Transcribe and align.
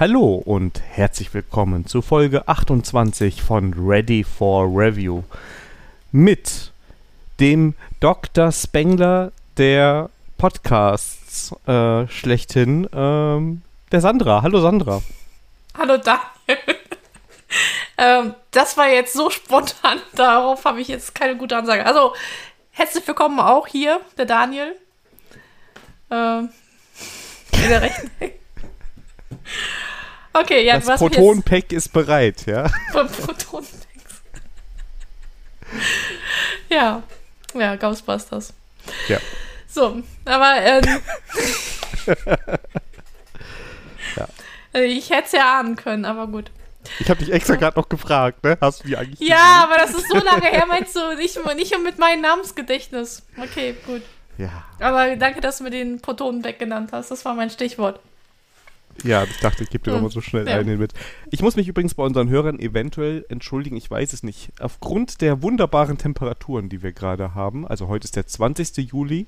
Hallo 0.00 0.40
und 0.44 0.80
herzlich 0.80 1.34
willkommen 1.34 1.84
zu 1.84 2.02
Folge 2.02 2.46
28 2.46 3.42
von 3.42 3.74
Ready 3.76 4.22
for 4.22 4.66
Review 4.66 5.24
mit 6.12 6.70
dem 7.40 7.74
Dr. 7.98 8.52
Spengler 8.52 9.32
der 9.56 10.08
Podcasts 10.36 11.52
äh, 11.66 12.06
schlechthin, 12.06 12.88
ähm, 12.94 13.62
der 13.90 14.00
Sandra. 14.00 14.42
Hallo 14.42 14.60
Sandra. 14.60 15.02
Hallo 15.76 15.96
Daniel. 15.96 16.22
ähm, 17.98 18.34
das 18.52 18.76
war 18.76 18.88
jetzt 18.88 19.14
so 19.14 19.30
spontan, 19.30 19.98
darauf 20.14 20.64
habe 20.64 20.80
ich 20.80 20.86
jetzt 20.86 21.12
keine 21.16 21.36
gute 21.36 21.56
Ansage. 21.56 21.84
Also, 21.84 22.14
herzlich 22.70 23.04
willkommen 23.04 23.40
auch 23.40 23.66
hier, 23.66 24.00
der 24.16 24.26
Daniel. 24.26 24.76
Ähm, 26.08 26.50
in 27.50 27.68
der 27.68 27.82
rechten 27.82 28.12
Okay, 30.40 30.64
ja, 30.64 30.78
das 30.78 30.98
Proton-Pack 30.98 31.72
ist 31.72 31.92
bereit, 31.92 32.46
ja? 32.46 32.68
Proton-Packs. 32.92 33.86
ja, 36.68 37.02
ja, 37.54 37.76
Ghostbusters. 37.76 38.52
Ja. 39.08 39.18
So, 39.66 40.02
aber 40.24 40.56
ähm, 40.62 41.00
ja. 44.16 44.28
Also 44.72 44.86
ich 44.86 45.10
hätte 45.10 45.26
es 45.26 45.32
ja 45.32 45.58
ahnen 45.60 45.76
können, 45.76 46.04
aber 46.04 46.26
gut. 46.26 46.50
Ich 47.00 47.10
habe 47.10 47.20
dich 47.22 47.32
extra 47.32 47.56
gerade 47.56 47.78
noch 47.78 47.88
gefragt, 47.88 48.42
ne? 48.44 48.56
Hast 48.60 48.82
du 48.82 48.88
die 48.88 48.96
eigentlich 48.96 49.20
Ja, 49.20 49.36
gesehen? 49.36 49.62
aber 49.62 49.76
das 49.76 49.90
ist 49.90 50.08
so 50.08 50.16
lange 50.16 50.46
her, 50.46 50.64
meinst 50.66 50.96
du, 50.96 51.16
nicht, 51.16 51.38
nicht 51.56 51.78
mit 51.84 51.98
meinem 51.98 52.22
Namensgedächtnis. 52.22 53.22
Okay, 53.36 53.74
gut. 53.86 54.02
Ja. 54.38 54.64
Aber 54.80 55.16
danke, 55.16 55.40
dass 55.40 55.58
du 55.58 55.64
mir 55.64 55.70
den 55.70 56.00
Protonenback 56.00 56.58
genannt 56.58 56.90
hast. 56.92 57.10
Das 57.10 57.24
war 57.24 57.34
mein 57.34 57.50
Stichwort. 57.50 58.00
Ja, 59.04 59.24
ich 59.24 59.38
dachte, 59.38 59.62
ich 59.62 59.70
gebe 59.70 59.84
dir 59.84 59.90
hm. 59.90 59.98
nochmal 59.98 60.10
so 60.10 60.20
schnell 60.20 60.46
ja. 60.46 60.56
einen 60.56 60.78
mit. 60.78 60.92
Ich 61.30 61.42
muss 61.42 61.56
mich 61.56 61.68
übrigens 61.68 61.94
bei 61.94 62.02
unseren 62.02 62.28
Hörern 62.28 62.58
eventuell 62.58 63.24
entschuldigen, 63.28 63.76
ich 63.76 63.90
weiß 63.90 64.12
es 64.12 64.22
nicht. 64.22 64.50
Aufgrund 64.60 65.20
der 65.20 65.42
wunderbaren 65.42 65.98
Temperaturen, 65.98 66.68
die 66.68 66.82
wir 66.82 66.92
gerade 66.92 67.34
haben, 67.34 67.66
also 67.66 67.88
heute 67.88 68.04
ist 68.04 68.16
der 68.16 68.26
20. 68.26 68.76
Juli, 68.90 69.26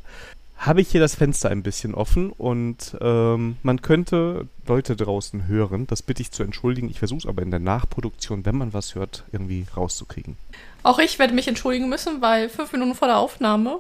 habe 0.61 0.83
ich 0.83 0.91
hier 0.91 1.01
das 1.01 1.15
Fenster 1.15 1.49
ein 1.49 1.63
bisschen 1.63 1.95
offen 1.95 2.31
und 2.33 2.97
ähm, 3.01 3.57
man 3.63 3.81
könnte 3.81 4.47
Leute 4.67 4.95
draußen 4.95 5.49
hören. 5.49 5.87
Das 5.87 6.03
bitte 6.03 6.21
ich 6.21 6.33
zu 6.33 6.43
entschuldigen. 6.43 6.91
Ich 6.91 6.99
versuche 6.99 7.21
es 7.21 7.27
aber 7.27 7.41
in 7.41 7.51
der 7.51 7.61
Nachproduktion, 7.61 8.45
wenn 8.45 8.59
man 8.59 8.75
was 8.75 8.95
hört, 8.95 9.25
irgendwie 9.33 9.65
rauszukriegen. 9.75 10.37
Auch 10.83 10.99
ich 10.99 11.19
werde 11.19 11.33
mich 11.33 11.49
entschuldigen 11.49 11.89
müssen, 11.89 12.21
weil 12.21 12.51
fünf 12.51 12.73
Minuten 12.73 12.95
vor 12.95 13.09
der 13.09 13.19
Aufnahme 13.19 13.79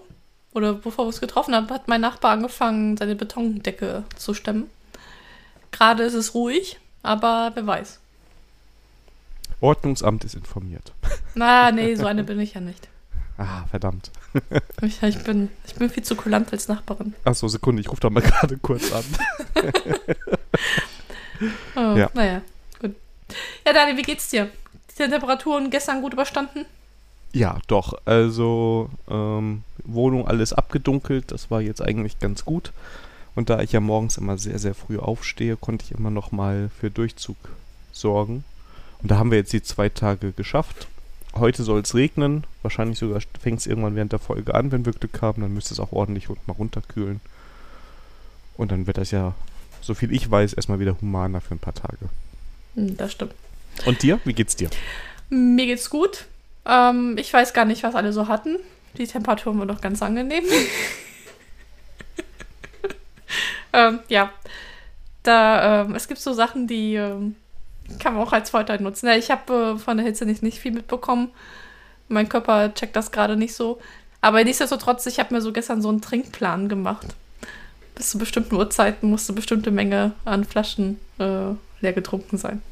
oder 0.54 0.72
bevor 0.72 1.04
wir 1.04 1.10
es 1.10 1.20
getroffen 1.20 1.54
haben, 1.54 1.68
hat 1.68 1.86
mein 1.86 2.00
Nachbar 2.00 2.32
angefangen, 2.32 2.96
seine 2.96 3.14
Betondecke 3.14 4.04
zu 4.16 4.32
stemmen. 4.32 4.64
Gerade 5.70 6.02
ist 6.02 6.14
es 6.14 6.34
ruhig, 6.34 6.78
aber 7.02 7.52
wer 7.54 7.66
weiß. 7.66 7.98
Ordnungsamt 9.60 10.24
ist 10.24 10.34
informiert. 10.34 10.92
Na, 11.34 11.70
nee, 11.70 11.94
so 11.94 12.06
eine 12.06 12.24
bin 12.24 12.40
ich 12.40 12.54
ja 12.54 12.60
nicht. 12.60 12.88
Ah, 13.38 13.64
verdammt. 13.70 14.10
Ich, 14.82 15.02
ich, 15.02 15.24
bin, 15.24 15.48
ich 15.66 15.74
bin 15.74 15.88
viel 15.88 16.02
zu 16.02 16.14
kulant 16.14 16.52
als 16.52 16.68
Nachbarin. 16.68 17.14
Achso, 17.24 17.48
Sekunde, 17.48 17.80
ich 17.80 17.90
rufe 17.90 18.00
da 18.02 18.10
mal 18.10 18.20
gerade 18.22 18.58
kurz 18.58 18.92
an. 18.92 19.04
oh, 21.74 21.96
ja. 21.96 22.10
Naja, 22.12 22.42
gut. 22.78 22.94
Ja, 23.66 23.72
Dani, 23.72 23.96
wie 23.96 24.02
geht's 24.02 24.28
dir? 24.28 24.50
Die 24.90 25.08
Temperaturen 25.08 25.70
gestern 25.70 26.02
gut 26.02 26.12
überstanden? 26.12 26.66
Ja, 27.32 27.58
doch. 27.66 27.94
Also, 28.04 28.90
ähm, 29.08 29.64
Wohnung 29.84 30.28
alles 30.28 30.52
abgedunkelt, 30.52 31.32
das 31.32 31.50
war 31.50 31.62
jetzt 31.62 31.80
eigentlich 31.82 32.18
ganz 32.18 32.44
gut. 32.44 32.72
Und 33.34 33.50
da 33.50 33.60
ich 33.60 33.72
ja 33.72 33.80
morgens 33.80 34.18
immer 34.18 34.38
sehr, 34.38 34.58
sehr 34.58 34.74
früh 34.74 34.98
aufstehe, 34.98 35.56
konnte 35.56 35.84
ich 35.84 35.92
immer 35.92 36.10
noch 36.10 36.32
mal 36.32 36.70
für 36.80 36.90
Durchzug 36.90 37.36
sorgen. 37.92 38.44
Und 39.02 39.10
da 39.10 39.18
haben 39.18 39.30
wir 39.30 39.38
jetzt 39.38 39.52
die 39.52 39.62
zwei 39.62 39.88
Tage 39.88 40.32
geschafft. 40.32 40.88
Heute 41.34 41.62
soll 41.62 41.80
es 41.80 41.94
regnen. 41.94 42.44
Wahrscheinlich 42.62 42.98
sogar 42.98 43.20
fängt 43.40 43.60
es 43.60 43.66
irgendwann 43.66 43.94
während 43.94 44.12
der 44.12 44.18
Folge 44.18 44.54
an, 44.54 44.72
wenn 44.72 44.84
wir 44.84 44.92
Glück 44.92 45.22
haben. 45.22 45.42
Dann 45.42 45.54
müsste 45.54 45.74
es 45.74 45.80
auch 45.80 45.92
ordentlich 45.92 46.28
mal 46.28 46.54
runterkühlen. 46.58 47.20
Und 48.56 48.72
dann 48.72 48.86
wird 48.86 48.98
das 48.98 49.10
ja, 49.10 49.34
so 49.80 49.94
viel 49.94 50.12
ich 50.12 50.30
weiß, 50.30 50.52
erstmal 50.52 50.80
wieder 50.80 51.00
humaner 51.00 51.40
für 51.40 51.54
ein 51.54 51.60
paar 51.60 51.74
Tage. 51.74 52.08
Hm, 52.74 52.96
das 52.96 53.12
stimmt. 53.12 53.34
Und 53.86 54.02
dir? 54.02 54.20
Wie 54.24 54.34
geht's 54.34 54.56
dir? 54.56 54.68
Mir 55.30 55.66
geht's 55.66 55.88
gut. 55.88 56.26
Ähm, 56.66 57.16
ich 57.16 57.32
weiß 57.32 57.54
gar 57.54 57.64
nicht, 57.64 57.82
was 57.84 57.94
alle 57.94 58.12
so 58.12 58.28
hatten. 58.28 58.56
Die 58.98 59.06
Temperaturen 59.06 59.58
waren 59.58 59.68
doch 59.68 59.80
ganz 59.80 60.02
angenehm. 60.02 60.44
ähm, 63.72 64.00
ja. 64.08 64.32
Da, 65.22 65.82
ähm, 65.82 65.94
es 65.94 66.08
gibt 66.08 66.20
so 66.20 66.32
Sachen, 66.32 66.66
die 66.66 66.94
ähm, 66.94 67.36
kann 67.98 68.14
man 68.14 68.22
auch 68.26 68.32
als 68.32 68.50
Vorteil 68.50 68.80
nutzen. 68.80 69.06
Ja, 69.06 69.16
ich 69.16 69.30
habe 69.30 69.74
äh, 69.76 69.78
von 69.78 69.96
der 69.96 70.06
Hitze 70.06 70.24
nicht, 70.24 70.42
nicht 70.42 70.58
viel 70.58 70.72
mitbekommen. 70.72 71.30
Mein 72.08 72.28
Körper 72.28 72.72
checkt 72.74 72.96
das 72.96 73.12
gerade 73.12 73.36
nicht 73.36 73.54
so. 73.54 73.80
Aber 74.20 74.42
nichtsdestotrotz, 74.44 75.06
ich 75.06 75.18
habe 75.18 75.34
mir 75.34 75.40
so 75.40 75.52
gestern 75.52 75.82
so 75.82 75.88
einen 75.88 76.00
Trinkplan 76.00 76.68
gemacht. 76.68 77.08
Bis 77.94 78.10
zu 78.10 78.18
bestimmten 78.18 78.54
Uhrzeiten 78.54 79.08
musste 79.08 79.32
bestimmte 79.32 79.70
Menge 79.70 80.12
an 80.24 80.44
Flaschen 80.44 80.98
äh, 81.18 81.52
leer 81.80 81.92
getrunken 81.92 82.38
sein. 82.38 82.62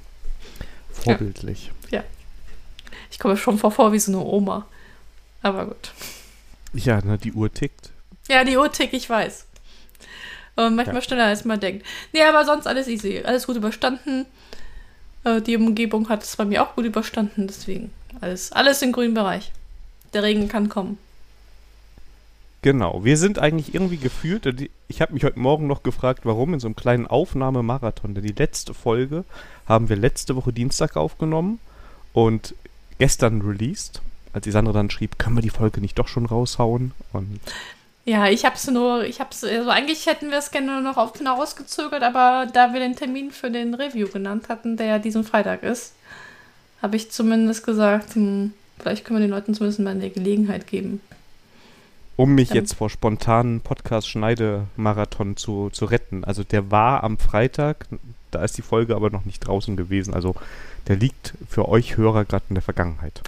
Vorbildlich. 0.92 1.70
Ja. 1.90 1.98
ja. 1.98 2.04
Ich 3.10 3.18
komme 3.18 3.36
schon 3.36 3.58
vor, 3.58 3.70
vor 3.70 3.92
wie 3.92 3.98
so 3.98 4.12
eine 4.12 4.20
Oma. 4.20 4.66
Aber 5.42 5.66
gut. 5.66 5.92
Ja, 6.72 7.00
na, 7.04 7.16
die 7.16 7.32
Uhr 7.32 7.52
tickt. 7.52 7.90
Ja, 8.28 8.44
die 8.44 8.56
Uhr 8.56 8.70
tickt, 8.70 8.92
ich 8.92 9.08
weiß. 9.08 9.46
Und 10.58 10.74
manchmal 10.74 10.96
ja. 10.96 11.02
schneller, 11.02 11.26
als 11.26 11.44
man 11.44 11.60
denkt. 11.60 11.86
Nee, 12.12 12.22
aber 12.22 12.44
sonst 12.44 12.66
alles 12.66 12.88
easy. 12.88 13.22
Alles 13.24 13.46
gut 13.46 13.54
überstanden. 13.54 14.26
Äh, 15.22 15.40
die 15.40 15.56
Umgebung 15.56 16.08
hat 16.08 16.24
es 16.24 16.34
bei 16.34 16.44
mir 16.44 16.62
auch 16.62 16.74
gut 16.74 16.84
überstanden, 16.84 17.46
deswegen 17.46 17.92
alles, 18.20 18.50
alles 18.50 18.82
im 18.82 18.90
grünen 18.90 19.14
Bereich. 19.14 19.52
Der 20.14 20.24
Regen 20.24 20.48
kann 20.48 20.68
kommen. 20.68 20.98
Genau, 22.62 23.04
wir 23.04 23.16
sind 23.16 23.38
eigentlich 23.38 23.72
irgendwie 23.72 23.98
gefühlt, 23.98 24.46
äh, 24.46 24.68
ich 24.88 25.00
habe 25.00 25.12
mich 25.12 25.22
heute 25.22 25.38
Morgen 25.38 25.68
noch 25.68 25.84
gefragt, 25.84 26.22
warum 26.24 26.54
in 26.54 26.60
so 26.60 26.66
einem 26.66 26.74
kleinen 26.74 27.06
Aufnahmemarathon, 27.06 28.14
denn 28.14 28.24
die 28.24 28.32
letzte 28.32 28.74
Folge 28.74 29.24
haben 29.66 29.88
wir 29.88 29.96
letzte 29.96 30.34
Woche 30.34 30.52
Dienstag 30.52 30.96
aufgenommen 30.96 31.60
und 32.12 32.56
gestern 32.98 33.42
released, 33.42 34.02
als 34.32 34.42
die 34.42 34.50
Sandra 34.50 34.72
dann 34.72 34.90
schrieb, 34.90 35.18
können 35.18 35.36
wir 35.36 35.42
die 35.42 35.50
Folge 35.50 35.80
nicht 35.80 35.98
doch 36.00 36.08
schon 36.08 36.26
raushauen? 36.26 36.92
Und 37.12 37.38
ja, 38.08 38.26
ich 38.26 38.46
habe 38.46 38.56
es 38.56 38.66
nur, 38.66 39.04
ich 39.04 39.20
habe 39.20 39.30
es, 39.32 39.44
also 39.44 39.68
eigentlich 39.68 40.06
hätten 40.06 40.30
wir 40.30 40.38
es 40.38 40.50
gerne 40.50 40.80
noch 40.80 40.96
auf 40.96 41.12
hinausgezögert, 41.18 42.02
aber 42.02 42.46
da 42.50 42.72
wir 42.72 42.80
den 42.80 42.96
Termin 42.96 43.30
für 43.30 43.50
den 43.50 43.74
Review 43.74 44.08
genannt 44.08 44.48
hatten, 44.48 44.78
der 44.78 44.86
ja 44.86 44.98
diesen 44.98 45.24
Freitag 45.24 45.62
ist, 45.62 45.92
habe 46.80 46.96
ich 46.96 47.10
zumindest 47.10 47.66
gesagt, 47.66 48.14
hm, 48.14 48.54
vielleicht 48.78 49.04
können 49.04 49.20
wir 49.20 49.26
den 49.26 49.34
Leuten 49.34 49.52
zumindest 49.52 49.80
mal 49.80 49.90
eine 49.90 50.08
Gelegenheit 50.08 50.66
geben. 50.66 51.02
Um 52.16 52.34
mich 52.34 52.50
jetzt 52.50 52.72
vor 52.72 52.88
spontanen 52.88 53.60
Podcast-Schneidemarathon 53.60 55.36
zu, 55.36 55.68
zu 55.70 55.84
retten. 55.84 56.24
Also 56.24 56.42
der 56.44 56.70
war 56.70 57.04
am 57.04 57.18
Freitag, 57.18 57.86
da 58.30 58.42
ist 58.42 58.56
die 58.56 58.62
Folge 58.62 58.96
aber 58.96 59.10
noch 59.10 59.26
nicht 59.26 59.40
draußen 59.40 59.76
gewesen. 59.76 60.14
Also 60.14 60.34
der 60.88 60.96
liegt 60.96 61.34
für 61.48 61.68
euch 61.68 61.98
Hörer 61.98 62.24
gerade 62.24 62.44
in 62.48 62.54
der 62.54 62.62
Vergangenheit. 62.62 63.20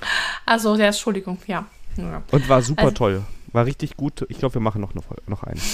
Also, 0.47 0.75
ja, 0.75 0.87
Entschuldigung, 0.87 1.39
ja. 1.47 1.67
ja. 1.99 2.23
Und 2.31 2.49
war 2.49 2.62
super 2.62 2.85
also, 2.85 2.95
toll. 2.95 3.23
War 3.53 3.66
richtig 3.66 3.97
gut. 3.97 4.25
Ich 4.28 4.38
glaube, 4.38 4.55
wir 4.55 4.61
machen 4.61 4.81
noch, 4.81 4.94
eine, 4.94 5.03
noch 5.27 5.43
einen. 5.43 5.61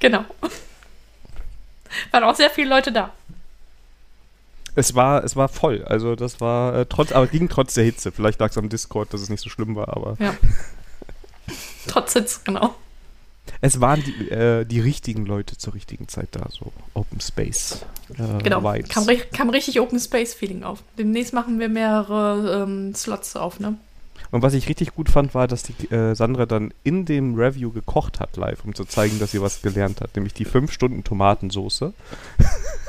genau. 0.00 0.24
Waren 2.10 2.24
auch 2.24 2.34
sehr 2.34 2.50
viele 2.50 2.70
Leute 2.70 2.92
da. 2.92 3.12
Es 4.74 4.94
war, 4.94 5.24
es 5.24 5.36
war 5.36 5.48
voll. 5.48 5.84
Also 5.84 6.16
das 6.16 6.40
war 6.40 6.74
äh, 6.74 6.86
trotz, 6.86 7.12
aber 7.12 7.26
ging 7.26 7.48
trotz 7.48 7.74
der 7.74 7.84
Hitze. 7.84 8.12
Vielleicht 8.12 8.40
lag 8.40 8.50
es 8.50 8.58
am 8.58 8.68
Discord, 8.68 9.12
dass 9.12 9.20
es 9.20 9.28
nicht 9.28 9.42
so 9.42 9.50
schlimm 9.50 9.76
war, 9.76 9.88
aber. 9.88 10.16
Ja. 10.18 10.34
trotz 11.86 12.12
Hitze, 12.12 12.40
genau. 12.44 12.74
Es 13.60 13.80
waren 13.80 14.02
die, 14.02 14.30
äh, 14.30 14.64
die 14.64 14.80
richtigen 14.80 15.26
Leute 15.26 15.58
zur 15.58 15.74
richtigen 15.74 16.08
Zeit 16.08 16.28
da, 16.32 16.48
so 16.50 16.72
Open 16.94 17.20
Space. 17.20 17.84
Äh, 18.10 18.42
genau, 18.42 18.62
kam, 18.88 19.06
kam, 19.32 19.50
richtig 19.50 19.80
Open 19.80 19.98
Space 19.98 20.34
Feeling 20.34 20.62
auf. 20.62 20.82
Demnächst 20.98 21.32
machen 21.32 21.58
wir 21.58 21.68
mehrere 21.68 22.62
ähm, 22.62 22.94
Slots 22.94 23.36
auf, 23.36 23.60
ne? 23.60 23.76
Und 24.30 24.42
was 24.42 24.54
ich 24.54 24.68
richtig 24.68 24.94
gut 24.94 25.08
fand, 25.08 25.34
war, 25.34 25.48
dass 25.48 25.64
die 25.64 25.90
äh, 25.92 26.14
Sandra 26.14 26.46
dann 26.46 26.72
in 26.84 27.04
dem 27.04 27.34
Review 27.34 27.72
gekocht 27.72 28.20
hat 28.20 28.36
live, 28.36 28.64
um 28.64 28.74
zu 28.74 28.84
zeigen, 28.84 29.18
dass 29.18 29.32
sie 29.32 29.42
was 29.42 29.60
gelernt 29.62 30.00
hat, 30.00 30.14
nämlich 30.14 30.34
die 30.34 30.44
5 30.44 30.70
Stunden 30.70 31.02
Tomatensoße. 31.02 31.92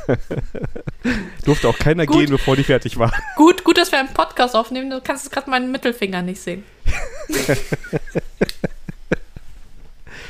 Durfte 1.45 1.67
auch 1.67 1.79
keiner 1.79 2.05
gut. 2.05 2.17
gehen, 2.17 2.29
bevor 2.29 2.55
die 2.55 2.63
fertig 2.63 2.97
war. 2.99 3.11
Gut, 3.35 3.63
gut, 3.63 3.77
dass 3.77 3.91
wir 3.91 3.99
einen 3.99 4.13
Podcast 4.13 4.55
aufnehmen. 4.55 4.91
Du 4.91 5.01
kannst 5.01 5.31
gerade 5.31 5.49
meinen 5.49 5.71
Mittelfinger 5.71 6.21
nicht 6.21 6.41
sehen. 6.41 6.63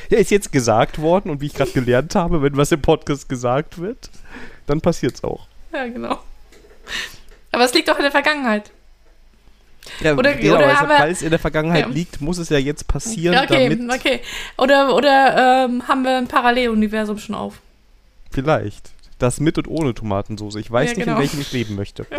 ja, 0.08 0.18
ist 0.18 0.30
jetzt 0.30 0.50
gesagt 0.52 0.98
worden 1.00 1.30
und 1.30 1.40
wie 1.40 1.46
ich 1.46 1.54
gerade 1.54 1.72
gelernt 1.72 2.14
habe, 2.14 2.42
wenn 2.42 2.56
was 2.56 2.72
im 2.72 2.80
Podcast 2.80 3.28
gesagt 3.28 3.78
wird, 3.78 4.10
dann 4.66 4.80
passiert 4.80 5.16
es 5.16 5.24
auch. 5.24 5.46
Ja, 5.72 5.86
genau. 5.86 6.20
Aber 7.50 7.64
es 7.64 7.74
liegt 7.74 7.88
doch 7.88 7.96
in 7.96 8.02
der 8.02 8.12
Vergangenheit. 8.12 8.70
Ja, 10.00 10.14
oder, 10.16 10.34
genau, 10.34 10.56
oder 10.56 10.78
also, 10.78 10.88
weil 10.88 11.10
es 11.10 11.22
in 11.22 11.30
der 11.30 11.38
Vergangenheit 11.38 11.86
ja. 11.86 11.92
liegt, 11.92 12.20
muss 12.20 12.38
es 12.38 12.48
ja 12.48 12.58
jetzt 12.58 12.86
passieren. 12.86 13.36
Okay, 13.36 13.68
damit 13.68 13.92
okay. 13.92 14.20
Oder, 14.56 14.94
oder 14.94 15.64
ähm, 15.66 15.88
haben 15.88 16.04
wir 16.04 16.16
ein 16.16 16.28
Paralleluniversum 16.28 17.18
schon 17.18 17.34
auf? 17.34 17.58
Vielleicht. 18.30 18.90
Das 19.18 19.40
mit 19.40 19.58
und 19.58 19.68
ohne 19.68 19.94
Tomatensauce. 19.94 20.56
Ich 20.56 20.70
weiß 20.70 20.90
Ja, 20.90 20.96
nicht, 20.96 21.04
genau. 21.04 21.16
in 21.16 21.22
welchem 21.22 21.40
ich 21.40 21.52
leben 21.52 21.74
möchte. 21.74 22.06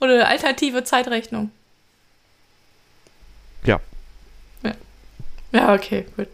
Oder 0.00 0.28
alternative 0.28 0.84
Zeitrechnung. 0.84 1.50
Ja. 3.64 3.80
Ja, 5.52 5.72
okay, 5.72 6.04
gut. 6.16 6.28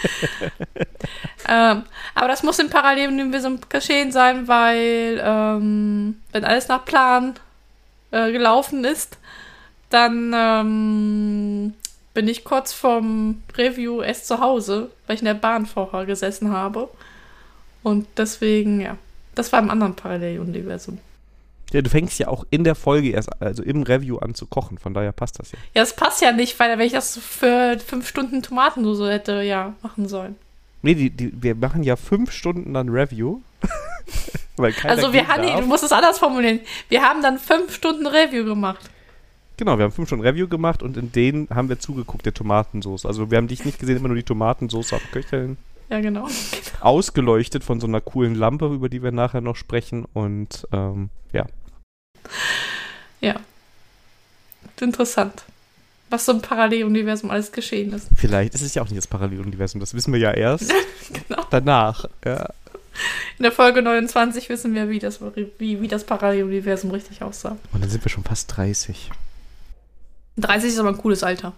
ähm, 1.48 1.82
aber 2.14 2.28
das 2.28 2.42
muss 2.42 2.58
im 2.58 2.70
Paralleluniversum 2.70 3.60
geschehen 3.68 4.12
sein, 4.12 4.48
weil 4.48 5.20
ähm, 5.22 6.20
wenn 6.32 6.44
alles 6.44 6.68
nach 6.68 6.84
Plan 6.84 7.34
äh, 8.10 8.32
gelaufen 8.32 8.84
ist, 8.84 9.18
dann 9.90 10.32
ähm, 10.34 11.74
bin 12.14 12.28
ich 12.28 12.44
kurz 12.44 12.72
vom 12.72 13.42
Review 13.56 14.02
erst 14.02 14.26
zu 14.26 14.40
Hause, 14.40 14.90
weil 15.06 15.16
ich 15.16 15.22
in 15.22 15.26
der 15.26 15.34
Bahn 15.34 15.66
vorher 15.66 16.06
gesessen 16.06 16.52
habe. 16.52 16.88
Und 17.82 18.06
deswegen, 18.16 18.80
ja, 18.80 18.96
das 19.34 19.52
war 19.52 19.60
im 19.60 19.70
anderen 19.70 19.94
Paralleluniversum. 19.94 20.98
Ja, 21.72 21.82
du 21.82 21.90
fängst 21.90 22.18
ja 22.18 22.28
auch 22.28 22.44
in 22.50 22.64
der 22.64 22.74
Folge 22.74 23.10
erst, 23.10 23.30
also 23.40 23.62
im 23.62 23.82
Review 23.82 24.18
an 24.18 24.34
zu 24.34 24.46
kochen, 24.46 24.78
von 24.78 24.92
daher 24.92 25.12
passt 25.12 25.38
das 25.38 25.52
ja. 25.52 25.58
Ja, 25.74 25.82
das 25.82 25.94
passt 25.94 26.20
ja 26.20 26.32
nicht, 26.32 26.58
weil 26.58 26.76
wenn 26.78 26.86
ich 26.86 26.92
das 26.92 27.16
für 27.16 27.78
fünf 27.78 28.08
Stunden 28.08 28.42
Tomatensauce 28.42 29.08
hätte, 29.08 29.42
ja, 29.42 29.74
machen 29.82 30.08
sollen. 30.08 30.36
Nee, 30.82 30.94
die, 30.94 31.10
die, 31.10 31.32
wir 31.42 31.54
machen 31.54 31.82
ja 31.82 31.96
fünf 31.96 32.32
Stunden 32.32 32.74
dann 32.74 32.88
Review. 32.88 33.40
Also 34.82 35.14
wir 35.14 35.26
haben, 35.26 35.42
darf. 35.42 35.60
du 35.60 35.66
musst 35.66 35.84
es 35.84 35.92
anders 35.92 36.18
formulieren. 36.18 36.60
Wir 36.90 37.00
haben 37.00 37.22
dann 37.22 37.38
fünf 37.38 37.74
Stunden 37.74 38.06
Review 38.06 38.44
gemacht. 38.44 38.90
Genau, 39.56 39.78
wir 39.78 39.84
haben 39.84 39.92
fünf 39.92 40.08
Stunden 40.08 40.26
Review 40.26 40.48
gemacht 40.48 40.82
und 40.82 40.98
in 40.98 41.12
denen 41.12 41.48
haben 41.48 41.70
wir 41.70 41.78
zugeguckt, 41.78 42.26
der 42.26 42.34
Tomatensauce. 42.34 43.06
Also 43.06 43.30
wir 43.30 43.38
haben 43.38 43.48
dich 43.48 43.64
nicht 43.64 43.78
gesehen, 43.78 43.96
immer 43.96 44.08
nur 44.08 44.16
die 44.16 44.22
Tomatensauce 44.22 44.92
abköcheln. 44.92 45.56
Ja, 45.90 46.00
genau. 46.00 46.28
Ausgeleuchtet 46.80 47.64
von 47.64 47.80
so 47.80 47.86
einer 47.86 48.00
coolen 48.00 48.34
Lampe, 48.34 48.66
über 48.66 48.88
die 48.88 49.02
wir 49.02 49.12
nachher 49.12 49.40
noch 49.40 49.56
sprechen. 49.56 50.06
Und 50.12 50.66
ähm, 50.72 51.10
ja. 51.32 51.46
Ja. 53.20 53.36
Interessant. 54.80 55.44
Was 56.08 56.24
so 56.24 56.32
im 56.32 56.40
Paralleluniversum 56.40 57.30
alles 57.30 57.52
geschehen 57.52 57.92
ist. 57.92 58.08
Vielleicht 58.16 58.54
ist 58.54 58.62
es 58.62 58.74
ja 58.74 58.82
auch 58.82 58.86
nicht 58.86 58.96
das 58.96 59.06
Paralleluniversum, 59.06 59.78
das 59.80 59.92
wissen 59.94 60.12
wir 60.12 60.18
ja 60.20 60.32
erst 60.32 60.72
Genau. 61.12 61.44
danach. 61.50 62.06
Ja. 62.24 62.48
In 63.38 63.42
der 63.44 63.52
Folge 63.52 63.82
29 63.82 64.48
wissen 64.48 64.74
wir, 64.74 64.88
wie 64.88 64.98
das, 64.98 65.20
wie, 65.58 65.80
wie 65.80 65.88
das 65.88 66.04
Paralleluniversum 66.04 66.90
richtig 66.90 67.22
aussah. 67.22 67.56
Und 67.72 67.82
dann 67.82 67.90
sind 67.90 68.04
wir 68.04 68.10
schon 68.10 68.24
fast 68.24 68.56
30. 68.56 69.10
30 70.38 70.70
ist 70.70 70.78
aber 70.78 70.88
ein 70.88 70.98
cooles 70.98 71.22
Alter. 71.22 71.52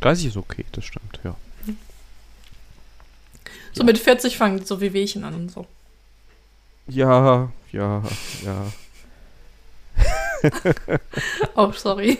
30 0.00 0.26
ist 0.26 0.36
okay, 0.36 0.64
das 0.72 0.84
stimmt, 0.84 1.18
ja. 1.24 1.34
So 3.72 3.82
mit 3.82 3.98
40 3.98 4.36
fangen 4.36 4.64
so 4.64 4.80
wie 4.80 4.92
Wehchen 4.92 5.24
an 5.24 5.34
und 5.34 5.50
so. 5.50 5.66
Ja, 6.86 7.50
ja, 7.72 8.02
ja. 8.44 8.72
Oh, 11.54 11.72
sorry. 11.72 12.18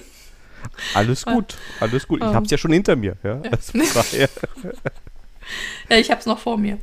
Alles 0.95 1.25
gut, 1.27 1.57
alles 1.81 2.09
gut. 2.09 2.21
Ich 2.23 2.27
Ähm. 2.27 2.35
hab's 2.35 2.51
ja 2.51 2.57
schon 2.59 2.73
hinter 2.73 2.97
mir, 2.97 3.17
ja. 3.23 3.41
Ja. 3.45 3.51
Also 3.51 3.79
Ja, 5.91 5.97
ich 5.99 6.11
hab's 6.11 6.25
noch 6.27 6.39
vor 6.39 6.57
mir. 6.57 6.79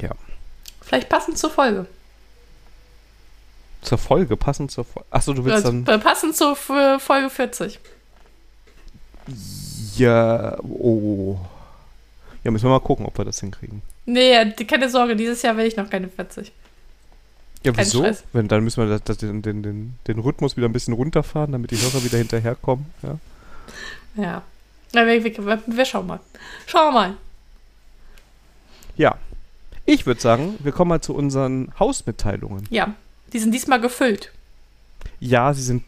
Ja. 0.00 0.10
Vielleicht 0.82 1.08
passend 1.08 1.38
zur 1.38 1.50
Folge. 1.50 1.86
zur 3.82 3.96
Folge, 3.98 4.36
passend 4.36 4.70
zur 4.70 4.84
Folge. 4.84 5.08
Achso, 5.10 5.32
du 5.32 5.44
willst 5.44 5.64
Also, 5.64 5.80
dann. 5.80 6.00
passend 6.00 6.36
zur 6.36 6.52
F- 6.52 7.02
Folge 7.02 7.30
40. 7.30 7.78
Ja, 9.96 10.58
oh. 10.62 11.38
Ja, 12.44 12.50
müssen 12.50 12.64
wir 12.66 12.70
mal 12.70 12.80
gucken, 12.80 13.06
ob 13.06 13.16
wir 13.18 13.24
das 13.24 13.40
hinkriegen. 13.40 13.82
Nee, 14.06 14.52
keine 14.66 14.88
Sorge, 14.88 15.16
dieses 15.16 15.42
Jahr 15.42 15.56
werde 15.56 15.68
ich 15.68 15.76
noch 15.76 15.90
keine 15.90 16.08
40. 16.08 16.52
Ja, 17.64 17.72
wieso? 17.76 18.06
Wenn, 18.32 18.48
dann 18.48 18.62
müssen 18.64 18.82
wir 18.82 18.88
das, 18.88 19.02
das, 19.04 19.18
den, 19.18 19.42
den, 19.42 19.62
den, 19.62 19.98
den 20.06 20.18
Rhythmus 20.20 20.56
wieder 20.56 20.68
ein 20.68 20.72
bisschen 20.72 20.94
runterfahren, 20.94 21.52
damit 21.52 21.70
die 21.70 21.76
Hörer 21.76 22.02
wieder 22.04 22.18
hinterherkommen. 22.18 22.86
Ja. 23.02 23.18
Ja. 24.16 24.42
ja 24.94 25.06
wir, 25.06 25.24
wir, 25.24 25.62
wir 25.66 25.84
schauen 25.84 26.06
mal. 26.06 26.20
Schauen 26.66 26.92
wir 26.94 27.00
mal. 27.00 27.14
ja. 28.96 29.16
Ich 29.90 30.04
würde 30.04 30.20
sagen, 30.20 30.56
wir 30.58 30.72
kommen 30.72 30.90
mal 30.90 31.00
zu 31.00 31.14
unseren 31.14 31.72
Hausmitteilungen. 31.78 32.66
Ja, 32.68 32.92
die 33.32 33.38
sind 33.38 33.52
diesmal 33.52 33.80
gefüllt. 33.80 34.32
Ja, 35.18 35.54
sie 35.54 35.62
sind 35.62 35.82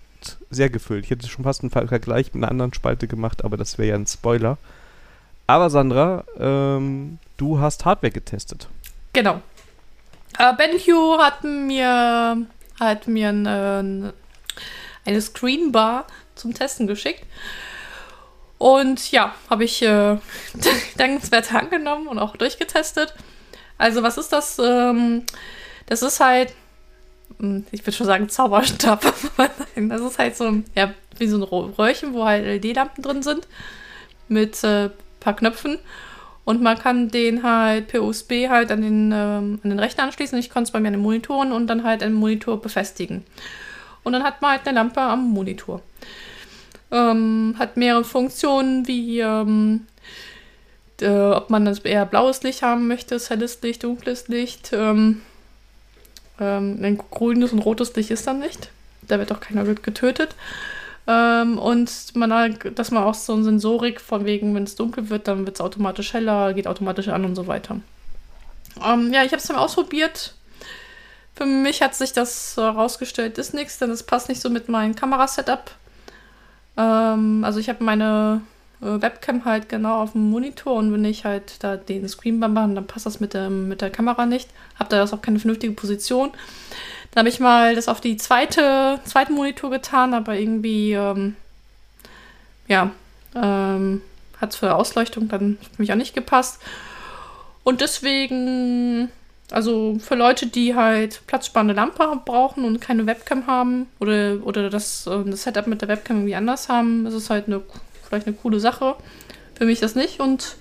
sehr 0.50 0.70
gefüllt. 0.70 1.04
Ich 1.04 1.10
hätte 1.10 1.28
schon 1.28 1.44
fast 1.44 1.60
einen 1.62 1.70
Ver- 1.70 1.86
Vergleich 1.86 2.32
mit 2.32 2.42
einer 2.42 2.50
anderen 2.50 2.72
Spalte 2.72 3.06
gemacht, 3.08 3.44
aber 3.44 3.58
das 3.58 3.76
wäre 3.76 3.88
ja 3.90 3.94
ein 3.96 4.06
Spoiler. 4.06 4.56
Aber 5.46 5.68
Sandra, 5.68 6.24
ähm, 6.38 7.18
du 7.36 7.58
hast 7.58 7.84
Hardware 7.84 8.10
getestet. 8.10 8.68
Genau. 9.12 9.42
Äh, 10.38 10.54
BenQ 10.54 11.18
hat 11.18 11.44
mir, 11.44 12.46
hat 12.78 13.08
mir 13.08 13.28
eine, 13.28 14.14
eine 15.04 15.20
Screenbar 15.20 16.06
zum 16.34 16.54
Testen 16.54 16.86
geschickt. 16.86 17.24
Und 18.58 19.10
ja, 19.10 19.34
habe 19.48 19.64
ich 19.64 19.80
äh, 19.82 20.18
dankenswert 20.96 21.52
angenommen 21.54 22.08
und 22.08 22.18
auch 22.18 22.36
durchgetestet. 22.36 23.14
Also, 23.78 24.02
was 24.02 24.18
ist 24.18 24.28
das? 24.34 24.58
Ähm, 24.58 25.24
das 25.86 26.02
ist 26.02 26.20
halt, 26.20 26.52
hm, 27.38 27.64
ich 27.70 27.80
würde 27.80 27.96
schon 27.96 28.06
sagen 28.06 28.28
Zauberstab, 28.28 29.00
das 29.76 30.00
ist 30.02 30.18
halt 30.18 30.36
so 30.36 30.44
ein, 30.44 30.64
ja, 30.74 30.92
wie 31.16 31.26
so 31.26 31.38
ein 31.38 31.42
Röhrchen, 31.42 32.12
wo 32.12 32.26
halt 32.26 32.44
LED-Lampen 32.44 33.02
drin 33.02 33.22
sind. 33.22 33.48
Mit 34.28 34.62
äh, 34.62 34.90
paar 35.20 35.36
Knöpfen. 35.36 35.78
Und 36.44 36.62
man 36.62 36.78
kann 36.78 37.10
den 37.10 37.42
halt 37.42 37.88
per 37.88 38.02
USB 38.02 38.48
halt 38.48 38.72
an 38.72 38.82
den, 38.82 39.12
ähm, 39.12 39.60
an 39.62 39.70
den 39.70 39.78
Rechner 39.78 40.04
anschließen. 40.04 40.38
Ich 40.38 40.50
konnte 40.50 40.68
es 40.68 40.72
bei 40.72 40.80
mir 40.80 40.88
an 40.88 40.94
den 40.94 41.02
Monitoren 41.02 41.52
und 41.52 41.66
dann 41.66 41.84
halt 41.84 42.00
den 42.00 42.14
Monitor 42.14 42.60
befestigen. 42.60 43.24
Und 44.02 44.14
dann 44.14 44.22
hat 44.22 44.40
man 44.40 44.52
halt 44.52 44.66
eine 44.66 44.76
Lampe 44.76 45.00
am 45.00 45.28
Monitor. 45.30 45.82
Ähm, 46.90 47.54
hat 47.58 47.76
mehrere 47.76 48.04
Funktionen, 48.04 48.88
wie 48.88 49.20
ähm, 49.20 49.86
äh, 51.00 51.08
ob 51.08 51.50
man 51.50 51.64
das 51.64 51.80
eher 51.80 52.06
blaues 52.06 52.42
Licht 52.42 52.62
haben 52.62 52.88
möchte, 52.88 53.18
helles 53.18 53.60
Licht, 53.62 53.84
dunkles 53.84 54.28
Licht. 54.28 54.70
Ähm, 54.72 55.22
ähm, 56.40 56.78
ein 56.82 56.98
grünes 56.98 57.52
und 57.52 57.60
rotes 57.60 57.94
Licht 57.94 58.10
ist 58.10 58.26
dann 58.26 58.40
nicht. 58.40 58.70
Da 59.02 59.18
wird 59.18 59.32
auch 59.32 59.40
keiner 59.40 59.64
getötet. 59.64 60.34
Ähm, 61.06 61.58
und 61.58 62.14
man, 62.14 62.58
dass 62.74 62.90
man 62.90 63.02
auch 63.02 63.14
so 63.14 63.32
eine 63.32 63.44
Sensorik 63.44 64.00
von 64.00 64.24
wegen, 64.24 64.54
wenn 64.54 64.64
es 64.64 64.76
dunkel 64.76 65.10
wird, 65.10 65.28
dann 65.28 65.46
wird 65.46 65.56
es 65.56 65.60
automatisch 65.60 66.12
heller, 66.12 66.52
geht 66.54 66.66
automatisch 66.66 67.08
an 67.08 67.24
und 67.24 67.34
so 67.34 67.46
weiter. 67.46 67.80
Ähm, 68.84 69.12
ja, 69.12 69.24
ich 69.24 69.32
habe 69.32 69.40
es 69.40 69.46
dann 69.46 69.56
ausprobiert. 69.56 70.34
Für 71.34 71.46
mich 71.46 71.82
hat 71.82 71.94
sich 71.94 72.12
das 72.12 72.56
herausgestellt, 72.56 73.38
ist 73.38 73.54
nichts, 73.54 73.78
denn 73.78 73.90
es 73.90 74.02
passt 74.02 74.28
nicht 74.28 74.40
so 74.40 74.50
mit 74.50 74.68
meinem 74.68 74.94
Kamerasetup. 74.94 75.70
Ähm, 76.76 77.44
also 77.44 77.58
ich 77.58 77.68
habe 77.68 77.82
meine 77.82 78.42
äh, 78.82 79.00
Webcam 79.00 79.44
halt 79.44 79.68
genau 79.68 80.02
auf 80.02 80.12
dem 80.12 80.30
Monitor 80.30 80.74
und 80.74 80.92
wenn 80.92 81.04
ich 81.04 81.24
halt 81.24 81.62
da 81.62 81.76
den 81.76 82.08
Screen 82.08 82.38
mache, 82.38 82.52
dann 82.52 82.86
passt 82.86 83.06
das 83.06 83.20
mit, 83.20 83.34
dem, 83.34 83.68
mit 83.68 83.80
der 83.80 83.90
Kamera 83.90 84.26
nicht. 84.26 84.50
Habe 84.78 84.90
da 84.90 84.98
das 84.98 85.12
auch 85.12 85.22
keine 85.22 85.38
vernünftige 85.38 85.72
Position. 85.72 86.30
Dann 87.10 87.22
habe 87.22 87.28
ich 87.28 87.40
mal 87.40 87.74
das 87.74 87.88
auf 87.88 88.00
die 88.00 88.16
zweite, 88.16 89.00
zweiten 89.04 89.34
Monitor 89.34 89.70
getan, 89.70 90.14
aber 90.14 90.36
irgendwie, 90.36 90.92
ähm, 90.92 91.36
ja, 92.68 92.90
ähm, 93.34 94.02
hat 94.40 94.50
es 94.50 94.56
für 94.56 94.74
Ausleuchtung 94.74 95.28
dann 95.28 95.58
für 95.74 95.82
mich 95.82 95.92
auch 95.92 95.96
nicht 95.96 96.14
gepasst. 96.14 96.60
Und 97.64 97.80
deswegen, 97.80 99.10
also 99.50 99.98
für 99.98 100.14
Leute, 100.14 100.46
die 100.46 100.74
halt 100.74 101.26
platzsparende 101.26 101.74
Lampe 101.74 102.20
brauchen 102.24 102.64
und 102.64 102.80
keine 102.80 103.06
Webcam 103.06 103.46
haben 103.46 103.86
oder, 103.98 104.38
oder 104.44 104.70
das, 104.70 105.06
äh, 105.06 105.24
das 105.24 105.42
Setup 105.42 105.66
mit 105.66 105.82
der 105.82 105.88
Webcam 105.88 106.18
irgendwie 106.18 106.36
anders 106.36 106.68
haben, 106.68 107.06
ist 107.06 107.14
es 107.14 107.28
halt 107.28 107.46
eine, 107.46 107.60
vielleicht 108.08 108.26
eine 108.26 108.36
coole 108.36 108.60
Sache. 108.60 108.94
Für 109.56 109.66
mich 109.66 109.80
das 109.80 109.94
nicht 109.94 110.20
und 110.20 110.56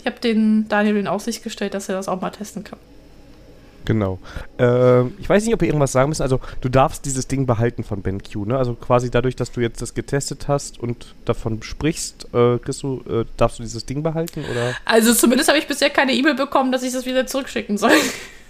ich 0.00 0.06
habe 0.06 0.20
den 0.20 0.68
Daniel 0.68 0.96
in 0.96 1.08
Aussicht 1.08 1.42
gestellt, 1.42 1.74
dass 1.74 1.88
er 1.88 1.96
das 1.96 2.08
auch 2.08 2.20
mal 2.20 2.30
testen 2.30 2.64
kann. 2.64 2.78
Genau. 3.84 4.18
Ähm, 4.58 5.14
ich 5.18 5.28
weiß 5.28 5.44
nicht, 5.44 5.52
ob 5.54 5.60
wir 5.60 5.68
irgendwas 5.68 5.92
sagen 5.92 6.08
müssen. 6.08 6.22
Also, 6.22 6.40
du 6.62 6.68
darfst 6.68 7.04
dieses 7.04 7.28
Ding 7.28 7.44
behalten 7.46 7.84
von 7.84 8.00
BenQ, 8.02 8.46
ne? 8.46 8.56
Also 8.56 8.74
quasi 8.74 9.10
dadurch, 9.10 9.36
dass 9.36 9.52
du 9.52 9.60
jetzt 9.60 9.82
das 9.82 9.92
getestet 9.94 10.48
hast 10.48 10.80
und 10.80 11.14
davon 11.24 11.62
sprichst, 11.62 12.28
äh, 12.32 12.58
kriegst 12.58 12.82
du, 12.82 13.02
äh, 13.08 13.24
darfst 13.36 13.58
du 13.58 13.62
dieses 13.62 13.84
Ding 13.84 14.02
behalten 14.02 14.44
oder? 14.50 14.74
Also 14.86 15.12
zumindest 15.12 15.48
habe 15.50 15.58
ich 15.58 15.66
bisher 15.66 15.90
keine 15.90 16.12
E-Mail 16.12 16.34
bekommen, 16.34 16.72
dass 16.72 16.82
ich 16.82 16.92
das 16.92 17.04
wieder 17.04 17.26
zurückschicken 17.26 17.76
soll. 17.76 17.92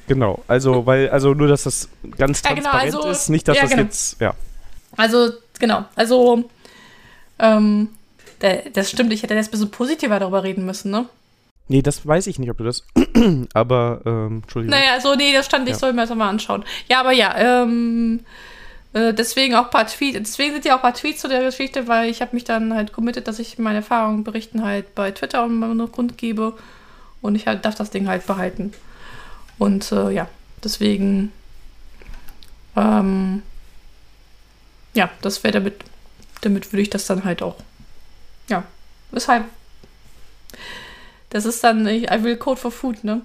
Genau. 0.06 0.42
Also, 0.46 0.86
weil, 0.86 1.08
also 1.10 1.34
nur, 1.34 1.48
dass 1.48 1.64
das 1.64 1.88
ganz 2.18 2.42
Ja, 2.42 2.50
genau, 2.50 2.62
transparent 2.70 2.94
also- 2.94 3.08
ist, 3.08 3.28
nicht, 3.30 3.48
dass 3.48 3.56
ja, 3.56 3.62
das 3.62 3.70
genau. 3.70 3.82
jetzt, 3.82 4.20
ja. 4.20 4.34
Also, 4.96 5.30
genau. 5.58 5.84
Also, 5.96 6.44
ähm, 7.38 7.88
das 8.74 8.90
stimmt, 8.90 9.12
ich 9.12 9.22
hätte 9.22 9.34
jetzt 9.34 9.48
ein 9.48 9.50
bisschen 9.52 9.70
positiver 9.70 10.18
darüber 10.20 10.42
reden 10.44 10.66
müssen, 10.66 10.90
ne? 10.90 11.06
Nee, 11.68 11.82
das 11.82 12.06
weiß 12.06 12.26
ich 12.26 12.38
nicht, 12.38 12.50
ob 12.50 12.58
du 12.58 12.64
das, 12.64 12.84
aber, 13.54 14.02
ähm, 14.04 14.42
Entschuldigung. 14.42 14.78
Naja, 14.78 14.92
also, 14.94 15.14
nee, 15.14 15.32
das 15.32 15.46
stand, 15.46 15.66
ich 15.66 15.74
Ja. 15.74 15.78
soll 15.78 15.92
mir 15.92 16.06
das 16.06 16.14
mal 16.14 16.28
anschauen. 16.28 16.64
Ja, 16.88 17.00
aber 17.00 17.12
ja, 17.12 17.34
ähm, 17.36 18.20
Äh, 18.94 19.12
deswegen 19.12 19.56
auch 19.56 19.64
ein 19.64 19.70
paar 19.70 19.88
Tweets, 19.88 20.16
deswegen 20.18 20.52
sind 20.52 20.64
ja 20.64 20.74
auch 20.74 20.78
ein 20.78 20.82
paar 20.82 20.94
Tweets 20.94 21.20
zu 21.20 21.26
der 21.26 21.42
Geschichte, 21.42 21.88
weil 21.88 22.08
ich 22.08 22.20
habe 22.20 22.32
mich 22.32 22.44
dann 22.44 22.72
halt 22.74 22.92
committed, 22.92 23.26
dass 23.26 23.40
ich 23.40 23.58
meine 23.58 23.78
Erfahrungen 23.78 24.22
berichten 24.22 24.62
halt 24.62 24.94
bei 24.94 25.10
Twitter 25.10 25.42
und 25.42 25.90
Grund 25.90 26.16
gebe 26.16 26.56
und 27.20 27.34
ich 27.34 27.48
halt 27.48 27.64
darf 27.64 27.74
das 27.74 27.90
Ding 27.90 28.06
halt 28.06 28.24
behalten. 28.24 28.72
Und 29.58 29.90
äh, 29.90 30.10
ja, 30.10 30.28
deswegen 30.62 31.32
ähm, 32.76 33.42
ja, 34.94 35.10
das 35.22 35.42
wäre 35.42 35.54
damit, 35.54 35.74
damit 36.42 36.72
würde 36.72 36.82
ich 36.82 36.90
das 36.90 37.06
dann 37.06 37.24
halt 37.24 37.42
auch, 37.42 37.56
ja, 38.48 38.62
weshalb, 39.10 39.44
das 41.34 41.46
ist 41.46 41.64
dann, 41.64 41.88
I 41.88 42.06
will 42.22 42.36
code 42.36 42.60
for 42.60 42.70
food, 42.70 43.02
ne? 43.02 43.22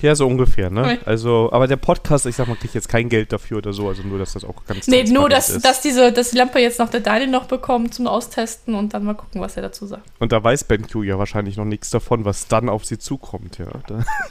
Ja, 0.00 0.14
so 0.14 0.24
ungefähr, 0.24 0.70
ne? 0.70 1.00
Also, 1.04 1.50
aber 1.50 1.66
der 1.66 1.74
Podcast, 1.74 2.26
ich 2.26 2.36
sag 2.36 2.46
mal, 2.46 2.54
kriegt 2.54 2.74
jetzt 2.74 2.88
kein 2.88 3.08
Geld 3.08 3.32
dafür 3.32 3.58
oder 3.58 3.72
so, 3.72 3.88
also 3.88 4.04
nur, 4.04 4.20
dass 4.20 4.34
das 4.34 4.44
auch 4.44 4.64
ganz 4.68 4.86
Nee, 4.86 5.02
nur, 5.02 5.28
dass, 5.28 5.50
ist. 5.50 5.64
dass 5.64 5.80
diese, 5.80 6.12
dass 6.12 6.30
die 6.30 6.36
Lampe 6.36 6.60
jetzt 6.60 6.78
noch 6.78 6.90
der 6.90 7.00
Daniel 7.00 7.28
noch 7.28 7.46
bekommt 7.46 7.92
zum 7.92 8.06
Austesten 8.06 8.76
und 8.76 8.94
dann 8.94 9.04
mal 9.04 9.14
gucken, 9.14 9.40
was 9.40 9.56
er 9.56 9.62
dazu 9.62 9.84
sagt. 9.86 10.04
Und 10.20 10.30
da 10.30 10.44
weiß 10.44 10.62
BenQ 10.62 11.02
ja 11.02 11.18
wahrscheinlich 11.18 11.56
noch 11.56 11.64
nichts 11.64 11.90
davon, 11.90 12.24
was 12.24 12.46
dann 12.46 12.68
auf 12.68 12.84
sie 12.84 12.98
zukommt, 13.00 13.58
ja. 13.58 13.66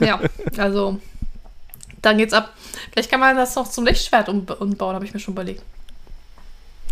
ja, 0.00 0.20
also, 0.56 0.98
dann 2.00 2.16
geht's 2.16 2.32
ab. 2.32 2.54
Vielleicht 2.92 3.10
kann 3.10 3.20
man 3.20 3.36
das 3.36 3.54
noch 3.54 3.68
zum 3.68 3.84
Lichtschwert 3.84 4.30
um, 4.30 4.46
umbauen, 4.60 4.94
habe 4.94 5.04
ich 5.04 5.12
mir 5.12 5.20
schon 5.20 5.34
überlegt. 5.34 5.62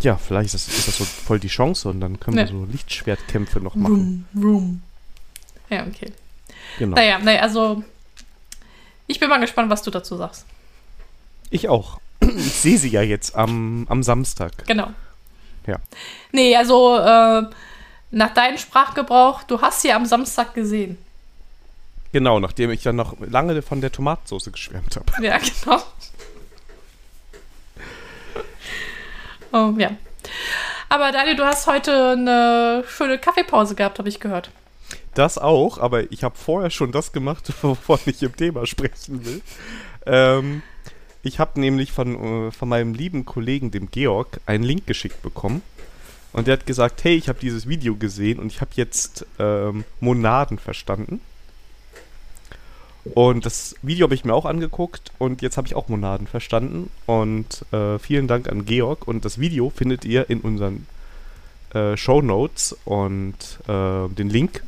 Ja, 0.02 0.16
vielleicht 0.16 0.52
ist 0.52 0.68
das, 0.68 0.76
ist 0.76 0.88
das, 0.88 0.98
so 0.98 1.04
voll 1.04 1.38
die 1.40 1.48
Chance 1.48 1.88
und 1.88 2.02
dann 2.02 2.20
können 2.20 2.36
ja. 2.36 2.42
wir 2.44 2.52
so 2.52 2.66
Lichtschwertkämpfe 2.70 3.60
noch 3.60 3.74
machen. 3.76 4.26
Room, 4.34 4.44
room. 4.44 4.82
Ja, 5.68 5.86
okay. 5.86 6.12
Genau. 6.78 6.94
Naja, 6.96 7.18
naja, 7.18 7.40
also 7.40 7.82
ich 9.06 9.20
bin 9.20 9.28
mal 9.28 9.38
gespannt, 9.38 9.70
was 9.70 9.82
du 9.82 9.90
dazu 9.90 10.16
sagst. 10.16 10.46
Ich 11.50 11.68
auch. 11.68 12.00
Ich 12.20 12.54
sehe 12.54 12.78
sie 12.78 12.88
ja 12.88 13.02
jetzt 13.02 13.36
am, 13.36 13.86
am 13.88 14.02
Samstag. 14.02 14.66
Genau. 14.66 14.88
Ja. 15.66 15.76
Nee, 16.32 16.56
also 16.56 16.98
äh, 16.98 17.42
nach 18.10 18.34
deinem 18.34 18.58
Sprachgebrauch, 18.58 19.42
du 19.44 19.60
hast 19.60 19.82
sie 19.82 19.92
am 19.92 20.06
Samstag 20.06 20.54
gesehen. 20.54 20.98
Genau, 22.12 22.40
nachdem 22.40 22.70
ich 22.70 22.82
dann 22.82 22.96
noch 22.96 23.14
lange 23.20 23.60
von 23.62 23.80
der 23.80 23.92
Tomatensauce 23.92 24.50
geschwärmt 24.52 24.96
habe. 24.96 25.24
Ja, 25.24 25.38
genau. 25.38 25.82
Oh, 29.52 29.72
ja. 29.78 29.90
Aber 30.88 31.12
Daniel, 31.12 31.36
du 31.36 31.44
hast 31.44 31.66
heute 31.66 32.10
eine 32.10 32.84
schöne 32.88 33.16
Kaffeepause 33.16 33.74
gehabt, 33.74 33.98
habe 33.98 34.08
ich 34.08 34.20
gehört. 34.20 34.50
Das 35.16 35.38
auch, 35.38 35.78
aber 35.78 36.12
ich 36.12 36.22
habe 36.22 36.36
vorher 36.36 36.68
schon 36.68 36.92
das 36.92 37.10
gemacht, 37.10 37.50
wovon 37.62 37.98
ich 38.04 38.22
im 38.22 38.36
Thema 38.36 38.66
sprechen 38.66 39.24
will. 39.24 39.40
Ähm, 40.04 40.60
ich 41.22 41.40
habe 41.40 41.58
nämlich 41.58 41.90
von, 41.90 42.48
äh, 42.48 42.50
von 42.52 42.68
meinem 42.68 42.92
lieben 42.92 43.24
Kollegen, 43.24 43.70
dem 43.70 43.90
Georg, 43.90 44.40
einen 44.44 44.62
Link 44.62 44.86
geschickt 44.86 45.22
bekommen. 45.22 45.62
Und 46.34 46.48
der 46.48 46.58
hat 46.58 46.66
gesagt, 46.66 47.02
hey, 47.02 47.16
ich 47.16 47.30
habe 47.30 47.38
dieses 47.40 47.66
Video 47.66 47.96
gesehen 47.96 48.38
und 48.38 48.52
ich 48.52 48.60
habe 48.60 48.72
jetzt 48.74 49.24
ähm, 49.38 49.84
Monaden 50.00 50.58
verstanden. 50.58 51.20
Und 53.14 53.46
das 53.46 53.74
Video 53.80 54.04
habe 54.04 54.14
ich 54.14 54.26
mir 54.26 54.34
auch 54.34 54.44
angeguckt 54.44 55.12
und 55.18 55.40
jetzt 55.40 55.56
habe 55.56 55.66
ich 55.66 55.74
auch 55.74 55.88
Monaden 55.88 56.26
verstanden. 56.26 56.90
Und 57.06 57.64
äh, 57.72 57.98
vielen 57.98 58.28
Dank 58.28 58.50
an 58.50 58.66
Georg. 58.66 59.08
Und 59.08 59.24
das 59.24 59.40
Video 59.40 59.70
findet 59.70 60.04
ihr 60.04 60.28
in 60.28 60.42
unseren 60.42 60.86
äh, 61.72 61.96
Show 61.96 62.20
Notes 62.20 62.76
und 62.84 63.36
äh, 63.66 64.08
den 64.08 64.28
Link, 64.28 64.62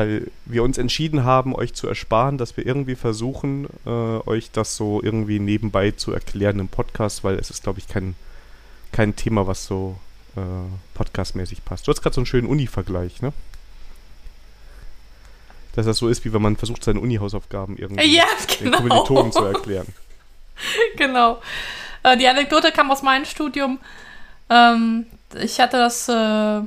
weil 0.00 0.30
wir 0.46 0.62
uns 0.62 0.78
entschieden 0.78 1.24
haben, 1.24 1.54
euch 1.54 1.74
zu 1.74 1.86
ersparen, 1.86 2.38
dass 2.38 2.56
wir 2.56 2.64
irgendwie 2.64 2.94
versuchen, 2.94 3.66
äh, 3.84 3.90
euch 3.90 4.50
das 4.50 4.74
so 4.74 5.02
irgendwie 5.02 5.38
nebenbei 5.38 5.90
zu 5.90 6.10
erklären 6.14 6.58
im 6.58 6.68
Podcast, 6.68 7.22
weil 7.22 7.34
es 7.34 7.50
ist, 7.50 7.62
glaube 7.62 7.80
ich, 7.80 7.86
kein, 7.86 8.14
kein 8.92 9.14
Thema, 9.14 9.46
was 9.46 9.66
so 9.66 9.98
äh, 10.36 10.40
podcastmäßig 10.94 11.66
passt. 11.66 11.86
Du 11.86 11.92
hast 11.92 12.00
gerade 12.00 12.14
so 12.14 12.22
einen 12.22 12.26
schönen 12.26 12.48
Uni-Vergleich, 12.48 13.20
ne? 13.20 13.34
dass 15.74 15.84
das 15.84 15.98
so 15.98 16.08
ist, 16.08 16.24
wie 16.24 16.32
wenn 16.32 16.40
man 16.40 16.56
versucht, 16.56 16.82
seine 16.82 17.00
Uni-Hausaufgaben 17.00 17.76
irgendwie 17.76 18.16
ja, 18.16 18.24
genau. 18.58 18.70
den 18.70 18.72
Kommilitonen 18.72 19.32
zu 19.32 19.44
erklären. 19.44 19.86
genau. 20.96 21.42
Äh, 22.04 22.16
die 22.16 22.26
Anekdote 22.26 22.72
kam 22.72 22.90
aus 22.90 23.02
meinem 23.02 23.26
Studium. 23.26 23.78
Ähm, 24.48 25.04
ich 25.38 25.60
hatte 25.60 25.76
das 25.76 26.08
äh, 26.08 26.62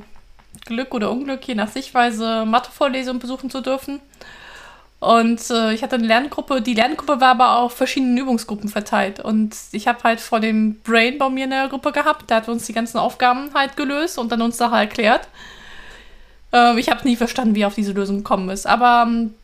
Glück 0.64 0.94
oder 0.94 1.10
Unglück, 1.10 1.46
je 1.46 1.54
nach 1.54 1.68
Sichtweise, 1.68 2.44
Mathevorlesungen 2.46 3.20
besuchen 3.20 3.50
zu 3.50 3.60
dürfen. 3.60 4.00
Und 5.00 5.50
äh, 5.50 5.74
ich 5.74 5.82
hatte 5.82 5.96
eine 5.96 6.06
Lerngruppe, 6.06 6.62
die 6.62 6.72
Lerngruppe 6.72 7.20
war 7.20 7.32
aber 7.32 7.58
auf 7.58 7.74
verschiedenen 7.74 8.16
Übungsgruppen 8.16 8.70
verteilt. 8.70 9.20
Und 9.20 9.54
ich 9.72 9.86
habe 9.86 10.02
halt 10.02 10.20
vor 10.20 10.40
dem 10.40 10.80
Brain 10.80 11.18
bei 11.18 11.28
mir 11.28 11.44
in 11.44 11.50
der 11.50 11.68
Gruppe 11.68 11.92
gehabt, 11.92 12.30
der 12.30 12.38
hat 12.38 12.48
uns 12.48 12.64
die 12.66 12.72
ganzen 12.72 12.96
Aufgaben 12.96 13.50
halt 13.52 13.76
gelöst 13.76 14.18
und 14.18 14.32
dann 14.32 14.40
uns 14.40 14.56
Sachen 14.56 14.78
erklärt. 14.78 15.28
Ähm, 16.52 16.78
ich 16.78 16.88
habe 16.88 17.06
nie 17.06 17.16
verstanden, 17.16 17.54
wie 17.54 17.62
er 17.62 17.66
auf 17.66 17.74
diese 17.74 17.92
Lösung 17.92 18.18
gekommen 18.18 18.48
ist. 18.48 18.66
Aber 18.66 19.04
ähm, 19.06 19.34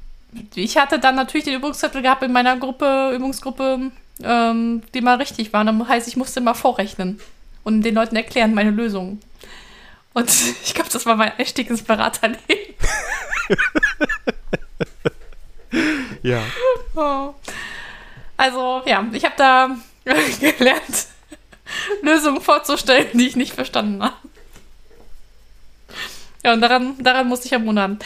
ich 0.54 0.78
hatte 0.78 0.98
dann 0.98 1.16
natürlich 1.16 1.44
den 1.44 1.56
Übungszettel 1.56 2.00
gehabt 2.00 2.22
in 2.22 2.32
meiner 2.32 2.56
Gruppe, 2.56 3.12
Übungsgruppe, 3.14 3.90
ähm, 4.22 4.82
die 4.94 5.00
mal 5.02 5.16
richtig 5.16 5.52
waren. 5.52 5.78
Das 5.78 5.88
heißt, 5.88 6.08
ich 6.08 6.16
musste 6.16 6.40
immer 6.40 6.54
vorrechnen 6.54 7.20
und 7.64 7.82
den 7.82 7.94
Leuten 7.94 8.16
erklären, 8.16 8.54
meine 8.54 8.70
Lösung. 8.70 9.20
Und 10.14 10.30
ich 10.64 10.74
glaube, 10.74 10.90
das 10.90 11.06
war 11.06 11.16
mein 11.16 11.32
Einstieg 11.38 11.70
ins 11.70 11.82
Beraterleben. 11.82 12.74
ja. 16.22 16.42
Oh. 16.94 17.34
Also, 18.36 18.82
ja, 18.86 19.06
ich 19.12 19.24
habe 19.24 19.34
da 19.36 19.76
gelernt, 20.58 21.06
Lösungen 22.02 22.40
vorzustellen, 22.40 23.08
die 23.14 23.28
ich 23.28 23.36
nicht 23.36 23.52
verstanden 23.52 24.02
habe. 24.02 24.16
Ja, 26.42 26.54
und 26.54 26.62
daran, 26.62 26.96
daran 26.98 27.28
musste 27.28 27.46
ich 27.46 27.52
ja 27.52 27.62
wundern. 27.62 27.98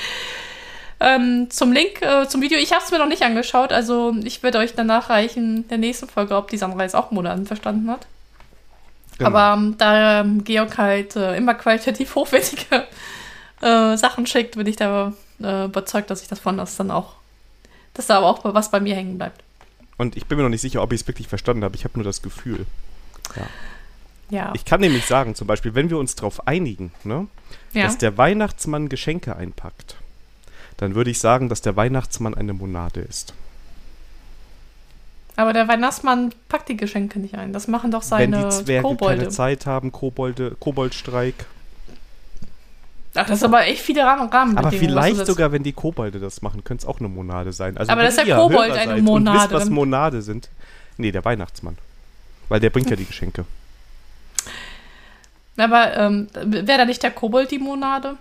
Ähm, 1.00 1.50
zum 1.50 1.72
Link, 1.72 2.02
äh, 2.02 2.26
zum 2.28 2.40
Video, 2.40 2.58
ich 2.58 2.72
habe 2.72 2.82
es 2.84 2.90
mir 2.90 2.98
noch 2.98 3.06
nicht 3.06 3.22
angeschaut, 3.22 3.72
also 3.72 4.14
ich 4.24 4.42
werde 4.42 4.58
euch 4.58 4.74
dann 4.74 4.86
nachreichen 4.86 5.58
in 5.58 5.68
der 5.68 5.78
nächsten 5.78 6.08
Folge, 6.08 6.36
ob 6.36 6.48
die 6.50 6.56
Sandra 6.56 6.82
jetzt 6.82 6.96
auch 6.96 7.10
Monaten 7.10 7.46
verstanden 7.46 7.90
hat. 7.90 8.06
Genau. 9.18 9.30
Aber 9.30 9.54
ähm, 9.56 9.76
da 9.78 10.20
ähm, 10.20 10.44
Georg 10.44 10.76
halt 10.78 11.16
äh, 11.16 11.36
immer 11.36 11.54
qualitativ 11.54 12.14
hochwertige 12.14 12.86
äh, 13.60 13.96
Sachen 13.96 14.26
schickt, 14.26 14.56
bin 14.56 14.66
ich 14.66 14.76
da 14.76 15.12
äh, 15.40 15.66
überzeugt, 15.66 16.10
dass 16.10 16.22
ich 16.22 16.28
das 16.28 16.40
von 16.40 16.56
das 16.56 16.76
dann 16.76 16.90
auch, 16.90 17.14
dass 17.94 18.06
da 18.06 18.18
aber 18.18 18.28
auch 18.28 18.40
was 18.42 18.70
bei 18.70 18.80
mir 18.80 18.94
hängen 18.94 19.18
bleibt. 19.18 19.42
Und 19.96 20.16
ich 20.16 20.26
bin 20.26 20.38
mir 20.38 20.44
noch 20.44 20.50
nicht 20.50 20.60
sicher, 20.60 20.82
ob 20.82 20.92
ich 20.92 21.02
es 21.02 21.06
wirklich 21.06 21.28
verstanden 21.28 21.62
habe. 21.62 21.76
Ich 21.76 21.84
habe 21.84 21.94
nur 21.96 22.04
das 22.04 22.22
Gefühl. 22.22 22.66
Ja. 23.36 23.46
Ja. 24.30 24.52
Ich 24.54 24.64
kann 24.64 24.80
nämlich 24.80 25.04
sagen, 25.04 25.34
zum 25.34 25.46
Beispiel, 25.46 25.74
wenn 25.74 25.90
wir 25.90 25.98
uns 25.98 26.16
darauf 26.16 26.48
einigen, 26.48 26.92
ne, 27.04 27.28
ja. 27.72 27.84
dass 27.84 27.98
der 27.98 28.16
Weihnachtsmann 28.16 28.88
Geschenke 28.88 29.36
einpackt, 29.36 29.96
dann 30.76 30.94
würde 30.94 31.10
ich 31.10 31.20
sagen, 31.20 31.48
dass 31.48 31.60
der 31.60 31.76
Weihnachtsmann 31.76 32.34
eine 32.34 32.52
Monade 32.52 33.00
ist. 33.00 33.34
Aber 35.36 35.52
der 35.52 35.66
Weihnachtsmann 35.66 36.32
packt 36.48 36.68
die 36.68 36.76
Geschenke 36.76 37.18
nicht 37.18 37.34
ein. 37.34 37.52
Das 37.52 37.66
machen 37.66 37.90
doch 37.90 38.02
seine 38.02 38.36
Wenn 38.36 38.50
die 38.50 38.56
Zwerge 38.64 38.88
Kobolde. 38.88 39.16
keine 39.18 39.28
Zeit 39.30 39.66
haben, 39.66 39.90
Kobolde, 39.90 40.56
Koboldstreik. 40.60 41.46
Ach, 43.16 43.26
das 43.26 43.38
ist 43.38 43.44
aber 43.44 43.66
echt 43.66 43.80
viele 43.80 44.02
Rahmenbedingungen. 44.02 44.58
Aber 44.58 44.72
vielleicht 44.72 45.26
sogar, 45.26 45.52
wenn 45.52 45.62
die 45.62 45.72
Kobolde 45.72 46.18
das 46.18 46.42
machen, 46.42 46.64
könnte 46.64 46.82
es 46.82 46.88
auch 46.88 46.98
eine 46.98 47.08
Monade 47.08 47.52
sein. 47.52 47.76
Also 47.76 47.92
aber 47.92 48.02
das 48.02 48.16
ist 48.16 48.26
ja 48.26 48.36
Kobold 48.36 48.72
eine 48.72 49.00
Monade. 49.02 49.38
Und 49.38 49.42
wisst, 49.42 49.52
was 49.52 49.70
Monade 49.70 50.22
sind? 50.22 50.48
Nee, 50.96 51.12
der 51.12 51.24
Weihnachtsmann. 51.24 51.78
Weil 52.48 52.60
der 52.60 52.70
bringt 52.70 52.90
ja 52.90 52.96
die 52.96 53.04
Geschenke. 53.04 53.44
Aber 55.56 55.96
ähm, 55.96 56.28
wäre 56.34 56.78
da 56.78 56.84
nicht 56.84 57.02
der 57.02 57.12
Kobold 57.12 57.50
die 57.50 57.58
Monade? 57.58 58.16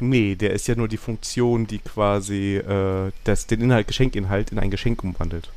Nee, 0.00 0.36
der 0.36 0.52
ist 0.52 0.68
ja 0.68 0.76
nur 0.76 0.86
die 0.86 0.96
Funktion, 0.96 1.66
die 1.66 1.78
quasi 1.78 2.56
äh, 2.56 3.10
das, 3.24 3.48
den 3.48 3.60
Inhalt, 3.60 3.88
Geschenkinhalt 3.88 4.52
in 4.52 4.60
ein 4.60 4.70
Geschenk 4.70 5.02
umwandelt. 5.02 5.50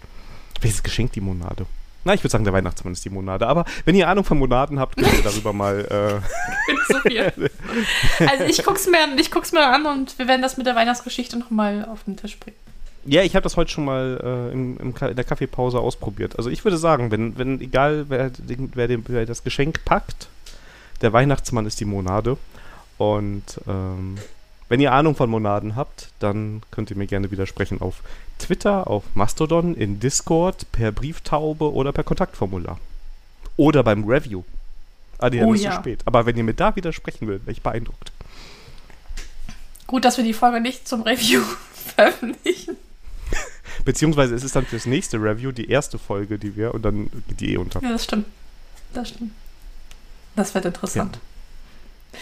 Welches 0.62 0.84
Geschenk 0.84 1.12
die 1.14 1.22
Monade? 1.22 1.66
Na, 2.04 2.16
ich 2.16 2.24
würde 2.24 2.32
sagen, 2.32 2.44
der 2.44 2.54
Weihnachtsmann 2.54 2.94
ist 2.94 3.06
die 3.06 3.10
Monade. 3.10 3.48
Aber 3.48 3.66
wenn 3.86 3.96
ihr 3.96 4.08
Ahnung 4.08 4.24
von 4.24 4.40
Monaden 4.40 4.80
habt, 4.80 4.98
könnt 4.98 5.14
ihr 5.14 5.24
darüber 5.24 5.54
mal. 5.54 6.22
Äh. 7.06 7.42
Also 8.20 8.44
ich 8.46 8.64
guck's, 8.64 8.88
mir, 8.88 8.98
ich 9.18 9.32
guck's 9.32 9.52
mir 9.52 9.66
an 9.66 9.86
und 9.86 10.18
wir 10.18 10.28
werden 10.28 10.42
das 10.42 10.58
mit 10.58 10.66
der 10.66 10.76
Weihnachtsgeschichte 10.76 11.38
nochmal 11.38 11.86
auf 11.86 12.04
den 12.04 12.18
Tisch 12.18 12.38
bringen. 12.40 12.58
Ja, 13.06 13.24
ich 13.24 13.36
habe 13.36 13.44
das 13.44 13.58
heute 13.58 13.72
schon 13.72 13.86
mal 13.86 14.20
äh, 14.24 14.54
im, 14.54 14.78
im 14.78 14.94
in 14.96 15.16
der 15.16 15.24
Kaffeepause 15.24 15.80
ausprobiert. 15.80 16.38
Also 16.38 16.50
ich 16.50 16.64
würde 16.64 16.78
sagen, 16.78 17.12
wenn, 17.12 17.38
wenn 17.38 17.60
egal 17.62 18.06
wer, 18.10 18.32
wer, 18.46 18.88
den, 18.88 19.04
wer 19.08 19.26
das 19.26 19.44
Geschenk 19.44 19.84
packt, 19.86 20.28
der 21.02 21.14
Weihnachtsmann 21.14 21.66
ist 21.66 21.80
die 21.80 21.86
Monade. 21.86 22.38
Und 22.98 23.60
ähm, 23.68 24.18
wenn 24.72 24.80
ihr 24.80 24.94
Ahnung 24.94 25.18
von 25.18 25.30
Monaden 25.30 25.76
habt, 25.76 26.08
dann 26.20 26.62
könnt 26.72 26.90
ihr 26.92 26.96
mir 26.96 27.06
gerne 27.06 27.30
widersprechen 27.30 27.82
auf 27.82 27.96
Twitter, 28.40 28.88
auf 28.88 29.04
Mastodon, 29.16 29.76
in 29.76 30.00
Discord, 30.00 30.72
per 30.72 30.94
Brieftaube 30.94 31.74
oder 31.74 31.92
per 31.92 32.06
Kontaktformular. 32.06 32.80
Oder 33.58 33.84
beim 33.84 34.06
Review. 34.06 34.46
Ah, 35.18 35.30
die 35.30 35.42
oh, 35.42 35.54
ist 35.54 35.64
ja. 35.64 35.72
zu 35.72 35.80
spät. 35.80 36.00
Aber 36.06 36.26
wenn 36.26 36.38
ihr 36.38 36.46
mir 36.46 36.54
da 36.54 36.74
widersprechen 36.74 37.28
wollt, 37.28 37.46
wäre 37.46 37.52
ich 37.52 37.62
beeindruckt. 37.62 38.14
Gut, 39.88 40.06
dass 40.06 40.16
wir 40.16 40.24
die 40.24 40.32
Folge 40.32 40.62
nicht 40.62 40.88
zum 40.88 41.02
Review 41.02 41.42
veröffentlichen. 41.74 42.78
Beziehungsweise 43.84 44.36
ist 44.36 44.46
es 44.46 44.54
dann 44.54 44.66
fürs 44.66 44.86
nächste 44.86 45.18
Review 45.18 45.52
die 45.52 45.70
erste 45.70 46.00
Folge, 46.00 46.40
die 46.40 46.56
wir 46.56 46.74
und 46.74 46.84
dann 46.84 47.12
geht 47.28 47.42
die 47.42 47.54
eh 47.56 47.58
unter. 47.58 47.84
Ja, 47.84 47.92
das 47.92 48.06
stimmt. 48.06 48.28
Das 48.94 49.10
stimmt. 49.10 49.34
Das 50.38 50.56
wird 50.56 50.64
interessant. 50.64 51.20
Ja. 52.14 52.20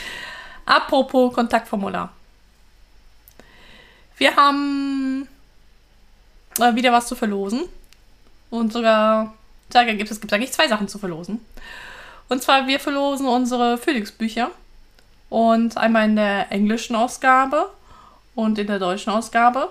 Apropos 0.65 1.31
Kontaktformular. 1.35 2.11
Wir 4.19 4.35
haben 4.35 5.27
äh, 6.59 6.75
wieder 6.75 6.91
was 6.91 7.07
zu 7.07 7.15
verlosen. 7.15 7.63
Und 8.49 8.73
sogar, 8.73 9.33
da 9.69 9.83
gibt 9.85 10.11
es 10.11 10.19
gibt 10.21 10.33
eigentlich 10.33 10.51
zwei 10.51 10.67
Sachen 10.67 10.87
zu 10.87 10.99
verlosen. 10.99 11.43
Und 12.27 12.43
zwar, 12.43 12.67
wir 12.67 12.79
verlosen 12.79 13.27
unsere 13.27 13.77
Phoenix-Bücher. 13.77 14.51
Und 15.29 15.77
einmal 15.77 16.05
in 16.05 16.15
der 16.15 16.51
englischen 16.51 16.95
Ausgabe 16.95 17.69
und 18.35 18.59
in 18.59 18.67
der 18.67 18.79
deutschen 18.79 19.11
Ausgabe. 19.11 19.69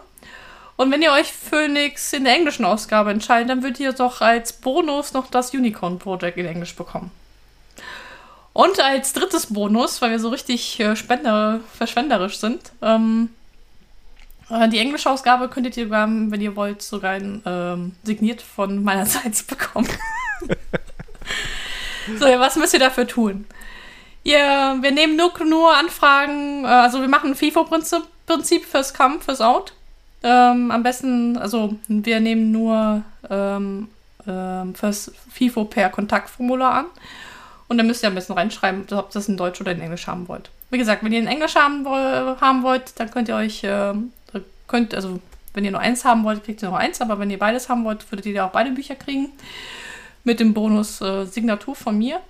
Und 0.76 0.90
wenn 0.93 1.02
ihr 1.02 1.12
euch 1.12 1.33
Phoenix 1.33 2.12
in 2.12 2.25
der 2.25 2.35
englischen 2.35 2.64
Ausgabe 2.64 3.11
entscheidet, 3.11 3.50
dann 3.50 3.62
würdet 3.62 3.81
ihr 3.81 3.93
doch 3.93 4.21
als 4.21 4.52
Bonus 4.52 5.12
noch 5.12 5.28
das 5.31 5.52
Unicorn 5.52 5.99
Project 5.99 6.38
in 6.38 6.47
Englisch 6.47 6.75
bekommen. 6.75 7.11
Und 8.52 8.81
als 8.81 9.12
drittes 9.12 9.47
Bonus, 9.47 10.00
weil 10.00 10.12
wir 10.12 10.21
so 10.21 10.31
richtig 10.31 10.81
äh, 10.81 10.97
spender, 10.97 11.61
verschwenderisch 11.76 12.38
sind, 12.38 12.73
ähm, 12.81 13.28
äh, 13.28 13.38
die 14.50 14.78
englische 14.78 15.11
Ausgabe 15.11 15.49
könntet 15.49 15.76
ihr, 15.76 15.90
wenn 15.90 16.40
ihr 16.40 16.57
wollt, 16.57 16.81
sogar 16.83 17.12
ein, 17.12 17.43
ähm, 17.45 17.93
signiert 18.02 18.40
von 18.40 18.83
meinerseits 18.83 19.43
bekommen. 19.45 19.88
so, 22.19 22.25
was 22.25 22.57
müsst 22.57 22.73
ihr 22.73 22.81
dafür 22.81 23.07
tun? 23.07 23.47
Ihr, 24.25 24.38
wir 24.38 24.90
nehmen 24.90 25.17
nur, 25.17 25.33
nur 25.45 25.76
Anfragen, 25.76 26.64
äh, 26.64 26.69
also 26.69 27.00
wir 27.00 27.09
machen 27.09 27.31
ein 27.31 27.37
FIFO-Prinzip 27.37 28.02
Prinzip 28.28 28.67
fürs 28.67 28.95
Come, 28.95 29.21
fürs 29.21 29.40
Out. 29.40 29.73
Ähm, 30.23 30.71
am 30.71 30.83
besten, 30.83 31.38
also 31.38 31.76
wir 31.88 32.21
nehmen 32.21 32.52
nur 32.52 33.02
ähm, 33.31 33.88
ähm, 34.26 34.75
fürs 34.75 35.12
FIFO 35.33 35.64
per 35.64 35.88
Kontaktformular 35.88 36.73
an. 36.75 36.85
Und 37.69 37.78
dann 37.78 37.87
müsst 37.87 38.02
ihr 38.02 38.09
am 38.09 38.14
besten 38.14 38.35
reinschreiben, 38.35 38.83
ob 38.93 39.09
ihr 39.09 39.12
das 39.12 39.28
in 39.28 39.37
Deutsch 39.37 39.61
oder 39.61 39.73
in 39.73 39.81
Englisch 39.81 40.07
haben 40.07 40.28
wollt. 40.28 40.50
Wie 40.71 40.78
gesagt, 40.78 41.02
wenn 41.02 41.12
ihr 41.12 41.21
in 41.21 41.26
Englisch 41.26 41.55
haben, 41.55 41.87
haben 41.87 42.62
wollt, 42.62 43.00
dann 43.00 43.11
könnt 43.11 43.28
ihr 43.28 43.37
euch, 43.37 43.64
äh, 43.64 43.95
könnt, 44.69 44.95
also 44.95 45.21
wenn 45.55 45.65
ihr 45.65 45.71
nur 45.73 45.81
eins 45.81 46.05
haben 46.05 46.25
wollt, 46.25 46.45
kriegt 46.45 46.63
ihr 46.63 46.69
nur 46.69 46.79
eins, 46.79 47.01
aber 47.01 47.19
wenn 47.19 47.31
ihr 47.31 47.39
beides 47.39 47.69
haben 47.69 47.85
wollt, 47.85 48.11
würdet 48.13 48.27
ihr 48.27 48.45
auch 48.45 48.51
beide 48.51 48.71
Bücher 48.71 48.95
kriegen. 48.95 49.31
Mit 50.25 50.41
dem 50.41 50.55
Bonus 50.55 51.01
äh, 51.01 51.25
Signatur 51.25 51.75
von 51.75 51.99
mir. 51.99 52.21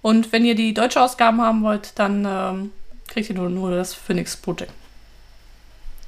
Und 0.00 0.32
wenn 0.32 0.44
ihr 0.44 0.54
die 0.54 0.72
deutsche 0.72 1.02
Ausgaben 1.02 1.40
haben 1.40 1.62
wollt, 1.62 1.98
dann 1.98 2.24
ähm, 2.24 2.70
kriegt 3.08 3.28
ihr 3.28 3.34
nur, 3.34 3.50
nur 3.50 3.72
das 3.72 3.92
Phoenix 3.92 4.36
Project. 4.36 4.72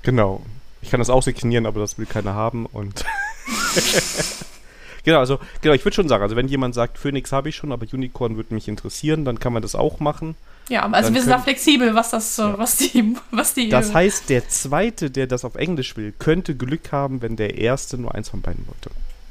Genau. 0.02 0.42
Ich 0.80 0.90
kann 0.90 1.00
das 1.00 1.10
auch 1.10 1.22
signieren, 1.22 1.66
aber 1.66 1.80
das 1.80 1.98
will 1.98 2.06
keiner 2.06 2.34
haben 2.34 2.66
und. 2.66 3.04
genau, 5.04 5.18
also, 5.18 5.38
genau, 5.60 5.74
ich 5.74 5.84
würde 5.84 5.96
schon 5.96 6.08
sagen, 6.08 6.22
also 6.22 6.36
wenn 6.36 6.48
jemand 6.48 6.74
sagt, 6.74 6.98
Phoenix 6.98 7.32
habe 7.32 7.48
ich 7.48 7.56
schon, 7.56 7.72
aber 7.72 7.86
Unicorn 7.92 8.36
würde 8.36 8.54
mich 8.54 8.68
interessieren, 8.68 9.24
dann 9.24 9.40
kann 9.40 9.52
man 9.52 9.62
das 9.62 9.74
auch 9.74 9.98
machen. 9.98 10.36
Ja, 10.68 10.88
also 10.90 11.14
wir 11.14 11.20
sind 11.20 11.30
da 11.30 11.38
flexibel, 11.38 11.94
was 11.94 12.10
das, 12.10 12.36
ja. 12.36 12.58
was 12.58 12.76
die, 12.76 13.16
was 13.30 13.54
die. 13.54 13.70
Das 13.70 13.94
heißt, 13.94 14.28
der 14.28 14.48
zweite, 14.48 15.10
der 15.10 15.26
das 15.26 15.44
auf 15.44 15.54
Englisch 15.54 15.96
will, 15.96 16.12
könnte 16.18 16.54
Glück 16.54 16.92
haben, 16.92 17.22
wenn 17.22 17.36
der 17.36 17.56
erste 17.56 17.96
nur 17.96 18.14
eins 18.14 18.28
von 18.28 18.42
beiden 18.42 18.66
wollte. 18.66 18.90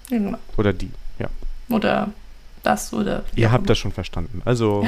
Genau. 0.09 0.37
Oder 0.57 0.73
die, 0.73 0.89
ja. 1.19 1.27
Oder 1.69 2.09
das 2.63 2.91
oder. 2.91 3.23
Ihr 3.35 3.51
habt 3.51 3.69
das 3.69 3.77
schon 3.77 3.91
verstanden. 3.91 4.41
Also 4.45 4.85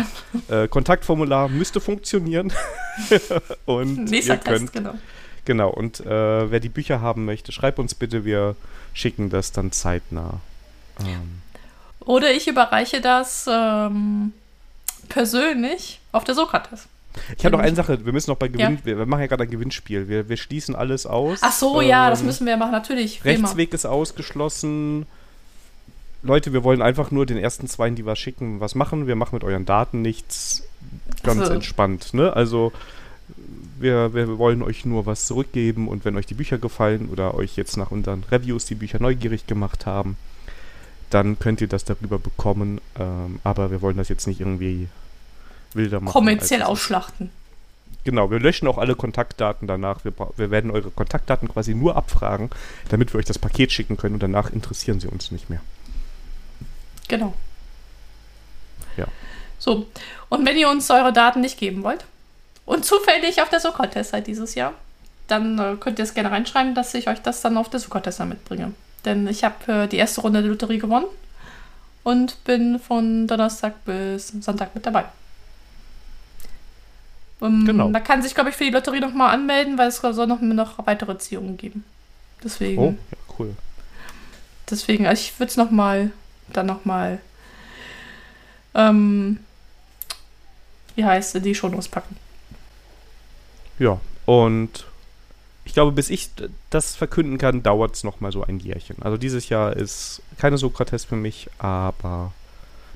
ja. 0.49 0.63
äh, 0.63 0.67
Kontaktformular 0.67 1.49
müsste 1.49 1.79
funktionieren. 1.79 2.51
und 3.65 4.05
Nächster 4.05 4.35
ihr 4.35 4.39
könnt, 4.39 4.59
Test, 4.59 4.73
genau. 4.73 4.93
Genau, 5.45 5.69
und 5.69 5.99
äh, 6.01 6.51
wer 6.51 6.59
die 6.59 6.69
Bücher 6.69 7.01
haben 7.01 7.25
möchte, 7.25 7.51
schreibt 7.51 7.79
uns 7.79 7.95
bitte, 7.95 8.25
wir 8.25 8.55
schicken 8.93 9.29
das 9.29 9.51
dann 9.51 9.71
zeitnah. 9.71 10.41
Ähm. 10.99 11.41
Oder 12.01 12.31
ich 12.31 12.47
überreiche 12.47 13.01
das 13.01 13.47
ähm, 13.49 14.33
persönlich 15.09 15.99
auf 16.11 16.23
der 16.23 16.35
Sokrates. 16.35 16.87
Ich 17.37 17.43
habe 17.43 17.57
noch 17.57 17.63
eine 17.63 17.75
Sache, 17.75 18.05
wir 18.05 18.13
müssen 18.13 18.29
noch 18.29 18.37
bei 18.37 18.47
Gewinn, 18.47 18.77
ja. 18.77 18.85
wir, 18.85 18.97
wir, 18.99 19.05
machen 19.05 19.21
ja 19.21 19.27
gerade 19.27 19.43
ein 19.43 19.49
Gewinnspiel. 19.49 20.07
Wir, 20.07 20.29
wir 20.29 20.37
schließen 20.37 20.75
alles 20.75 21.05
aus. 21.05 21.39
Ach 21.41 21.51
so, 21.51 21.81
ähm, 21.81 21.89
ja, 21.89 22.09
das 22.09 22.21
ähm, 22.21 22.27
müssen 22.27 22.45
wir 22.45 22.55
machen, 22.55 22.71
natürlich. 22.71 23.25
Rechtsweg 23.25 23.73
ist 23.73 23.85
ausgeschlossen. 23.85 25.05
Leute, 26.21 26.53
wir 26.53 26.63
wollen 26.63 26.81
einfach 26.81 27.11
nur 27.11 27.25
den 27.25 27.37
ersten 27.37 27.67
zwei, 27.67 27.89
die 27.89 28.05
was 28.05 28.19
schicken, 28.19 28.59
was 28.59 28.75
machen. 28.75 29.07
Wir 29.07 29.15
machen 29.15 29.35
mit 29.35 29.43
euren 29.43 29.65
Daten 29.65 30.01
nichts 30.01 30.63
ganz 31.23 31.41
also. 31.41 31.53
entspannt. 31.53 32.13
Ne? 32.13 32.33
Also 32.33 32.73
wir, 33.79 34.13
wir 34.13 34.37
wollen 34.37 34.61
euch 34.61 34.85
nur 34.85 35.05
was 35.05 35.25
zurückgeben 35.25 35.87
und 35.87 36.05
wenn 36.05 36.17
euch 36.17 36.25
die 36.25 36.33
Bücher 36.33 36.57
gefallen 36.57 37.09
oder 37.09 37.35
euch 37.35 37.55
jetzt 37.55 37.77
nach 37.77 37.91
unseren 37.91 38.23
Reviews 38.29 38.65
die 38.65 38.75
Bücher 38.75 38.99
neugierig 38.99 39.47
gemacht 39.47 39.85
haben, 39.85 40.17
dann 41.09 41.39
könnt 41.39 41.61
ihr 41.61 41.67
das 41.67 41.85
darüber 41.85 42.19
bekommen. 42.19 42.81
Ähm, 42.97 43.39
aber 43.43 43.71
wir 43.71 43.81
wollen 43.81 43.97
das 43.97 44.09
jetzt 44.09 44.27
nicht 44.27 44.39
irgendwie 44.39 44.87
wilder 45.73 45.99
machen. 45.99 46.13
Kommerziell 46.13 46.63
ausschlachten. 46.63 47.31
Genau, 48.03 48.31
wir 48.31 48.39
löschen 48.39 48.67
auch 48.67 48.77
alle 48.77 48.95
Kontaktdaten 48.95 49.67
danach. 49.67 50.03
Wir, 50.05 50.13
wir, 50.37 50.51
werden 50.51 50.71
eure 50.71 50.89
Kontaktdaten 50.89 51.49
quasi 51.49 51.75
nur 51.75 51.95
abfragen, 51.95 52.49
damit 52.89 53.13
wir 53.13 53.19
euch 53.19 53.25
das 53.25 53.39
Paket 53.39 53.71
schicken 53.71 53.97
können 53.97 54.15
und 54.15 54.23
danach 54.23 54.51
interessieren 54.51 54.99
sie 54.99 55.07
uns 55.07 55.31
nicht 55.31 55.49
mehr. 55.49 55.61
Genau. 57.07 57.33
Ja. 58.95 59.05
So, 59.57 59.87
und 60.29 60.45
wenn 60.45 60.57
ihr 60.57 60.69
uns 60.69 60.89
eure 60.89 61.11
Daten 61.11 61.41
nicht 61.41 61.57
geben 61.57 61.83
wollt, 61.83 62.05
und 62.69 62.85
zufällig 62.85 63.41
auf 63.41 63.49
der 63.49 63.59
Sokotest 63.59 64.11
seit 64.11 64.27
dieses 64.27 64.53
Jahr, 64.53 64.73
dann 65.27 65.57
äh, 65.57 65.75
könnt 65.79 65.97
ihr 65.97 66.03
es 66.03 66.13
gerne 66.13 66.29
reinschreiben, 66.29 66.75
dass 66.75 66.93
ich 66.93 67.07
euch 67.07 67.19
das 67.19 67.41
dann 67.41 67.57
auf 67.57 67.67
der 67.67 67.79
Sokotest 67.79 68.19
mitbringe. 68.25 68.73
Denn 69.05 69.27
ich 69.27 69.43
habe 69.43 69.71
äh, 69.71 69.87
die 69.87 69.97
erste 69.97 70.21
Runde 70.21 70.41
der 70.41 70.51
Lotterie 70.51 70.79
gewonnen 70.79 71.07
und 72.03 72.43
bin 72.43 72.79
von 72.79 73.27
Donnerstag 73.27 73.85
bis 73.85 74.27
Sonntag 74.27 74.75
mit 74.75 74.85
dabei. 74.85 75.05
Um, 77.39 77.61
ähm, 77.61 77.65
genau. 77.65 77.91
Da 77.91 77.99
kann 77.99 78.21
sich, 78.21 78.35
glaube 78.35 78.49
ich, 78.49 78.55
für 78.55 78.65
die 78.65 78.71
Lotterie 78.71 78.99
nochmal 78.99 79.33
anmelden, 79.33 79.77
weil 79.77 79.87
es 79.87 79.97
soll 79.97 80.27
noch, 80.27 80.41
noch 80.41 80.85
weitere 80.85 81.17
Ziehungen 81.17 81.57
geben. 81.57 81.85
Deswegen. 82.43 82.81
Oh, 82.81 82.95
ja, 83.11 83.17
cool. 83.37 83.55
Deswegen, 84.69 85.07
also 85.07 85.21
ich 85.21 85.39
würde 85.39 85.49
es 85.49 85.57
nochmal, 85.57 86.11
dann 86.51 86.65
nochmal, 86.65 87.19
ähm, 88.75 89.39
wie 90.95 91.05
heißt 91.05 91.35
es, 91.35 91.41
die 91.41 91.55
Shownotes 91.55 91.87
packen. 91.87 92.17
Ja, 93.79 93.99
und 94.25 94.85
ich 95.69 95.73
glaube, 95.73 95.91
bis 95.91 96.09
ich 96.09 96.31
das 96.71 96.95
verkünden 96.95 97.37
kann, 97.37 97.61
dauert 97.61 97.93
es 97.93 98.03
nochmal 98.03 98.31
so 98.31 98.43
ein 98.43 98.57
Jährchen. 98.57 98.95
Also 99.01 99.17
dieses 99.17 99.49
Jahr 99.49 99.75
ist 99.75 100.19
keine 100.39 100.57
Sokrates 100.57 101.05
für 101.05 101.15
mich, 101.15 101.47
aber 101.59 102.33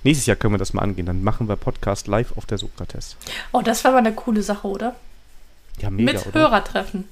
nächstes 0.04 0.26
Jahr 0.26 0.36
können 0.36 0.56
wir 0.56 0.58
das 0.58 0.74
mal 0.74 0.82
angehen. 0.82 1.06
Dann 1.06 1.24
machen 1.24 1.48
wir 1.48 1.56
Podcast 1.56 2.08
live 2.08 2.36
auf 2.36 2.48
der 2.48 2.58
Sokrates. 2.58 3.16
Oh, 3.52 3.62
das 3.62 3.84
wäre 3.84 3.94
mal 3.94 4.00
eine 4.00 4.14
coole 4.14 4.42
Sache, 4.42 4.68
oder? 4.68 4.96
Ja, 5.82 5.92
mega, 5.92 6.14
Mit 6.14 6.26
oder? 6.26 6.40
Hörertreffen. 6.40 7.08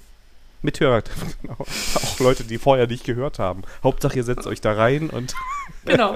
Mit 0.64 0.80
Hörertreffen, 0.80 1.32
genau. 1.44 1.58
Auch 1.60 2.20
Leute, 2.20 2.44
die 2.44 2.58
vorher 2.58 2.88
nicht 2.88 3.04
gehört 3.04 3.38
haben. 3.38 3.62
Hauptsache, 3.84 4.16
ihr 4.16 4.24
setzt 4.24 4.48
euch 4.48 4.62
da 4.62 4.74
rein 4.74 5.12
und. 5.12 5.36
genau. 5.86 6.16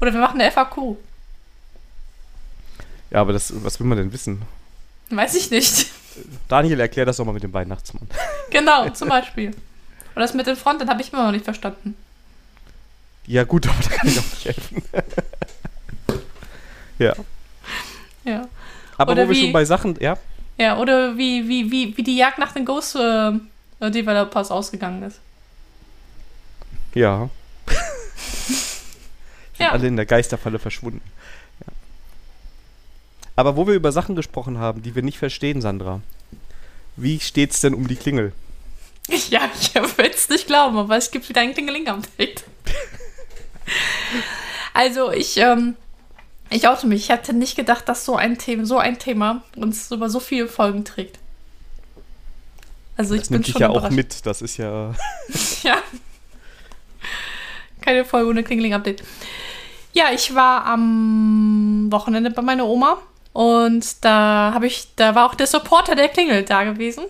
Oder 0.00 0.12
wir 0.12 0.20
machen 0.20 0.40
eine 0.40 0.52
FAQ. 0.52 0.98
Ja, 3.10 3.22
aber 3.22 3.32
das, 3.32 3.52
was 3.64 3.80
will 3.80 3.88
man 3.88 3.98
denn 3.98 4.12
wissen? 4.12 4.42
Weiß 5.10 5.34
ich 5.34 5.50
nicht. 5.50 5.86
Daniel, 6.48 6.80
erklär 6.80 7.06
das 7.06 7.16
doch 7.16 7.24
mal 7.24 7.32
mit 7.32 7.42
dem 7.42 7.52
Weihnachtsmann. 7.52 8.08
Genau, 8.50 8.88
zum 8.90 9.08
Beispiel. 9.08 9.48
Und 9.48 10.20
das 10.20 10.32
mit 10.32 10.46
den 10.46 10.54
Fronten 10.54 10.88
habe 10.88 11.02
ich 11.02 11.12
immer 11.12 11.24
noch 11.24 11.32
nicht 11.32 11.44
verstanden. 11.44 11.96
Ja, 13.26 13.44
gut, 13.44 13.66
aber 13.68 13.82
da 13.82 13.88
kann 13.88 14.08
ich 14.08 14.18
auch 14.18 14.22
nicht 14.22 14.44
helfen. 14.44 14.82
ja. 16.98 17.14
Ja. 18.24 18.48
Aber 18.96 19.12
oder 19.12 19.26
wo 19.26 19.30
wie, 19.30 19.34
wir 19.34 19.42
schon 19.42 19.52
bei 19.52 19.64
Sachen, 19.64 19.96
ja. 20.00 20.16
Ja, 20.56 20.78
oder 20.78 21.16
wie, 21.16 21.48
wie, 21.48 21.70
wie, 21.70 21.96
wie 21.96 22.02
die 22.02 22.16
Jagd 22.16 22.38
nach 22.38 22.52
den 22.52 22.64
Ghost 22.64 22.94
äh, 22.94 23.32
Developers 23.80 24.50
ausgegangen 24.52 25.02
ist. 25.02 25.18
Ja. 26.94 27.28
ja. 29.58 29.70
alle 29.70 29.88
in 29.88 29.96
der 29.96 30.06
Geisterfalle 30.06 30.60
verschwunden. 30.60 31.02
Aber 33.36 33.56
wo 33.56 33.66
wir 33.66 33.74
über 33.74 33.92
Sachen 33.92 34.14
gesprochen 34.14 34.58
haben, 34.58 34.82
die 34.82 34.94
wir 34.94 35.02
nicht 35.02 35.18
verstehen, 35.18 35.60
Sandra, 35.60 36.00
wie 36.96 37.18
steht's 37.20 37.60
denn 37.60 37.74
um 37.74 37.88
die 37.88 37.96
Klingel? 37.96 38.32
Ja, 39.28 39.50
ich 39.60 39.74
will 39.74 40.10
es 40.14 40.30
nicht 40.30 40.46
glauben, 40.46 40.78
aber 40.78 40.96
es 40.96 41.10
gibt 41.10 41.28
wieder 41.28 41.42
ein 41.42 41.52
Klingeling-Update. 41.52 42.44
also 44.72 45.10
ich, 45.12 45.36
ähm, 45.36 45.76
ich 46.48 46.66
oute 46.68 46.86
mich. 46.86 47.02
Ich 47.02 47.10
hatte 47.10 47.34
nicht 47.34 47.54
gedacht, 47.54 47.86
dass 47.86 48.06
so 48.06 48.16
ein 48.16 48.38
Thema, 48.38 48.64
so 48.64 48.78
ein 48.78 48.98
Thema 48.98 49.42
uns 49.56 49.90
über 49.90 50.08
so 50.08 50.20
viele 50.20 50.48
Folgen 50.48 50.86
trägt. 50.86 51.18
Also 52.96 53.14
ich 53.14 53.22
das 53.22 53.28
bin 53.28 53.42
nimmt 53.42 53.48
schon 53.48 53.60
ja 53.60 53.68
auch 53.68 53.90
mit. 53.90 54.24
Das 54.24 54.40
ist 54.40 54.56
ja. 54.56 54.94
ja. 55.62 55.76
Keine 57.82 58.06
Folge 58.06 58.30
ohne 58.30 58.42
Klingeling-Update. 58.42 59.02
Ja, 59.92 60.12
ich 60.14 60.34
war 60.34 60.64
am 60.64 61.88
Wochenende 61.90 62.30
bei 62.30 62.40
meiner 62.40 62.66
Oma 62.66 63.02
und 63.34 64.04
da 64.04 64.52
habe 64.54 64.68
ich, 64.68 64.94
da 64.94 65.16
war 65.16 65.28
auch 65.28 65.34
der 65.34 65.48
Supporter 65.48 65.96
der 65.96 66.08
Klingel 66.08 66.44
da 66.44 66.62
gewesen. 66.62 67.04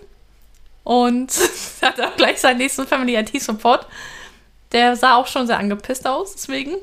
Und 0.82 1.30
hat 1.82 2.00
auch 2.00 2.16
gleich 2.16 2.40
seinen 2.40 2.56
nächsten 2.56 2.86
Family 2.86 3.14
IT 3.14 3.40
Support. 3.42 3.86
Der 4.72 4.96
sah 4.96 5.16
auch 5.16 5.26
schon 5.26 5.46
sehr 5.46 5.58
angepisst 5.58 6.06
aus, 6.06 6.32
deswegen. 6.32 6.76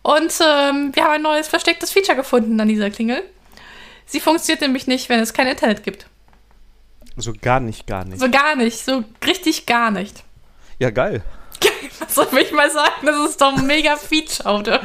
Und 0.00 0.32
ähm, 0.40 0.90
wir 0.94 1.04
haben 1.04 1.12
ein 1.12 1.22
neues 1.22 1.48
verstecktes 1.48 1.92
Feature 1.92 2.16
gefunden 2.16 2.58
an 2.58 2.68
dieser 2.68 2.88
Klingel. 2.88 3.22
Sie 4.06 4.20
funktioniert 4.20 4.62
nämlich 4.62 4.86
nicht, 4.86 5.10
wenn 5.10 5.20
es 5.20 5.34
kein 5.34 5.48
Internet 5.48 5.84
gibt. 5.84 6.06
So 7.16 7.34
gar 7.38 7.60
nicht, 7.60 7.86
gar 7.86 8.06
nicht. 8.06 8.20
So 8.20 8.30
gar 8.30 8.56
nicht, 8.56 8.82
so 8.82 9.04
richtig 9.26 9.66
gar 9.66 9.90
nicht. 9.90 10.24
Ja, 10.78 10.88
geil. 10.88 11.22
Was 11.98 12.14
soll 12.14 12.38
ich 12.40 12.52
mal 12.52 12.70
sagen? 12.70 13.04
Das 13.04 13.28
ist 13.28 13.38
doch 13.38 13.54
ein 13.54 13.66
mega 13.66 13.96
Feature, 13.96 14.54
oder? 14.58 14.80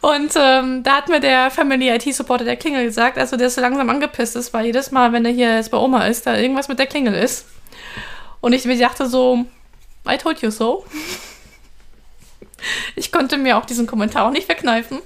Und 0.00 0.32
ähm, 0.36 0.82
da 0.84 0.96
hat 0.96 1.08
mir 1.08 1.20
der 1.20 1.50
Family 1.50 1.88
IT 1.88 2.14
Supporter 2.14 2.44
der 2.44 2.56
Klingel 2.56 2.84
gesagt, 2.84 3.18
also 3.18 3.36
der 3.36 3.50
so 3.50 3.60
langsam 3.60 3.90
angepisst 3.90 4.36
ist, 4.36 4.52
weil 4.52 4.66
jedes 4.66 4.92
Mal, 4.92 5.12
wenn 5.12 5.24
er 5.24 5.32
hier 5.32 5.56
jetzt 5.56 5.70
bei 5.70 5.78
Oma 5.78 6.06
ist, 6.06 6.26
da 6.26 6.36
irgendwas 6.36 6.68
mit 6.68 6.78
der 6.78 6.86
Klingel 6.86 7.14
ist. 7.14 7.46
Und 8.40 8.52
ich 8.52 8.64
mir 8.64 8.78
dachte 8.78 9.06
so, 9.06 9.44
I 10.08 10.16
told 10.16 10.40
you 10.40 10.50
so. 10.50 10.84
Ich 12.96 13.12
konnte 13.12 13.38
mir 13.38 13.56
auch 13.56 13.64
diesen 13.64 13.86
Kommentar 13.86 14.26
auch 14.26 14.32
nicht 14.32 14.46
verkneifen. 14.46 14.98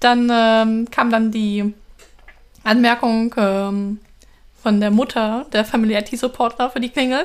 Dann 0.00 0.30
ähm, 0.30 0.90
kam 0.90 1.10
dann 1.10 1.32
die 1.32 1.72
Anmerkung 2.62 3.34
ähm, 3.38 4.00
von 4.62 4.78
der 4.78 4.90
Mutter 4.90 5.46
der 5.52 5.64
Family 5.64 5.96
IT 5.96 6.16
Supporter 6.18 6.68
für 6.68 6.80
die 6.80 6.90
Klingel, 6.90 7.24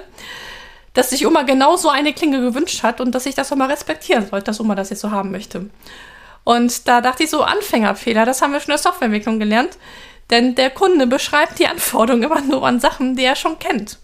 dass 0.93 1.09
sich 1.09 1.27
Oma 1.27 1.43
genau 1.43 1.75
so 1.75 1.89
eine 1.89 2.13
Klingel 2.13 2.41
gewünscht 2.41 2.83
hat 2.83 3.01
und 3.01 3.13
dass 3.13 3.25
ich 3.25 3.35
das 3.35 3.51
auch 3.51 3.57
mal 3.57 3.69
respektieren 3.69 4.25
sollte, 4.25 4.45
dass 4.45 4.61
Oma 4.61 4.75
das 4.75 4.89
jetzt 4.89 5.01
so 5.01 5.11
haben 5.11 5.31
möchte. 5.31 5.69
Und 6.47 6.87
da 6.87 7.01
dachte 7.01 7.23
ich 7.23 7.29
so, 7.29 7.43
Anfängerfehler, 7.43 8.23
das 8.23 8.41
haben 8.41 8.53
wir 8.53 8.61
schon 8.61 8.69
in 8.69 8.75
der 8.75 8.77
Softwareentwicklung 8.77 9.37
gelernt. 9.37 9.77
Denn 10.29 10.55
der 10.55 10.69
Kunde 10.69 11.05
beschreibt 11.05 11.59
die 11.59 11.67
Anforderungen 11.67 12.23
immer 12.23 12.39
nur 12.39 12.65
an 12.65 12.79
Sachen, 12.79 13.17
die 13.17 13.25
er 13.25 13.35
schon 13.35 13.59
kennt. 13.59 13.99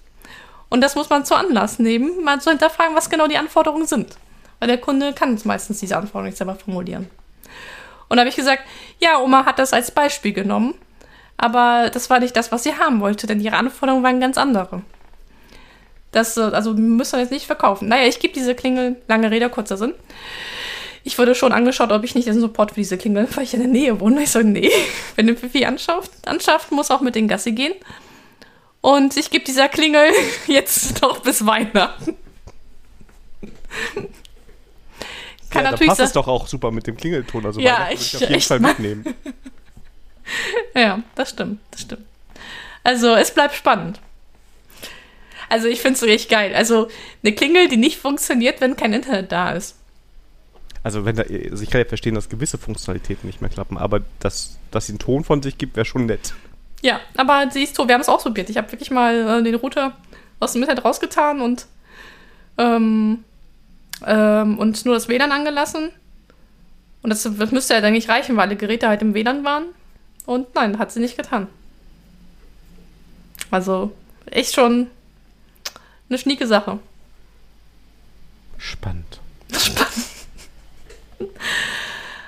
Und 0.68 0.82
das 0.82 0.96
muss 0.96 1.10
man 1.10 1.24
zu 1.24 1.36
Anlass 1.36 1.80
nehmen, 1.80 2.22
mal 2.22 2.42
zu 2.42 2.50
hinterfragen, 2.50 2.98
was 2.98 3.10
genau 3.10 3.28
die 3.28 3.38
Anforderungen 3.38 3.88
sind. 3.88 4.18
Weil 4.60 4.68
der 4.68 4.78
Kunde 4.78 5.14
kann 5.14 5.40
meistens 5.46 5.80
diese 5.80 5.96
Anforderungen 5.96 6.26
nicht 6.26 6.38
selber 6.38 6.56
formulieren. 6.56 7.10
Und 8.10 8.18
da 8.18 8.24
habe 8.24 8.30
ich 8.30 8.36
gesagt, 8.36 8.64
ja, 9.00 9.22
Oma 9.22 9.46
hat 9.46 9.58
das 9.58 9.72
als 9.72 9.92
Beispiel 9.92 10.34
genommen, 10.34 10.74
aber 11.38 11.92
das 11.94 12.10
war 12.10 12.20
nicht 12.20 12.36
das, 12.36 12.52
was 12.52 12.64
sie 12.64 12.78
haben 12.78 13.00
wollte, 13.00 13.26
denn 13.26 13.40
ihre 13.40 13.56
Anforderungen 13.56 14.04
waren 14.04 14.20
ganz 14.20 14.38
andere. 14.38 14.82
Das, 16.12 16.38
also 16.38 16.74
müssen 16.74 17.14
wir 17.14 17.22
jetzt 17.22 17.32
nicht 17.32 17.46
verkaufen. 17.46 17.88
Naja, 17.88 18.06
ich 18.06 18.20
gebe 18.20 18.34
diese 18.34 18.54
Klingel, 18.54 18.98
lange 19.08 19.32
Rede, 19.32 19.50
kurzer 19.50 19.78
Sinn 19.78 19.94
ich 21.04 21.18
wurde 21.18 21.36
schon 21.36 21.52
angeschaut, 21.52 21.92
ob 21.92 22.04
ich 22.04 22.16
nicht 22.16 22.28
den 22.28 22.40
Support 22.40 22.72
für 22.72 22.80
diese 22.80 22.98
Klingel, 22.98 23.28
weil 23.36 23.44
ich 23.44 23.54
in 23.54 23.60
der 23.60 23.70
Nähe 23.70 24.00
wohne. 24.00 24.24
Ich 24.24 24.32
so, 24.32 24.40
nee, 24.40 24.72
wenn 25.16 25.28
du 25.28 25.36
Fifi 25.36 25.66
anschafft, 25.66 26.12
anschafft, 26.26 26.72
muss 26.72 26.92
auch 26.92 27.02
mit 27.02 27.16
den 27.16 27.28
Gassi 27.28 27.52
gehen. 27.52 27.74
Und 28.82 29.16
ich 29.18 29.30
gebe 29.30 29.44
dieser 29.46 29.70
Klingel 29.70 30.12
jetzt 30.48 31.02
noch 31.02 31.20
bis 31.20 31.46
Weihnachten. 31.46 32.16
Kann 35.50 35.66
ja, 35.66 35.72
natürlich 35.72 35.92
da 35.92 35.96
passt 35.96 36.02
es 36.02 36.14
doch 36.14 36.28
auch 36.28 36.48
super 36.48 36.72
mit 36.72 36.88
dem 36.88 36.98
Klingelton. 36.98 37.46
Also 37.46 37.60
ja, 37.60 37.90
ich, 37.92 38.14
ich 38.14 38.24
auf 38.24 38.30
jeden 38.30 38.42
Fall 38.42 38.60
mitnehmen. 38.60 39.06
ja, 40.76 41.02
das 41.16 41.30
stimmt, 41.30 41.60
das 41.72 41.82
stimmt. 41.82 42.06
Also 42.84 43.16
es 43.16 43.32
bleibt 43.32 43.56
spannend. 43.56 44.00
Also 45.50 45.68
ich 45.68 45.82
finde 45.82 45.98
es 45.98 46.04
richtig 46.04 46.30
geil. 46.30 46.56
Also 46.56 46.88
eine 47.24 47.34
Klingel, 47.34 47.68
die 47.68 47.78
nicht 47.78 48.00
funktioniert, 48.00 48.62
wenn 48.62 48.76
kein 48.76 48.94
Internet 48.94 49.32
da 49.32 49.52
ist. 49.52 49.76
Also 50.84 51.06
wenn 51.06 51.16
da, 51.16 51.24
also 51.24 51.64
ich 51.64 51.70
kann 51.70 51.80
ja 51.82 51.88
verstehen, 51.88 52.16
dass 52.16 52.30
gewisse 52.30 52.58
Funktionalitäten 52.58 53.26
nicht 53.26 53.42
mehr 53.42 53.50
klappen, 53.50 53.78
aber 53.78 54.02
dass, 54.20 54.58
dass 54.72 54.88
sie 54.88 54.92
einen 54.92 55.00
Ton 55.00 55.24
von 55.24 55.42
sich 55.42 55.58
gibt, 55.58 55.76
wäre 55.78 55.86
schon 55.86 56.06
nett. 56.06 56.34
Ja, 56.82 57.00
aber 57.16 57.50
siehst 57.50 57.78
du, 57.78 57.88
wir 57.88 57.96
haben 57.96 58.02
es 58.02 58.10
ausprobiert. 58.10 58.50
Ich 58.50 58.58
habe 58.58 58.72
wirklich 58.72 58.92
mal 58.92 59.40
äh, 59.40 59.44
den 59.44 59.56
Router 59.56 59.94
aus 60.42 60.52
dem 60.52 60.62
Internet 60.62 60.84
rausgetan 60.84 61.40
und, 61.40 61.66
ähm, 62.58 63.24
ähm, 64.06 64.58
und 64.60 64.86
nur 64.86 64.94
das 64.94 65.08
WLAN 65.08 65.32
angelassen. 65.32 65.92
Und 67.02 67.10
das, 67.10 67.24
das 67.24 67.52
müsste 67.52 67.74
ja 67.74 67.76
halt 67.76 67.86
eigentlich 67.86 68.10
reichen, 68.10 68.36
weil 68.36 68.48
alle 68.48 68.58
Geräte 68.58 68.90
halt 68.90 69.02
im 69.02 69.14
WLAN 69.14 69.46
waren. 69.46 69.66
Und 70.26 70.54
nein, 70.56 70.78
hat 70.80 70.92
sie 70.92 71.00
nicht 71.00 71.16
getan. 71.16 71.48
Also 73.50 73.94
echt 74.26 74.54
schon 74.54 74.88
eine 76.10 76.18
schnieke 76.18 76.48
Sache. 76.48 76.80
Spannend. 78.58 79.20
Spannend. 79.52 80.13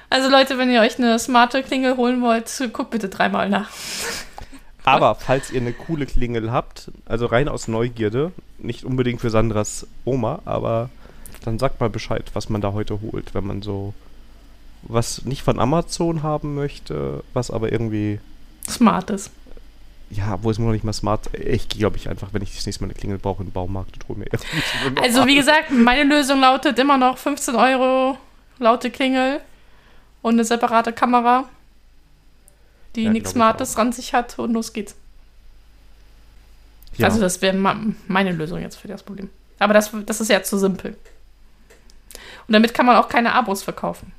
Also 0.07 0.29
Leute, 0.29 0.57
wenn 0.57 0.69
ihr 0.69 0.81
euch 0.81 0.97
eine 0.97 1.17
smarte 1.19 1.61
Klingel 1.63 1.97
holen 1.97 2.21
wollt, 2.21 2.69
guckt 2.71 2.91
bitte 2.91 3.09
dreimal 3.09 3.49
nach. 3.49 3.69
Aber 4.85 5.15
falls 5.15 5.51
ihr 5.51 5.59
eine 5.59 5.73
coole 5.73 6.05
Klingel 6.05 6.51
habt, 6.51 6.91
also 7.05 7.25
rein 7.25 7.49
aus 7.49 7.67
Neugierde, 7.67 8.31
nicht 8.59 8.85
unbedingt 8.85 9.19
für 9.19 9.31
Sandras 9.31 9.87
Oma, 10.05 10.39
aber 10.45 10.89
dann 11.43 11.57
sagt 11.57 11.79
mal 11.79 11.89
Bescheid, 11.89 12.23
was 12.33 12.49
man 12.49 12.61
da 12.61 12.71
heute 12.73 13.01
holt, 13.01 13.33
wenn 13.33 13.47
man 13.47 13.63
so 13.63 13.95
was 14.83 15.25
nicht 15.25 15.41
von 15.41 15.59
Amazon 15.59 16.21
haben 16.21 16.53
möchte, 16.53 17.23
was 17.33 17.49
aber 17.49 17.71
irgendwie 17.71 18.19
smart 18.69 19.09
ist. 19.09 19.31
Ja, 20.11 20.37
wo 20.43 20.51
es 20.51 20.59
noch 20.59 20.71
nicht 20.71 20.83
mal 20.83 20.93
smart. 20.93 21.31
Ich 21.33 21.67
glaube 21.67 21.97
ich 21.97 22.07
einfach, 22.07 22.29
wenn 22.31 22.43
ich 22.43 22.53
das 22.53 22.65
nächste 22.67 22.83
Mal 22.83 22.91
eine 22.91 22.99
Klingel 22.99 23.17
brauche 23.17 23.41
in 23.41 23.49
den 23.49 23.53
Baumarkt 23.53 23.95
und 23.95 24.07
hole 24.07 24.19
mir 24.19 24.25
irgendwie 24.31 25.01
Also 25.01 25.25
wie 25.25 25.35
gesagt, 25.35 25.71
meine 25.71 26.03
Lösung 26.03 26.39
lautet 26.39 26.77
immer 26.77 26.97
noch 26.97 27.17
15 27.17 27.55
Euro 27.55 28.17
laute 28.59 28.91
Klingel 28.91 29.41
und 30.21 30.33
eine 30.33 30.45
separate 30.45 30.93
Kamera, 30.93 31.49
die 32.95 33.03
ja, 33.03 33.11
nichts 33.11 33.31
Smartes 33.31 33.77
an 33.77 33.91
sich 33.91 34.13
hat 34.13 34.39
und 34.39 34.53
los 34.53 34.73
geht's. 34.73 34.95
Ja. 36.97 37.07
Also 37.07 37.19
das 37.19 37.41
wäre 37.41 37.55
meine 38.07 38.31
Lösung 38.31 38.61
jetzt 38.61 38.77
für 38.77 38.87
das 38.87 39.03
Problem. 39.03 39.29
Aber 39.59 39.73
das, 39.73 39.91
das 40.05 40.21
ist 40.21 40.29
ja 40.29 40.43
zu 40.43 40.57
simpel. 40.57 40.97
Und 42.47 42.53
damit 42.53 42.73
kann 42.73 42.85
man 42.85 42.95
auch 42.97 43.09
keine 43.09 43.33
Abos 43.33 43.63
verkaufen. 43.63 44.11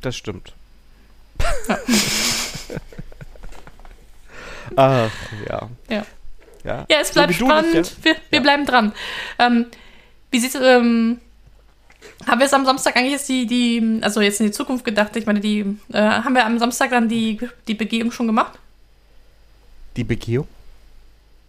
Das 0.00 0.16
stimmt. 0.16 0.52
Ja. 1.68 1.78
Ach, 4.76 5.10
ja. 5.48 5.68
Ja. 5.88 6.06
Ja, 6.64 6.86
ja 6.88 6.98
es 7.00 7.10
bleibt 7.12 7.34
so 7.34 7.46
spannend. 7.46 7.74
Ja? 7.74 8.04
Wir, 8.04 8.16
wir 8.30 8.40
bleiben 8.40 8.66
dran. 8.66 8.92
Ähm, 9.38 9.66
wie 10.30 10.38
sieht 10.38 10.54
es 10.54 10.60
ähm, 10.60 11.20
haben 12.26 12.38
wir 12.38 12.46
es 12.46 12.52
am 12.52 12.64
Samstag 12.64 12.96
eigentlich 12.96 13.12
jetzt 13.12 13.28
die, 13.28 13.46
die, 13.46 14.00
also 14.02 14.20
jetzt 14.20 14.40
in 14.40 14.46
die 14.46 14.52
Zukunft 14.52 14.84
gedacht, 14.84 15.16
ich 15.16 15.26
meine, 15.26 15.40
die, 15.40 15.60
äh, 15.92 15.98
haben 15.98 16.34
wir 16.34 16.44
am 16.44 16.58
Samstag 16.58 16.90
dann 16.90 17.08
die, 17.08 17.38
die 17.66 17.74
Begehung 17.74 18.12
schon 18.12 18.26
gemacht? 18.26 18.58
Die 19.96 20.04
Begehung? 20.04 20.46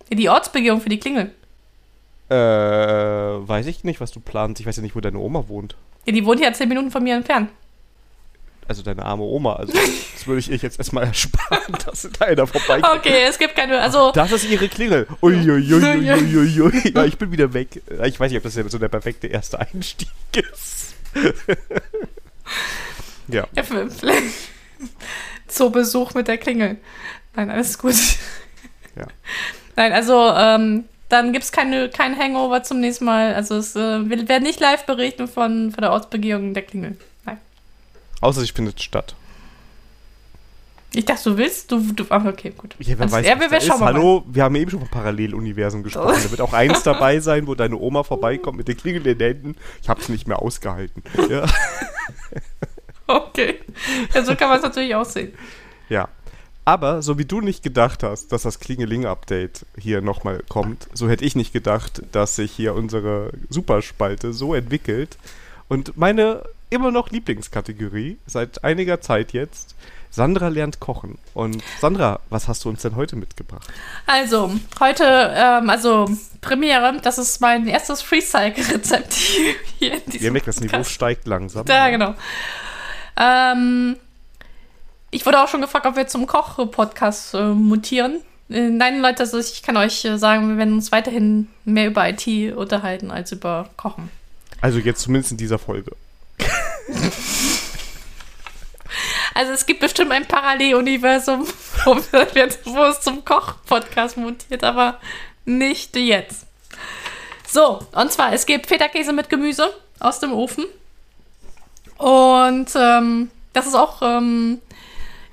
Die 0.10 0.30
Ortsbegehung 0.30 0.82
für 0.82 0.90
die 0.90 1.00
Klingel. 1.00 1.32
Äh, 2.30 2.36
weiß 2.36 3.68
ich 3.68 3.84
nicht, 3.84 4.02
was 4.02 4.12
du 4.12 4.20
planst. 4.20 4.60
Ich 4.60 4.66
weiß 4.66 4.78
ja 4.78 4.82
nicht, 4.82 4.96
wo 4.96 5.02
deine 5.02 5.20
Oma 5.20 5.48
wohnt. 5.48 5.76
Ja, 6.06 6.14
die 6.14 6.26
wohnt 6.26 6.40
ja 6.40 6.52
zehn 6.54 6.70
Minuten 6.70 6.92
von 6.92 7.04
mir 7.04 7.16
entfernt 7.16 7.50
also 8.68 8.84
deine 8.84 9.06
arme 9.06 9.24
Oma, 9.24 9.56
also 9.56 9.74
das 9.74 10.28
würde 10.28 10.40
ich 10.40 10.50
ihr 10.50 10.58
jetzt 10.58 10.80
erstmal 10.80 11.06
ersparen, 11.06 11.76
dass 11.86 12.08
da 12.18 12.26
einer 12.26 12.48
vorbeikommt. 12.48 13.00
Okay, 13.00 13.24
es 13.28 13.38
gibt 13.38 13.56
keine, 13.56 13.80
also... 13.80 14.12
Das 14.14 14.32
ist 14.32 14.50
ihre 14.50 14.68
Klingel. 14.70 15.08
Uiuiuiuiui. 15.22 16.92
Ja, 16.96 17.06
ich 17.06 17.18
bin 17.18 17.32
wieder 17.32 17.54
weg. 17.54 17.82
Ich 18.06 18.20
weiß 18.20 18.32
nicht, 18.32 18.38
ob 18.38 18.44
das 18.44 18.54
so 18.54 18.78
der 18.78 18.90
perfekte 18.90 19.28
erste 19.28 19.60
Einstieg 19.60 20.10
ist. 20.36 20.96
ja. 23.28 23.48
ja 23.56 23.64
Besuch 25.72 26.14
mit 26.14 26.28
der 26.28 26.38
Klingel. 26.38 26.78
Nein, 27.36 27.50
alles 27.50 27.78
gut. 27.78 27.96
Ja. 28.96 29.08
Nein, 29.76 29.94
also, 29.94 30.30
ähm, 30.36 30.86
dann 31.12 31.34
gibt 31.34 31.44
es 31.44 31.52
keine, 31.52 31.90
kein 31.90 32.18
Hangover 32.18 32.64
zum 32.64 32.80
nächsten 32.80 33.06
Mal. 33.06 33.34
Also 33.36 33.58
es 33.58 33.76
äh, 33.76 34.10
wir 34.10 34.30
werden 34.30 34.44
nicht 34.44 34.60
live 34.60 34.86
berichten 34.86 35.28
von, 35.28 35.72
von 35.72 35.82
der 35.82 35.92
Ortsbegehung 35.92 36.54
der 36.54 36.64
Klingel. 36.64 36.98
Außer 38.22 38.42
sie 38.42 38.48
findet 38.48 38.82
statt. 38.82 39.16
Ich 40.94 41.06
dachte, 41.06 41.30
du 41.30 41.38
willst, 41.38 41.72
du, 41.72 41.80
du 41.94 42.06
ach, 42.10 42.26
okay, 42.26 42.54
gut. 42.56 42.76
Ja, 42.80 42.98
wer 42.98 43.02
also, 43.04 43.16
weiß, 43.16 43.26
ja, 43.26 43.40
wer, 43.40 43.50
wer 43.50 43.80
Hallo, 43.80 44.26
wir 44.28 44.44
haben 44.44 44.56
eben 44.56 44.70
schon 44.70 44.82
von 44.82 44.90
Paralleluniversen 44.90 45.84
gesprochen. 45.84 46.20
Da 46.22 46.30
wird 46.32 46.42
auch 46.42 46.52
eins 46.52 46.84
dabei 46.84 47.22
sein, 47.22 47.48
wo 47.48 47.56
deine 47.56 47.78
Oma 47.78 48.04
vorbeikommt 48.04 48.58
mit 48.58 48.68
den 48.68 48.76
klingelnden 48.76 49.18
Händen. 49.18 49.56
Ich 49.82 49.88
hab's 49.88 50.10
nicht 50.10 50.28
mehr 50.28 50.42
ausgehalten. 50.42 51.02
Ja. 51.30 51.46
okay. 53.08 53.60
Ja, 54.14 54.24
so 54.24 54.36
kann 54.36 54.50
man 54.50 54.58
es 54.58 54.64
natürlich 54.64 54.94
auch 54.96 55.06
sehen. 55.06 55.34
Ja. 55.88 56.10
Aber 56.66 57.02
so 57.02 57.18
wie 57.18 57.26
du 57.26 57.40
nicht 57.40 57.64
gedacht 57.64 58.04
hast, 58.04 58.32
dass 58.34 58.44
das 58.44 58.60
Klingeling-Update 58.60 59.66
hier 59.78 60.02
nochmal 60.02 60.44
kommt, 60.48 60.88
so 60.94 61.10
hätte 61.10 61.26
ich 61.26 61.36
nicht 61.36 61.54
gedacht, 61.54 62.04
dass 62.12 62.36
sich 62.36 62.52
hier 62.52 62.76
unsere 62.76 63.32
Superspalte 63.50 64.34
so 64.34 64.54
entwickelt. 64.54 65.18
Und 65.70 65.98
meine 65.98 66.44
immer 66.72 66.90
noch 66.90 67.12
Lieblingskategorie, 67.12 68.18
seit 68.26 68.64
einiger 68.64 69.02
Zeit 69.02 69.34
jetzt. 69.34 69.76
Sandra 70.10 70.50
lernt 70.50 70.80
kochen. 70.80 71.18
Und 71.34 71.64
Sandra, 71.80 72.20
was 72.30 72.48
hast 72.48 72.66
du 72.66 72.70
uns 72.70 72.82
denn 72.82 72.96
heute 72.96 73.16
mitgebracht? 73.16 73.66
Also, 74.08 74.52
heute, 74.80 75.06
ähm, 75.36 75.70
also 75.70 76.10
Premiere, 76.42 76.98
das 77.02 77.18
ist 77.18 77.40
mein 77.40 77.68
erstes 77.68 78.02
Freestyle-Rezept 78.02 79.14
hier 79.80 79.94
in 79.94 80.06
diesem 80.08 80.26
Ihr 80.26 80.32
merkt, 80.32 80.48
das 80.48 80.60
Niveau 80.60 80.84
steigt 80.84 81.28
langsam. 81.28 81.66
Ja, 81.68 81.90
genau. 81.90 82.16
Ähm, 83.16 83.96
ich 85.12 85.26
wurde 85.26 85.42
auch 85.42 85.48
schon 85.48 85.62
gefragt, 85.62 85.86
ob 85.86 85.96
wir 85.96 86.08
zum 86.08 86.28
Koch-Podcast 86.28 87.34
äh, 87.34 87.50
mutieren. 87.50 88.22
Äh, 88.50 88.70
nein, 88.70 89.02
Leute, 89.02 89.24
also 89.24 89.40
ich 89.40 89.64
kann 89.64 89.78
euch 89.78 90.04
äh, 90.04 90.18
sagen, 90.18 90.50
wir 90.50 90.58
werden 90.58 90.74
uns 90.74 90.92
weiterhin 90.92 91.48
mehr 91.64 91.88
über 91.88 92.10
IT 92.10 92.28
unterhalten 92.56 93.12
als 93.12 93.32
über 93.32 93.70
Kochen. 93.78 94.10
Also 94.60 94.80
jetzt 94.80 95.02
zumindest 95.02 95.32
in 95.32 95.38
dieser 95.38 95.58
Folge. 95.58 95.92
Also 99.34 99.54
es 99.54 99.66
gibt 99.66 99.80
bestimmt 99.80 100.12
ein 100.12 100.28
Paralleluniversum, 100.28 101.48
wo, 101.86 101.96
wo 101.96 102.84
es 102.84 103.02
zum 103.02 103.24
Koch-Podcast 103.24 104.18
montiert, 104.18 104.64
aber 104.64 105.00
nicht 105.46 105.96
jetzt. 105.96 106.46
So, 107.48 107.86
und 107.94 108.12
zwar, 108.12 108.34
es 108.34 108.46
gibt 108.46 108.68
Feta-Käse 108.68 109.14
mit 109.14 109.30
Gemüse 109.30 109.74
aus 110.00 110.20
dem 110.20 110.34
Ofen. 110.34 110.66
Und 111.98 112.72
ähm, 112.76 113.30
das 113.54 113.68
ist 113.68 113.76
auch, 113.76 114.02
ähm, 114.02 114.62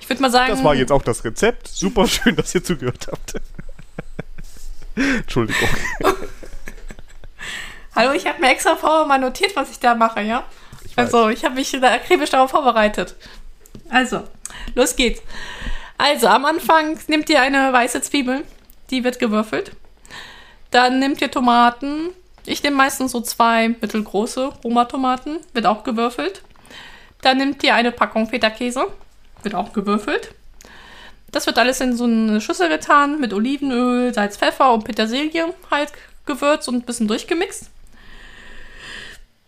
ich 0.01 0.09
würde 0.09 0.23
mal 0.23 0.31
sagen. 0.31 0.51
Das 0.51 0.65
war 0.65 0.75
jetzt 0.75 0.93
auch 0.93 1.03
das 1.03 1.25
Rezept. 1.25 1.69
Super 1.69 2.07
schön, 2.07 2.37
dass 2.37 2.55
ihr 2.55 2.63
zugehört 2.63 3.09
habt. 3.11 3.35
Entschuldigung. 4.97 5.69
Hallo, 7.95 8.13
ich 8.13 8.27
habe 8.27 8.41
mir 8.41 8.51
extra 8.51 8.77
vorher 8.77 9.07
mal 9.07 9.19
notiert, 9.19 9.55
was 9.57 9.71
ich 9.71 9.79
da 9.79 9.95
mache, 9.95 10.21
ja? 10.23 10.45
Also, 10.99 11.29
ich 11.29 11.45
habe 11.45 11.55
mich 11.55 11.71
da 11.71 11.93
akribisch 11.93 12.31
darauf 12.31 12.51
vorbereitet. 12.51 13.15
Also, 13.89 14.23
los 14.75 14.97
geht's. 14.97 15.23
Also, 15.97 16.29
am 16.29 16.45
Anfang 16.45 16.99
nehmt 17.09 17.29
ihr 17.31 17.41
eine 17.41 17.73
weiße 17.73 18.03
Zwiebel, 18.03 18.45
die 18.91 19.05
wird 19.05 19.19
gewürfelt. 19.19 19.73
Dann 20.71 20.99
nehmt 20.99 21.21
ihr 21.21 21.31
Tomaten. 21.31 22.11
Ich 22.47 22.63
nehme 22.63 22.77
meistens 22.77 23.13
so 23.13 23.21
zwei 23.21 23.69
mittelgroße 23.69 24.53
Roma-Tomaten, 24.65 25.39
wird 25.53 25.67
auch 25.67 25.85
gewürfelt. 25.85 26.43
Dann 27.23 27.39
nehmt 27.39 27.63
ihr 27.63 27.75
eine 27.75 27.93
Packung 27.93 28.29
Feta-Käse, 28.29 28.87
wird 29.43 29.55
auch 29.55 29.73
gewürfelt. 29.73 30.35
Das 31.31 31.47
wird 31.47 31.59
alles 31.59 31.81
in 31.81 31.97
so 31.97 32.05
eine 32.05 32.41
Schüssel 32.41 32.69
getan 32.69 33.21
mit 33.21 33.35
Olivenöl, 33.35 34.15
Salz, 34.15 34.37
Pfeffer 34.37 34.73
und 34.73 34.85
Petersilie 34.85 35.53
halt 35.71 35.93
gewürzt 36.25 36.69
und 36.69 36.77
ein 36.77 36.83
bisschen 36.83 37.09
durchgemixt. 37.09 37.71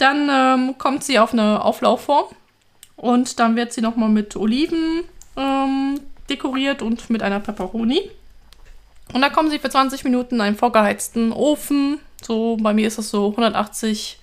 Dann 0.00 0.30
ähm, 0.30 0.78
kommt 0.78 1.04
sie 1.04 1.18
auf 1.18 1.34
eine 1.34 1.62
Auflaufform 1.62 2.24
und 2.96 3.38
dann 3.38 3.54
wird 3.54 3.74
sie 3.74 3.82
nochmal 3.82 4.08
mit 4.08 4.34
Oliven 4.34 5.04
ähm, 5.36 6.00
dekoriert 6.30 6.80
und 6.80 7.10
mit 7.10 7.22
einer 7.22 7.38
Peperoni. 7.38 8.10
Und 9.12 9.20
dann 9.20 9.32
kommen 9.32 9.50
sie 9.50 9.58
für 9.58 9.68
20 9.68 10.04
Minuten 10.04 10.36
in 10.36 10.40
einen 10.40 10.56
vorgeheizten 10.56 11.32
Ofen. 11.32 11.98
So, 12.22 12.56
bei 12.56 12.72
mir 12.72 12.86
ist 12.86 12.96
das 12.96 13.10
so 13.10 13.28
180 13.28 14.18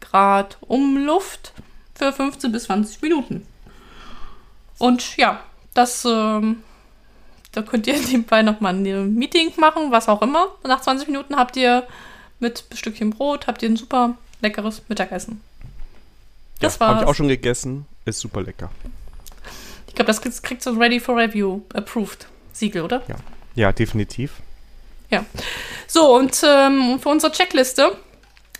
Grad 0.00 0.58
Umluft 0.60 1.54
für 1.94 2.12
15 2.12 2.52
bis 2.52 2.64
20 2.64 3.00
Minuten. 3.00 3.46
Und 4.78 5.16
ja, 5.16 5.40
das, 5.72 6.04
ähm, 6.04 6.62
da 7.52 7.62
könnt 7.62 7.86
ihr 7.86 7.98
nebenbei 8.08 8.42
nochmal 8.42 8.74
ein 8.74 9.14
Meeting 9.14 9.54
machen, 9.56 9.90
was 9.90 10.06
auch 10.10 10.20
immer. 10.20 10.48
Nach 10.64 10.82
20 10.82 11.08
Minuten 11.08 11.36
habt 11.36 11.56
ihr 11.56 11.86
mit 12.40 12.64
Stückchen 12.74 13.08
Brot, 13.08 13.46
habt 13.46 13.62
ihr 13.62 13.70
ein 13.70 13.76
super 13.76 14.18
leckeres 14.44 14.82
Mittagessen. 14.88 15.40
Das 16.60 16.74
ja, 16.74 16.80
war's. 16.80 16.94
Hab 16.94 17.02
ich 17.02 17.08
auch 17.08 17.14
schon 17.14 17.28
gegessen. 17.28 17.86
Ist 18.04 18.20
super 18.20 18.42
lecker. 18.42 18.70
Ich 19.88 19.94
glaube, 19.94 20.12
das 20.12 20.42
kriegt 20.42 20.62
so 20.62 20.70
ein 20.70 20.78
Ready 20.78 21.00
for 21.00 21.16
Review 21.16 21.62
approved 21.72 22.26
Siegel, 22.52 22.82
oder? 22.82 23.02
Ja, 23.08 23.16
ja 23.54 23.72
definitiv. 23.72 24.34
Ja. 25.10 25.24
So, 25.86 26.14
und 26.14 26.40
ähm, 26.44 27.00
für 27.00 27.08
unsere 27.08 27.32
Checkliste. 27.32 27.96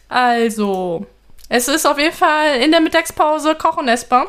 Also, 0.08 1.06
es 1.48 1.68
ist 1.68 1.86
auf 1.86 1.98
jeden 1.98 2.14
Fall 2.14 2.60
in 2.60 2.70
der 2.70 2.80
Mittagspause 2.80 3.54
koch- 3.54 3.76
und 3.76 3.88
essbar. 3.88 4.26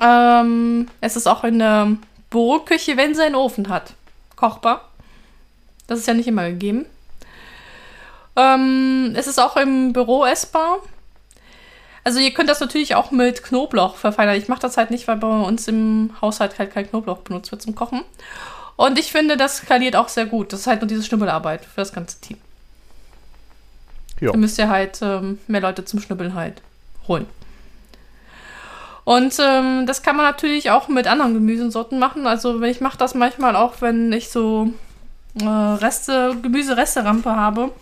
Ähm, 0.00 0.88
es 1.00 1.16
ist 1.16 1.26
auch 1.26 1.44
in 1.44 1.58
der 1.58 1.96
Büroküche, 2.30 2.96
wenn 2.96 3.14
sie 3.14 3.22
einen 3.22 3.34
Ofen 3.34 3.68
hat, 3.68 3.94
kochbar. 4.36 4.88
Das 5.86 5.98
ist 5.98 6.06
ja 6.06 6.14
nicht 6.14 6.28
immer 6.28 6.48
gegeben. 6.48 6.86
Ähm, 8.40 9.14
es 9.16 9.26
ist 9.26 9.38
auch 9.38 9.56
im 9.56 9.92
Büro 9.92 10.24
essbar. 10.24 10.78
Also 12.02 12.18
ihr 12.18 12.32
könnt 12.32 12.48
das 12.48 12.60
natürlich 12.60 12.94
auch 12.94 13.10
mit 13.10 13.42
Knoblauch 13.42 13.96
verfeinern. 13.96 14.36
Ich 14.36 14.48
mache 14.48 14.60
das 14.60 14.76
halt 14.76 14.90
nicht, 14.90 15.06
weil 15.06 15.16
bei 15.16 15.26
uns 15.26 15.68
im 15.68 16.10
Haushalt 16.20 16.58
halt 16.58 16.72
kein 16.72 16.88
Knoblauch 16.88 17.18
benutzt 17.18 17.50
wird 17.52 17.60
zum 17.60 17.74
Kochen. 17.74 18.02
Und 18.76 18.98
ich 18.98 19.12
finde, 19.12 19.36
das 19.36 19.58
skaliert 19.58 19.96
auch 19.96 20.08
sehr 20.08 20.26
gut. 20.26 20.52
Das 20.52 20.60
ist 20.60 20.66
halt 20.66 20.80
nur 20.80 20.88
diese 20.88 21.02
Schnübelarbeit 21.02 21.64
für 21.64 21.82
das 21.82 21.92
ganze 21.92 22.20
Team. 22.20 22.38
Ja. 24.20 24.32
Da 24.32 24.38
müsst 24.38 24.58
ihr 24.58 24.68
halt 24.68 25.00
ähm, 25.02 25.38
mehr 25.46 25.60
Leute 25.60 25.84
zum 25.84 26.00
Schnibbeln 26.00 26.34
halt 26.34 26.62
holen. 27.06 27.26
Und 29.04 29.34
ähm, 29.38 29.86
das 29.86 30.02
kann 30.02 30.16
man 30.16 30.26
natürlich 30.26 30.70
auch 30.70 30.88
mit 30.88 31.06
anderen 31.06 31.34
Gemüsesorten 31.34 31.98
machen. 31.98 32.26
Also 32.26 32.62
ich 32.62 32.80
mache 32.80 32.96
das 32.96 33.14
manchmal 33.14 33.56
auch, 33.56 33.74
wenn 33.80 34.12
ich 34.12 34.30
so 34.30 34.70
äh, 35.40 35.44
Reste, 35.44 36.36
Gemüseresterampe 36.42 37.34
habe. 37.34 37.72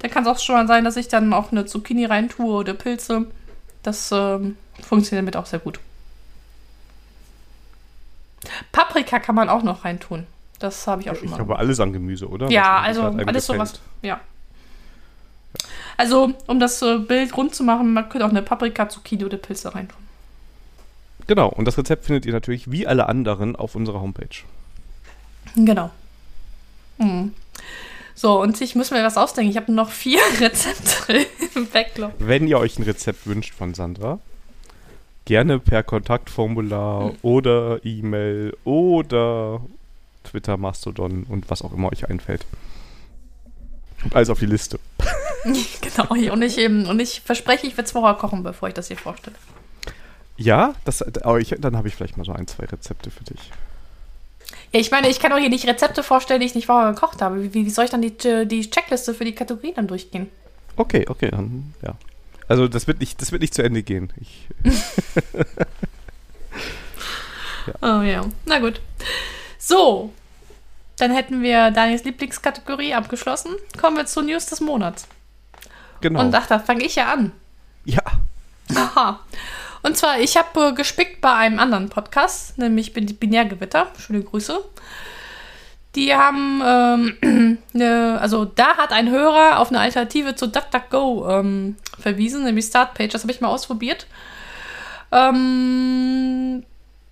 Dann 0.00 0.10
kann 0.10 0.24
es 0.24 0.28
auch 0.28 0.38
schon 0.38 0.56
mal 0.56 0.66
sein, 0.66 0.84
dass 0.84 0.96
ich 0.96 1.08
dann 1.08 1.32
auch 1.32 1.52
eine 1.52 1.66
Zucchini 1.66 2.06
reintue 2.06 2.52
oder 2.52 2.74
Pilze. 2.74 3.26
Das 3.82 4.10
ähm, 4.12 4.56
funktioniert 4.82 5.22
damit 5.22 5.36
auch 5.36 5.46
sehr 5.46 5.58
gut. 5.58 5.78
Paprika 8.72 9.18
kann 9.18 9.34
man 9.34 9.48
auch 9.48 9.62
noch 9.62 9.84
reintun. 9.84 10.26
Das 10.58 10.86
habe 10.86 11.02
ich 11.02 11.10
auch 11.10 11.16
schon 11.16 11.28
mal. 11.30 11.36
Ich 11.36 11.40
habe 11.40 11.56
alles 11.58 11.80
an 11.80 11.92
Gemüse, 11.92 12.28
oder? 12.28 12.50
Ja, 12.50 12.80
also 12.80 13.02
alles 13.02 13.46
sowas. 13.46 13.80
Ja. 14.02 14.20
Also, 15.96 16.32
um 16.46 16.60
das 16.60 16.80
äh, 16.80 16.98
Bild 16.98 17.36
rund 17.36 17.54
zu 17.54 17.62
machen, 17.62 17.92
man 17.92 18.08
könnte 18.08 18.24
auch 18.24 18.30
eine 18.30 18.42
Paprika, 18.42 18.88
Zucchini 18.88 19.24
oder 19.24 19.36
Pilze 19.36 19.74
reintun. 19.74 19.98
Genau, 21.26 21.48
und 21.48 21.66
das 21.66 21.76
Rezept 21.76 22.06
findet 22.06 22.24
ihr 22.24 22.32
natürlich 22.32 22.70
wie 22.70 22.86
alle 22.86 23.06
anderen 23.08 23.54
auf 23.54 23.74
unserer 23.74 24.00
Homepage. 24.00 24.44
Genau. 25.54 25.90
Hm. 26.98 27.34
So, 28.20 28.38
und 28.38 28.60
ich 28.60 28.74
muss 28.74 28.90
mir 28.90 29.02
was 29.02 29.16
ausdenken. 29.16 29.50
Ich 29.50 29.56
habe 29.56 29.72
noch 29.72 29.88
vier 29.88 30.20
Rezepte 30.40 31.26
im 31.54 31.66
Backlog. 31.66 32.12
Wenn 32.18 32.46
ihr 32.46 32.58
euch 32.58 32.78
ein 32.78 32.82
Rezept 32.82 33.26
wünscht 33.26 33.54
von 33.54 33.72
Sandra, 33.72 34.18
gerne 35.24 35.58
per 35.58 35.82
Kontaktformular 35.82 37.12
hm. 37.12 37.16
oder 37.22 37.80
E-Mail 37.82 38.54
oder 38.64 39.62
Twitter, 40.24 40.58
Mastodon 40.58 41.24
und 41.30 41.48
was 41.48 41.62
auch 41.62 41.72
immer 41.72 41.90
euch 41.90 42.10
einfällt. 42.10 42.44
Alles 44.12 44.28
auf 44.28 44.38
die 44.38 44.44
Liste. 44.44 44.78
genau, 45.80 46.32
und 46.34 46.42
ich, 46.42 46.58
eben, 46.58 46.84
und 46.84 47.00
ich 47.00 47.22
verspreche, 47.22 47.66
ich 47.66 47.78
werde 47.78 47.86
es 47.86 47.92
vorher 47.92 48.18
kochen, 48.18 48.42
bevor 48.42 48.68
ich 48.68 48.74
das 48.74 48.88
hier 48.88 48.98
vorstelle. 48.98 49.36
Ja, 50.36 50.74
das, 50.84 51.00
aber 51.00 51.40
ich, 51.40 51.54
dann 51.58 51.74
habe 51.74 51.88
ich 51.88 51.94
vielleicht 51.94 52.18
mal 52.18 52.24
so 52.24 52.32
ein, 52.32 52.46
zwei 52.46 52.66
Rezepte 52.66 53.10
für 53.10 53.24
dich. 53.24 53.50
Ich 54.72 54.90
meine, 54.90 55.08
ich 55.08 55.18
kann 55.18 55.32
auch 55.32 55.38
hier 55.38 55.48
nicht 55.48 55.66
Rezepte 55.66 56.02
vorstellen, 56.02 56.40
die 56.40 56.46
ich 56.46 56.54
nicht 56.54 56.66
vorher 56.66 56.92
gekocht 56.92 57.22
habe. 57.22 57.42
Wie, 57.42 57.52
wie 57.52 57.70
soll 57.70 57.86
ich 57.86 57.90
dann 57.90 58.02
die, 58.02 58.16
die 58.46 58.70
Checkliste 58.70 59.14
für 59.14 59.24
die 59.24 59.34
Kategorien 59.34 59.74
dann 59.74 59.88
durchgehen? 59.88 60.30
Okay, 60.76 61.04
okay, 61.08 61.30
dann, 61.30 61.74
ja. 61.82 61.94
Also 62.46 62.68
das 62.68 62.86
wird 62.86 63.00
nicht, 63.00 63.20
das 63.20 63.32
wird 63.32 63.42
nicht 63.42 63.54
zu 63.54 63.62
Ende 63.62 63.82
gehen. 63.82 64.12
Ich, 64.20 64.48
ja. 67.66 67.74
Oh 67.82 68.02
ja, 68.02 68.24
na 68.46 68.58
gut. 68.58 68.80
So, 69.58 70.12
dann 70.96 71.12
hätten 71.12 71.42
wir 71.42 71.70
Daniels 71.70 72.04
Lieblingskategorie 72.04 72.94
abgeschlossen. 72.94 73.52
Kommen 73.80 73.96
wir 73.96 74.06
zu 74.06 74.22
News 74.22 74.46
des 74.46 74.60
Monats. 74.60 75.06
Genau. 76.00 76.20
Und 76.20 76.34
ach, 76.34 76.46
da 76.46 76.58
fange 76.58 76.84
ich 76.84 76.96
ja 76.96 77.12
an. 77.12 77.32
Ja. 77.84 78.02
Aha. 78.74 79.20
Und 79.82 79.96
zwar, 79.96 80.20
ich 80.20 80.36
habe 80.36 80.68
äh, 80.68 80.72
gespickt 80.72 81.20
bei 81.20 81.34
einem 81.34 81.58
anderen 81.58 81.88
Podcast, 81.88 82.58
nämlich 82.58 82.92
Binärgewitter. 82.92 83.88
Schöne 83.98 84.22
Grüße. 84.22 84.62
Die 85.96 86.14
haben, 86.14 86.62
ähm, 86.64 87.58
ne, 87.72 88.18
also 88.20 88.44
da 88.44 88.76
hat 88.76 88.92
ein 88.92 89.10
Hörer 89.10 89.58
auf 89.58 89.70
eine 89.70 89.80
Alternative 89.80 90.34
zu 90.36 90.46
DuckDuckGo 90.46 91.28
ähm, 91.30 91.76
verwiesen, 91.98 92.44
nämlich 92.44 92.66
Startpage. 92.66 93.12
Das 93.12 93.22
habe 93.22 93.32
ich 93.32 93.40
mal 93.40 93.48
ausprobiert. 93.48 94.06
Ähm, 95.10 96.64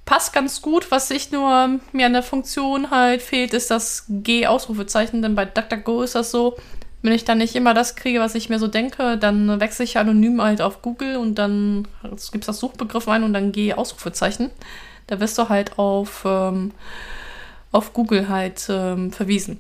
passt 0.05 0.33
ganz 0.33 0.63
gut. 0.63 0.91
Was 0.91 1.09
sich 1.09 1.33
nur 1.33 1.81
mir 1.93 2.07
an 2.07 2.13
der 2.13 2.23
Funktion 2.23 2.91
halt 2.91 3.21
fehlt, 3.23 3.53
ist 3.53 3.71
das 3.71 4.05
G-Ausrufezeichen, 4.09 5.23
denn 5.23 5.35
bei 5.35 5.45
DuckDuckGo 5.45 6.03
ist 6.03 6.15
das 6.15 6.31
so, 6.31 6.57
wenn 7.03 7.13
ich 7.13 7.25
dann 7.25 7.39
nicht 7.39 7.55
immer 7.55 7.75
das 7.75 7.97
kriege, 7.97 8.21
was 8.21 8.35
ich 8.35 8.49
mir 8.49 8.59
so 8.59 8.67
denke, 8.67 9.19
dann 9.19 9.61
wechsle 9.61 9.85
ich 9.85 9.99
anonym 9.99 10.43
halt 10.43 10.61
auf 10.61 10.83
Google 10.83 11.17
und 11.17 11.37
dann 11.37 11.87
gibt 12.03 12.43
es 12.43 12.47
das 12.47 12.59
Suchbegriff 12.59 13.09
ein 13.09 13.23
und 13.23 13.33
dann 13.33 13.53
gehe 13.53 13.79
Ausrufezeichen. 13.79 14.51
Da 15.07 15.21
wirst 15.21 15.39
du 15.39 15.49
halt 15.49 15.79
auf, 15.79 16.25
ähm, 16.27 16.73
auf 17.71 17.93
Google 17.93 18.29
halt 18.29 18.67
ähm, 18.69 19.13
verwiesen. 19.13 19.59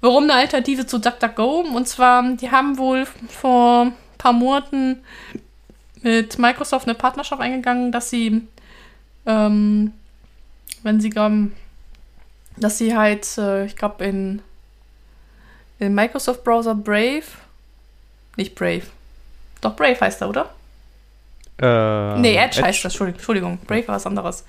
Warum 0.00 0.24
eine 0.24 0.34
Alternative 0.34 0.86
zu 0.86 0.98
DuckDuckGo? 0.98 1.60
Und 1.74 1.88
zwar, 1.88 2.22
die 2.36 2.50
haben 2.50 2.78
wohl 2.78 3.06
vor 3.28 3.86
ein 3.86 3.94
paar 4.16 4.32
Monaten 4.32 5.00
mit 6.02 6.38
Microsoft 6.38 6.86
eine 6.86 6.94
Partnerschaft 6.94 7.42
eingegangen, 7.42 7.92
dass 7.92 8.08
sie, 8.08 8.46
ähm, 9.26 9.92
wenn 10.82 11.00
sie, 11.00 11.10
dass 12.56 12.78
sie 12.78 12.96
halt, 12.96 13.26
äh, 13.36 13.66
ich 13.66 13.76
glaube, 13.76 14.04
in 14.04 14.40
den 15.80 15.94
Microsoft 15.94 16.44
Browser 16.44 16.74
Brave. 16.74 17.24
Nicht 18.36 18.54
Brave. 18.54 18.82
Doch, 19.60 19.74
Brave 19.76 20.00
heißt 20.00 20.20
er, 20.22 20.28
oder? 20.28 20.50
Äh, 21.60 22.18
nee, 22.18 22.36
Edge, 22.36 22.58
Edge, 22.58 22.62
heißt 22.62 22.84
das, 22.84 23.00
Entschuldigung. 23.00 23.58
Brave 23.66 23.88
war 23.88 23.96
was 23.96 24.06
anderes. 24.06 24.44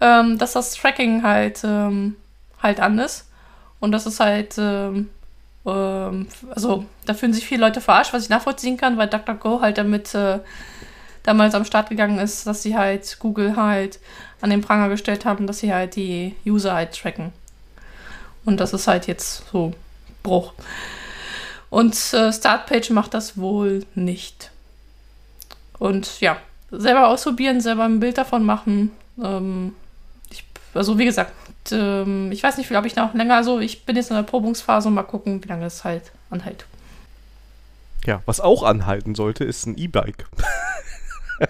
Ähm, 0.00 0.38
dass 0.38 0.52
das 0.52 0.74
Tracking 0.74 1.22
halt, 1.22 1.62
ähm, 1.64 2.16
halt 2.62 2.80
an 2.80 2.98
ist. 2.98 3.28
Und 3.80 3.92
das 3.92 4.06
ist 4.06 4.20
halt, 4.20 4.56
ähm, 4.58 5.10
ähm, 5.66 6.28
also 6.54 6.84
da 7.06 7.14
fühlen 7.14 7.32
sich 7.32 7.46
viele 7.46 7.60
Leute 7.60 7.80
verarscht, 7.80 8.12
was 8.12 8.24
ich 8.24 8.28
nachvollziehen 8.28 8.76
kann, 8.76 8.96
weil 8.96 9.08
DuckDuckGo 9.08 9.60
halt 9.60 9.78
damit 9.78 10.14
äh, 10.14 10.40
damals 11.22 11.54
am 11.54 11.64
Start 11.64 11.88
gegangen 11.88 12.18
ist, 12.18 12.46
dass 12.46 12.62
sie 12.62 12.76
halt 12.76 13.18
Google 13.18 13.56
halt 13.56 13.98
an 14.40 14.50
den 14.50 14.60
Pranger 14.60 14.88
gestellt 14.88 15.24
haben, 15.24 15.46
dass 15.46 15.58
sie 15.58 15.72
halt 15.72 15.96
die 15.96 16.34
User 16.46 16.74
halt 16.74 16.98
tracken. 16.98 17.32
Und 18.44 18.60
das 18.60 18.72
ist 18.72 18.86
halt 18.86 19.06
jetzt 19.06 19.44
so 19.50 19.72
Bruch. 20.24 20.52
Und 21.70 21.94
äh, 22.12 22.32
Startpage 22.32 22.90
macht 22.90 23.14
das 23.14 23.38
wohl 23.38 23.86
nicht. 23.94 24.50
Und 25.78 26.20
ja, 26.20 26.36
selber 26.72 27.08
ausprobieren, 27.08 27.60
selber 27.60 27.84
ein 27.84 28.00
Bild 28.00 28.18
davon 28.18 28.44
machen. 28.44 28.90
Ähm, 29.22 29.74
ich, 30.30 30.44
also 30.72 30.98
wie 30.98 31.04
gesagt, 31.04 31.32
ähm, 31.70 32.32
ich 32.32 32.42
weiß 32.42 32.58
nicht, 32.58 32.70
ob 32.72 32.84
ich 32.84 32.96
noch 32.96 33.14
länger, 33.14 33.36
also 33.36 33.60
ich 33.60 33.84
bin 33.84 33.94
jetzt 33.96 34.10
in 34.10 34.16
der 34.16 34.24
Probungsphase 34.24 34.88
und 34.88 34.94
mal 34.94 35.02
gucken, 35.04 35.42
wie 35.44 35.48
lange 35.48 35.66
es 35.66 35.84
halt 35.84 36.10
anhält. 36.30 36.66
Ja, 38.06 38.22
was 38.26 38.40
auch 38.40 38.62
anhalten 38.62 39.14
sollte, 39.14 39.44
ist 39.44 39.66
ein 39.66 39.78
E-Bike. 39.78 40.26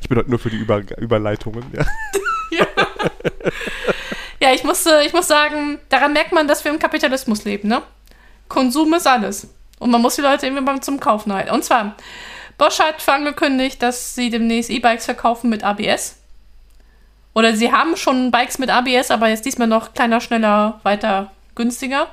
ich 0.00 0.08
bin 0.08 0.18
heute 0.18 0.30
nur 0.30 0.38
für 0.38 0.50
die 0.50 0.56
Über 0.56 0.82
Überleitungen, 0.98 1.64
ja. 1.72 1.86
ja. 2.50 2.66
ja, 4.40 4.52
ich 4.52 4.64
muss, 4.64 4.86
ich 5.04 5.12
muss 5.12 5.28
sagen, 5.28 5.78
daran 5.88 6.12
merkt 6.12 6.32
man, 6.32 6.46
dass 6.46 6.64
wir 6.64 6.72
im 6.72 6.78
Kapitalismus 6.78 7.44
leben, 7.44 7.68
ne? 7.68 7.82
Konsum 8.48 8.94
ist 8.94 9.06
alles. 9.06 9.48
Und 9.78 9.90
man 9.90 10.00
muss 10.00 10.16
die 10.16 10.22
Leute 10.22 10.46
irgendwie 10.46 10.64
mal 10.64 10.80
zum 10.80 11.00
Kaufen 11.00 11.32
halten. 11.32 11.50
Und 11.50 11.64
zwar, 11.64 11.94
Bosch 12.56 12.78
hat 12.80 13.06
angekündigt, 13.08 13.82
dass 13.82 14.14
sie 14.14 14.30
demnächst 14.30 14.70
E-Bikes 14.70 15.04
verkaufen 15.04 15.50
mit 15.50 15.62
ABS. 15.62 16.16
Oder 17.34 17.54
sie 17.54 17.72
haben 17.72 17.96
schon 17.96 18.30
Bikes 18.30 18.58
mit 18.58 18.70
ABS, 18.70 19.10
aber 19.10 19.28
jetzt 19.28 19.44
diesmal 19.44 19.68
noch 19.68 19.94
kleiner, 19.94 20.20
schneller, 20.20 20.80
weiter, 20.82 21.30
günstiger. 21.54 22.08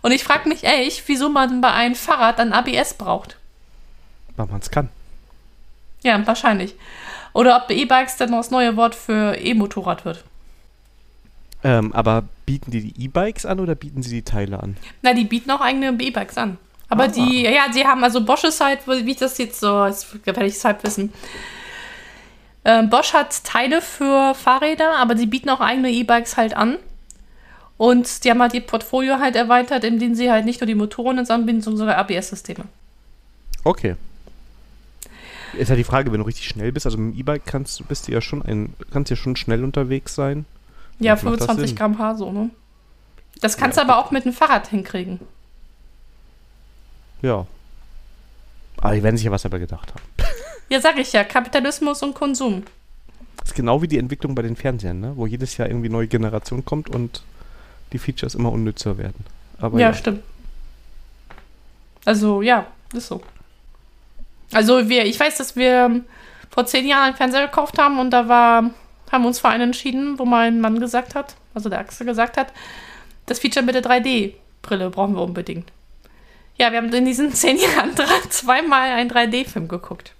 Und 0.00 0.12
ich 0.12 0.24
frage 0.24 0.48
mich 0.48 0.64
echt, 0.64 1.06
wieso 1.06 1.28
man 1.28 1.60
bei 1.60 1.70
einem 1.72 1.94
Fahrrad 1.94 2.38
dann 2.38 2.52
ABS 2.52 2.94
braucht. 2.94 3.36
Weil 4.36 4.46
man 4.46 4.60
es 4.60 4.70
kann. 4.70 4.88
Ja, 6.02 6.26
wahrscheinlich. 6.26 6.74
Oder 7.32 7.56
ob 7.56 7.70
E-Bikes 7.70 8.16
dann 8.16 8.30
noch 8.30 8.38
das 8.38 8.50
neue 8.50 8.76
Wort 8.76 8.94
für 8.94 9.36
E-Motorrad 9.36 10.04
wird. 10.04 10.24
Ähm, 11.64 11.92
aber 11.94 12.24
bieten 12.44 12.70
die 12.70 12.92
die 12.92 13.04
E-Bikes 13.04 13.46
an 13.46 13.58
oder 13.58 13.74
bieten 13.74 14.02
sie 14.02 14.10
die 14.10 14.22
Teile 14.22 14.62
an? 14.62 14.76
Na, 15.00 15.14
die 15.14 15.24
bieten 15.24 15.50
auch 15.50 15.62
eigene 15.62 15.88
E-Bikes 15.98 16.36
an. 16.36 16.58
Aber 16.90 17.04
ah. 17.04 17.08
die, 17.08 17.42
ja, 17.42 17.72
sie 17.72 17.86
haben 17.86 18.04
also 18.04 18.22
Bosch 18.22 18.44
ist 18.44 18.60
halt, 18.60 18.86
wie 18.86 19.10
ich 19.10 19.16
das 19.16 19.38
jetzt 19.38 19.60
so, 19.60 19.86
jetzt 19.86 20.26
werde 20.26 20.46
ich 20.46 20.54
es 20.54 20.64
halt 20.64 20.84
wissen. 20.84 21.12
Ähm, 22.66 22.90
Bosch 22.90 23.14
hat 23.14 23.44
Teile 23.44 23.80
für 23.80 24.34
Fahrräder, 24.34 24.96
aber 24.98 25.16
sie 25.16 25.26
bieten 25.26 25.48
auch 25.48 25.60
eigene 25.60 25.90
E-Bikes 25.90 26.36
halt 26.36 26.54
an. 26.54 26.76
Und 27.76 28.24
die 28.24 28.30
haben 28.30 28.40
halt 28.40 28.54
ihr 28.54 28.60
Portfolio 28.60 29.18
halt 29.18 29.34
erweitert, 29.34 29.84
indem 29.84 30.14
sie 30.14 30.30
halt 30.30 30.44
nicht 30.44 30.60
nur 30.60 30.66
die 30.66 30.74
Motoren 30.74 31.18
ins 31.18 31.30
anbinden, 31.30 31.62
sondern 31.62 31.78
sogar 31.78 31.98
ABS-Systeme. 31.98 32.64
Okay. 33.64 33.96
Ist 35.54 35.70
ja 35.70 35.76
die 35.76 35.84
Frage, 35.84 36.12
wenn 36.12 36.20
du 36.20 36.26
richtig 36.26 36.46
schnell 36.46 36.72
bist, 36.72 36.86
also 36.86 36.98
mit 36.98 37.14
dem 37.14 37.20
E-Bike 37.20 37.46
kannst 37.46 37.86
bist 37.88 38.08
du 38.08 38.12
ja 38.12 38.20
schon 38.20 38.42
ein, 38.42 38.74
kannst 38.92 39.10
ja 39.10 39.16
schon 39.16 39.36
schnell 39.36 39.64
unterwegs 39.64 40.14
sein. 40.14 40.44
Ja, 40.98 41.16
25 41.16 41.76
km/h 41.76 42.14
so, 42.14 42.32
ne? 42.32 42.50
Das 43.40 43.56
kannst 43.56 43.76
ja, 43.76 43.84
du 43.84 43.90
aber 43.90 44.00
auch 44.00 44.10
mit 44.10 44.24
dem 44.24 44.32
Fahrrad 44.32 44.68
hinkriegen. 44.68 45.20
Ja. 47.22 47.46
Aber 48.78 48.94
die 48.94 49.02
werden 49.02 49.16
sich 49.16 49.24
ja 49.24 49.30
was 49.30 49.42
dabei 49.42 49.58
gedacht 49.58 49.90
haben. 49.90 50.02
Ja, 50.70 50.80
sag 50.80 50.98
ich 50.98 51.12
ja, 51.12 51.24
Kapitalismus 51.24 52.02
und 52.02 52.14
Konsum. 52.14 52.64
Das 53.36 53.50
ist 53.50 53.54
genau 53.54 53.82
wie 53.82 53.86
die 53.86 53.98
Entwicklung 53.98 54.34
bei 54.34 54.40
den 54.40 54.56
Fernsehern, 54.56 54.98
ne? 54.98 55.12
wo 55.14 55.26
jedes 55.26 55.58
Jahr 55.58 55.68
irgendwie 55.68 55.90
neue 55.90 56.06
Generation 56.08 56.64
kommt 56.64 56.88
und 56.88 57.22
die 57.92 57.98
Features 57.98 58.34
immer 58.34 58.50
unnützer 58.50 58.96
werden. 58.96 59.26
Aber 59.58 59.78
ja, 59.78 59.88
ja, 59.88 59.94
stimmt. 59.94 60.22
Also, 62.06 62.40
ja, 62.40 62.66
ist 62.94 63.08
so. 63.08 63.20
Also, 64.52 64.88
wir, 64.88 65.04
ich 65.04 65.20
weiß, 65.20 65.36
dass 65.36 65.54
wir 65.54 66.02
vor 66.50 66.66
zehn 66.66 66.86
Jahren 66.86 67.08
einen 67.08 67.16
Fernseher 67.16 67.46
gekauft 67.46 67.78
haben 67.78 67.98
und 67.98 68.10
da 68.10 68.28
war, 68.28 68.70
haben 69.14 69.22
wir 69.22 69.28
uns 69.28 69.40
für 69.40 69.48
einen 69.48 69.62
entschieden, 69.62 70.18
wo 70.18 70.24
mein 70.24 70.60
Mann 70.60 70.80
gesagt 70.80 71.14
hat, 71.14 71.36
also 71.54 71.68
der 71.68 71.78
Axel 71.78 72.04
gesagt 72.04 72.36
hat, 72.36 72.52
das 73.26 73.38
Feature 73.38 73.64
mit 73.64 73.74
der 73.74 73.82
3D-Brille 73.82 74.90
brauchen 74.90 75.14
wir 75.14 75.22
unbedingt. 75.22 75.70
Ja, 76.56 76.70
wir 76.70 76.78
haben 76.78 76.92
in 76.92 77.04
diesen 77.04 77.32
zehn 77.34 77.56
Jahren 77.56 77.92
zweimal 78.28 78.90
einen 78.90 79.10
3D-Film 79.10 79.68
geguckt. 79.68 80.12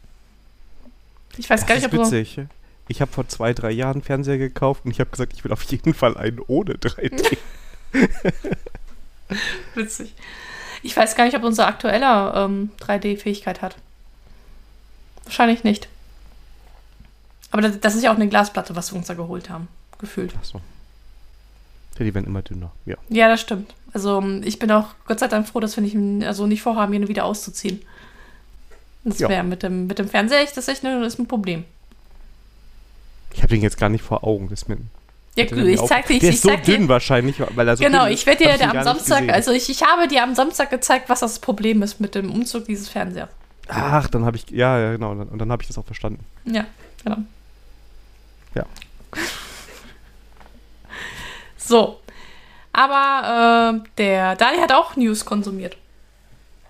Ich 1.36 1.50
weiß 1.50 1.60
das 1.60 1.68
gar 1.68 1.74
nicht, 1.74 1.86
ob 1.86 1.92
witzig. 1.92 2.34
So 2.36 2.46
ich 2.86 3.00
habe 3.00 3.10
vor 3.10 3.26
zwei, 3.28 3.52
drei 3.52 3.70
Jahren 3.70 3.94
einen 3.94 4.02
Fernseher 4.02 4.38
gekauft 4.38 4.84
und 4.84 4.90
ich 4.90 5.00
habe 5.00 5.10
gesagt, 5.10 5.32
ich 5.32 5.42
will 5.42 5.52
auf 5.52 5.62
jeden 5.64 5.94
Fall 5.94 6.16
einen 6.16 6.38
ohne 6.46 6.74
3D. 6.74 7.38
witzig. 9.74 10.14
Ich 10.82 10.96
weiß 10.96 11.16
gar 11.16 11.24
nicht, 11.24 11.36
ob 11.36 11.42
unser 11.42 11.66
aktueller 11.66 12.34
ähm, 12.36 12.70
3D-Fähigkeit 12.80 13.62
hat. 13.62 13.76
Wahrscheinlich 15.24 15.64
nicht. 15.64 15.88
Aber 17.54 17.62
das, 17.62 17.78
das, 17.78 17.94
ist 17.94 18.02
ja 18.02 18.10
auch 18.10 18.16
eine 18.16 18.26
Glasplatte, 18.26 18.74
was 18.74 18.90
wir 18.92 18.98
uns 18.98 19.06
da 19.06 19.14
geholt 19.14 19.48
haben. 19.48 19.68
Gefühlt. 19.98 20.34
Ach 20.36 20.44
so. 20.44 20.60
Ja, 21.96 22.04
die 22.04 22.12
werden 22.12 22.26
immer 22.26 22.42
dünner, 22.42 22.72
ja. 22.84 22.96
Ja, 23.10 23.28
das 23.28 23.42
stimmt. 23.42 23.72
Also 23.92 24.20
ich 24.42 24.58
bin 24.58 24.72
auch 24.72 24.88
Gott 25.06 25.20
sei 25.20 25.28
Dank 25.28 25.46
froh, 25.46 25.60
dass 25.60 25.76
wir 25.76 25.84
nicht, 25.84 26.26
also 26.26 26.48
nicht 26.48 26.62
vorhaben, 26.62 26.92
ihn 26.94 27.06
wieder 27.06 27.24
auszuziehen. 27.24 27.80
Das 29.04 29.20
ja. 29.20 29.28
wäre 29.28 29.44
mit 29.44 29.62
dem, 29.62 29.86
mit 29.86 30.00
dem 30.00 30.08
Fernseher 30.08 30.40
echt, 30.40 30.56
das 30.56 30.66
ist 30.66 30.74
echt 30.74 30.84
ein, 30.84 31.04
ist 31.04 31.20
ein 31.20 31.28
Problem. 31.28 31.62
Ich 33.32 33.38
habe 33.38 33.54
den 33.54 33.62
jetzt 33.62 33.78
gar 33.78 33.88
nicht 33.88 34.02
vor 34.02 34.24
Augen. 34.24 34.48
Das 34.48 34.66
mir, 34.66 34.78
ja, 35.36 35.44
gut, 35.44 35.58
ich 35.58 35.80
zeig 35.82 36.08
dir. 36.08 36.18
Der 36.18 36.30
ich, 36.30 36.34
ist 36.34 36.42
so 36.42 36.56
dünn 36.56 36.82
dir, 36.82 36.88
wahrscheinlich, 36.88 37.36
weil 37.54 37.68
er 37.68 37.76
so 37.76 37.84
Genau, 37.84 38.08
ich 38.08 38.26
werde 38.26 38.44
dir 38.46 38.68
am 38.68 38.82
Samstag, 38.82 39.28
also 39.28 39.52
ich, 39.52 39.70
ich 39.70 39.84
habe 39.84 40.08
dir 40.08 40.24
am 40.24 40.34
Samstag 40.34 40.70
gezeigt, 40.70 41.08
was 41.08 41.20
das 41.20 41.38
Problem 41.38 41.82
ist 41.82 42.00
mit 42.00 42.16
dem 42.16 42.32
Umzug 42.32 42.64
dieses 42.64 42.88
Fernsehers. 42.88 43.30
Ach, 43.68 44.08
dann 44.08 44.24
habe 44.24 44.38
ich, 44.38 44.50
ja, 44.50 44.80
ja, 44.80 44.90
genau, 44.90 45.12
und 45.12 45.38
dann 45.38 45.52
habe 45.52 45.62
ich 45.62 45.68
das 45.68 45.78
auch 45.78 45.84
verstanden. 45.84 46.24
Ja, 46.46 46.66
genau. 47.04 47.18
Ja. 48.54 48.66
so. 51.56 52.00
Aber 52.72 53.82
äh, 53.82 53.88
der 53.98 54.34
Dali 54.36 54.58
hat 54.58 54.72
auch 54.72 54.96
News 54.96 55.24
konsumiert. 55.24 55.76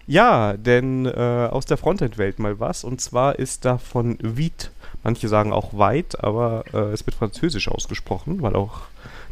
Ja, 0.07 0.55
denn 0.55 1.07
äh, 1.07 1.49
aus 1.51 1.64
der 1.64 1.79
Frontend-Welt 1.79 2.38
mal 2.38 2.61
was. 2.61 2.85
Und 2.85 3.01
zwar 3.01 3.38
ist 3.38 3.64
da 3.64 3.79
von 3.79 4.18
Vite, 4.20 4.68
manche 5.03 5.29
sagen 5.29 5.53
auch 5.53 5.77
weit, 5.79 6.23
aber 6.23 6.64
äh, 6.75 6.92
es 6.92 7.07
wird 7.07 7.16
französisch 7.16 7.68
ausgesprochen, 7.68 8.42
weil 8.42 8.55
auch 8.55 8.83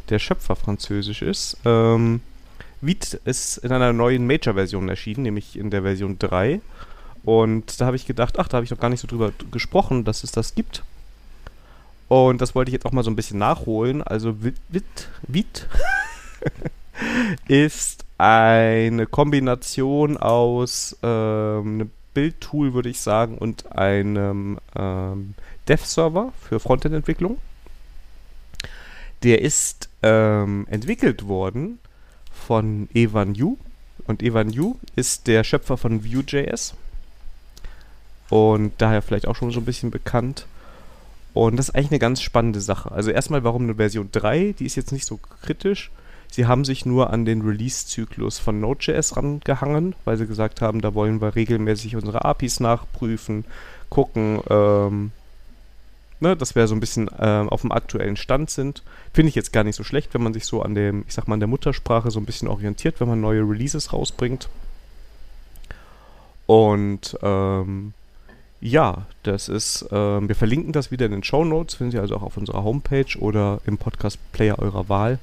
der 0.08 0.18
Schöpfer 0.18 0.56
französisch 0.56 1.20
ist. 1.20 1.58
Ähm, 1.66 2.22
Vite 2.80 3.20
ist 3.24 3.58
in 3.58 3.70
einer 3.70 3.92
neuen 3.92 4.26
Major-Version 4.26 4.88
erschienen, 4.88 5.22
nämlich 5.22 5.58
in 5.58 5.70
der 5.70 5.82
Version 5.82 6.18
3. 6.18 6.60
Und 7.22 7.80
da 7.80 7.86
habe 7.86 7.96
ich 7.96 8.06
gedacht, 8.06 8.38
ach, 8.38 8.48
da 8.48 8.56
habe 8.56 8.64
ich 8.64 8.70
noch 8.70 8.80
gar 8.80 8.88
nicht 8.88 9.00
so 9.00 9.06
drüber 9.06 9.30
gesprochen, 9.50 10.04
dass 10.04 10.24
es 10.24 10.32
das 10.32 10.54
gibt. 10.54 10.82
Und 12.12 12.42
das 12.42 12.54
wollte 12.54 12.68
ich 12.68 12.74
jetzt 12.74 12.84
auch 12.84 12.92
mal 12.92 13.02
so 13.02 13.10
ein 13.10 13.16
bisschen 13.16 13.38
nachholen. 13.38 14.02
Also 14.02 14.36
Vite, 14.42 15.06
Vite 15.26 15.66
ist 17.48 18.04
eine 18.18 19.06
Kombination 19.06 20.18
aus 20.18 20.94
ähm, 21.02 21.08
einem 21.72 21.90
Bildtool, 22.12 22.74
würde 22.74 22.90
ich 22.90 23.00
sagen, 23.00 23.38
und 23.38 23.72
einem 23.72 24.58
ähm, 24.76 25.32
Dev-Server 25.68 26.34
für 26.38 26.60
Frontend-Entwicklung. 26.60 27.38
Der 29.22 29.40
ist 29.40 29.88
ähm, 30.02 30.66
entwickelt 30.68 31.26
worden 31.28 31.78
von 32.30 32.90
Evan 32.92 33.34
Yu. 33.34 33.56
Und 34.06 34.22
Evan 34.22 34.50
Yu 34.50 34.74
ist 34.96 35.28
der 35.28 35.44
Schöpfer 35.44 35.78
von 35.78 36.04
Vue.js. 36.04 36.74
Und 38.28 38.74
daher 38.76 39.00
vielleicht 39.00 39.26
auch 39.26 39.36
schon 39.36 39.50
so 39.50 39.60
ein 39.60 39.64
bisschen 39.64 39.90
bekannt. 39.90 40.46
Und 41.34 41.56
das 41.56 41.68
ist 41.68 41.74
eigentlich 41.74 41.92
eine 41.92 41.98
ganz 41.98 42.20
spannende 42.20 42.60
Sache. 42.60 42.92
Also 42.92 43.10
erstmal, 43.10 43.44
warum 43.44 43.62
eine 43.62 43.76
Version 43.76 44.08
3? 44.12 44.54
Die 44.58 44.66
ist 44.66 44.76
jetzt 44.76 44.92
nicht 44.92 45.06
so 45.06 45.18
kritisch. 45.42 45.90
Sie 46.30 46.46
haben 46.46 46.64
sich 46.64 46.86
nur 46.86 47.10
an 47.10 47.24
den 47.24 47.42
Release-Zyklus 47.42 48.38
von 48.38 48.58
Node.js 48.58 49.16
rangehangen, 49.16 49.94
weil 50.04 50.16
sie 50.16 50.26
gesagt 50.26 50.62
haben, 50.62 50.80
da 50.80 50.94
wollen 50.94 51.20
wir 51.20 51.34
regelmäßig 51.34 51.94
unsere 51.94 52.24
APIs 52.24 52.58
nachprüfen, 52.58 53.44
gucken, 53.90 54.40
ähm, 54.48 55.10
ne, 56.20 56.34
dass 56.34 56.54
wir 56.54 56.66
so 56.68 56.74
ein 56.74 56.80
bisschen 56.80 57.10
ähm, 57.18 57.50
auf 57.50 57.60
dem 57.60 57.72
aktuellen 57.72 58.16
Stand 58.16 58.48
sind. 58.48 58.82
Finde 59.12 59.28
ich 59.28 59.34
jetzt 59.34 59.52
gar 59.52 59.64
nicht 59.64 59.76
so 59.76 59.84
schlecht, 59.84 60.14
wenn 60.14 60.22
man 60.22 60.32
sich 60.32 60.46
so 60.46 60.62
an 60.62 60.74
dem, 60.74 61.04
ich 61.06 61.12
sag 61.12 61.28
mal, 61.28 61.34
an 61.34 61.40
der 61.40 61.48
Muttersprache 61.48 62.10
so 62.10 62.18
ein 62.18 62.24
bisschen 62.24 62.48
orientiert, 62.48 63.00
wenn 63.00 63.08
man 63.08 63.20
neue 63.20 63.42
Releases 63.42 63.92
rausbringt. 63.92 64.48
Und 66.46 67.18
ähm, 67.22 67.92
ja, 68.62 69.06
das 69.24 69.48
ist, 69.48 69.84
ähm, 69.90 70.28
wir 70.28 70.36
verlinken 70.36 70.72
das 70.72 70.92
wieder 70.92 71.06
in 71.06 71.12
den 71.12 71.24
Show 71.24 71.44
Notes, 71.44 71.74
finden 71.74 71.90
Sie 71.90 71.98
also 71.98 72.14
auch 72.16 72.22
auf 72.22 72.36
unserer 72.36 72.62
Homepage 72.62 73.18
oder 73.18 73.60
im 73.66 73.76
Podcast-Player 73.76 74.56
eurer 74.60 74.88
Wahl. 74.88 75.18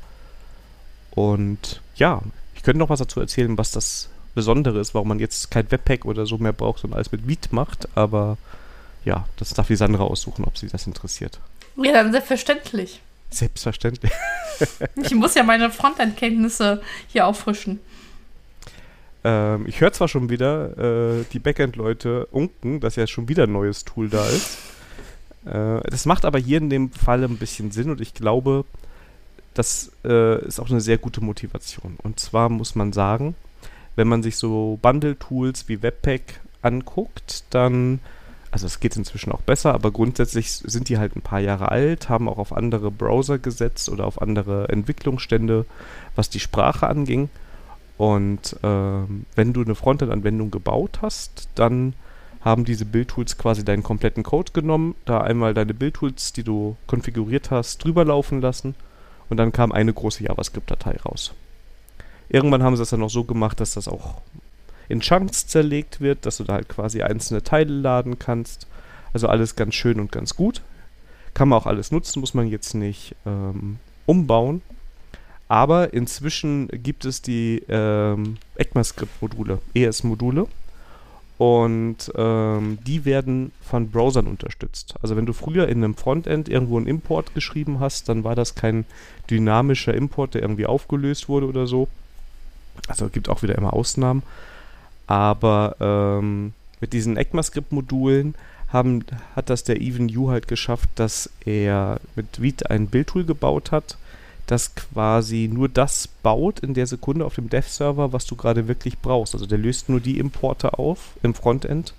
Und 1.11 1.81
ja, 1.95 2.21
ich 2.53 2.63
könnte 2.63 2.79
noch 2.79 2.89
was 2.89 2.99
dazu 2.99 3.21
erzählen, 3.21 3.57
was 3.57 3.71
das 3.71 4.09
Besondere 4.35 4.79
ist, 4.79 4.93
warum 4.93 5.07
man 5.07 5.19
jetzt 5.19 5.51
kein 5.51 5.71
Webpack 5.71 6.03
oder 6.03 6.25
so 6.25 6.37
mehr 6.37 6.51
braucht, 6.51 6.81
sondern 6.81 6.97
alles 6.97 7.13
mit 7.13 7.29
Vite 7.29 7.55
macht. 7.55 7.87
Aber 7.95 8.37
ja, 9.05 9.25
das 9.37 9.53
darf 9.53 9.67
die 9.67 9.77
Sandra 9.77 10.03
aussuchen, 10.03 10.43
ob 10.43 10.57
sie 10.57 10.67
das 10.67 10.85
interessiert. 10.85 11.39
Ja, 11.77 11.93
dann 11.93 12.11
selbstverständlich. 12.11 12.99
Selbstverständlich. 13.29 14.11
ich 15.01 15.15
muss 15.15 15.35
ja 15.35 15.43
meine 15.43 15.71
Frontend-Kenntnisse 15.71 16.81
hier 17.07 17.25
auffrischen. 17.25 17.79
Ähm, 19.23 19.65
ich 19.67 19.81
höre 19.81 19.91
zwar 19.91 20.07
schon 20.07 20.29
wieder 20.29 20.77
äh, 20.77 21.25
die 21.33 21.39
Backend-Leute 21.39 22.27
unken, 22.27 22.79
dass 22.79 22.95
ja 22.95 23.07
schon 23.07 23.27
wieder 23.27 23.43
ein 23.43 23.51
neues 23.51 23.85
Tool 23.85 24.09
da 24.09 24.25
ist. 24.27 24.57
Äh, 25.45 25.81
das 25.89 26.05
macht 26.05 26.25
aber 26.25 26.39
hier 26.39 26.57
in 26.57 26.69
dem 26.69 26.91
Fall 26.91 27.23
ein 27.23 27.37
bisschen 27.37 27.71
Sinn 27.71 27.89
und 27.89 28.01
ich 28.01 28.13
glaube, 28.13 28.65
das 29.53 29.91
äh, 30.05 30.45
ist 30.45 30.59
auch 30.59 30.69
eine 30.69 30.81
sehr 30.81 30.97
gute 30.97 31.21
Motivation. 31.21 31.97
Und 32.03 32.19
zwar 32.19 32.49
muss 32.49 32.75
man 32.75 32.93
sagen, 32.93 33.35
wenn 33.95 34.07
man 34.07 34.23
sich 34.23 34.37
so 34.37 34.79
Bundle-Tools 34.81 35.67
wie 35.67 35.81
Webpack 35.81 36.39
anguckt, 36.61 37.43
dann, 37.49 37.99
also 38.51 38.65
es 38.65 38.79
geht 38.79 38.95
inzwischen 38.95 39.31
auch 39.31 39.41
besser, 39.41 39.73
aber 39.73 39.91
grundsätzlich 39.91 40.51
sind 40.51 40.87
die 40.87 40.97
halt 40.97 41.15
ein 41.15 41.21
paar 41.21 41.39
Jahre 41.39 41.69
alt, 41.69 42.07
haben 42.07 42.29
auch 42.29 42.37
auf 42.37 42.53
andere 42.53 42.91
Browser 42.91 43.39
gesetzt 43.39 43.89
oder 43.89 44.05
auf 44.05 44.21
andere 44.21 44.69
Entwicklungsstände, 44.69 45.65
was 46.15 46.29
die 46.29 46.39
Sprache 46.39 46.87
anging. 46.87 47.29
Und 47.99 48.55
ähm, 48.63 49.25
wenn 49.35 49.51
du 49.51 49.61
eine 49.61 49.75
Frontend-Anwendung 49.75 50.51
gebaut 50.51 50.99
hast, 51.01 51.49
dann 51.55 51.93
haben 52.39 52.63
diese 52.63 52.85
Build-Tools 52.85 53.37
quasi 53.37 53.65
deinen 53.65 53.83
kompletten 53.83 54.23
Code 54.23 54.53
genommen, 54.53 54.95
da 55.03 55.19
einmal 55.19 55.53
deine 55.53 55.73
Build-Tools, 55.73 56.31
die 56.31 56.43
du 56.43 56.77
konfiguriert 56.87 57.51
hast, 57.51 57.83
drüber 57.83 58.05
laufen 58.05 58.39
lassen 58.39 58.75
und 59.27 59.35
dann 59.35 59.51
kam 59.51 59.73
eine 59.73 59.91
große 59.91 60.23
JavaScript-Datei 60.23 60.95
raus. 61.05 61.33
Irgendwann 62.29 62.63
haben 62.63 62.77
sie 62.77 62.83
das 62.83 62.91
dann 62.91 63.01
noch 63.01 63.09
so 63.09 63.25
gemacht, 63.25 63.59
dass 63.59 63.73
das 63.73 63.89
auch 63.89 64.21
in 64.87 65.01
Chunks 65.01 65.47
zerlegt 65.47 65.99
wird, 65.99 66.25
dass 66.25 66.37
du 66.37 66.45
da 66.45 66.53
halt 66.53 66.69
quasi 66.69 67.01
einzelne 67.01 67.43
Teile 67.43 67.73
laden 67.73 68.17
kannst. 68.17 68.65
Also 69.11 69.27
alles 69.27 69.57
ganz 69.57 69.75
schön 69.75 69.99
und 69.99 70.13
ganz 70.13 70.37
gut. 70.37 70.61
Kann 71.33 71.49
man 71.49 71.59
auch 71.59 71.65
alles 71.65 71.91
nutzen, 71.91 72.21
muss 72.21 72.33
man 72.33 72.47
jetzt 72.47 72.75
nicht 72.75 73.13
ähm, 73.25 73.79
umbauen. 74.05 74.61
Aber 75.49 75.93
inzwischen 75.93 76.67
gibt 76.67 77.05
es 77.05 77.23
die 77.23 77.63
ähm, 77.67 78.37
ECMAScript-Module, 78.55 79.59
ES-Module. 79.73 80.47
Und 81.39 82.11
ähm, 82.15 82.77
die 82.85 83.03
werden 83.03 83.51
von 83.61 83.89
Browsern 83.89 84.27
unterstützt. 84.27 84.95
Also 85.01 85.15
wenn 85.15 85.25
du 85.25 85.33
früher 85.33 85.67
in 85.67 85.83
einem 85.83 85.95
Frontend 85.95 86.49
irgendwo 86.49 86.77
einen 86.77 86.85
Import 86.85 87.33
geschrieben 87.33 87.79
hast, 87.79 88.09
dann 88.09 88.23
war 88.23 88.35
das 88.35 88.55
kein 88.55 88.85
dynamischer 89.29 89.93
Import, 89.93 90.33
der 90.33 90.41
irgendwie 90.43 90.65
aufgelöst 90.65 91.29
wurde 91.29 91.47
oder 91.47 91.65
so. 91.65 91.87
Also 92.87 93.05
es 93.05 93.11
gibt 93.11 93.29
auch 93.29 93.41
wieder 93.41 93.57
immer 93.57 93.73
Ausnahmen. 93.73 94.21
Aber 95.07 95.75
ähm, 95.79 96.53
mit 96.79 96.93
diesen 96.93 97.17
ECMAScript-Modulen 97.17 98.35
hat 98.71 99.49
das 99.49 99.63
der 99.63 99.81
Even 99.81 100.09
Yu 100.09 100.29
halt 100.29 100.47
geschafft, 100.47 100.89
dass 100.95 101.29
er 101.43 101.99
mit 102.15 102.39
Vite 102.39 102.69
ein 102.69 102.85
Bildtool 102.85 103.23
gebaut 103.23 103.71
hat, 103.71 103.97
das 104.49 104.73
quasi 104.73 105.49
nur 105.51 105.69
das 105.69 106.07
baut 106.07 106.59
in 106.59 106.73
der 106.73 106.87
Sekunde 106.87 107.25
auf 107.25 107.35
dem 107.35 107.49
Dev-Server, 107.49 108.13
was 108.13 108.25
du 108.25 108.35
gerade 108.35 108.67
wirklich 108.67 108.97
brauchst. 108.97 109.35
Also 109.35 109.45
der 109.45 109.59
löst 109.59 109.89
nur 109.89 109.99
die 109.99 110.17
Importe 110.17 110.79
auf 110.79 111.11
im 111.21 111.35
Frontend, 111.35 111.93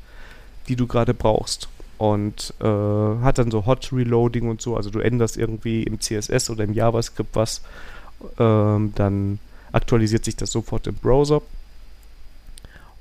die 0.68 0.74
du 0.74 0.86
gerade 0.86 1.14
brauchst. 1.14 1.68
Und 1.96 2.54
äh, 2.60 2.64
hat 2.64 3.38
dann 3.38 3.50
so 3.50 3.66
Hot 3.66 3.92
Reloading 3.92 4.48
und 4.48 4.60
so. 4.60 4.76
Also 4.76 4.90
du 4.90 4.98
änderst 4.98 5.36
irgendwie 5.36 5.84
im 5.84 6.00
CSS 6.00 6.50
oder 6.50 6.64
im 6.64 6.72
JavaScript 6.72 7.36
was, 7.36 7.62
ähm, 8.38 8.92
dann 8.96 9.38
aktualisiert 9.70 10.24
sich 10.24 10.34
das 10.34 10.50
sofort 10.50 10.88
im 10.88 10.96
Browser. 10.96 11.42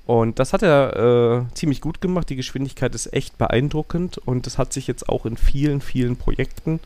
Und 0.05 0.37
das 0.37 0.53
hat 0.53 0.61
er 0.63 1.47
äh, 1.49 1.53
ziemlich 1.55 1.81
gut 1.81 2.01
gemacht. 2.01 2.29
Die 2.29 2.35
Geschwindigkeit 2.35 2.93
ist 2.93 3.13
echt 3.13 3.37
beeindruckend 3.37 4.19
und 4.19 4.45
das 4.45 4.57
hat 4.59 4.73
sich 4.73 4.85
jetzt 4.85 5.09
auch 5.09 5.25
in 5.25 5.37
vielen, 5.37 5.81
vielen 5.81 6.17
Projekten 6.17 6.79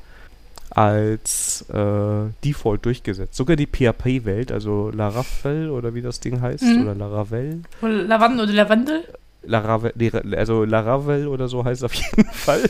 als 0.76 1.66
äh, 1.70 2.32
Default 2.44 2.86
durchgesetzt. 2.86 3.36
Sogar 3.36 3.56
die 3.56 3.68
PHP-Welt, 3.68 4.52
also 4.52 4.90
Laravel 4.90 5.70
oder 5.70 5.94
wie 5.94 6.02
das 6.02 6.20
Ding 6.20 6.42
heißt, 6.42 6.64
mhm. 6.64 6.82
oder 6.82 6.96
Laravel. 6.96 7.62
Lavandel 7.82 8.46
oder 8.46 8.54
Lavandel? 8.54 9.04
Laravel, 9.44 9.94
also 10.36 10.64
Laravel 10.64 11.28
oder 11.28 11.48
so 11.48 11.64
heißt 11.64 11.82
es 11.82 11.84
auf 11.84 11.94
jeden 11.94 12.26
Fall, 12.32 12.64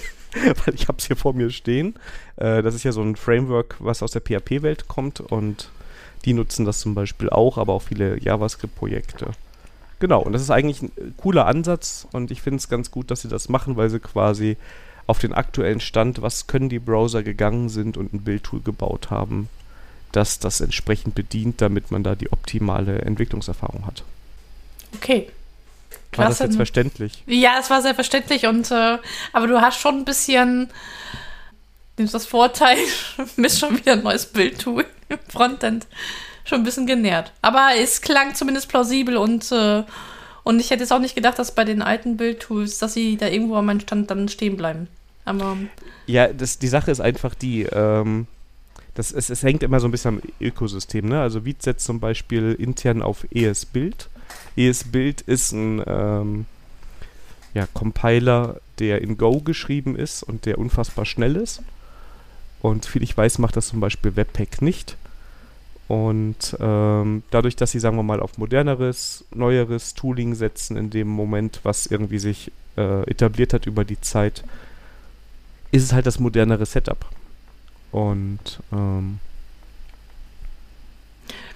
weil 0.66 0.74
ich 0.74 0.88
habe 0.88 0.98
es 0.98 1.08
hier 1.08 1.16
vor 1.16 1.34
mir 1.34 1.50
stehen. 1.50 1.96
Äh, 2.36 2.62
das 2.62 2.76
ist 2.76 2.84
ja 2.84 2.92
so 2.92 3.02
ein 3.02 3.16
Framework, 3.16 3.78
was 3.80 4.04
aus 4.04 4.12
der 4.12 4.22
PHP-Welt 4.22 4.88
kommt 4.88 5.22
und 5.22 5.70
die 6.26 6.34
nutzen 6.34 6.66
das 6.66 6.80
zum 6.80 6.96
Beispiel 6.96 7.30
auch, 7.30 7.58
aber 7.58 7.74
auch 7.74 7.84
viele 7.84 8.20
JavaScript-Projekte. 8.20 9.28
Genau, 10.00 10.22
und 10.22 10.34
das 10.34 10.42
ist 10.42 10.52
eigentlich 10.52 10.82
ein 10.82 11.16
cooler 11.16 11.46
Ansatz 11.46 12.06
und 12.12 12.32
ich 12.32 12.42
finde 12.42 12.58
es 12.58 12.68
ganz 12.68 12.92
gut, 12.92 13.12
dass 13.12 13.22
sie 13.22 13.30
das 13.30 13.48
machen, 13.48 13.78
weil 13.78 13.90
sie 13.90 14.00
quasi 14.00 14.58
auf 15.08 15.20
den 15.20 15.34
aktuellen 15.34 15.80
Stand, 15.80 16.22
was 16.22 16.48
können 16.48 16.70
die 16.70 16.80
Browser 16.80 17.24
gegangen 17.24 17.70
sind 17.70 17.98
und 17.98 18.14
ein 18.14 18.22
Bildtool 18.22 18.62
gebaut 18.62 19.10
haben, 19.10 19.50
das 20.12 20.40
das 20.40 20.62
entsprechend 20.62 21.16
bedient, 21.16 21.62
damit 21.62 21.92
man 21.92 22.04
da 22.04 22.16
die 22.16 22.32
optimale 22.32 23.02
Entwicklungserfahrung 23.02 23.86
hat. 23.86 24.04
Okay. 24.96 25.30
Klasse. 26.12 26.18
War 26.18 26.30
das 26.30 26.40
jetzt 26.40 26.56
verständlich? 26.56 27.24
Ja, 27.26 27.58
es 27.60 27.70
war 27.70 27.82
sehr 27.82 27.96
verständlich 27.96 28.46
und 28.46 28.70
äh, 28.72 28.98
aber 29.34 29.48
du 29.48 29.62
hast 29.62 29.80
schon 29.80 29.98
ein 29.98 30.06
bisschen 30.06 30.70
nimmst 31.98 32.14
das 32.14 32.26
Vorteil, 32.26 32.78
misst 33.36 33.60
schon 33.60 33.78
wieder 33.78 33.94
ein 33.94 34.04
neues 34.04 34.26
Bildtool 34.26 34.86
im 35.10 35.20
Frontend. 35.30 35.88
Schon 36.46 36.62
ein 36.62 36.64
bisschen 36.64 36.88
genährt. 36.88 37.32
Aber 37.42 37.70
es 37.78 38.02
klang 38.02 38.36
zumindest 38.36 38.68
plausibel 38.68 39.16
und 39.16 39.50
äh, 39.52 39.84
und 40.44 40.60
ich 40.60 40.70
hätte 40.70 40.82
jetzt 40.82 40.92
auch 40.92 41.00
nicht 41.00 41.16
gedacht, 41.16 41.40
dass 41.40 41.56
bei 41.56 41.64
den 41.64 41.82
alten 41.82 42.18
Bildtools, 42.18 42.78
dass 42.78 42.94
sie 42.94 43.18
da 43.18 43.28
irgendwo 43.28 43.56
an 43.56 43.66
meinem 43.66 43.80
Stand 43.80 44.12
dann 44.12 44.28
stehen 44.28 44.58
bleiben. 44.58 44.88
Aber. 45.26 45.58
Ja, 46.06 46.28
das, 46.28 46.60
die 46.60 46.68
Sache 46.68 46.92
ist 46.92 47.00
einfach 47.00 47.34
die, 47.34 47.64
ähm, 47.64 48.28
das, 48.96 49.12
es, 49.12 49.30
es 49.30 49.44
hängt 49.44 49.64
immer 49.64 49.80
so 49.80 49.88
ein 49.88 49.92
bisschen 49.92 50.18
am 50.18 50.22
Ökosystem, 50.40 51.08
ne? 51.08 51.22
Also 51.22 51.46
Viet 51.46 51.64
setzt 51.64 51.86
zum 51.86 52.00
Beispiel 52.00 52.54
intern 52.54 53.02
auf 53.02 53.26
ES-Bild. 53.32 54.10
ES-Bild 54.56 55.22
ist 55.22 55.52
ein 55.54 55.82
ähm, 55.88 56.46
ja, 57.54 57.68
Compiler, 57.74 58.60
der 58.80 59.02
in 59.02 59.18
Go 59.18 59.40
geschrieben 59.40 59.96
ist 59.96 60.24
und 60.24 60.46
der 60.46 60.58
unfassbar 60.58 61.06
schnell 61.06 61.36
ist. 61.36 61.62
Und 62.62 62.86
viel 62.86 63.04
ich 63.04 63.16
weiß, 63.16 63.40
macht 63.40 63.58
das 63.58 63.68
zum 63.68 63.80
Beispiel 63.80 64.16
Webpack 64.16 64.62
nicht. 64.62 64.98
Und 65.88 66.56
ähm, 66.60 67.24
dadurch, 67.30 67.56
dass 67.56 67.72
sie, 67.72 67.80
sagen 67.80 67.98
wir 67.98 68.04
mal, 68.04 68.20
auf 68.20 68.38
moderneres, 68.38 69.26
neueres 69.34 69.94
Tooling 69.94 70.34
setzen, 70.34 70.78
in 70.78 70.90
dem 70.90 71.08
Moment, 71.08 71.60
was 71.64 71.88
irgendwie 71.88 72.20
sich 72.20 72.52
äh, 72.78 73.04
etabliert 73.10 73.54
hat 73.54 73.66
über 73.66 73.84
die 73.84 74.00
Zeit, 74.00 74.44
ist 75.72 75.84
es 75.84 75.94
halt 75.94 76.06
das 76.06 76.20
modernere 76.20 76.66
Setup. 76.66 77.06
Und 77.92 78.60
ähm, 78.72 79.20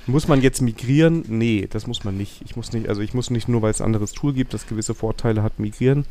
muss 0.07 0.28
man 0.28 0.41
jetzt 0.41 0.61
migrieren? 0.61 1.23
Nee, 1.28 1.67
das 1.69 1.88
muss 1.88 2.03
man 2.03 2.17
nicht. 2.17 2.41
Ich 2.43 2.55
muss 2.55 2.73
nicht, 2.73 2.89
also 2.89 3.01
ich 3.01 3.13
muss 3.13 3.30
nicht 3.30 3.47
nur, 3.47 3.61
weil 3.61 3.71
es 3.71 3.82
ein 3.82 3.86
anderes 3.86 4.11
Tool 4.11 4.34
gibt, 4.34 4.53
das 4.53 4.67
gewisse 4.67 4.93
Vorteile 4.93 5.41
hat, 5.41 5.59
migrieren. 5.59 6.05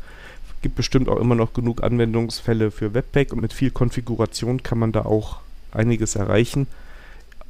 Gibt 0.63 0.75
bestimmt 0.75 1.09
auch 1.09 1.21
immer 1.21 1.35
noch 1.35 1.53
genug 1.53 1.83
Anwendungsfälle 1.83 2.71
für 2.71 2.95
Webpack 2.95 3.33
und 3.33 3.43
mit 3.43 3.53
viel 3.53 3.71
Konfiguration 3.71 4.63
kann 4.63 4.79
man 4.79 4.93
da 4.93 5.03
auch 5.03 5.41
einiges 5.71 6.17
erreichen 6.17 6.67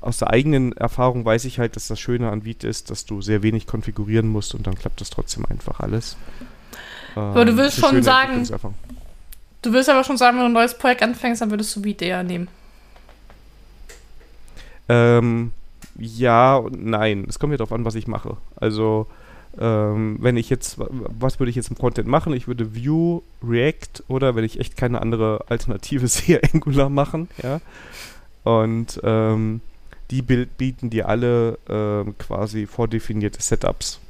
aus 0.07 0.19
der 0.19 0.31
eigenen 0.31 0.73
Erfahrung 0.73 1.25
weiß 1.25 1.45
ich 1.47 1.59
halt, 1.59 1.75
dass 1.77 1.89
das 1.89 1.99
Schöne 1.99 2.31
an 2.31 2.45
Vite 2.45 2.69
ist, 2.69 2.91
dass 2.91 3.05
du 3.05 3.21
sehr 3.21 3.43
wenig 3.43 3.67
konfigurieren 3.67 4.29
musst 4.29 4.55
und 4.55 4.67
dann 4.67 4.77
klappt 4.77 5.01
das 5.01 5.11
trotzdem 5.11 5.45
einfach 5.47 5.81
alles. 5.81 6.17
aber 7.15 7.45
du 7.45 7.53
ähm, 7.53 7.59
willst 7.59 7.79
schon 7.79 8.03
sagen, 8.03 8.49
du 9.63 9.73
willst 9.73 9.91
aber 9.91 10.05
schon 10.05 10.17
sagen, 10.17 10.37
wenn 10.37 10.45
du 10.45 10.51
ein 10.51 10.53
neues 10.53 10.79
Projekt 10.79 11.03
anfängst, 11.03 11.43
dann 11.43 11.51
würdest 11.51 11.75
du 11.75 11.83
Vite 11.83 12.05
eher 12.05 12.23
nehmen. 12.23 12.49
Ähm, 14.89 15.51
ja 15.99 16.57
und 16.57 16.85
nein. 16.85 17.27
Es 17.29 17.39
kommt 17.41 17.53
ja 17.53 17.57
darauf 17.57 17.73
an, 17.73 17.85
was 17.85 17.97
ich 17.97 18.07
mache. 18.07 18.37
Also, 18.55 19.09
ähm, 19.59 20.19
wenn 20.21 20.37
ich 20.37 20.51
jetzt, 20.51 20.79
was 20.79 21.41
würde 21.41 21.51
ich 21.51 21.57
jetzt 21.57 21.71
im 21.71 21.79
Content 21.79 22.07
machen? 22.07 22.33
Ich 22.33 22.47
würde 22.47 22.77
Vue, 22.77 23.23
React 23.43 24.05
oder 24.07 24.37
wenn 24.37 24.45
ich 24.45 24.61
echt 24.61 24.77
keine 24.77 25.01
andere 25.01 25.45
Alternative 25.49 26.07
sehe, 26.09 26.41
Angular 26.53 26.91
machen, 26.91 27.29
ja. 27.43 27.61
Und 28.45 29.01
ähm, 29.03 29.61
die 30.11 30.23
bieten 30.23 30.91
dir 30.91 31.09
alle 31.09 31.59
äh, 31.69 32.11
quasi 32.19 32.67
vordefinierte 32.67 33.43
Setups. 33.43 34.01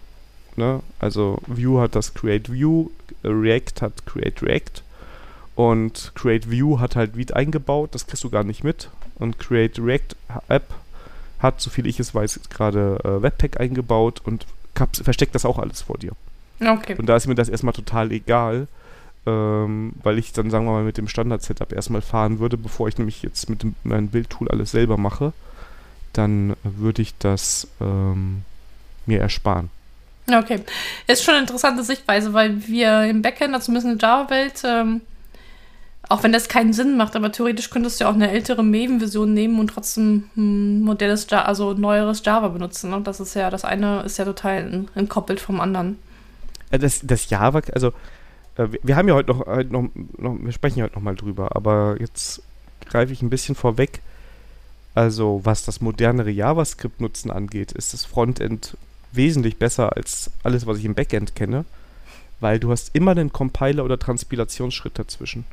Ne? 0.57 0.81
Also 0.99 1.39
Vue 1.47 1.81
hat 1.81 1.95
das 1.95 2.15
Create 2.15 2.53
View, 2.53 2.91
React 3.25 3.81
hat 3.83 4.07
Create 4.07 4.43
React 4.43 4.83
und 5.55 6.13
Create 6.15 6.51
View 6.51 6.79
hat 6.81 6.97
halt 6.97 7.17
Vite 7.17 7.35
eingebaut, 7.35 7.95
das 7.95 8.07
kriegst 8.07 8.25
du 8.25 8.31
gar 8.31 8.45
nicht 8.45 8.63
mit. 8.63 8.91
Und 9.19 9.39
Create 9.39 9.79
React 9.79 10.17
App 10.49 10.75
hat, 11.39 11.61
soviel 11.61 11.87
ich 11.87 11.99
es 11.99 12.15
weiß, 12.15 12.41
gerade 12.51 12.99
äh, 13.05 13.23
Webpack 13.23 13.59
eingebaut 13.61 14.21
und 14.25 14.47
versteckt 14.75 15.35
das 15.35 15.47
auch 15.47 15.59
alles 15.59 15.83
vor 15.83 15.97
dir. 15.97 16.13
Okay. 16.61 16.97
Und 16.99 17.07
da 17.07 17.17
ist 17.17 17.27
mir 17.27 17.35
das 17.35 17.49
erstmal 17.49 17.73
total 17.73 18.13
egal, 18.13 18.69
ähm, 19.25 19.95
weil 20.03 20.19
ich 20.19 20.33
dann, 20.35 20.51
sagen 20.51 20.67
wir 20.67 20.73
mal, 20.73 20.85
mit 20.85 20.99
dem 20.99 21.09
Standard-Setup 21.09 21.73
erstmal 21.73 22.03
fahren 22.03 22.39
würde, 22.39 22.59
bevor 22.59 22.89
ich 22.89 22.99
nämlich 22.99 23.23
jetzt 23.23 23.49
mit 23.49 23.63
dem, 23.63 23.75
meinem 23.85 24.09
Bildtool 24.09 24.49
alles 24.49 24.71
selber 24.71 24.99
mache 24.99 25.33
dann 26.17 26.57
würde 26.63 27.03
ich 27.03 27.17
das 27.19 27.69
ähm, 27.81 28.43
mir 29.07 29.21
ersparen. 29.21 29.71
Okay. 30.33 30.61
Ist 31.07 31.23
schon 31.23 31.35
eine 31.35 31.43
interessante 31.43 31.85
Sichtweise, 31.85 32.33
weil 32.33 32.67
wir 32.67 33.05
im 33.05 33.23
Backend, 33.23 33.55
also 33.55 33.67
zumindest 33.67 33.93
in 33.93 33.99
der 33.99 34.09
Java-Welt, 34.09 34.63
ähm, 34.65 35.01
Auch 36.09 36.23
wenn 36.23 36.33
das 36.33 36.49
keinen 36.49 36.73
Sinn 36.73 36.97
macht, 36.97 37.17
aber 37.17 37.33
theoretisch 37.33 37.69
könntest 37.71 37.99
du 37.99 38.05
ja 38.05 38.11
auch 38.11 38.15
eine 38.15 38.31
ältere 38.31 38.63
Maven-Version 38.63 39.35
nehmen 39.35 39.59
und 39.59 39.69
trotzdem 39.69 40.31
ein 40.37 40.83
modernes, 40.83 41.27
Java, 41.29 41.45
also 41.45 41.73
neueres 41.73 42.23
Java 42.25 42.49
benutzen. 42.49 42.93
Und 42.93 43.01
ne? 43.01 43.05
das 43.05 43.19
ist 43.19 43.35
ja, 43.35 43.51
das 43.51 43.65
eine 43.65 44.03
ist 44.03 44.17
ja 44.17 44.25
total 44.25 44.87
entkoppelt 44.95 45.41
vom 45.41 45.61
anderen. 45.61 45.99
Äh, 46.71 46.79
das, 46.79 47.01
das 47.03 47.29
Java, 47.29 47.61
also 47.73 47.89
äh, 48.57 48.69
wir 48.83 48.95
haben 48.97 49.09
ja 49.09 49.15
heute 49.15 49.31
noch, 49.31 49.47
heute 49.47 49.73
noch, 49.73 49.89
noch, 50.19 50.37
wir 50.41 50.53
sprechen 50.53 50.79
ja 50.79 50.85
heute 50.85 50.95
noch 50.95 51.03
mal 51.03 51.17
drüber, 51.17 51.57
aber 51.57 51.97
jetzt 51.99 52.41
greife 52.89 53.13
ich 53.13 53.23
ein 53.23 53.31
bisschen 53.31 53.57
vorweg. 53.57 54.01
Also 54.97 55.43
was 55.45 55.63
das 55.63 55.83
modernere 55.83 56.31
JavaScript-Nutzen 56.31 57.31
angeht, 57.31 57.71
ist 57.73 57.93
das 57.93 58.07
Frontend 58.07 58.79
wesentlich 59.13 59.59
besser 59.59 59.95
als 59.95 60.31
alles, 60.43 60.67
was 60.67 60.79
ich 60.79 60.87
im 60.87 60.95
Backend 60.95 61.35
kenne, 61.37 61.67
weil 62.41 62.59
du 62.59 62.71
hast 62.71 62.95
immer 62.95 63.11
einen 63.11 63.31
Compiler 63.31 63.85
oder 63.85 63.99
Transpilationsschritt 63.99 64.99
dazwischen. 64.99 65.45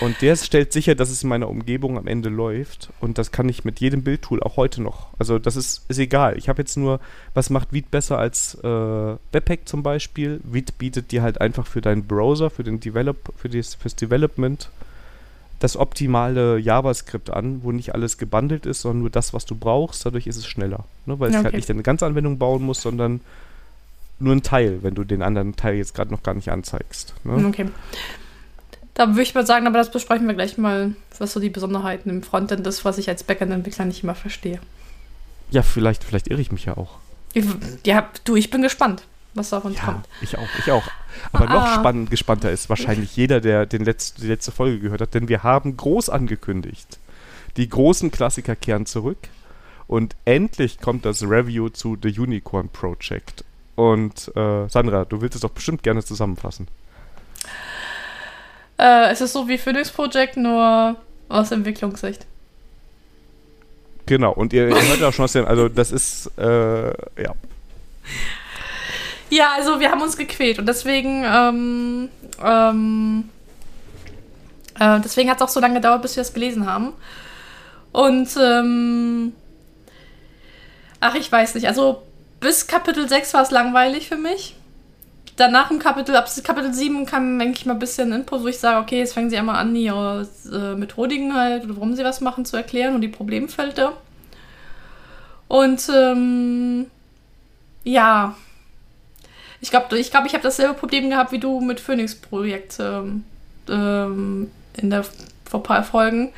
Und 0.00 0.22
der 0.22 0.36
stellt 0.36 0.72
sicher, 0.72 0.94
dass 0.94 1.10
es 1.10 1.24
in 1.24 1.28
meiner 1.28 1.48
Umgebung 1.48 1.98
am 1.98 2.06
Ende 2.06 2.28
läuft. 2.28 2.90
Und 3.00 3.18
das 3.18 3.32
kann 3.32 3.48
ich 3.48 3.64
mit 3.64 3.80
jedem 3.80 4.04
Bildtool 4.04 4.40
auch 4.40 4.56
heute 4.56 4.82
noch. 4.82 5.08
Also 5.18 5.40
das 5.40 5.56
ist, 5.56 5.84
ist 5.88 5.98
egal. 5.98 6.38
Ich 6.38 6.48
habe 6.48 6.62
jetzt 6.62 6.76
nur, 6.76 7.00
was 7.34 7.50
macht 7.50 7.72
Vite 7.72 7.88
besser 7.90 8.18
als 8.18 8.54
äh, 8.62 9.16
Webpack 9.32 9.68
zum 9.68 9.82
Beispiel? 9.82 10.40
Vite 10.44 10.72
bietet 10.78 11.10
dir 11.10 11.22
halt 11.22 11.40
einfach 11.40 11.66
für 11.66 11.80
deinen 11.80 12.06
Browser, 12.06 12.50
für 12.50 12.62
den 12.62 12.78
Develop, 12.78 13.32
für 13.36 13.48
das, 13.48 13.74
fürs 13.74 13.96
Development 13.96 14.70
das 15.58 15.76
optimale 15.76 16.58
JavaScript 16.58 17.30
an, 17.30 17.62
wo 17.62 17.72
nicht 17.72 17.94
alles 17.94 18.18
gebundelt 18.18 18.66
ist, 18.66 18.82
sondern 18.82 19.00
nur 19.00 19.10
das, 19.10 19.34
was 19.34 19.44
du 19.44 19.54
brauchst. 19.54 20.06
Dadurch 20.06 20.26
ist 20.26 20.36
es 20.36 20.46
schneller. 20.46 20.84
Ne? 21.06 21.18
Weil 21.18 21.30
okay. 21.30 21.38
es 21.38 21.44
halt 21.44 21.54
nicht 21.54 21.70
eine 21.70 21.82
ganze 21.82 22.06
Anwendung 22.06 22.38
bauen 22.38 22.62
muss, 22.62 22.82
sondern 22.82 23.20
nur 24.20 24.34
ein 24.34 24.42
Teil, 24.42 24.82
wenn 24.82 24.94
du 24.94 25.04
den 25.04 25.22
anderen 25.22 25.56
Teil 25.56 25.76
jetzt 25.76 25.94
gerade 25.94 26.12
noch 26.12 26.22
gar 26.22 26.34
nicht 26.34 26.50
anzeigst. 26.50 27.14
Ne? 27.24 27.46
Okay. 27.46 27.68
Da 28.94 29.08
würde 29.08 29.22
ich 29.22 29.34
mal 29.34 29.46
sagen, 29.46 29.66
aber 29.66 29.78
das 29.78 29.90
besprechen 29.90 30.26
wir 30.26 30.34
gleich 30.34 30.58
mal, 30.58 30.94
was 31.18 31.32
so 31.32 31.40
die 31.40 31.50
Besonderheiten 31.50 32.10
im 32.10 32.22
Frontend 32.22 32.66
ist, 32.66 32.84
was 32.84 32.98
ich 32.98 33.08
als 33.08 33.22
Backend-Entwickler 33.22 33.84
nicht 33.84 34.02
immer 34.02 34.16
verstehe. 34.16 34.60
Ja, 35.50 35.62
vielleicht, 35.62 36.04
vielleicht 36.04 36.28
irre 36.28 36.40
ich 36.40 36.52
mich 36.52 36.64
ja 36.64 36.76
auch. 36.76 36.98
Ja, 37.84 38.08
du, 38.24 38.34
ich 38.34 38.50
bin 38.50 38.62
gespannt, 38.62 39.04
was 39.38 39.50
da 39.50 39.60
von 39.60 39.72
ja, 39.72 39.80
kommt. 39.80 40.08
Ich 40.20 40.36
auch, 40.36 40.48
ich 40.58 40.70
auch. 40.70 40.84
Aber 41.32 41.48
ah. 41.48 41.54
noch 41.54 41.74
spannend, 41.74 42.10
gespannter 42.10 42.50
ist 42.50 42.68
wahrscheinlich 42.68 43.16
jeder, 43.16 43.40
der 43.40 43.66
den 43.66 43.84
Letz-, 43.84 44.14
die 44.16 44.26
letzte 44.26 44.52
Folge 44.52 44.78
gehört 44.80 45.00
hat, 45.00 45.14
denn 45.14 45.28
wir 45.28 45.42
haben 45.42 45.76
groß 45.76 46.10
angekündigt. 46.10 46.98
Die 47.56 47.68
großen 47.68 48.10
Klassiker 48.10 48.54
kehren 48.54 48.86
zurück 48.86 49.28
und 49.86 50.14
endlich 50.24 50.80
kommt 50.80 51.04
das 51.04 51.22
Review 51.22 51.70
zu 51.70 51.96
The 52.00 52.18
Unicorn 52.18 52.68
Project. 52.68 53.44
Und 53.74 54.30
äh, 54.36 54.68
Sandra, 54.68 55.04
du 55.04 55.20
willst 55.20 55.36
es 55.36 55.42
doch 55.42 55.50
bestimmt 55.50 55.82
gerne 55.82 56.02
zusammenfassen. 56.02 56.68
Äh, 58.78 59.10
es 59.10 59.20
ist 59.20 59.32
so 59.32 59.48
wie 59.48 59.58
Phoenix 59.58 59.90
Project, 59.90 60.36
nur 60.36 60.96
aus 61.28 61.50
Entwicklungssicht. 61.50 62.26
Genau, 64.06 64.32
und 64.32 64.52
ihr, 64.52 64.68
ihr 64.68 64.88
hört 64.88 65.00
ja 65.00 65.08
auch 65.08 65.12
schon 65.12 65.24
was, 65.24 65.36
also 65.36 65.68
das 65.68 65.92
ist, 65.92 66.30
äh, 66.38 66.88
ja. 66.88 67.34
Ja, 69.30 69.52
also 69.56 69.80
wir 69.80 69.90
haben 69.90 70.02
uns 70.02 70.16
gequält 70.16 70.58
und 70.58 70.66
deswegen, 70.66 71.24
ähm, 71.24 72.08
ähm, 72.42 73.28
äh, 74.78 75.00
deswegen 75.00 75.30
hat 75.30 75.36
es 75.38 75.42
auch 75.42 75.48
so 75.48 75.60
lange 75.60 75.74
gedauert, 75.74 76.02
bis 76.02 76.16
wir 76.16 76.22
es 76.22 76.32
gelesen 76.32 76.66
haben. 76.66 76.92
Und, 77.92 78.28
ähm, 78.40 79.32
ach, 81.00 81.14
ich 81.14 81.30
weiß 81.30 81.54
nicht, 81.54 81.68
also 81.68 82.02
bis 82.40 82.66
Kapitel 82.66 83.08
6 83.08 83.34
war 83.34 83.42
es 83.42 83.50
langweilig 83.50 84.08
für 84.08 84.16
mich 84.16 84.54
danach 85.38 85.70
im 85.70 85.78
Kapitel, 85.78 86.16
ab 86.16 86.28
Kapitel 86.42 86.74
7 86.74 87.06
kam, 87.06 87.38
denke 87.38 87.58
ich 87.58 87.66
mal, 87.66 87.74
ein 87.74 87.78
bisschen 87.78 88.12
Input, 88.12 88.42
wo 88.42 88.48
ich 88.48 88.58
sage, 88.58 88.80
okay, 88.80 88.98
jetzt 88.98 89.14
fangen 89.14 89.30
sie 89.30 89.38
einmal 89.38 89.56
an, 89.56 89.74
ihre 89.74 90.28
äh, 90.52 90.74
Methodiken 90.74 91.34
halt, 91.34 91.64
oder 91.64 91.76
warum 91.76 91.94
sie 91.94 92.04
was 92.04 92.20
machen, 92.20 92.44
zu 92.44 92.56
erklären 92.56 92.94
und 92.94 93.00
die 93.00 93.08
Problemfelder. 93.08 93.92
Und 95.46 95.88
ähm, 95.94 96.86
ja, 97.84 98.36
ich 99.60 99.70
glaube, 99.70 99.98
ich, 99.98 100.10
glaub, 100.10 100.26
ich 100.26 100.34
habe 100.34 100.42
dasselbe 100.42 100.74
Problem 100.74 101.10
gehabt 101.10 101.32
wie 101.32 101.38
du 101.38 101.60
mit 101.60 101.80
Phoenix-Projekt 101.80 102.78
ähm, 102.80 103.24
ähm, 103.68 104.50
in 104.76 104.90
der 104.90 105.04
vor 105.48 105.62
paar 105.62 105.82
Folgen. 105.82 106.32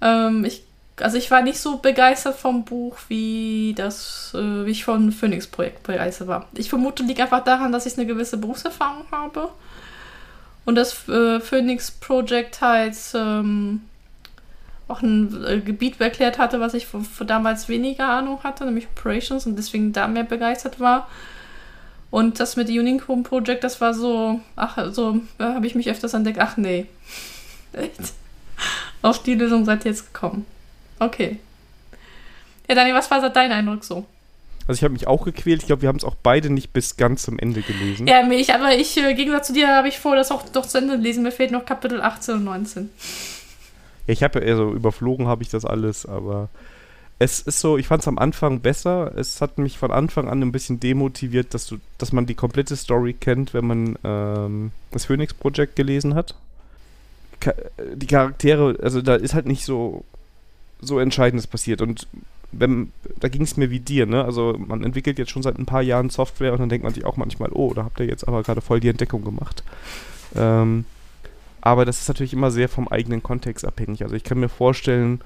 Ähm, 0.00 0.44
ich 0.44 0.62
also 1.00 1.18
ich 1.18 1.30
war 1.30 1.42
nicht 1.42 1.58
so 1.58 1.78
begeistert 1.78 2.36
vom 2.36 2.64
Buch, 2.64 2.96
wie 3.08 3.74
das, 3.76 4.32
äh, 4.34 4.64
wie 4.66 4.70
ich 4.70 4.84
von 4.84 5.12
Phoenix 5.12 5.46
Projekt 5.46 5.82
begeistert 5.82 6.28
war. 6.28 6.46
Ich 6.54 6.70
vermute, 6.70 7.02
liegt 7.02 7.20
einfach 7.20 7.44
daran, 7.44 7.72
dass 7.72 7.86
ich 7.86 7.98
eine 7.98 8.06
gewisse 8.06 8.38
Berufserfahrung 8.38 9.04
habe 9.12 9.50
und 10.64 10.74
das 10.74 11.08
äh, 11.08 11.40
Phoenix 11.40 11.90
Project 11.90 12.60
halt 12.60 12.96
ähm, 13.14 13.82
auch 14.88 15.02
ein 15.02 15.44
äh, 15.44 15.60
Gebiet 15.60 16.00
erklärt 16.00 16.38
hatte, 16.38 16.60
was 16.60 16.74
ich 16.74 16.86
von, 16.86 17.04
von, 17.04 17.26
damals 17.26 17.68
weniger 17.68 18.08
Ahnung 18.08 18.42
hatte, 18.42 18.64
nämlich 18.64 18.86
Operations 18.96 19.46
und 19.46 19.56
deswegen 19.56 19.92
da 19.92 20.08
mehr 20.08 20.24
begeistert 20.24 20.80
war. 20.80 21.08
Und 22.10 22.40
das 22.40 22.56
mit 22.56 22.68
Unicorn 22.68 23.22
Project, 23.22 23.64
das 23.64 23.80
war 23.80 23.92
so, 23.92 24.40
ach, 24.54 24.78
so 24.92 25.20
da 25.38 25.54
habe 25.54 25.66
ich 25.66 25.74
mich 25.74 25.90
öfters 25.90 26.14
entdeckt, 26.14 26.38
ach 26.38 26.56
nee. 26.56 26.86
Echt? 27.72 28.12
Auf 29.02 29.22
die 29.22 29.34
Lösung 29.34 29.64
seid 29.64 29.84
ihr 29.84 29.90
jetzt 29.90 30.12
gekommen. 30.12 30.46
Okay. 30.98 31.38
Ja, 32.68 32.74
Daniel, 32.74 32.94
was 32.94 33.10
war 33.10 33.28
dein 33.28 33.52
Eindruck 33.52 33.84
so? 33.84 34.06
Also 34.66 34.80
ich 34.80 34.84
habe 34.84 34.94
mich 34.94 35.06
auch 35.06 35.24
gequält. 35.24 35.60
Ich 35.60 35.66
glaube, 35.66 35.82
wir 35.82 35.88
haben 35.88 35.96
es 35.96 36.04
auch 36.04 36.16
beide 36.20 36.50
nicht 36.50 36.72
bis 36.72 36.96
ganz 36.96 37.22
zum 37.22 37.38
Ende 37.38 37.62
gelesen. 37.62 38.06
Ja, 38.08 38.24
mich, 38.24 38.52
aber 38.52 38.74
ich, 38.74 38.96
äh, 38.96 39.10
im 39.10 39.16
Gegensatz 39.16 39.48
zu 39.48 39.52
dir, 39.52 39.68
habe 39.68 39.88
ich 39.88 39.98
vor, 39.98 40.16
das 40.16 40.32
auch 40.32 40.48
doch 40.48 40.66
zu 40.66 40.78
Ende 40.78 40.96
lesen. 40.96 41.22
Mir 41.22 41.30
fehlt 41.30 41.52
noch 41.52 41.64
Kapitel 41.64 42.00
18 42.00 42.36
und 42.36 42.44
19. 42.44 42.90
Ja, 44.06 44.12
ich 44.12 44.22
habe 44.22 44.40
ja 44.40 44.46
eher 44.46 44.56
so 44.56 44.72
überflogen, 44.72 45.28
habe 45.28 45.42
ich 45.42 45.50
das 45.50 45.64
alles, 45.64 46.04
aber 46.04 46.48
es 47.18 47.40
ist 47.40 47.60
so, 47.60 47.78
ich 47.78 47.86
fand 47.86 48.02
es 48.02 48.08
am 48.08 48.18
Anfang 48.18 48.60
besser. 48.60 49.12
Es 49.16 49.40
hat 49.40 49.58
mich 49.58 49.78
von 49.78 49.90
Anfang 49.90 50.28
an 50.28 50.42
ein 50.42 50.52
bisschen 50.52 50.80
demotiviert, 50.80 51.54
dass 51.54 51.66
du, 51.66 51.78
dass 51.96 52.12
man 52.12 52.26
die 52.26 52.34
komplette 52.34 52.76
Story 52.76 53.14
kennt, 53.14 53.54
wenn 53.54 53.66
man 53.66 53.98
ähm, 54.04 54.72
das 54.90 55.06
Phoenix 55.06 55.32
Project 55.32 55.76
gelesen 55.76 56.14
hat. 56.14 56.34
Ka 57.40 57.52
die 57.94 58.06
Charaktere, 58.06 58.78
also 58.82 59.00
da 59.00 59.14
ist 59.14 59.34
halt 59.34 59.46
nicht 59.46 59.64
so 59.64 60.04
so 60.80 60.98
Entscheidendes 60.98 61.46
passiert. 61.46 61.80
Und 61.80 62.06
wenn, 62.52 62.92
da 63.18 63.28
ging 63.28 63.42
es 63.42 63.56
mir 63.56 63.70
wie 63.70 63.80
dir, 63.80 64.06
ne? 64.06 64.24
Also 64.24 64.54
man 64.58 64.84
entwickelt 64.84 65.18
jetzt 65.18 65.30
schon 65.30 65.42
seit 65.42 65.58
ein 65.58 65.66
paar 65.66 65.82
Jahren 65.82 66.10
Software 66.10 66.52
und 66.52 66.60
dann 66.60 66.68
denkt 66.68 66.84
man 66.84 66.94
sich 66.94 67.04
auch 67.04 67.16
manchmal, 67.16 67.50
oh, 67.52 67.72
da 67.74 67.84
habt 67.84 67.98
ihr 68.00 68.06
jetzt 68.06 68.28
aber 68.28 68.42
gerade 68.42 68.60
voll 68.60 68.80
die 68.80 68.88
Entdeckung 68.88 69.24
gemacht. 69.24 69.62
Ähm, 70.34 70.84
aber 71.60 71.84
das 71.84 72.00
ist 72.00 72.08
natürlich 72.08 72.32
immer 72.34 72.50
sehr 72.50 72.68
vom 72.68 72.88
eigenen 72.88 73.22
Kontext 73.22 73.64
abhängig. 73.64 74.02
Also 74.02 74.14
ich 74.14 74.24
kann 74.24 74.38
mir 74.38 74.48
vorstellen, 74.48 75.20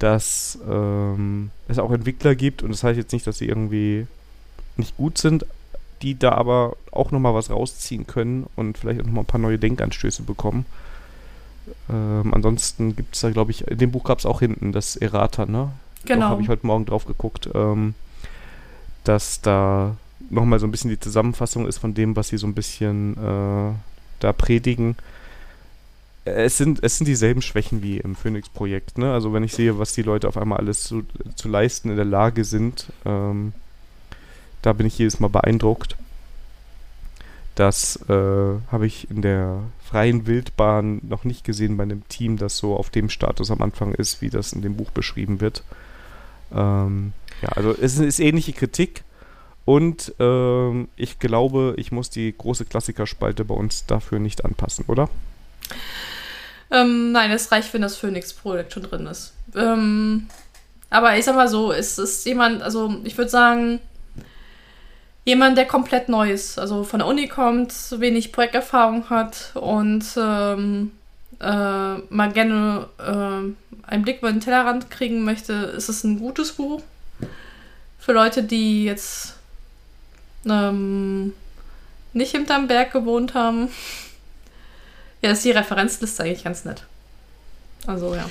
dass 0.00 0.58
ähm, 0.68 1.50
es 1.68 1.78
auch 1.78 1.92
Entwickler 1.92 2.34
gibt 2.34 2.62
und 2.62 2.70
das 2.70 2.82
heißt 2.82 2.98
jetzt 2.98 3.12
nicht, 3.12 3.26
dass 3.26 3.38
sie 3.38 3.46
irgendwie 3.46 4.06
nicht 4.76 4.96
gut 4.96 5.18
sind, 5.18 5.46
die 6.02 6.18
da 6.18 6.32
aber 6.32 6.76
auch 6.90 7.12
nochmal 7.12 7.34
was 7.34 7.50
rausziehen 7.50 8.06
können 8.06 8.46
und 8.56 8.78
vielleicht 8.78 9.00
auch 9.00 9.04
nochmal 9.04 9.24
ein 9.24 9.28
paar 9.28 9.40
neue 9.40 9.58
Denkanstöße 9.58 10.22
bekommen. 10.22 10.64
Ähm, 11.90 12.32
ansonsten 12.32 12.96
gibt 12.96 13.14
es 13.14 13.20
da, 13.20 13.30
glaube 13.30 13.50
ich, 13.50 13.68
in 13.68 13.76
dem 13.76 13.92
Buch 13.92 14.04
gab 14.04 14.18
es 14.18 14.26
auch 14.26 14.40
hinten 14.40 14.72
das 14.72 14.96
Errata, 14.96 15.46
ne? 15.46 15.70
Genau. 16.06 16.28
habe 16.28 16.42
ich 16.42 16.48
heute 16.48 16.66
Morgen 16.66 16.86
drauf 16.86 17.04
geguckt, 17.04 17.50
ähm, 17.54 17.94
dass 19.04 19.42
da 19.42 19.96
nochmal 20.30 20.58
so 20.58 20.66
ein 20.66 20.70
bisschen 20.70 20.88
die 20.88 20.98
Zusammenfassung 20.98 21.66
ist 21.66 21.76
von 21.76 21.92
dem, 21.92 22.16
was 22.16 22.28
sie 22.28 22.38
so 22.38 22.46
ein 22.46 22.54
bisschen 22.54 23.18
äh, 23.18 23.74
da 24.20 24.32
predigen. 24.32 24.96
Es 26.24 26.58
sind, 26.58 26.82
es 26.82 26.98
sind 26.98 27.06
dieselben 27.06 27.40
Schwächen 27.40 27.82
wie 27.82 27.98
im 27.98 28.14
Phoenix-Projekt, 28.14 28.98
ne? 28.98 29.12
Also 29.12 29.32
wenn 29.32 29.42
ich 29.42 29.54
sehe, 29.54 29.78
was 29.78 29.94
die 29.94 30.02
Leute 30.02 30.28
auf 30.28 30.36
einmal 30.36 30.58
alles 30.58 30.82
zu, 30.82 31.02
zu 31.34 31.48
leisten 31.48 31.90
in 31.90 31.96
der 31.96 32.04
Lage 32.04 32.44
sind, 32.44 32.92
ähm, 33.06 33.52
da 34.62 34.74
bin 34.74 34.86
ich 34.86 34.98
jedes 34.98 35.18
Mal 35.20 35.28
beeindruckt. 35.28 35.96
Das 37.54 37.96
äh, 38.08 38.12
habe 38.70 38.86
ich 38.86 39.10
in 39.10 39.22
der 39.22 39.60
freien 39.82 40.26
Wildbahn 40.26 41.00
noch 41.02 41.24
nicht 41.24 41.44
gesehen 41.44 41.76
bei 41.76 41.82
einem 41.82 42.06
Team, 42.08 42.36
das 42.36 42.56
so 42.58 42.76
auf 42.76 42.90
dem 42.90 43.08
Status 43.10 43.50
am 43.50 43.60
Anfang 43.62 43.94
ist, 43.94 44.20
wie 44.22 44.30
das 44.30 44.52
in 44.52 44.62
dem 44.62 44.76
Buch 44.76 44.90
beschrieben 44.90 45.40
wird. 45.40 45.64
Ähm, 46.52 47.12
ja, 47.42 47.48
also 47.50 47.74
es 47.78 47.98
ist 47.98 48.20
ähnliche 48.20 48.52
Kritik 48.52 49.04
und 49.64 50.14
ähm, 50.18 50.88
ich 50.96 51.18
glaube, 51.18 51.74
ich 51.76 51.92
muss 51.92 52.10
die 52.10 52.34
große 52.36 52.66
Klassikerspalte 52.66 53.44
bei 53.44 53.54
uns 53.54 53.86
dafür 53.86 54.18
nicht 54.18 54.44
anpassen, 54.44 54.84
oder? 54.86 55.08
Ähm, 56.70 57.12
nein, 57.12 57.30
es 57.30 57.50
reicht, 57.50 57.72
wenn 57.74 57.82
das 57.82 57.96
Phoenix-Projekt 57.96 58.72
schon 58.72 58.84
drin 58.84 59.06
ist. 59.06 59.32
Ähm, 59.56 60.28
aber 60.88 61.16
ich 61.16 61.24
sag 61.24 61.34
mal 61.34 61.48
so, 61.48 61.72
es 61.72 61.98
ist 61.98 62.24
jemand, 62.26 62.62
also 62.62 62.96
ich 63.04 63.16
würde 63.18 63.30
sagen, 63.30 63.80
jemand, 65.24 65.58
der 65.58 65.66
komplett 65.66 66.08
neu 66.08 66.30
ist, 66.30 66.58
also 66.58 66.84
von 66.84 67.00
der 67.00 67.08
Uni 67.08 67.28
kommt, 67.28 67.72
wenig 67.98 68.32
Projekterfahrung 68.32 69.10
hat 69.10 69.52
und 69.54 70.04
ähm, 70.16 70.92
äh, 71.40 71.44
mal 71.44 72.32
gerne 72.32 72.88
äh, 72.98 73.88
einen 73.90 74.02
Blick 74.02 74.18
über 74.18 74.30
den 74.30 74.40
Tellerrand 74.40 74.90
kriegen 74.90 75.24
möchte, 75.24 75.52
ist 75.52 75.88
es 75.88 76.04
ein 76.04 76.18
gutes 76.18 76.52
Buch. 76.52 76.82
Für 77.98 78.12
Leute, 78.12 78.42
die 78.42 78.84
jetzt 78.84 79.34
ähm, 80.46 81.32
nicht 82.12 82.32
hinterm 82.32 82.66
Berg 82.66 82.92
gewohnt 82.92 83.34
haben, 83.34 83.68
Ja, 85.22 85.32
ist 85.32 85.44
die 85.44 85.50
Referenzliste 85.50 86.22
eigentlich 86.22 86.44
ganz 86.44 86.64
nett. 86.64 86.84
Also, 87.86 88.14
ja. 88.14 88.28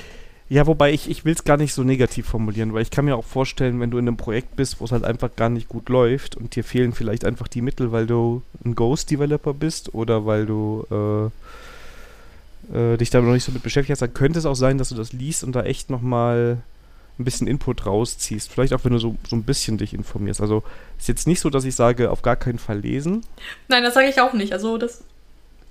Ja, 0.48 0.66
wobei 0.66 0.92
ich, 0.92 1.08
ich 1.08 1.24
will 1.24 1.32
es 1.32 1.44
gar 1.44 1.56
nicht 1.56 1.72
so 1.72 1.84
negativ 1.84 2.26
formulieren, 2.26 2.74
weil 2.74 2.82
ich 2.82 2.90
kann 2.90 3.04
mir 3.04 3.14
auch 3.14 3.24
vorstellen, 3.24 3.78
wenn 3.78 3.92
du 3.92 3.98
in 3.98 4.08
einem 4.08 4.16
Projekt 4.16 4.56
bist, 4.56 4.80
wo 4.80 4.84
es 4.84 4.90
halt 4.90 5.04
einfach 5.04 5.30
gar 5.36 5.48
nicht 5.48 5.68
gut 5.68 5.88
läuft 5.88 6.36
und 6.36 6.56
dir 6.56 6.64
fehlen 6.64 6.92
vielleicht 6.92 7.24
einfach 7.24 7.46
die 7.46 7.62
Mittel, 7.62 7.92
weil 7.92 8.08
du 8.08 8.42
ein 8.64 8.74
Ghost-Developer 8.74 9.54
bist 9.54 9.94
oder 9.94 10.26
weil 10.26 10.46
du 10.46 10.84
äh, 10.90 12.74
äh, 12.76 12.96
dich 12.96 13.10
da 13.10 13.20
noch 13.20 13.32
nicht 13.32 13.44
so 13.44 13.52
mit 13.52 13.62
beschäftigt 13.62 13.92
hast, 13.92 14.02
dann 14.02 14.12
könnte 14.12 14.40
es 14.40 14.46
auch 14.46 14.56
sein, 14.56 14.76
dass 14.76 14.88
du 14.88 14.96
das 14.96 15.12
liest 15.12 15.44
und 15.44 15.52
da 15.52 15.62
echt 15.62 15.88
nochmal 15.88 16.58
ein 17.16 17.24
bisschen 17.24 17.46
Input 17.46 17.86
rausziehst. 17.86 18.50
Vielleicht 18.50 18.72
auch, 18.72 18.84
wenn 18.84 18.92
du 18.92 18.98
so, 18.98 19.16
so 19.28 19.36
ein 19.36 19.44
bisschen 19.44 19.78
dich 19.78 19.94
informierst. 19.94 20.40
Also 20.40 20.64
ist 20.98 21.06
jetzt 21.06 21.28
nicht 21.28 21.40
so, 21.40 21.50
dass 21.50 21.64
ich 21.64 21.76
sage, 21.76 22.10
auf 22.10 22.22
gar 22.22 22.36
keinen 22.36 22.58
Fall 22.58 22.80
lesen. 22.80 23.24
Nein, 23.68 23.84
das 23.84 23.94
sage 23.94 24.08
ich 24.08 24.20
auch 24.20 24.32
nicht. 24.32 24.52
Also 24.52 24.78
das 24.78 25.04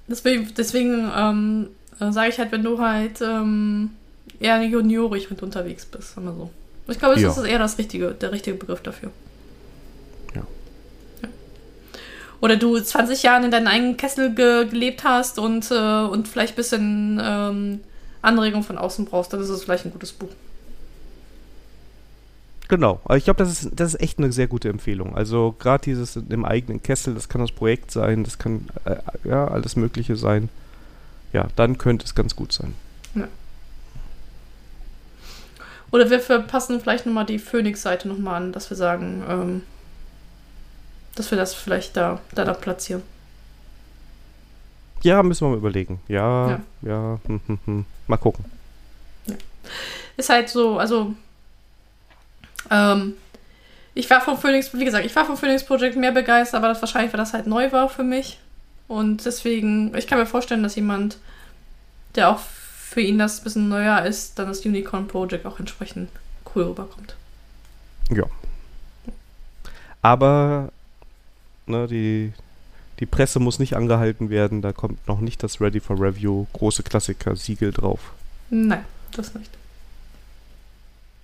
deswegen, 0.09 0.51
deswegen 0.57 1.09
ähm, 1.15 1.67
äh, 1.99 2.11
sage 2.11 2.29
ich 2.29 2.37
halt, 2.39 2.51
wenn 2.51 2.63
du 2.63 2.79
halt 2.79 3.21
ähm, 3.21 3.91
eher 4.39 4.61
juniorig 4.63 5.29
mit 5.29 5.41
unterwegs 5.43 5.85
bist, 5.85 6.15
sagen 6.15 6.27
wir 6.27 6.33
so. 6.33 6.49
Ich 6.87 6.97
glaube, 6.99 7.19
Ja. 7.19 7.29
ist 7.29 7.37
eher 7.37 7.59
das 7.59 7.77
richtige, 7.77 8.11
der 8.11 8.31
richtige 8.31 8.57
Begriff 8.57 8.81
dafür. 8.81 9.11
Ja. 10.35 10.41
Ja. 11.21 11.29
Oder 12.41 12.55
du 12.55 12.79
20 12.79 13.21
Jahre 13.23 13.45
in 13.45 13.51
deinem 13.51 13.67
eigenen 13.67 13.97
Kessel 13.97 14.33
ge 14.33 14.65
gelebt 14.67 15.03
hast 15.03 15.39
und, 15.39 15.69
äh, 15.71 15.75
und 16.01 16.27
vielleicht 16.27 16.53
ein 16.53 16.55
bisschen 16.55 17.21
ähm, 17.23 17.79
Anregung 18.21 18.63
von 18.63 18.77
außen 18.77 19.05
brauchst, 19.05 19.31
dann 19.33 19.41
ist 19.41 19.49
es 19.49 19.63
vielleicht 19.63 19.85
ein 19.85 19.91
gutes 19.91 20.11
Buch. 20.11 20.29
Genau, 22.69 23.01
aber 23.03 23.17
ich 23.17 23.23
glaube, 23.23 23.39
das 23.39 23.49
ist, 23.49 23.71
das 23.73 23.95
ist 23.95 24.01
echt 24.01 24.19
eine 24.19 24.31
sehr 24.31 24.47
gute 24.47 24.69
Empfehlung. 24.69 25.17
Also 25.17 25.55
gerade 25.57 25.83
dieses 25.83 26.15
im 26.15 26.45
eigenen 26.45 26.81
Kessel, 26.81 27.15
das 27.15 27.27
kann 27.27 27.41
das 27.41 27.51
Projekt 27.51 27.91
sein, 27.91 28.23
das 28.23 28.37
kann 28.37 28.69
äh, 28.85 28.97
ja 29.23 29.47
alles 29.47 29.75
Mögliche 29.75 30.15
sein. 30.15 30.49
Ja, 31.33 31.47
dann 31.55 31.77
könnte 31.77 32.05
es 32.05 32.15
ganz 32.15 32.35
gut 32.35 32.53
sein. 32.53 32.73
Oder 35.91 36.09
wir 36.09 36.19
verpassen 36.19 36.79
vielleicht 36.79 37.05
nochmal 37.05 37.25
die 37.25 37.39
Phoenix-Seite 37.39 38.07
nochmal 38.07 38.35
an, 38.35 38.51
dass 38.51 38.69
wir 38.69 38.77
sagen, 38.77 39.23
ähm, 39.27 39.63
dass 41.15 41.31
wir 41.31 41.37
das 41.37 41.53
vielleicht 41.53 41.97
da, 41.97 42.19
da, 42.35 42.45
da 42.45 42.53
platzieren. 42.53 43.01
Ja, 45.01 45.23
müssen 45.23 45.45
wir 45.45 45.49
mal 45.49 45.57
überlegen. 45.57 45.99
Ja, 46.07 46.49
Ja. 46.49 46.61
ja, 46.83 47.19
hm, 47.25 47.41
hm, 47.47 47.59
hm. 47.65 47.85
mal 48.07 48.17
gucken. 48.17 48.45
Ist 50.17 50.29
halt 50.29 50.49
so, 50.49 50.77
also 50.77 51.15
ähm, 52.69 53.13
ich 53.93 54.09
war 54.09 54.21
vom 54.21 54.37
Phoenix, 54.37 54.73
wie 54.73 54.85
gesagt, 54.85 55.05
ich 55.05 55.15
war 55.15 55.25
vom 55.25 55.37
Phoenix 55.37 55.65
Project 55.65 55.95
mehr 55.97 56.11
begeistert, 56.11 56.59
aber 56.59 56.69
das 56.69 56.81
wahrscheinlich, 56.81 57.11
weil 57.11 57.19
das 57.19 57.33
halt 57.33 57.47
neu 57.47 57.71
war 57.71 57.89
für 57.89 58.03
mich. 58.03 58.39
Und 58.87 59.25
deswegen, 59.25 59.95
ich 59.95 60.07
kann 60.07 60.17
mir 60.17 60.25
vorstellen, 60.25 60.63
dass 60.63 60.75
jemand, 60.75 61.17
der 62.15 62.29
auch 62.29 62.39
für 62.39 63.01
ihn 63.01 63.19
das 63.19 63.39
ein 63.39 63.43
bisschen 63.43 63.69
neuer 63.69 64.03
ist, 64.03 64.39
dann 64.39 64.47
das 64.47 64.65
Unicorn 64.65 65.07
Project 65.07 65.45
auch 65.45 65.59
entsprechend 65.59 66.09
cool 66.55 66.63
rüberkommt. 66.63 67.15
Aber 70.01 70.71
ne, 71.67 71.87
die, 71.87 72.33
die 72.99 73.05
Presse 73.05 73.39
muss 73.39 73.59
nicht 73.59 73.75
angehalten 73.75 74.29
werden, 74.29 74.61
da 74.61 74.73
kommt 74.73 75.07
noch 75.07 75.19
nicht 75.19 75.43
das 75.43 75.61
Ready 75.61 75.79
for 75.79 75.99
Review 75.99 76.47
große 76.53 76.83
Klassiker-Siegel 76.83 77.71
drauf. 77.71 78.13
Nein, 78.49 78.85
das 79.11 79.35
nicht. 79.35 79.51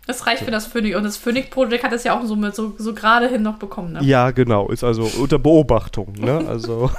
Das 0.08 0.28
reicht 0.28 0.44
für 0.44 0.52
das 0.52 0.68
Phoenix. 0.68 0.96
Und 0.96 1.04
das 1.04 1.18
Phoenix 1.18 1.50
Project 1.50 1.84
hat 1.84 1.92
es 1.94 2.04
ja 2.04 2.18
auch 2.18 2.24
so 2.26 2.36
mit 2.36 2.56
so, 2.56 2.76
so 2.78 2.94
gerade 2.94 3.28
hin 3.28 3.42
noch 3.42 3.58
bekommen. 3.58 3.94
Ne? 3.94 4.04
Ja, 4.04 4.32
genau, 4.32 4.70
ist 4.70 4.84
also 4.84 5.10
unter 5.20 5.40
Beobachtung. 5.40 6.14
Ne? 6.14 6.46
Also, 6.48 6.92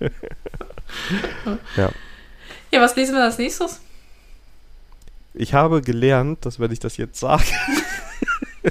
Ja, 2.72 2.80
was 2.80 2.96
lesen 2.96 3.14
wir 3.14 3.24
als 3.24 3.38
nächstes? 3.38 3.80
ich 5.32 5.54
habe 5.54 5.80
gelernt, 5.80 6.44
dass 6.44 6.58
wenn 6.58 6.72
ich 6.72 6.80
das 6.80 6.96
jetzt 6.96 7.20
sage, 7.20 7.44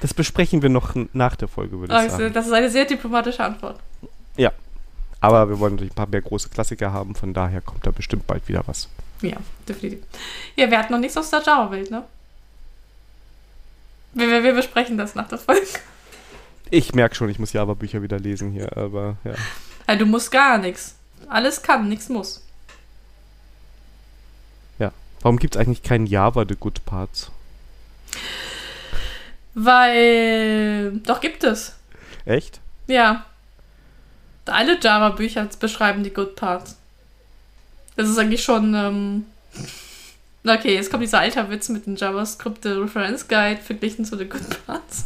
das 0.00 0.14
besprechen 0.14 0.62
wir 0.62 0.68
noch 0.68 0.94
nach 1.12 1.34
der 1.34 1.48
Folge, 1.48 1.80
würde 1.80 1.92
ich 2.04 2.10
sagen. 2.12 2.32
das 2.32 2.46
ist 2.46 2.52
eine 2.52 2.70
sehr 2.70 2.84
diplomatische 2.84 3.42
Antwort. 3.42 3.80
Aber 5.20 5.48
wir 5.48 5.58
wollen 5.58 5.74
natürlich 5.74 5.92
ein 5.92 5.96
paar 5.96 6.08
mehr 6.08 6.22
große 6.22 6.48
Klassiker 6.48 6.92
haben, 6.92 7.14
von 7.14 7.34
daher 7.34 7.60
kommt 7.60 7.86
da 7.86 7.90
bestimmt 7.90 8.26
bald 8.26 8.48
wieder 8.48 8.62
was. 8.66 8.88
Ja, 9.22 9.36
definitiv. 9.68 10.04
Ja, 10.56 10.70
wir 10.70 10.78
hatten 10.78 10.92
noch 10.92 11.00
nichts 11.00 11.16
aus 11.16 11.30
der 11.30 11.42
Java-Welt, 11.42 11.90
ne? 11.90 12.04
Wir, 14.14 14.28
wir, 14.28 14.42
wir 14.42 14.54
besprechen 14.54 14.98
das 14.98 15.14
nach 15.14 15.28
der 15.28 15.38
Folge. 15.38 15.66
Ich 16.70 16.94
merke 16.94 17.14
schon, 17.14 17.28
ich 17.28 17.38
muss 17.38 17.52
Java-Bücher 17.52 18.02
wieder 18.02 18.18
lesen 18.18 18.52
hier, 18.52 18.76
aber 18.76 19.16
ja. 19.24 19.34
Ja, 19.88 19.96
du 19.96 20.06
musst 20.06 20.30
gar 20.30 20.58
nichts. 20.58 20.94
Alles 21.28 21.62
kann, 21.62 21.88
nichts 21.88 22.08
muss. 22.08 22.42
Warum 25.22 25.38
gibt 25.38 25.54
es 25.54 25.60
eigentlich 25.60 25.82
keinen 25.82 26.06
Java 26.06 26.44
The 26.48 26.56
Good 26.56 26.84
Parts? 26.84 27.30
Weil. 29.54 31.00
Doch 31.04 31.20
gibt 31.20 31.44
es. 31.44 31.76
Echt? 32.24 32.60
Ja. 32.86 33.26
Alle 34.46 34.78
Java-Bücher 34.80 35.48
beschreiben 35.60 36.02
die 36.02 36.12
Good 36.12 36.36
Parts. 36.36 36.76
Das 38.00 38.08
ist 38.08 38.18
eigentlich 38.18 38.42
schon. 38.42 38.74
Ähm 38.74 39.26
okay, 40.44 40.74
jetzt 40.74 40.90
kommt 40.90 41.02
dieser 41.02 41.20
alter 41.20 41.50
Witz 41.50 41.68
mit 41.68 41.84
dem 41.84 41.96
JavaScript 41.96 42.64
Reference 42.64 43.28
Guide 43.28 43.60
verglichen 43.60 44.06
zu 44.06 44.16
den 44.16 44.30
Good 44.30 44.66
Parts. 44.66 45.04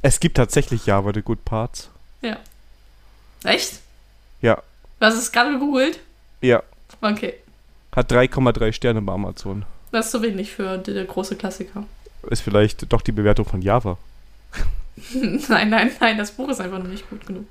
Es 0.00 0.18
gibt 0.18 0.36
tatsächlich 0.38 0.86
Java 0.86 1.12
The 1.12 1.20
Good 1.20 1.44
Parts. 1.44 1.90
Echt? 3.44 3.80
Ja. 4.40 4.62
Du 4.98 5.06
hast 5.06 5.14
es 5.14 5.30
gerade 5.30 5.52
gegoogelt? 5.52 6.00
Ja. 6.40 6.62
Okay. 7.00 7.34
Hat 7.94 8.10
3,3 8.10 8.72
Sterne 8.72 9.02
bei 9.02 9.12
Amazon. 9.12 9.64
Das 9.92 10.06
ist 10.06 10.12
zu 10.12 10.22
wenig 10.22 10.52
für 10.52 10.78
der 10.78 11.04
große 11.04 11.36
Klassiker. 11.36 11.84
Ist 12.30 12.40
vielleicht 12.40 12.90
doch 12.92 13.02
die 13.02 13.12
Bewertung 13.12 13.44
von 13.44 13.60
Java. 13.60 13.98
nein, 15.48 15.68
nein, 15.68 15.90
nein, 16.00 16.16
das 16.16 16.32
Buch 16.32 16.48
ist 16.48 16.60
einfach 16.60 16.78
noch 16.78 16.88
nicht 16.88 17.08
gut 17.10 17.26
genug. 17.26 17.44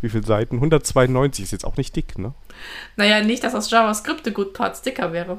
Wie 0.00 0.08
viele 0.08 0.24
Seiten? 0.24 0.56
192 0.56 1.44
ist 1.44 1.50
jetzt 1.50 1.64
auch 1.64 1.76
nicht 1.76 1.94
dick, 1.96 2.18
ne? 2.18 2.32
Naja, 2.96 3.22
nicht, 3.22 3.42
dass 3.42 3.52
das 3.52 3.70
JavaScript 3.70 4.24
der 4.26 4.32
Good 4.32 4.54
Parts 4.54 4.82
dicker 4.82 5.12
wäre. 5.12 5.38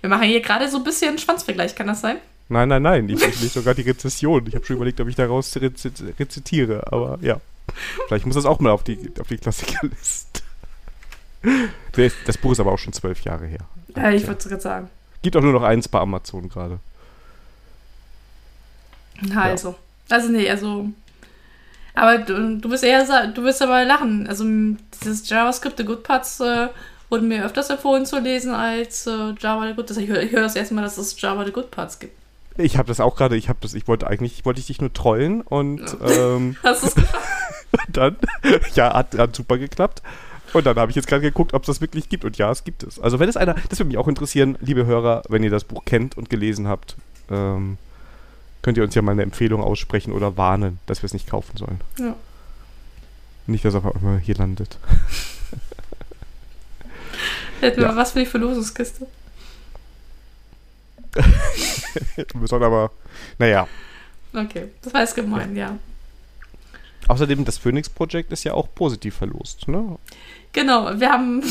Wir 0.00 0.10
machen 0.10 0.24
hier 0.24 0.40
gerade 0.40 0.68
so 0.68 0.78
ein 0.78 0.84
bisschen 0.84 1.18
Schwanzvergleich, 1.18 1.74
kann 1.74 1.86
das 1.86 2.00
sein? 2.00 2.18
Nein, 2.48 2.68
nein, 2.68 2.82
nein. 2.82 3.08
Ich, 3.08 3.22
ich 3.22 3.40
lese 3.40 3.60
sogar 3.60 3.74
die 3.74 3.82
Rezession. 3.82 4.46
Ich 4.46 4.54
habe 4.54 4.64
schon 4.64 4.76
überlegt, 4.76 5.00
ob 5.00 5.08
ich 5.08 5.14
daraus 5.14 5.56
rezi 5.56 5.90
rezitiere. 6.18 6.92
Aber 6.92 7.18
ja. 7.22 7.40
Vielleicht 8.06 8.26
muss 8.26 8.34
das 8.34 8.44
auch 8.44 8.60
mal 8.60 8.70
auf 8.70 8.82
die, 8.82 9.12
auf 9.20 9.28
die 9.28 9.38
Klassikerliste. 9.38 10.42
Das, 12.26 12.38
Buch 12.38 12.52
ist 12.52 12.60
aber 12.60 12.72
auch 12.72 12.78
schon 12.78 12.92
zwölf 12.92 13.20
Jahre 13.22 13.46
her. 13.46 13.60
Ja, 13.96 14.10
ich 14.10 14.26
würde 14.26 14.42
sogar 14.42 14.60
sagen. 14.60 14.90
Gibt 15.22 15.36
auch 15.36 15.42
nur 15.42 15.52
noch 15.52 15.62
eins 15.62 15.88
bei 15.88 16.00
Amazon 16.00 16.48
gerade. 16.48 16.78
Na, 19.20 19.42
Also. 19.42 19.76
Also, 20.08 20.28
nee, 20.28 20.48
also. 20.50 20.88
Aber 21.94 22.18
du, 22.18 22.58
du 22.58 22.70
wirst 22.70 22.84
eher 22.84 23.28
du 23.28 23.42
wirst 23.42 23.62
aber 23.62 23.84
lachen. 23.84 24.26
Also, 24.26 24.44
dieses 25.00 25.28
JavaScript, 25.28 25.78
der 25.78 25.86
Good 25.86 26.02
Parts, 26.02 26.40
äh, 26.40 26.68
wurde 27.10 27.24
mir 27.24 27.44
öfters 27.44 27.68
empfohlen 27.68 28.06
zu 28.06 28.18
lesen 28.18 28.54
als 28.54 29.06
äh, 29.06 29.34
Java 29.38 29.68
the 29.68 29.74
Good. 29.74 29.90
Das, 29.90 29.98
ich 29.98 30.08
höre 30.08 30.22
hör 30.30 30.42
das 30.42 30.56
erste 30.56 30.74
Mal, 30.74 30.82
dass 30.82 30.96
es 30.96 31.20
Java 31.20 31.44
the 31.44 31.52
Good 31.52 31.70
Parts 31.70 31.98
gibt. 31.98 32.14
Ich 32.56 32.76
habe 32.76 32.88
das 32.88 33.00
auch 33.00 33.16
gerade, 33.16 33.36
ich 33.36 33.48
habe 33.48 33.58
das, 33.62 33.74
ich 33.74 33.88
wollte 33.88 34.06
eigentlich, 34.06 34.44
wollte 34.44 34.60
ich 34.60 34.66
dich 34.66 34.80
nur 34.80 34.92
trollen 34.92 35.40
und 35.42 35.82
ähm, 36.06 36.56
Hast 36.62 36.82
du 36.82 36.86
es 36.88 36.94
dann, 37.88 38.16
ja, 38.74 38.92
hat, 38.94 39.16
hat 39.16 39.36
super 39.36 39.58
geklappt. 39.58 40.02
Und 40.52 40.66
dann 40.66 40.76
habe 40.76 40.90
ich 40.90 40.96
jetzt 40.96 41.06
gerade 41.06 41.22
geguckt, 41.22 41.54
ob 41.54 41.62
es 41.62 41.66
das 41.66 41.80
wirklich 41.80 42.10
gibt. 42.10 42.24
Und 42.24 42.36
ja, 42.36 42.50
es 42.50 42.64
gibt 42.64 42.82
es. 42.82 42.98
Also 42.98 43.18
wenn 43.18 43.28
es 43.28 43.38
einer, 43.38 43.54
das 43.70 43.78
würde 43.78 43.88
mich 43.88 43.96
auch 43.96 44.08
interessieren, 44.08 44.58
liebe 44.60 44.84
Hörer, 44.84 45.22
wenn 45.28 45.42
ihr 45.42 45.50
das 45.50 45.64
Buch 45.64 45.84
kennt 45.86 46.18
und 46.18 46.28
gelesen 46.28 46.68
habt, 46.68 46.96
ähm, 47.30 47.78
könnt 48.62 48.76
ihr 48.78 48.84
uns 48.84 48.94
ja 48.94 49.02
mal 49.02 49.12
eine 49.12 49.22
Empfehlung 49.22 49.62
aussprechen 49.62 50.12
oder 50.12 50.36
warnen, 50.36 50.78
dass 50.86 51.02
wir 51.02 51.06
es 51.06 51.12
nicht 51.12 51.28
kaufen 51.28 51.56
sollen. 51.56 51.80
Ja. 51.98 52.14
Nicht, 53.46 53.64
dass 53.64 53.74
es 53.74 53.84
auf 53.84 53.94
einmal 53.96 54.18
hier 54.18 54.36
landet. 54.36 54.78
Hätten 57.60 57.80
wir 57.80 57.88
Ja. 57.88 57.96
was 57.96 58.12
für 58.12 58.20
die 58.20 58.26
Verlosungskiste. 58.26 59.06
wir 62.34 62.46
sollen 62.48 62.62
aber, 62.62 62.90
naja. 63.38 63.68
Okay, 64.32 64.68
das 64.80 64.94
war 64.94 65.02
jetzt 65.02 65.14
gemein, 65.14 65.54
ja. 65.56 65.76
Außerdem, 67.08 67.44
das 67.44 67.58
Phoenix 67.58 67.88
Project 67.90 68.32
ist 68.32 68.44
ja 68.44 68.54
auch 68.54 68.68
positiv 68.74 69.16
verlost, 69.16 69.68
ne? 69.68 69.98
Genau, 70.52 70.98
wir 70.98 71.10
haben. 71.10 71.42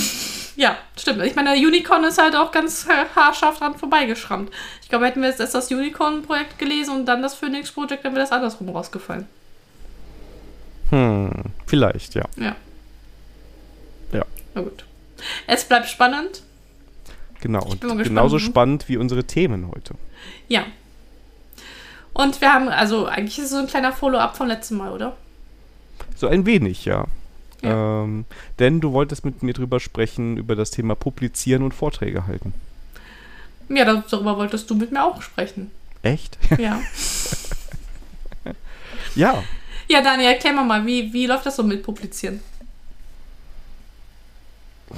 Ja, 0.62 0.78
stimmt. 0.96 1.24
Ich 1.24 1.34
meine, 1.34 1.56
der 1.56 1.68
Unicorn 1.68 2.04
ist 2.04 2.22
halt 2.22 2.36
auch 2.36 2.52
ganz 2.52 2.86
äh, 2.86 3.06
haarscharf 3.16 3.58
dran 3.58 3.74
vorbeigeschrammt. 3.80 4.52
Ich 4.84 4.90
glaube, 4.90 5.08
hätten 5.08 5.24
wir 5.24 5.30
jetzt 5.30 5.40
erst 5.40 5.56
das 5.56 5.72
Unicorn-Projekt 5.72 6.60
gelesen 6.60 6.94
und 6.94 7.08
dann 7.08 7.24
das 7.24 7.34
Phoenix-Projekt, 7.34 8.06
dann 8.06 8.14
wäre 8.14 8.22
das 8.22 8.32
andersrum 8.32 8.70
rausgefallen. 8.70 9.26
Hm, 10.92 11.32
vielleicht, 11.66 12.14
ja. 12.14 12.26
Ja. 12.36 12.56
Ja. 14.14 14.24
Na 14.54 14.62
gut. 14.62 14.86
Es 15.48 15.66
bleibt 15.66 15.88
spannend. 15.88 16.44
Genau. 17.40 17.64
Und 17.66 17.82
genauso 17.82 18.36
mhm. 18.36 18.42
spannend 18.42 18.88
wie 18.88 18.98
unsere 18.98 19.24
Themen 19.24 19.68
heute. 19.68 19.96
Ja. 20.48 20.66
Und 22.14 22.40
wir 22.40 22.54
haben, 22.54 22.70
also 22.70 23.08
eigentlich 23.08 23.40
ist 23.40 23.46
es 23.46 23.50
so 23.50 23.58
ein 23.58 23.66
kleiner 23.68 23.94
Follow-up 23.94 24.38
vom 24.38 24.46
letzten 24.46 24.78
Mal, 24.78 24.92
oder? 24.92 25.18
So 26.16 26.28
ein 26.28 26.46
wenig, 26.46 26.86
ja. 26.86 27.08
Ja. 27.62 28.04
Ähm, 28.04 28.26
denn 28.60 28.80
du 28.82 28.92
wolltest 28.94 29.26
mit 29.26 29.44
mir 29.44 29.54
drüber 29.54 29.80
sprechen, 29.80 30.38
über 30.38 30.56
das 30.56 30.72
Thema 30.72 30.96
Publizieren 30.96 31.64
und 31.64 31.74
Vorträge 31.74 32.26
halten. 32.28 32.54
Ja, 33.70 33.86
da- 33.86 34.04
darüber 34.10 34.38
wolltest 34.38 34.70
du 34.70 34.76
mit 34.76 34.92
mir 34.92 35.04
auch 35.04 35.22
sprechen. 35.22 35.72
Echt? 36.04 36.38
Ja. 36.58 36.82
ja. 39.16 39.44
ja, 39.88 40.02
Daniel, 40.02 40.30
erklär 40.32 40.54
mal 40.54 40.66
mal, 40.66 40.86
wie, 40.86 41.14
wie 41.14 41.26
läuft 41.28 41.46
das 41.46 41.56
so 41.56 41.64
mit 41.64 41.84
Publizieren? 41.84 42.42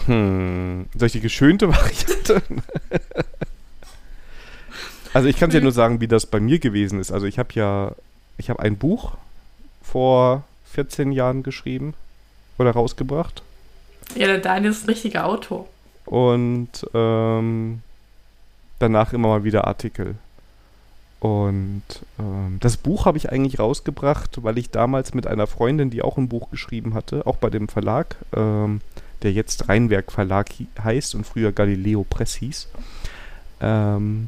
Hm. 0.05 0.85
Soll 0.97 1.05
ich 1.07 1.11
die 1.11 1.19
geschönte 1.19 1.67
Variante? 1.69 2.41
also 5.13 5.27
ich 5.27 5.37
kann 5.37 5.49
dir 5.51 5.57
Mhm. 5.59 5.63
nur 5.63 5.71
sagen, 5.71 6.01
wie 6.01 6.07
das 6.07 6.25
bei 6.25 6.39
mir 6.39 6.57
gewesen 6.59 6.99
ist. 6.99 7.11
Also 7.11 7.27
ich 7.27 7.37
habe 7.37 7.49
ja, 7.53 7.91
ich 8.37 8.49
habe 8.49 8.59
ein 8.61 8.77
Buch 8.77 9.11
vor 9.83 10.43
14 10.73 11.11
Jahren 11.11 11.43
geschrieben 11.43 11.93
oder 12.57 12.71
rausgebracht. 12.71 13.41
Ja, 14.15 14.27
der 14.27 14.39
Daniel 14.39 14.71
ist 14.71 14.83
ein 14.83 14.89
richtiger 14.89 15.25
Autor. 15.25 15.67
und 16.05 16.69
ähm, 16.93 17.81
danach 18.79 19.13
immer 19.13 19.29
mal 19.29 19.43
wieder 19.43 19.67
Artikel. 19.67 20.15
Und 21.19 21.83
ähm, 22.19 22.57
das 22.59 22.75
Buch 22.75 23.05
habe 23.05 23.17
ich 23.17 23.31
eigentlich 23.31 23.57
rausgebracht, 23.57 24.43
weil 24.43 24.57
ich 24.57 24.71
damals 24.71 25.13
mit 25.13 25.25
einer 25.25 25.47
Freundin, 25.47 25.89
die 25.89 26.01
auch 26.01 26.17
ein 26.17 26.27
Buch 26.27 26.51
geschrieben 26.51 26.93
hatte, 26.93 27.25
auch 27.25 27.37
bei 27.37 27.49
dem 27.49 27.69
Verlag, 27.69 28.17
ähm, 28.35 28.81
der 29.21 29.31
jetzt 29.31 29.69
Rheinwerk 29.69 30.11
Verlag 30.11 30.49
heißt 30.83 31.15
und 31.15 31.25
früher 31.25 31.53
Galileo 31.53 32.05
Press 32.09 32.35
hieß, 32.35 32.67
ähm, 33.61 34.27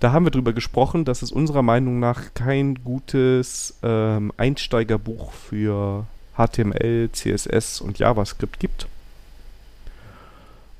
da 0.00 0.12
haben 0.12 0.26
wir 0.26 0.30
drüber 0.30 0.52
gesprochen, 0.52 1.06
dass 1.06 1.22
es 1.22 1.32
unserer 1.32 1.62
Meinung 1.62 1.98
nach 1.98 2.34
kein 2.34 2.84
gutes 2.84 3.78
ähm, 3.82 4.30
Einsteigerbuch 4.36 5.32
für 5.32 6.04
HTML, 6.38 7.10
CSS 7.12 7.80
und 7.80 7.98
JavaScript 7.98 8.58
gibt. 8.58 8.86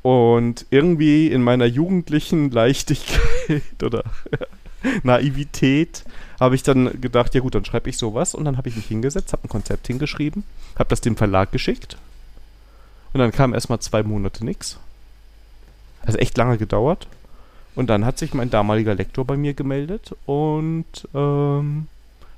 Und 0.03 0.65
irgendwie 0.71 1.27
in 1.27 1.43
meiner 1.43 1.67
jugendlichen 1.67 2.51
Leichtigkeit 2.51 3.63
oder 3.83 4.05
Naivität 5.03 6.05
habe 6.41 6.55
ich 6.55 6.63
dann 6.63 7.01
gedacht, 7.01 7.35
ja 7.35 7.41
gut, 7.41 7.55
dann 7.55 7.65
schreibe 7.65 7.91
ich 7.91 7.99
sowas. 7.99 8.35
Und 8.35 8.45
dann 8.45 8.57
habe 8.57 8.69
ich 8.69 8.77
mich 8.77 8.87
hingesetzt, 8.87 9.33
habe 9.33 9.45
ein 9.45 9.49
Konzept 9.49 9.87
hingeschrieben, 9.87 10.45
habe 10.79 10.89
das 10.89 11.01
dem 11.01 11.17
Verlag 11.17 11.51
geschickt. 11.53 11.97
Und 13.13 13.21
dann 13.21 13.33
kam 13.33 13.55
erstmal 13.55 13.81
zwei 13.81 14.03
Monate 14.03 14.45
nichts. 14.45 14.79
Also 16.03 16.19
echt 16.19 16.37
lange 16.39 16.59
gedauert. 16.59 17.09
Und 17.75 17.89
dann 17.89 18.05
hat 18.05 18.19
sich 18.19 18.35
mein 18.35 18.51
damaliger 18.51 18.95
Lektor 18.95 19.25
bei 19.25 19.37
mir 19.37 19.55
gemeldet 19.55 20.15
und 20.27 20.87
ähm, 21.15 21.87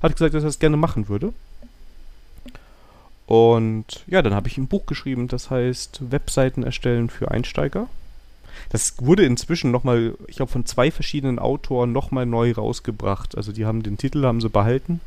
hat 0.01 0.13
gesagt, 0.13 0.33
dass 0.33 0.43
er 0.43 0.47
das 0.47 0.59
gerne 0.59 0.77
machen 0.77 1.07
würde. 1.07 1.33
Und 3.31 4.03
ja, 4.07 4.21
dann 4.21 4.33
habe 4.33 4.49
ich 4.49 4.57
ein 4.57 4.67
Buch 4.67 4.85
geschrieben, 4.85 5.29
das 5.29 5.49
heißt 5.49 6.11
Webseiten 6.11 6.63
erstellen 6.63 7.09
für 7.09 7.31
Einsteiger. 7.31 7.87
Das 8.71 8.95
wurde 8.99 9.23
inzwischen 9.23 9.71
nochmal, 9.71 10.15
ich 10.27 10.35
glaube, 10.35 10.51
von 10.51 10.65
zwei 10.65 10.91
verschiedenen 10.91 11.39
Autoren 11.39 11.93
nochmal 11.93 12.25
neu 12.25 12.51
rausgebracht. 12.51 13.37
Also 13.37 13.53
die 13.53 13.65
haben 13.65 13.83
den 13.83 13.97
Titel, 13.97 14.25
haben 14.25 14.41
sie 14.41 14.49
behalten 14.49 14.99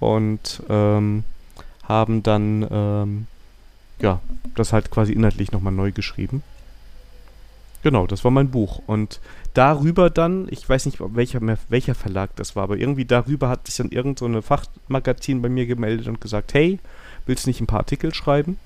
und 0.00 0.62
ähm, 0.70 1.22
haben 1.82 2.22
dann, 2.22 2.66
ähm, 2.70 3.26
ja, 4.00 4.22
das 4.54 4.72
halt 4.72 4.90
quasi 4.90 5.12
inhaltlich 5.12 5.52
nochmal 5.52 5.74
neu 5.74 5.92
geschrieben. 5.92 6.42
Genau, 7.82 8.06
das 8.06 8.24
war 8.24 8.30
mein 8.30 8.52
Buch. 8.52 8.80
Und 8.86 9.20
darüber 9.52 10.08
dann, 10.08 10.48
ich 10.48 10.66
weiß 10.66 10.86
nicht, 10.86 10.98
welcher, 10.98 11.40
welcher 11.68 11.94
Verlag 11.94 12.34
das 12.36 12.56
war, 12.56 12.62
aber 12.62 12.78
irgendwie 12.78 13.04
darüber 13.04 13.50
hat 13.50 13.66
sich 13.66 13.76
dann 13.76 13.90
irgend 13.90 14.20
so 14.20 14.40
Fachmagazin 14.40 15.42
bei 15.42 15.50
mir 15.50 15.66
gemeldet 15.66 16.08
und 16.08 16.22
gesagt, 16.22 16.54
hey, 16.54 16.78
willst 17.26 17.46
du 17.46 17.50
nicht 17.50 17.60
ein 17.60 17.66
paar 17.66 17.80
Artikel 17.80 18.14
schreiben? 18.14 18.58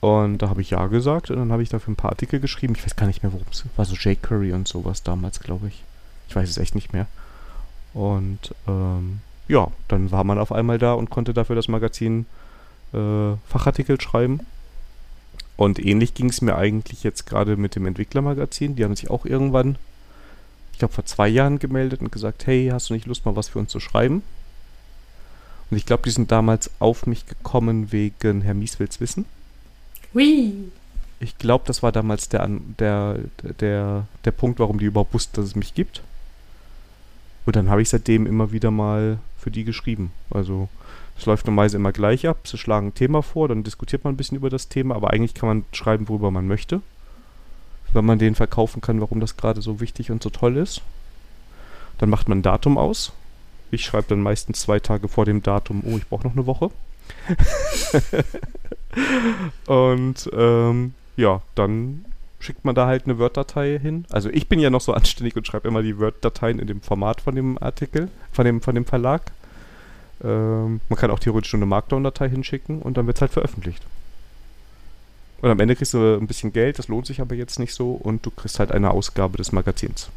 Und 0.00 0.38
da 0.38 0.50
habe 0.50 0.60
ich 0.60 0.70
ja 0.70 0.86
gesagt 0.86 1.30
und 1.30 1.38
dann 1.38 1.50
habe 1.50 1.62
ich 1.62 1.70
dafür 1.70 1.92
ein 1.92 1.96
paar 1.96 2.10
Artikel 2.10 2.38
geschrieben. 2.38 2.74
Ich 2.76 2.84
weiß 2.84 2.94
gar 2.94 3.06
nicht 3.06 3.22
mehr, 3.22 3.32
worum 3.32 3.46
es 3.50 3.64
war. 3.76 3.86
So 3.86 3.94
jQuery 3.94 4.52
und 4.52 4.68
sowas 4.68 5.02
damals, 5.02 5.40
glaube 5.40 5.68
ich. 5.68 5.82
Ich 6.28 6.36
weiß 6.36 6.48
es 6.48 6.58
echt 6.58 6.74
nicht 6.74 6.92
mehr. 6.92 7.06
Und 7.94 8.54
ähm, 8.68 9.20
ja, 9.48 9.68
dann 9.88 10.10
war 10.10 10.24
man 10.24 10.38
auf 10.38 10.52
einmal 10.52 10.78
da 10.78 10.92
und 10.92 11.08
konnte 11.08 11.32
dafür 11.32 11.56
das 11.56 11.68
Magazin 11.68 12.26
äh, 12.92 13.36
Fachartikel 13.46 13.98
schreiben. 14.00 14.40
Und 15.56 15.78
ähnlich 15.78 16.14
ging 16.14 16.28
es 16.28 16.42
mir 16.42 16.56
eigentlich 16.56 17.02
jetzt 17.02 17.26
gerade 17.26 17.56
mit 17.56 17.76
dem 17.76 17.86
Entwicklermagazin. 17.86 18.76
Die 18.76 18.84
haben 18.84 18.96
sich 18.96 19.10
auch 19.10 19.24
irgendwann, 19.24 19.76
ich 20.72 20.80
glaube 20.80 20.92
vor 20.92 21.06
zwei 21.06 21.28
Jahren 21.28 21.58
gemeldet 21.58 22.00
und 22.00 22.10
gesagt, 22.10 22.46
hey, 22.46 22.68
hast 22.72 22.90
du 22.90 22.94
nicht 22.94 23.06
Lust 23.06 23.24
mal 23.24 23.36
was 23.36 23.48
für 23.48 23.58
uns 23.58 23.70
zu 23.70 23.80
schreiben? 23.80 24.22
Und 25.70 25.76
ich 25.76 25.86
glaube, 25.86 26.02
die 26.04 26.10
sind 26.10 26.30
damals 26.30 26.70
auf 26.78 27.06
mich 27.06 27.26
gekommen 27.26 27.92
wegen 27.92 28.42
Herr 28.42 28.54
Mies 28.54 28.78
will's 28.78 29.00
wissen. 29.00 29.24
Hui. 30.12 30.52
Ich 31.20 31.38
glaube, 31.38 31.64
das 31.66 31.82
war 31.82 31.92
damals 31.92 32.28
der, 32.28 32.48
der, 32.78 33.18
der, 33.60 34.06
der 34.24 34.30
Punkt, 34.30 34.58
warum 34.58 34.78
die 34.78 34.84
überhaupt 34.84 35.14
wussten, 35.14 35.36
dass 35.36 35.46
es 35.46 35.56
mich 35.56 35.74
gibt. 35.74 36.02
Und 37.46 37.56
dann 37.56 37.70
habe 37.70 37.82
ich 37.82 37.88
seitdem 37.88 38.26
immer 38.26 38.52
wieder 38.52 38.70
mal 38.70 39.18
für 39.38 39.50
die 39.50 39.64
geschrieben. 39.64 40.12
Also 40.30 40.68
es 41.18 41.26
läuft 41.26 41.46
normalerweise 41.46 41.76
immer 41.76 41.92
gleich 41.92 42.26
ab. 42.26 42.46
Sie 42.46 42.58
schlagen 42.58 42.88
ein 42.88 42.94
Thema 42.94 43.22
vor, 43.22 43.48
dann 43.48 43.64
diskutiert 43.64 44.04
man 44.04 44.14
ein 44.14 44.16
bisschen 44.16 44.36
über 44.36 44.50
das 44.50 44.68
Thema, 44.68 44.94
aber 44.94 45.10
eigentlich 45.10 45.34
kann 45.34 45.48
man 45.48 45.64
schreiben, 45.72 46.08
worüber 46.08 46.30
man 46.30 46.46
möchte. 46.46 46.80
Wenn 47.92 48.04
man 48.04 48.18
denen 48.18 48.34
verkaufen 48.34 48.80
kann, 48.80 49.00
warum 49.00 49.20
das 49.20 49.36
gerade 49.36 49.62
so 49.62 49.80
wichtig 49.80 50.10
und 50.10 50.22
so 50.22 50.30
toll 50.30 50.56
ist. 50.56 50.82
Dann 51.98 52.10
macht 52.10 52.28
man 52.28 52.38
ein 52.38 52.42
Datum 52.42 52.76
aus. 52.76 53.12
Ich 53.70 53.84
schreibe 53.84 54.06
dann 54.08 54.20
meistens 54.20 54.60
zwei 54.60 54.80
Tage 54.80 55.08
vor 55.08 55.24
dem 55.24 55.42
Datum, 55.42 55.82
oh, 55.84 55.96
ich 55.96 56.06
brauche 56.06 56.26
noch 56.26 56.34
eine 56.34 56.46
Woche. 56.46 56.70
Und 59.66 60.30
ähm, 60.32 60.94
ja, 61.16 61.42
dann 61.54 62.04
schickt 62.40 62.64
man 62.64 62.74
da 62.74 62.86
halt 62.86 63.04
eine 63.04 63.18
Word-Datei 63.18 63.78
hin. 63.78 64.04
Also 64.10 64.28
ich 64.30 64.48
bin 64.48 64.58
ja 64.60 64.70
noch 64.70 64.80
so 64.80 64.92
anständig 64.92 65.34
und 65.36 65.46
schreibe 65.46 65.66
immer 65.66 65.82
die 65.82 65.98
Word-Dateien 65.98 66.58
in 66.58 66.66
dem 66.66 66.82
Format 66.82 67.22
von 67.22 67.34
dem 67.34 67.60
Artikel, 67.60 68.08
von 68.32 68.44
dem, 68.44 68.60
von 68.60 68.74
dem 68.74 68.84
Verlag. 68.84 69.32
Ähm, 70.22 70.80
man 70.88 70.98
kann 70.98 71.10
auch 71.10 71.18
theoretisch 71.18 71.52
nur 71.52 71.58
eine 71.58 71.66
Markdown-Datei 71.66 72.28
hinschicken 72.28 72.82
und 72.82 72.96
dann 72.96 73.06
wird 73.06 73.16
es 73.16 73.20
halt 73.22 73.32
veröffentlicht. 73.32 73.82
Und 75.40 75.50
am 75.50 75.60
Ende 75.60 75.74
kriegst 75.74 75.94
du 75.94 76.16
ein 76.16 76.26
bisschen 76.26 76.52
Geld, 76.52 76.78
das 76.78 76.88
lohnt 76.88 77.06
sich 77.06 77.20
aber 77.20 77.34
jetzt 77.34 77.58
nicht 77.58 77.74
so 77.74 77.92
und 77.92 78.24
du 78.24 78.30
kriegst 78.30 78.58
halt 78.58 78.72
eine 78.72 78.90
Ausgabe 78.90 79.36
des 79.36 79.52
Magazins. 79.52 80.10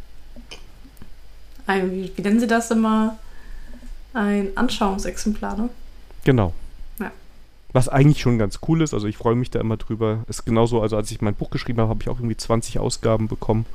Wie 1.67 2.21
nennen 2.21 2.39
Sie 2.39 2.47
das 2.47 2.71
immer? 2.71 3.17
Ein 4.17 4.57
Anschauungsexemplar, 4.57 5.55
ne? 5.55 5.69
Genau. 6.23 6.51
Ja. 6.99 7.11
Was 7.71 7.87
eigentlich 7.87 8.19
schon 8.19 8.39
ganz 8.39 8.61
cool 8.67 8.81
ist, 8.81 8.95
also 8.95 9.05
ich 9.05 9.15
freue 9.15 9.35
mich 9.35 9.51
da 9.51 9.59
immer 9.59 9.77
drüber. 9.77 10.23
Ist 10.27 10.43
genauso, 10.43 10.81
also 10.81 10.97
als 10.97 11.11
ich 11.11 11.21
mein 11.21 11.35
Buch 11.35 11.51
geschrieben 11.51 11.79
habe, 11.81 11.91
habe 11.91 12.01
ich 12.01 12.09
auch 12.09 12.17
irgendwie 12.17 12.35
20 12.35 12.79
Ausgaben 12.79 13.27
bekommen. 13.27 13.67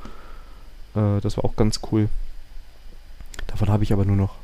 Äh, 0.97 1.21
das 1.21 1.37
war 1.37 1.45
auch 1.45 1.55
ganz 1.55 1.79
cool. 1.93 2.09
Davon 3.47 3.69
habe 3.69 3.85
ich 3.85 3.93
aber 3.93 4.05
nur 4.05 4.17
noch 4.17 4.35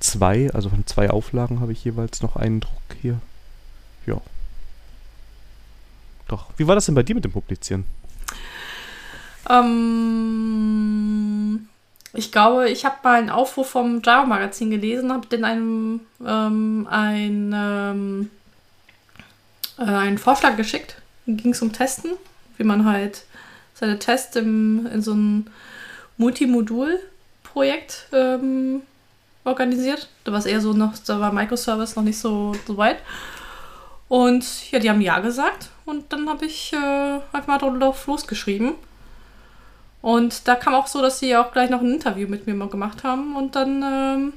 zwei, 0.00 0.50
also 0.52 0.68
von 0.68 0.86
zwei 0.86 1.08
Auflagen 1.08 1.60
habe 1.60 1.72
ich 1.72 1.82
jeweils 1.82 2.20
noch 2.20 2.36
einen 2.36 2.60
Druck 2.60 2.82
hier. 3.00 3.18
Ja. 4.04 4.20
Doch. 6.28 6.50
Wie 6.58 6.66
war 6.66 6.74
das 6.74 6.84
denn 6.84 6.94
bei 6.94 7.04
dir 7.04 7.14
mit 7.14 7.24
dem 7.24 7.32
Publizieren? 7.32 7.84
Ähm, 9.48 11.31
ich 12.14 12.30
glaube, 12.30 12.68
ich 12.68 12.84
habe 12.84 12.96
mal 13.02 13.18
einen 13.18 13.30
Aufruf 13.30 13.70
vom 13.70 14.02
Java-Magazin 14.02 14.70
gelesen, 14.70 15.12
habe 15.12 15.34
in 15.34 15.44
einem 15.44 16.00
ähm, 16.24 16.86
ein, 16.90 17.52
ähm, 17.54 18.30
äh, 19.78 19.84
einen 19.84 20.18
Vorschlag 20.18 20.56
geschickt. 20.56 20.96
Ging 21.26 21.52
es 21.52 21.62
um 21.62 21.72
Testen, 21.72 22.12
wie 22.58 22.64
man 22.64 22.84
halt 22.84 23.24
seine 23.74 23.98
Tests 23.98 24.36
im, 24.36 24.86
in 24.92 25.00
so 25.00 25.14
ein 25.14 25.50
Multimodul-Projekt 26.18 28.08
ähm, 28.12 28.82
organisiert. 29.44 30.08
Da 30.24 30.32
war 30.32 30.38
es 30.38 30.46
eher 30.46 30.60
so 30.60 30.74
noch, 30.74 30.98
da 30.98 31.18
war 31.18 31.32
Microservice 31.32 31.96
noch 31.96 32.04
nicht 32.04 32.18
so, 32.18 32.54
so 32.66 32.76
weit. 32.76 32.98
Und 34.08 34.70
ja, 34.70 34.78
die 34.78 34.90
haben 34.90 35.00
Ja 35.00 35.20
gesagt. 35.20 35.70
Und 35.86 36.12
dann 36.12 36.28
habe 36.28 36.44
ich 36.44 36.74
äh, 36.74 37.20
einfach 37.32 37.46
mal 37.46 37.58
drauf 37.58 38.06
losgeschrieben. 38.06 38.74
Und 40.02 40.46
da 40.48 40.56
kam 40.56 40.74
auch 40.74 40.86
so, 40.88 41.00
dass 41.00 41.18
sie 41.20 41.34
auch 41.36 41.52
gleich 41.52 41.70
noch 41.70 41.80
ein 41.80 41.92
Interview 41.94 42.28
mit 42.28 42.46
mir 42.46 42.54
mal 42.54 42.68
gemacht 42.68 43.04
haben. 43.04 43.36
Und 43.36 43.54
dann, 43.56 43.82
ähm, 43.82 44.32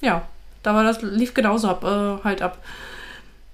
ja, 0.00 0.22
da 0.62 0.74
war 0.74 0.84
das, 0.84 1.00
lief 1.02 1.32
genauso 1.34 1.68
ab, 1.68 1.82
äh, 1.84 2.22
halt 2.24 2.42
ab. 2.42 2.58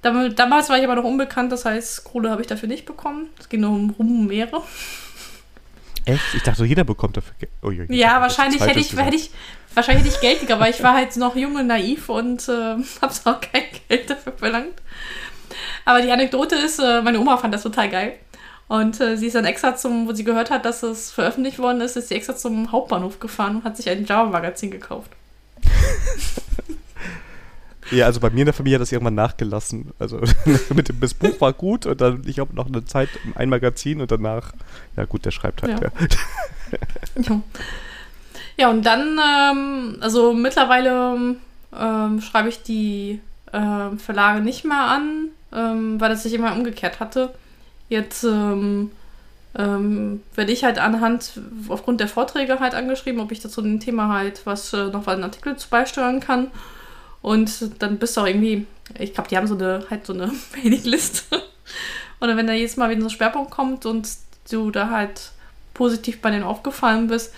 Dam- 0.02 0.34
Damals 0.34 0.68
war 0.68 0.78
ich 0.78 0.84
aber 0.84 0.96
noch 0.96 1.04
unbekannt, 1.04 1.52
das 1.52 1.64
heißt, 1.64 2.02
Kohle 2.04 2.30
habe 2.30 2.40
ich 2.42 2.48
dafür 2.48 2.68
nicht 2.68 2.84
bekommen. 2.84 3.28
Es 3.38 3.48
ging 3.48 3.60
nur 3.60 3.70
um 3.70 3.90
Rummeere. 3.90 4.60
Echt? 6.04 6.34
Ich 6.34 6.42
dachte, 6.42 6.64
jeder 6.64 6.82
bekommt 6.84 7.16
dafür 7.16 7.34
Geld. 7.38 7.52
Oh, 7.62 7.70
Ja, 7.70 8.20
wahrscheinlich 8.20 8.60
hätte 8.60 8.80
ich, 8.80 8.96
hätte 8.96 9.14
ich, 9.14 9.30
wahrscheinlich 9.72 10.04
hätte 10.04 10.14
ich 10.16 10.20
Geld 10.20 10.40
gekriegt, 10.40 10.52
aber 10.52 10.68
ich 10.68 10.82
war 10.82 10.94
halt 10.94 11.16
noch 11.16 11.36
jung 11.36 11.54
und 11.54 11.68
naiv 11.68 12.08
und 12.08 12.48
äh, 12.48 12.52
habe 13.00 13.14
auch 13.24 13.40
kein 13.40 13.62
Geld 13.88 14.10
dafür 14.10 14.32
verlangt. 14.32 14.74
Aber 15.84 16.02
die 16.02 16.10
Anekdote 16.10 16.56
ist, 16.56 16.80
äh, 16.80 17.02
meine 17.02 17.20
Oma 17.20 17.36
fand 17.36 17.54
das 17.54 17.62
total 17.62 17.88
geil. 17.88 18.14
Und 18.72 19.02
äh, 19.02 19.18
sie 19.18 19.26
ist 19.26 19.34
dann 19.34 19.44
extra 19.44 19.76
zum, 19.76 20.08
wo 20.08 20.14
sie 20.14 20.24
gehört 20.24 20.50
hat, 20.50 20.64
dass 20.64 20.82
es 20.82 21.10
veröffentlicht 21.10 21.58
worden 21.58 21.82
ist, 21.82 21.94
ist 21.98 22.08
sie 22.08 22.14
extra 22.14 22.34
zum 22.34 22.72
Hauptbahnhof 22.72 23.20
gefahren 23.20 23.56
und 23.56 23.64
hat 23.64 23.76
sich 23.76 23.90
ein 23.90 24.06
Java-Magazin 24.06 24.70
gekauft. 24.70 25.10
Ja, 27.90 28.06
also 28.06 28.20
bei 28.20 28.30
mir 28.30 28.38
in 28.38 28.46
der 28.46 28.54
Familie 28.54 28.76
hat 28.76 28.80
das 28.80 28.92
irgendwann 28.92 29.16
nachgelassen. 29.16 29.90
Also 29.98 30.18
mit 30.74 30.88
dem 30.88 30.98
das 31.00 31.12
Buch 31.12 31.38
war 31.42 31.52
gut 31.52 31.84
und 31.84 32.00
dann, 32.00 32.22
ich 32.24 32.38
habe 32.38 32.54
noch 32.54 32.66
eine 32.66 32.86
Zeit, 32.86 33.10
ein 33.34 33.50
Magazin 33.50 34.00
und 34.00 34.10
danach, 34.10 34.54
ja 34.96 35.04
gut, 35.04 35.26
der 35.26 35.30
schreibt 35.30 35.62
halt. 35.62 35.78
Ja. 35.78 35.90
Ja. 37.16 37.42
Ja. 38.56 38.70
Und 38.70 38.86
dann, 38.86 39.18
ähm, 39.18 39.98
also 40.00 40.32
mittlerweile 40.32 41.36
ähm, 41.78 42.20
schreibe 42.22 42.48
ich 42.48 42.62
die 42.62 43.20
ähm, 43.52 43.98
Verlage 43.98 44.40
nicht 44.40 44.64
mehr 44.64 44.84
an, 44.84 45.28
ähm, 45.52 46.00
weil 46.00 46.08
das 46.08 46.22
sich 46.22 46.32
immer 46.32 46.54
umgekehrt 46.54 46.98
hatte. 46.98 47.34
Jetzt 47.92 48.24
ähm, 48.24 48.90
ähm, 49.56 50.22
werde 50.34 50.52
ich 50.52 50.64
halt 50.64 50.78
anhand, 50.78 51.32
aufgrund 51.68 52.00
der 52.00 52.08
Vorträge 52.08 52.60
halt 52.60 52.74
angeschrieben, 52.74 53.20
ob 53.20 53.32
ich 53.32 53.40
dazu 53.40 53.60
ein 53.62 53.80
Thema 53.80 54.08
halt 54.14 54.42
was 54.46 54.72
äh, 54.72 54.86
noch 54.86 55.06
einen 55.08 55.24
Artikel 55.24 55.56
zu 55.56 55.68
beisteuern 55.70 56.20
kann. 56.20 56.50
Und 57.22 57.70
dann 57.82 57.98
bist 57.98 58.16
du 58.16 58.22
auch 58.22 58.26
irgendwie, 58.26 58.66
ich 58.98 59.14
glaube, 59.14 59.28
die 59.30 59.36
haben 59.36 59.46
so 59.46 59.54
eine, 59.54 59.86
halt 59.90 60.06
so 60.06 60.14
eine 60.14 60.32
Mailingliste. 60.56 61.42
Und 62.20 62.28
dann, 62.28 62.36
wenn 62.36 62.46
da 62.46 62.52
jedes 62.52 62.76
Mal 62.76 62.90
wieder 62.90 63.00
so 63.02 63.08
ein 63.08 63.10
Schwerpunkt 63.10 63.50
kommt 63.50 63.86
und 63.86 64.08
du 64.50 64.70
da 64.70 64.90
halt 64.90 65.32
positiv 65.74 66.20
bei 66.20 66.30
denen 66.30 66.44
aufgefallen 66.44 67.08
bist, 67.08 67.32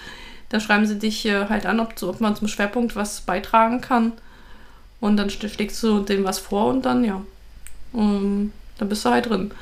dann 0.51 0.61
schreiben 0.61 0.87
sie 0.87 0.99
dich 0.99 1.27
äh, 1.27 1.47
halt 1.49 1.67
an, 1.67 1.81
ob, 1.81 2.01
ob 2.03 2.21
man 2.21 2.37
zum 2.37 2.49
Schwerpunkt 2.49 2.97
was 2.97 3.23
beitragen 3.23 3.81
kann. 3.81 4.13
Und 5.01 5.17
dann 5.17 5.29
sch- 5.29 5.49
schlägst 5.49 5.83
du 5.83 6.01
dem 6.01 6.25
was 6.25 6.39
vor 6.39 6.67
und 6.69 6.85
dann, 6.85 7.05
ja, 7.05 7.23
ähm, 7.95 8.53
dann 8.79 8.89
bist 8.89 9.05
du 9.05 9.11
halt 9.11 9.29
drin. 9.29 9.53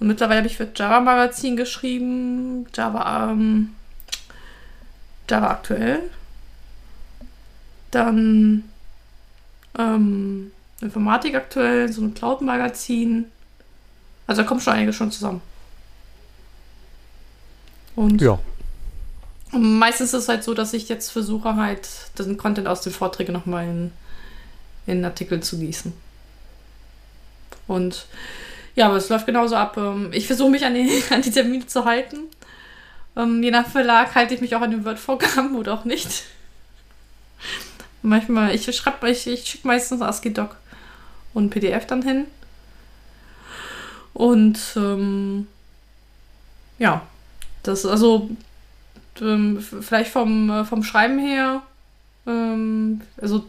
Und 0.00 0.06
mittlerweile 0.06 0.38
habe 0.38 0.48
ich 0.48 0.56
für 0.56 0.68
Java 0.74 1.00
Magazin 1.00 1.56
geschrieben, 1.56 2.66
Java, 2.74 3.30
ähm, 3.30 3.74
Java 5.28 5.50
aktuell. 5.50 6.10
Dann 7.90 8.64
ähm, 9.76 10.52
Informatik 10.80 11.34
aktuell, 11.34 11.92
so 11.92 12.02
ein 12.02 12.14
Cloud 12.14 12.42
Magazin. 12.42 13.26
Also 14.26 14.42
da 14.42 14.48
kommt 14.48 14.62
schon 14.62 14.74
einiges 14.74 14.94
schon 14.94 15.10
zusammen. 15.10 15.40
Und 17.96 18.20
ja. 18.20 18.38
meistens 19.50 20.12
ist 20.12 20.22
es 20.22 20.28
halt 20.28 20.44
so, 20.44 20.54
dass 20.54 20.72
ich 20.72 20.88
jetzt 20.88 21.10
versuche, 21.10 21.56
halt 21.56 21.88
den 22.18 22.36
Content 22.36 22.68
aus 22.68 22.82
den 22.82 22.92
Vorträgen 22.92 23.32
nochmal 23.32 23.64
in, 23.64 23.92
in 24.86 25.04
Artikel 25.04 25.42
zu 25.42 25.58
gießen. 25.58 25.92
Und 27.66 28.06
ja, 28.78 28.86
aber 28.86 28.96
es 28.96 29.08
läuft 29.08 29.26
genauso 29.26 29.56
ab. 29.56 29.76
Ähm, 29.76 30.10
Ich 30.12 30.28
versuche 30.28 30.50
mich 30.50 30.64
an 30.64 30.74
die, 30.74 31.02
an 31.10 31.20
die 31.20 31.32
Termine 31.32 31.66
zu 31.66 31.84
halten. 31.84 32.18
Ähm, 33.16 33.42
Je 33.42 33.50
nach 33.50 33.66
Verlag 33.66 34.14
halte 34.14 34.34
ich 34.34 34.40
mich 34.40 34.54
auch 34.54 34.60
an 34.60 34.70
den 34.70 34.84
Word-Vorgaben 34.84 35.56
oder 35.56 35.74
auch 35.74 35.84
nicht. 35.84 36.22
Manchmal, 38.02 38.54
ich 38.54 38.72
schreibe, 38.76 39.10
ich, 39.10 39.26
ich 39.26 39.44
schicke 39.44 39.66
meistens 39.66 40.00
ASCII-Doc 40.00 40.56
und 41.34 41.50
PDF 41.50 41.86
dann 41.88 42.02
hin. 42.02 42.26
Und 44.14 44.60
ähm, 44.76 45.48
ja, 46.78 47.02
das 47.64 47.84
also 47.84 48.30
ähm, 49.20 49.60
vielleicht 49.60 50.12
vom, 50.12 50.50
äh, 50.50 50.64
vom 50.64 50.84
Schreiben 50.84 51.18
her, 51.18 51.62
ähm, 52.28 53.00
also, 53.20 53.44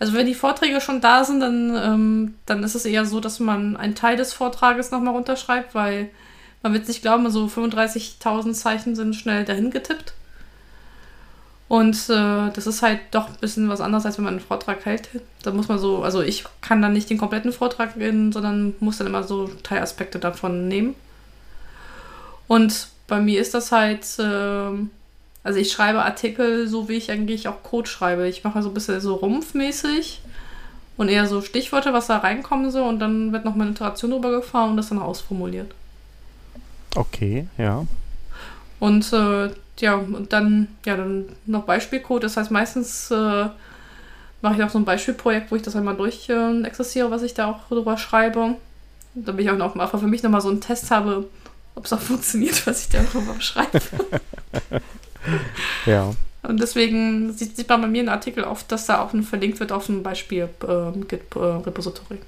also 0.00 0.14
wenn 0.14 0.26
die 0.26 0.34
Vorträge 0.34 0.80
schon 0.80 1.02
da 1.02 1.24
sind, 1.24 1.40
dann, 1.40 1.76
ähm, 1.76 2.34
dann 2.46 2.64
ist 2.64 2.74
es 2.74 2.86
eher 2.86 3.04
so, 3.04 3.20
dass 3.20 3.38
man 3.38 3.76
einen 3.76 3.94
Teil 3.94 4.16
des 4.16 4.32
Vortrages 4.32 4.90
nochmal 4.90 5.14
runterschreibt, 5.14 5.74
weil 5.74 6.08
man 6.62 6.72
wird 6.72 6.88
nicht 6.88 7.02
glauben, 7.02 7.30
so 7.30 7.46
35.000 7.46 8.54
Zeichen 8.54 8.96
sind 8.96 9.14
schnell 9.14 9.44
dahin 9.44 9.70
getippt. 9.70 10.14
Und 11.68 11.96
äh, 12.08 12.50
das 12.50 12.66
ist 12.66 12.82
halt 12.82 12.98
doch 13.10 13.28
ein 13.28 13.36
bisschen 13.40 13.68
was 13.68 13.82
anderes, 13.82 14.06
als 14.06 14.16
wenn 14.16 14.24
man 14.24 14.34
einen 14.34 14.44
Vortrag 14.44 14.84
hält. 14.86 15.08
Da 15.42 15.52
muss 15.52 15.68
man 15.68 15.78
so, 15.78 16.02
also 16.02 16.22
ich 16.22 16.44
kann 16.62 16.82
dann 16.82 16.94
nicht 16.94 17.10
den 17.10 17.18
kompletten 17.18 17.52
Vortrag 17.52 17.94
reden, 17.96 18.32
sondern 18.32 18.74
muss 18.80 18.98
dann 18.98 19.06
immer 19.06 19.22
so 19.22 19.48
Teilaspekte 19.62 20.18
davon 20.18 20.66
nehmen. 20.66 20.94
Und 22.48 22.88
bei 23.06 23.20
mir 23.20 23.40
ist 23.40 23.52
das 23.54 23.70
halt, 23.70 24.06
ähm, 24.18 24.90
also 25.42 25.58
ich 25.58 25.72
schreibe 25.72 26.04
Artikel 26.04 26.68
so, 26.68 26.88
wie 26.88 26.94
ich 26.94 27.10
eigentlich 27.10 27.48
auch 27.48 27.62
Code 27.62 27.88
schreibe. 27.88 28.28
Ich 28.28 28.44
mache 28.44 28.62
so 28.62 28.68
ein 28.68 28.74
bisschen 28.74 29.00
so 29.00 29.14
rumpfmäßig 29.14 30.20
und 30.96 31.08
eher 31.08 31.26
so 31.26 31.40
Stichworte, 31.40 31.92
was 31.92 32.08
da 32.08 32.18
reinkommen 32.18 32.70
soll 32.70 32.88
und 32.88 32.98
dann 32.98 33.32
wird 33.32 33.44
noch 33.44 33.54
mal 33.54 33.64
eine 33.64 33.72
Iteration 33.72 34.10
drüber 34.10 34.30
gefahren 34.30 34.70
und 34.70 34.76
das 34.76 34.90
dann 34.90 34.98
ausformuliert. 34.98 35.72
Okay, 36.94 37.46
ja. 37.56 37.86
Und 38.80 39.12
äh, 39.12 39.50
ja, 39.78 39.94
und 39.94 40.32
dann, 40.32 40.68
ja, 40.84 40.96
dann 40.96 41.26
noch 41.46 41.64
Beispielcode. 41.64 42.24
Das 42.24 42.36
heißt, 42.36 42.50
meistens 42.50 43.10
äh, 43.10 43.48
mache 44.42 44.56
ich 44.56 44.62
auch 44.62 44.70
so 44.70 44.78
ein 44.78 44.84
Beispielprojekt, 44.84 45.50
wo 45.50 45.56
ich 45.56 45.62
das 45.62 45.76
einmal 45.76 45.96
durch 45.96 46.28
äh, 46.28 46.62
exerziere, 46.62 47.10
was 47.10 47.22
ich 47.22 47.32
da 47.32 47.46
auch 47.46 47.68
drüber 47.68 47.96
schreibe. 47.96 48.56
Und 49.14 49.28
damit 49.28 49.44
ich 49.44 49.50
auch 49.50 49.56
noch 49.56 49.74
mal 49.74 49.86
für 49.86 50.06
mich 50.06 50.22
nochmal 50.22 50.40
so 50.40 50.50
einen 50.50 50.60
Test 50.60 50.90
habe, 50.90 51.26
ob 51.74 51.86
es 51.86 51.92
auch 51.92 52.00
funktioniert, 52.00 52.66
was 52.66 52.82
ich 52.82 52.88
da 52.90 53.02
drüber 53.02 53.40
schreibe. 53.40 53.80
Ja. 55.86 56.14
Und 56.42 56.58
deswegen 56.60 57.32
sieht, 57.34 57.56
sieht 57.56 57.68
man 57.68 57.82
bei 57.82 57.88
mir 57.88 58.02
in 58.02 58.08
Artikel 58.08 58.44
oft, 58.44 58.70
dass 58.72 58.86
da 58.86 59.02
auch 59.02 59.12
ein 59.12 59.22
verlinkt 59.22 59.60
wird 59.60 59.72
auf 59.72 59.88
ein 59.88 60.02
Beispiel 60.02 60.48
ähm, 60.66 61.06
Git, 61.06 61.22
äh, 61.36 61.38
Repository. 61.38 62.18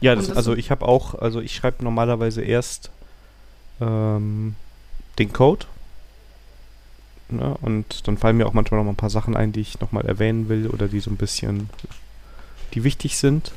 Ja, 0.00 0.14
das, 0.14 0.28
das 0.28 0.36
also 0.36 0.52
so- 0.52 0.56
ich 0.56 0.70
habe 0.70 0.86
auch, 0.86 1.14
also 1.14 1.40
ich 1.40 1.54
schreibe 1.54 1.82
normalerweise 1.84 2.42
erst 2.42 2.90
ähm, 3.80 4.54
den 5.18 5.32
Code. 5.32 5.66
Ne, 7.28 7.56
und 7.62 8.08
dann 8.08 8.18
fallen 8.18 8.36
mir 8.36 8.46
auch 8.46 8.54
manchmal 8.54 8.80
noch 8.80 8.84
mal 8.84 8.92
ein 8.92 8.96
paar 8.96 9.08
Sachen 9.10 9.36
ein, 9.36 9.52
die 9.52 9.60
ich 9.60 9.80
nochmal 9.80 10.04
erwähnen 10.04 10.48
will 10.48 10.66
oder 10.68 10.88
die 10.88 11.00
so 11.00 11.10
ein 11.10 11.16
bisschen, 11.16 11.70
die 12.74 12.82
wichtig 12.82 13.16
sind. 13.18 13.52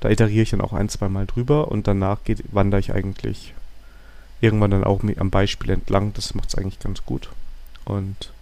Da 0.00 0.10
iteriere 0.10 0.42
ich 0.42 0.50
dann 0.50 0.60
auch 0.60 0.74
ein, 0.74 0.88
zwei 0.90 1.08
Mal 1.08 1.26
drüber 1.26 1.68
und 1.68 1.86
danach 1.88 2.22
geht, 2.24 2.44
wandere 2.52 2.78
ich 2.80 2.92
eigentlich 2.92 3.54
irgendwann 4.40 4.70
dann 4.70 4.84
auch 4.84 5.02
am 5.16 5.30
Beispiel 5.30 5.70
entlang. 5.70 6.12
Das 6.14 6.34
macht 6.34 6.48
es 6.48 6.54
eigentlich 6.54 6.80
ganz 6.80 7.04
gut. 7.04 7.30
Und 7.84 8.32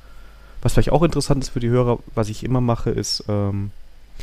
was 0.63 0.73
vielleicht 0.73 0.93
auch 0.93 1.03
interessant 1.03 1.45
ist 1.45 1.51
für 1.51 1.61
die 1.61 1.69
Hörer, 1.69 1.99
was 2.15 2.29
ich 2.29 2.45
immer 2.45 2.61
mache, 2.61 2.91
ist, 2.91 3.25
ähm, 3.29 3.71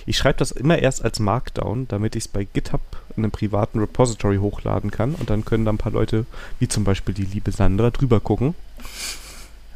ich 0.06 0.18
schreibe 0.18 0.40
das 0.40 0.52
immer 0.52 0.80
erst 0.80 1.04
als 1.04 1.20
Markdown, 1.20 1.88
damit 1.88 2.16
ich 2.16 2.24
es 2.24 2.28
bei 2.28 2.46
GitHub 2.46 2.82
in 3.16 3.24
einem 3.24 3.32
privaten 3.32 3.80
Repository 3.80 4.38
hochladen 4.38 4.90
kann 4.90 5.16
und 5.16 5.30
dann 5.30 5.46
können 5.46 5.66
da 5.66 5.72
ein 5.72 5.78
paar 5.78 5.92
Leute, 5.92 6.26
wie 6.60 6.68
zum 6.68 6.84
Beispiel 6.84 7.14
die 7.14 7.26
liebe 7.26 7.52
Sandra, 7.52 7.92
drüber 7.92 8.20
gucken. 8.20 8.56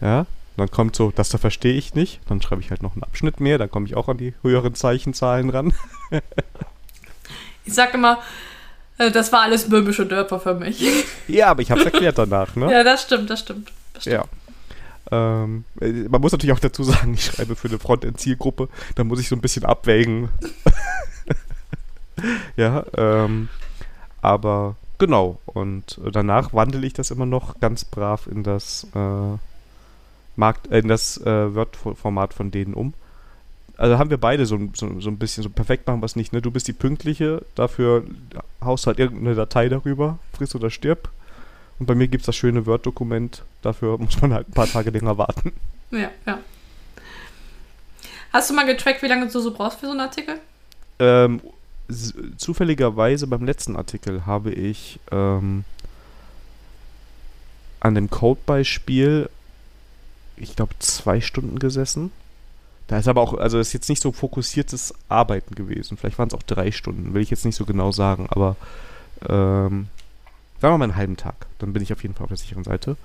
Ja, 0.02 0.26
dann 0.58 0.72
kommt 0.72 0.96
so, 0.96 1.12
das 1.12 1.30
da 1.30 1.38
verstehe 1.38 1.74
ich 1.74 1.96
nicht, 1.96 2.22
dann 2.28 2.42
schreibe 2.42 2.62
ich 2.62 2.70
halt 2.70 2.82
noch 2.82 2.94
einen 2.94 3.04
Abschnitt 3.04 3.40
mehr, 3.40 3.58
dann 3.58 3.70
komme 3.70 3.86
ich 3.86 3.96
auch 3.96 4.08
an 4.08 4.18
die 4.18 4.34
höheren 4.42 4.74
Zeichenzahlen 4.74 5.50
ran. 5.50 5.74
Ich 7.68 7.74
sag 7.74 7.96
immer, 7.96 8.20
äh, 8.98 9.12
das 9.12 9.32
war 9.32 9.42
alles 9.42 9.70
böhmische 9.70 10.06
Dörfer 10.06 10.40
für 10.40 10.54
mich. 10.54 10.84
ja, 11.28 11.48
aber 11.48 11.62
ich 11.62 11.72
habe 11.72 11.82
es 11.82 11.86
erklärt 11.86 12.18
danach, 12.18 12.56
ne? 12.56 12.72
Ja, 12.72 12.84
das 12.84 13.04
stimmt, 13.04 13.30
das 13.30 13.42
stimmt. 13.42 13.72
Das 13.94 14.04
stimmt. 14.04 14.16
Ja. 14.16 14.26
Ähm, 15.12 15.66
äh, 15.80 15.92
man 16.10 16.22
muss 16.22 16.32
natürlich 16.32 16.56
auch 16.56 16.60
dazu 16.60 16.84
sagen, 16.84 17.14
ich 17.14 17.26
schreibe 17.26 17.56
für 17.56 17.68
eine 17.68 17.80
Frontend-Zielgruppe, 17.80 18.70
da 18.96 19.04
muss 19.04 19.20
ich 19.20 19.30
so 19.30 19.36
ein 19.36 19.42
bisschen 19.42 19.66
abwägen. 19.66 20.30
ja, 22.56 22.86
ähm, 22.98 23.50
aber 24.22 24.76
genau. 24.98 25.40
Und 25.46 26.00
danach 26.12 26.54
wandle 26.54 26.86
ich 26.86 26.94
das 26.94 27.12
immer 27.12 27.26
noch 27.26 27.60
ganz 27.60 27.86
brav 27.86 28.28
in 28.28 28.44
das 28.44 28.88
äh, 28.96 29.38
Markt, 30.36 30.72
äh, 30.72 30.80
in 30.80 30.88
das 30.88 31.18
äh, 31.18 31.54
Word-Format 31.54 32.34
von 32.34 32.52
denen 32.52 32.74
um. 32.74 32.94
Also 33.78 33.98
haben 33.98 34.10
wir 34.10 34.18
beide 34.18 34.46
so, 34.46 34.56
ein- 34.56 34.72
so, 34.76 35.00
so 35.02 35.10
ein 35.10 35.18
bisschen, 35.18 35.44
so 35.44 35.50
perfekt 35.50 35.86
machen 35.88 36.02
wir 36.02 36.06
es 36.06 36.16
nicht, 36.16 36.32
ne? 36.34 36.42
Du 36.42 36.52
bist 36.52 36.68
die 36.68 36.74
Pünktliche, 36.74 37.42
dafür 37.56 38.04
haust 38.64 38.88
halt 38.88 39.00
irgendeine 39.00 39.36
Datei 39.36 39.68
darüber, 39.70 40.18
friss 40.34 40.56
oder 40.56 40.70
stirb. 40.70 41.10
Und 41.78 41.88
bei 41.88 41.96
mir 41.96 42.08
gibt 42.08 42.22
es 42.22 42.26
das 42.28 42.36
schöne 42.38 42.66
Word-Dokument. 42.66 43.44
Dafür 43.62 43.98
muss 43.98 44.22
man 44.22 44.34
halt 44.34 44.48
ein 44.48 44.54
paar 44.54 44.68
Tage 44.68 44.92
länger 44.92 45.18
warten. 45.18 45.52
Ja, 45.92 46.10
ja. 46.26 46.40
Hast 48.32 48.50
du 48.50 48.54
mal 48.54 48.66
getrackt, 48.66 49.02
wie 49.02 49.08
lange 49.08 49.28
du 49.28 49.40
so 49.40 49.54
brauchst 49.54 49.80
für 49.80 49.86
so 49.88 49.92
einen 49.92 50.02
Artikel? 50.02 50.36
Ähm, 51.00 51.42
zufälligerweise 52.38 53.28
beim 53.28 53.46
letzten 53.46 53.76
Artikel 53.76 54.26
habe 54.26 54.52
ich 54.52 55.00
ähm, 55.12 55.64
an 57.80 57.96
dem 57.96 58.10
Code-Beispiel, 58.10 59.30
ich 60.38 60.56
glaube, 60.56 60.74
zwei 60.80 61.22
Stunden 61.22 61.60
gesessen. 61.60 62.12
Da 62.88 63.00
ist 63.00 63.08
aber 63.08 63.22
auch, 63.22 63.34
also 63.34 63.60
ist 63.60 63.74
jetzt 63.74 63.90
nicht 63.90 64.02
so 64.02 64.12
fokussiertes 64.12 64.94
Arbeiten 65.10 65.56
gewesen. 65.56 65.98
Vielleicht 65.98 66.20
waren 66.20 66.28
es 66.28 66.34
auch 66.34 66.44
drei 66.44 66.72
Stunden, 66.72 67.14
will 67.14 67.22
ich 67.22 67.32
jetzt 67.32 67.46
nicht 67.46 67.56
so 67.56 67.66
genau 67.66 67.92
sagen, 67.92 68.28
aber 68.30 68.56
ähm, 69.28 69.88
sagen 70.62 70.74
wir 70.74 70.78
mal 70.78 70.84
einen 70.86 70.96
halben 70.96 71.18
Tag. 71.18 71.48
Dann 71.60 71.74
bin 71.74 71.82
ich 71.82 71.92
auf 71.92 72.04
jeden 72.04 72.14
Fall 72.14 72.26
auf 72.26 72.30
der 72.30 72.38
sicheren 72.38 72.64
Seite. 72.64 72.96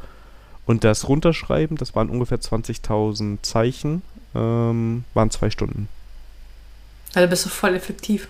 Und 0.67 0.85
das 0.85 1.09
Runterschreiben, 1.09 1.77
das 1.77 1.95
waren 1.95 2.11
ungefähr 2.11 2.39
20.000 2.41 3.39
Zeichen, 3.43 4.03
ähm, 4.35 5.05
waren 5.15 5.31
zwei 5.31 5.51
Stunden. 5.51 5.89
Da 7.15 7.27
bist 7.27 7.47
du 7.47 7.49
voll 7.49 7.75
effektiv. 7.75 8.29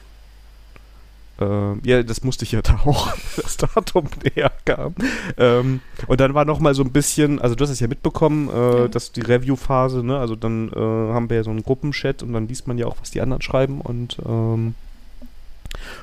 Ähm, 1.40 1.80
ja, 1.84 2.02
das 2.02 2.22
musste 2.22 2.44
ich 2.44 2.52
ja 2.52 2.62
da 2.62 2.80
auch, 2.84 3.12
das 3.36 3.56
Datum 3.56 4.06
näher 4.36 4.52
kam. 4.64 4.94
Ähm, 5.38 5.80
und 6.06 6.20
dann 6.20 6.34
war 6.34 6.44
noch 6.44 6.60
mal 6.60 6.74
so 6.74 6.82
ein 6.82 6.92
bisschen, 6.92 7.40
also 7.40 7.54
du 7.54 7.64
hast 7.64 7.70
es 7.70 7.80
ja 7.80 7.88
mitbekommen, 7.88 8.48
äh, 8.48 8.88
dass 8.88 9.12
die 9.12 9.22
Review-Phase, 9.22 10.04
ne, 10.04 10.18
also 10.18 10.36
dann 10.36 10.68
äh, 10.68 10.76
haben 10.76 11.30
wir 11.30 11.38
ja 11.38 11.44
so 11.44 11.50
einen 11.50 11.62
Gruppenchat 11.62 12.22
und 12.22 12.32
dann 12.32 12.46
liest 12.48 12.68
man 12.68 12.78
ja 12.78 12.86
auch, 12.86 12.96
was 13.00 13.10
die 13.10 13.20
anderen 13.20 13.42
schreiben 13.42 13.80
und 13.80 14.18
ähm, 14.26 14.74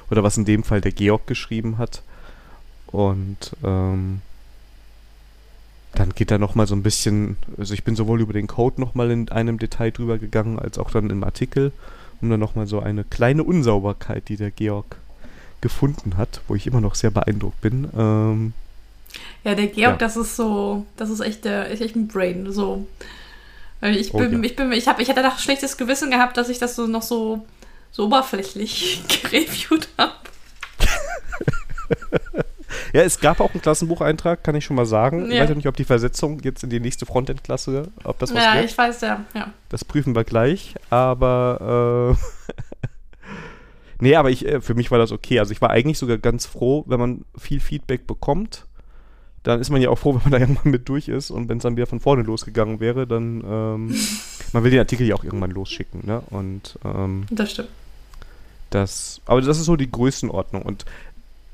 oder 0.10 0.24
was 0.24 0.38
in 0.38 0.46
dem 0.46 0.64
Fall 0.64 0.82
der 0.82 0.92
Georg 0.92 1.28
geschrieben 1.28 1.78
hat. 1.78 2.02
Und 2.88 3.52
ähm, 3.64 4.22
dann 5.94 6.12
geht 6.12 6.32
da 6.32 6.38
noch 6.38 6.56
mal 6.56 6.68
so 6.68 6.76
ein 6.76 6.84
bisschen, 6.84 7.38
also 7.58 7.74
ich 7.74 7.84
bin 7.84 7.96
sowohl 7.96 8.22
über 8.22 8.34
den 8.34 8.48
Code 8.48 8.80
noch 8.80 8.96
mal 8.96 9.12
in 9.12 9.30
einem 9.30 9.60
Detail 9.60 9.92
drüber 9.92 10.18
gegangen, 10.18 10.58
als 10.58 10.78
auch 10.78 10.90
dann 10.90 11.10
im 11.10 11.24
Artikel, 11.24 11.72
um 12.22 12.30
dann 12.30 12.40
noch 12.40 12.56
mal 12.56 12.66
so 12.66 12.80
eine 12.80 13.04
kleine 13.04 13.44
Unsauberkeit, 13.44 14.30
die 14.30 14.38
der 14.38 14.52
Georg 14.52 14.98
gefunden 15.62 16.18
hat, 16.18 16.42
wo 16.48 16.56
ich 16.56 16.68
immer 16.68 16.82
noch 16.82 16.96
sehr 16.96 17.12
beeindruckt 17.12 17.62
bin. 17.62 17.90
Ähm, 17.98 18.54
ja, 19.44 19.56
der 19.56 19.68
Georg, 19.68 19.78
ja. 19.78 19.96
das 19.96 20.18
ist 20.18 20.36
so, 20.36 20.86
das 20.98 21.10
ist 21.10 21.20
echt 21.22 21.46
der, 21.46 21.72
echt 21.72 21.96
ein 21.96 22.08
Brain. 22.08 22.52
So. 22.52 22.86
Ich 23.82 24.12
bin, 24.12 24.36
oh, 24.36 24.38
ja. 24.38 24.44
ich 24.44 24.56
bin, 24.56 24.72
ich 24.72 24.88
habe, 24.88 25.02
ich 25.02 25.10
hatte 25.10 25.22
doch 25.22 25.38
schlechtes 25.40 25.78
Gewissen 25.78 26.12
gehabt, 26.12 26.38
dass 26.38 26.50
ich 26.50 26.58
das 26.58 26.76
so 26.76 26.88
noch 26.88 27.04
so, 27.04 27.46
so 27.92 28.06
oberflächlich 28.06 29.04
gereviewt 29.24 29.88
habe. 29.98 30.14
ja, 32.94 33.02
es 33.04 33.20
gab 33.20 33.40
auch 33.40 33.52
einen 33.52 33.62
Klassenbucheintrag, 33.62 34.44
kann 34.44 34.56
ich 34.56 34.66
schon 34.66 34.76
mal 34.76 34.86
sagen. 34.86 35.28
Ja. 35.28 35.36
Ich 35.36 35.42
weiß 35.42 35.50
ja 35.50 35.56
nicht, 35.56 35.68
ob 35.68 35.78
die 35.78 35.86
Versetzung 35.86 36.40
jetzt 36.42 36.64
in 36.64 36.70
die 36.70 36.80
nächste 36.80 37.06
Frontend-Klasse, 37.06 37.90
ob 38.04 38.18
das 38.20 38.34
was 38.34 38.44
Ja, 38.44 38.56
wird. 38.56 38.66
ich 38.66 38.78
weiß 38.78 39.02
ja, 39.02 39.26
ja. 39.34 39.54
Das 39.70 39.86
prüfen 39.86 40.16
wir 40.16 40.24
gleich, 40.24 40.76
aber 40.90 42.16
äh, 42.18 42.54
Nee, 44.00 44.16
aber 44.16 44.30
ich, 44.30 44.46
äh, 44.46 44.62
für 44.62 44.76
mich 44.76 44.92
war 44.92 45.00
das 45.00 45.12
okay. 45.12 45.40
Also 45.40 45.52
ich 45.52 45.62
war 45.62 45.70
eigentlich 45.70 45.98
sogar 45.98 46.18
ganz 46.18 46.46
froh, 46.46 46.84
wenn 46.88 47.00
man 47.00 47.26
viel 47.38 47.60
Feedback 47.60 48.08
bekommt. 48.08 48.66
Dann 49.44 49.60
ist 49.60 49.70
man 49.70 49.82
ja 49.82 49.90
auch 49.90 49.98
froh, 49.98 50.16
wenn 50.16 50.24
man 50.24 50.32
da 50.32 50.40
irgendwann 50.40 50.72
mit 50.72 50.88
durch 50.90 51.08
ist. 51.08 51.32
Und 51.32 51.50
wenn 51.50 51.58
es 51.58 51.64
dann 51.64 51.76
wieder 51.76 51.88
von 51.88 52.00
vorne 52.00 52.24
losgegangen 52.24 52.80
wäre, 52.80 53.08
dann 53.08 53.44
ähm, 53.46 53.96
man 54.54 54.64
will 54.64 54.72
den 54.72 54.80
Artikel 54.80 55.08
ja 55.08 55.16
auch 55.16 55.24
irgendwann 55.24 55.52
losschicken, 55.52 56.02
ne? 56.06 56.22
Und 56.30 56.78
ähm, 56.86 57.26
das 57.32 57.52
stimmt. 57.52 57.70
Das, 58.70 59.22
aber 59.26 59.42
das 59.42 59.58
ist 59.58 59.66
so 59.66 59.78
die 59.78 59.90
Größenordnung. 59.90 60.62
Und 60.62 60.86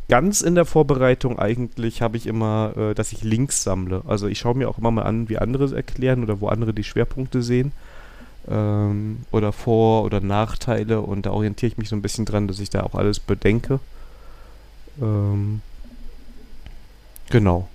ganz 0.09 0.41
in 0.41 0.55
der 0.55 0.65
Vorbereitung 0.65 1.37
eigentlich 1.37 2.01
habe 2.01 2.17
ich 2.17 2.25
immer, 2.25 2.73
äh, 2.75 2.93
dass 2.95 3.13
ich 3.13 3.23
Links 3.23 3.63
sammle. 3.63 4.01
Also 4.07 4.27
ich 4.27 4.39
schaue 4.39 4.55
mir 4.55 4.67
auch 4.67 4.79
immer 4.79 4.91
mal 4.91 5.03
an, 5.03 5.29
wie 5.29 5.37
andere 5.37 5.63
es 5.63 5.71
erklären 5.71 6.23
oder 6.23 6.41
wo 6.41 6.47
andere 6.47 6.73
die 6.73 6.83
Schwerpunkte 6.83 7.43
sehen 7.43 7.71
ähm, 8.49 9.25
oder 9.31 9.51
Vor- 9.53 10.03
oder 10.03 10.19
Nachteile 10.19 11.01
und 11.01 11.25
da 11.25 11.31
orientiere 11.31 11.71
ich 11.71 11.77
mich 11.77 11.89
so 11.89 11.95
ein 11.95 12.01
bisschen 12.01 12.25
dran, 12.25 12.47
dass 12.47 12.59
ich 12.59 12.69
da 12.69 12.83
auch 12.83 12.95
alles 12.95 13.19
bedenke. 13.19 13.79
Ähm, 15.01 15.61
genau. 17.29 17.67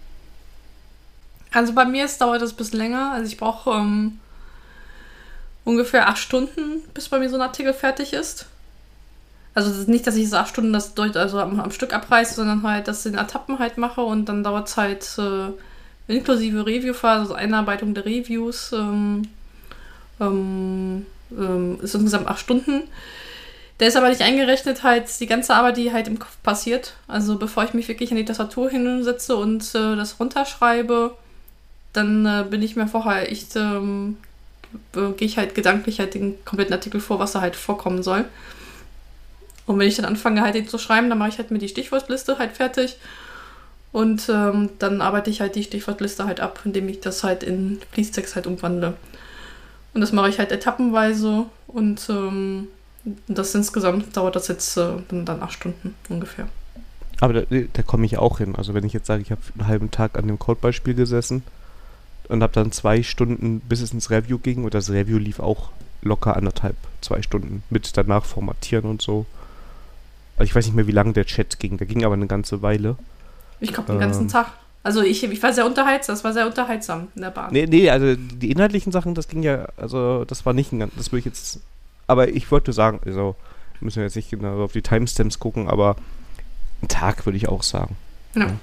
Also 1.53 1.73
bei 1.73 1.85
mir 1.85 2.05
ist, 2.05 2.21
dauert 2.21 2.43
das 2.43 2.53
ein 2.53 2.57
bisschen 2.57 2.79
länger. 2.79 3.13
Also 3.13 3.27
ich 3.27 3.39
brauche 3.39 3.71
ähm, 3.71 4.19
ungefähr 5.65 6.09
acht 6.09 6.19
Stunden, 6.19 6.83
bis 6.95 7.09
bei 7.09 7.19
mir 7.19 7.31
so 7.31 7.37
ein 7.37 7.43
Artikel 7.43 7.73
fertig 7.73 8.13
ist. 8.13 8.47
Also 9.55 9.91
nicht, 9.91 10.07
dass 10.07 10.17
ich 10.17 10.31
so 10.31 10.37
acht 10.37 10.51
Stunden 10.51 10.73
das 10.73 10.95
durch, 10.95 11.17
also 11.17 11.41
am, 11.41 11.59
am 11.59 11.71
Stück 11.71 11.93
abreiße, 11.93 12.35
sondern 12.35 12.63
halt, 12.63 12.87
dass 12.87 13.05
ich 13.05 13.13
in 13.13 13.19
Etappen 13.19 13.59
halt 13.59 13.79
mache 13.79 14.03
und 14.03 14.27
dann 14.27 14.45
dauert 14.45 14.69
es 14.69 14.77
halt 14.77 15.19
äh, 15.19 15.51
inklusive 16.13 16.65
Reviewphase, 16.65 17.21
also 17.23 17.35
Einarbeitung 17.35 17.95
der 17.95 18.05
Reviews, 18.05 18.73
ähm, 18.73 19.23
ähm, 20.21 21.07
ähm, 21.31 21.79
ist 21.83 21.95
insgesamt 21.95 22.29
acht 22.29 22.41
Stunden. 22.41 22.83
Der 23.81 23.89
ist 23.89 23.97
aber 23.97 24.09
nicht 24.09 24.23
eingerechnet, 24.23 24.83
halt 24.83 25.09
die 25.21 25.27
ganze 25.27 25.55
Arbeit, 25.55 25.77
die 25.77 25.93
halt 25.93 26.09
im 26.09 26.19
Kopf 26.19 26.37
passiert. 26.43 26.95
Also 27.07 27.39
bevor 27.39 27.65
ich 27.65 27.75
mich 27.75 27.87
wirklich 27.87 28.11
an 28.11 28.17
die 28.17 28.25
Tastatur 28.25 28.71
hinsetze 28.71 29.37
und 29.37 29.63
äh, 29.75 29.95
das 29.95 30.19
runterschreibe, 30.19 31.17
dann 31.93 32.27
äh, 32.27 32.45
bin 32.49 32.63
ich 32.63 32.75
mir 32.75 32.89
vorher 32.89 33.31
echt, 33.31 33.55
ähm, 33.55 34.17
äh, 34.97 35.13
gehe 35.13 35.29
ich 35.29 35.39
halt 35.39 35.55
gedanklich 35.55 36.01
halt 36.01 36.15
den 36.15 36.45
kompletten 36.45 36.75
Artikel 36.75 37.01
vor, 37.01 37.21
was 37.21 37.33
da 37.33 37.41
halt 37.41 37.55
vorkommen 37.55 38.03
soll. 38.03 38.25
Und 39.67 39.79
wenn 39.79 39.87
ich 39.87 39.97
dann 39.97 40.07
anfange 40.07 40.41
halt 40.41 40.55
den 40.55 40.67
zu 40.67 40.79
schreiben, 40.79 41.09
dann 41.09 41.19
mache 41.19 41.29
ich 41.29 41.39
halt 41.39 41.51
mir 41.51 41.59
die 41.59 41.69
Stichwortliste 41.69 42.39
halt 42.39 42.57
fertig. 42.57 42.97
Und 43.93 44.29
ähm, 44.29 44.71
dann 44.79 45.01
arbeite 45.01 45.31
ich 45.31 45.41
halt 45.41 45.55
die 45.55 45.63
Stichwortliste 45.63 46.25
halt 46.25 46.41
ab, 46.41 46.61
indem 46.65 46.89
ich 46.89 47.01
das 47.01 47.23
halt 47.23 47.43
in 47.43 47.81
Fließtext 47.93 48.35
halt 48.35 48.47
umwandle. 48.47 48.95
Und 49.95 50.01
das 50.01 50.13
mache 50.13 50.29
ich 50.29 50.39
halt 50.39 50.53
etappenweise 50.53 51.47
und 51.67 52.09
ähm, 52.11 52.69
das 53.27 53.55
insgesamt 53.55 54.17
dauert 54.17 54.37
das 54.37 54.49
jetzt 54.49 54.77
äh, 54.77 54.93
dann 55.09 55.43
acht 55.43 55.55
Stunden 55.55 55.95
ungefähr. 56.09 56.49
Aber 57.21 57.33
da, 57.33 57.43
da 57.73 57.83
komme 57.83 58.07
ich 58.07 58.19
auch 58.19 58.39
hin. 58.39 58.55
Also 58.57 58.75
wenn 58.75 58.85
ich 58.85 58.93
jetzt 58.93 59.07
sage, 59.07 59.23
ich 59.23 59.31
habe 59.31 59.41
einen 59.59 59.67
halben 59.67 59.91
Tag 59.91 60.19
an 60.19 60.29
dem 60.29 60.39
Codebeispiel 60.39 60.95
gesessen 60.95 61.43
und 62.29 62.43
habe 62.43 62.53
dann 62.53 62.71
zwei 62.73 63.03
Stunden, 63.03 63.61
bis 63.61 63.81
es 63.81 63.93
ins 63.93 64.11
Review 64.11 64.39
ging 64.39 64.65
und 64.65 64.75
das 64.75 64.91
Review 64.91 65.19
lief 65.19 65.41
auch 65.41 65.71
locker 66.03 66.37
anderthalb, 66.37 66.77
zwei 67.01 67.23
Stunden 67.23 67.63
mit 67.71 67.97
danach 67.97 68.25
formatieren 68.25 68.85
und 68.85 69.03
so. 69.03 69.27
Also 70.37 70.49
ich 70.49 70.55
weiß 70.55 70.67
nicht 70.67 70.77
mehr, 70.77 70.87
wie 70.87 70.93
lange 70.93 71.13
der 71.13 71.25
Chat 71.25 71.59
ging. 71.59 71.79
Der 71.79 71.87
ging 71.87 72.05
aber 72.05 72.15
eine 72.15 72.29
ganze 72.29 72.63
Weile. 72.63 72.97
Ich 73.59 73.73
glaube, 73.73 73.89
den 73.89 73.97
ähm, 73.97 74.01
ganzen 74.01 74.29
Tag. 74.29 74.53
Also 74.83 75.03
ich, 75.03 75.23
ich 75.25 75.43
war 75.43 75.53
sehr 75.53 75.67
unterhaltsam, 75.67 76.15
das 76.15 76.25
war 76.25 76.33
sehr 76.33 76.47
unterhaltsam 76.47 77.09
in 77.15 77.23
der 77.23 77.31
Bahn. 77.31 77.53
Nee, 77.53 77.67
nee, 77.67 77.91
also 77.91 78.15
die 78.17 78.51
inhaltlichen 78.51 78.93
Sachen, 78.93 79.15
das 79.15 79.29
ging 79.29 79.43
ja, 79.43 79.69
also 79.77 80.25
das 80.25 80.47
war 80.47 80.53
nicht 80.53 80.73
ein 80.73 80.79
ganz, 80.79 80.95
das 80.97 81.13
würde 81.13 81.21
ich 81.21 81.25
jetzt, 81.27 81.61
aber 82.07 82.29
ich 82.29 82.51
wollte 82.51 82.73
sagen, 82.73 83.01
also 83.05 83.35
müssen 83.81 83.97
wir 83.97 84.05
jetzt 84.05 84.17
nicht 84.17 84.31
genau 84.31 84.63
auf 84.63 84.73
die 84.73 84.83
Timestamps 84.83 85.39
gucken, 85.39 85.69
aber 85.69 85.97
einen 86.81 86.89
Tag 86.89 87.27
würde 87.27 87.37
ich 87.37 87.49
auch 87.49 87.63
sagen. 87.63 87.97
Ja. 88.35 88.47
ja. 88.47 88.57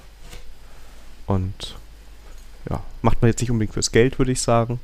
Und 1.26 1.76
ja, 2.70 2.82
macht 3.02 3.20
man 3.22 3.30
jetzt 3.30 3.40
nicht 3.40 3.50
unbedingt 3.50 3.74
fürs 3.74 3.92
Geld, 3.92 4.18
würde 4.18 4.32
ich 4.32 4.40
sagen, 4.40 4.80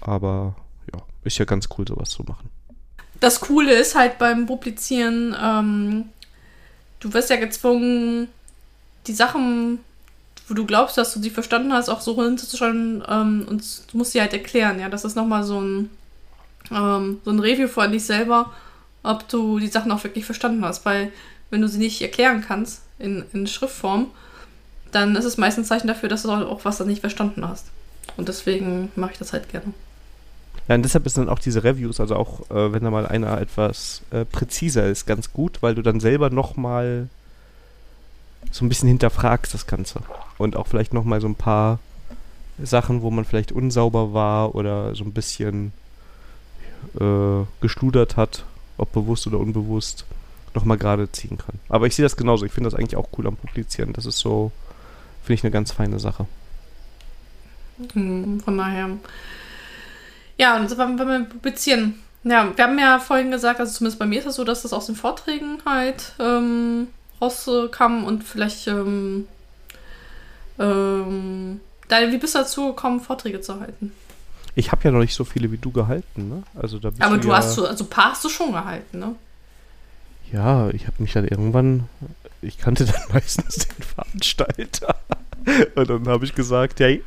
aber 0.00 0.54
ja, 0.92 1.00
ist 1.24 1.38
ja 1.38 1.44
ganz 1.44 1.68
cool, 1.76 1.86
sowas 1.86 2.10
zu 2.10 2.22
machen. 2.22 2.48
Das 3.20 3.40
Coole 3.40 3.74
ist 3.74 3.94
halt 3.94 4.18
beim 4.18 4.46
Publizieren, 4.46 5.36
ähm, 5.40 6.04
du 7.00 7.12
wirst 7.12 7.30
ja 7.30 7.36
gezwungen, 7.36 8.28
die 9.06 9.12
Sachen 9.12 9.80
wo 10.48 10.54
du 10.54 10.66
glaubst, 10.66 10.96
dass 10.96 11.12
du 11.12 11.20
sie 11.20 11.30
verstanden 11.30 11.72
hast, 11.72 11.88
auch 11.88 12.00
so 12.00 12.22
hinzuschauen 12.22 13.02
ähm, 13.08 13.46
und 13.48 13.62
du 13.92 13.98
musst 13.98 14.12
sie 14.12 14.20
halt 14.20 14.32
erklären, 14.32 14.80
ja. 14.80 14.88
Das 14.88 15.04
ist 15.04 15.16
nochmal 15.16 15.44
so 15.44 15.60
ein, 15.60 15.90
ähm, 16.70 17.20
so 17.24 17.30
ein 17.30 17.38
Review 17.38 17.68
von 17.68 17.92
dich 17.92 18.04
selber, 18.04 18.52
ob 19.02 19.28
du 19.28 19.58
die 19.58 19.68
Sachen 19.68 19.92
auch 19.92 20.04
wirklich 20.04 20.24
verstanden 20.24 20.64
hast, 20.64 20.84
weil 20.84 21.12
wenn 21.50 21.60
du 21.60 21.68
sie 21.68 21.78
nicht 21.78 22.02
erklären 22.02 22.44
kannst 22.46 22.82
in, 22.98 23.24
in 23.32 23.46
Schriftform, 23.46 24.10
dann 24.92 25.16
ist 25.16 25.24
es 25.24 25.36
meistens 25.36 25.66
ein 25.66 25.68
Zeichen 25.68 25.88
dafür, 25.88 26.08
dass 26.08 26.22
du 26.22 26.30
auch 26.30 26.64
was 26.64 26.78
dann 26.78 26.88
nicht 26.88 27.00
verstanden 27.00 27.46
hast. 27.46 27.66
Und 28.16 28.28
deswegen 28.28 28.90
mache 28.96 29.12
ich 29.12 29.18
das 29.18 29.32
halt 29.32 29.50
gerne. 29.50 29.72
Ja, 30.66 30.74
und 30.74 30.82
deshalb 30.82 31.06
ist 31.06 31.16
dann 31.16 31.28
auch 31.28 31.38
diese 31.38 31.64
Reviews, 31.64 32.00
also 32.00 32.16
auch 32.16 32.50
äh, 32.50 32.72
wenn 32.72 32.84
da 32.84 32.90
mal 32.90 33.06
einer 33.06 33.40
etwas 33.40 34.02
äh, 34.10 34.24
präziser 34.24 34.86
ist, 34.86 35.06
ganz 35.06 35.32
gut, 35.32 35.62
weil 35.62 35.74
du 35.74 35.82
dann 35.82 36.00
selber 36.00 36.30
nochmal 36.30 37.08
so 38.50 38.64
ein 38.64 38.68
bisschen 38.68 38.88
hinterfragst 38.88 39.52
das 39.54 39.66
Ganze. 39.66 40.00
Und 40.38 40.56
auch 40.56 40.66
vielleicht 40.66 40.94
nochmal 40.94 41.20
so 41.20 41.28
ein 41.28 41.34
paar 41.34 41.78
Sachen, 42.62 43.02
wo 43.02 43.10
man 43.10 43.24
vielleicht 43.24 43.52
unsauber 43.52 44.12
war 44.12 44.54
oder 44.54 44.94
so 44.94 45.04
ein 45.04 45.12
bisschen 45.12 45.72
äh, 46.98 47.44
geschludert 47.60 48.16
hat, 48.16 48.44
ob 48.76 48.92
bewusst 48.92 49.26
oder 49.26 49.38
unbewusst, 49.38 50.04
nochmal 50.54 50.78
gerade 50.78 51.10
ziehen 51.12 51.38
kann. 51.38 51.58
Aber 51.68 51.86
ich 51.86 51.94
sehe 51.94 52.04
das 52.04 52.16
genauso. 52.16 52.44
Ich 52.46 52.52
finde 52.52 52.70
das 52.70 52.78
eigentlich 52.78 52.96
auch 52.96 53.08
cool 53.16 53.26
am 53.26 53.36
Publizieren. 53.36 53.92
Das 53.92 54.06
ist 54.06 54.18
so, 54.18 54.50
finde 55.22 55.34
ich, 55.34 55.44
eine 55.44 55.50
ganz 55.50 55.72
feine 55.72 55.98
Sache. 55.98 56.26
Hm, 57.92 58.40
von 58.40 58.58
daher. 58.58 58.90
Ja, 60.36 60.56
und 60.56 60.76
wenn 60.76 60.98
wir 60.98 61.24
publizieren. 61.24 61.94
Ja, 62.24 62.52
wir 62.56 62.64
haben 62.64 62.78
ja 62.78 62.98
vorhin 62.98 63.30
gesagt, 63.30 63.60
also 63.60 63.72
zumindest 63.72 63.98
bei 63.98 64.06
mir 64.06 64.18
ist 64.18 64.26
es 64.26 64.34
so, 64.34 64.44
dass 64.44 64.62
das 64.62 64.72
aus 64.72 64.86
den 64.86 64.96
Vorträgen 64.96 65.58
halt 65.64 66.14
ähm, 66.18 66.88
rauskam 67.20 68.04
und 68.04 68.24
vielleicht 68.24 68.66
ähm, 68.66 69.26
ähm, 70.58 71.60
da, 71.88 72.10
wie 72.10 72.18
bist 72.18 72.34
du 72.34 72.38
dazu 72.38 72.68
gekommen, 72.68 73.00
Vorträge 73.00 73.40
zu 73.40 73.60
halten? 73.60 73.92
Ich 74.54 74.72
habe 74.72 74.82
ja 74.84 74.90
noch 74.90 75.00
nicht 75.00 75.14
so 75.14 75.24
viele 75.24 75.50
wie 75.52 75.58
du 75.58 75.70
gehalten, 75.70 76.28
ne? 76.28 76.42
Also 76.54 76.78
da 76.78 76.90
Aber 76.98 77.18
du, 77.18 77.28
ja 77.28 77.36
hast 77.36 77.54
so, 77.54 77.66
also 77.66 77.84
ein 77.84 77.90
paar 77.90 78.12
hast 78.12 78.24
du 78.24 78.28
schon 78.28 78.52
gehalten, 78.52 78.98
ne? 78.98 79.14
Ja, 80.32 80.68
ich 80.70 80.86
habe 80.86 80.96
mich 81.00 81.12
dann 81.12 81.26
irgendwann, 81.26 81.88
ich 82.42 82.58
kannte 82.58 82.84
dann 82.84 83.00
meistens 83.12 83.68
den 83.68 83.82
Veranstalter. 83.82 84.96
und 85.74 85.88
dann 85.88 86.08
habe 86.08 86.24
ich 86.24 86.34
gesagt, 86.34 86.80
hey, 86.80 87.02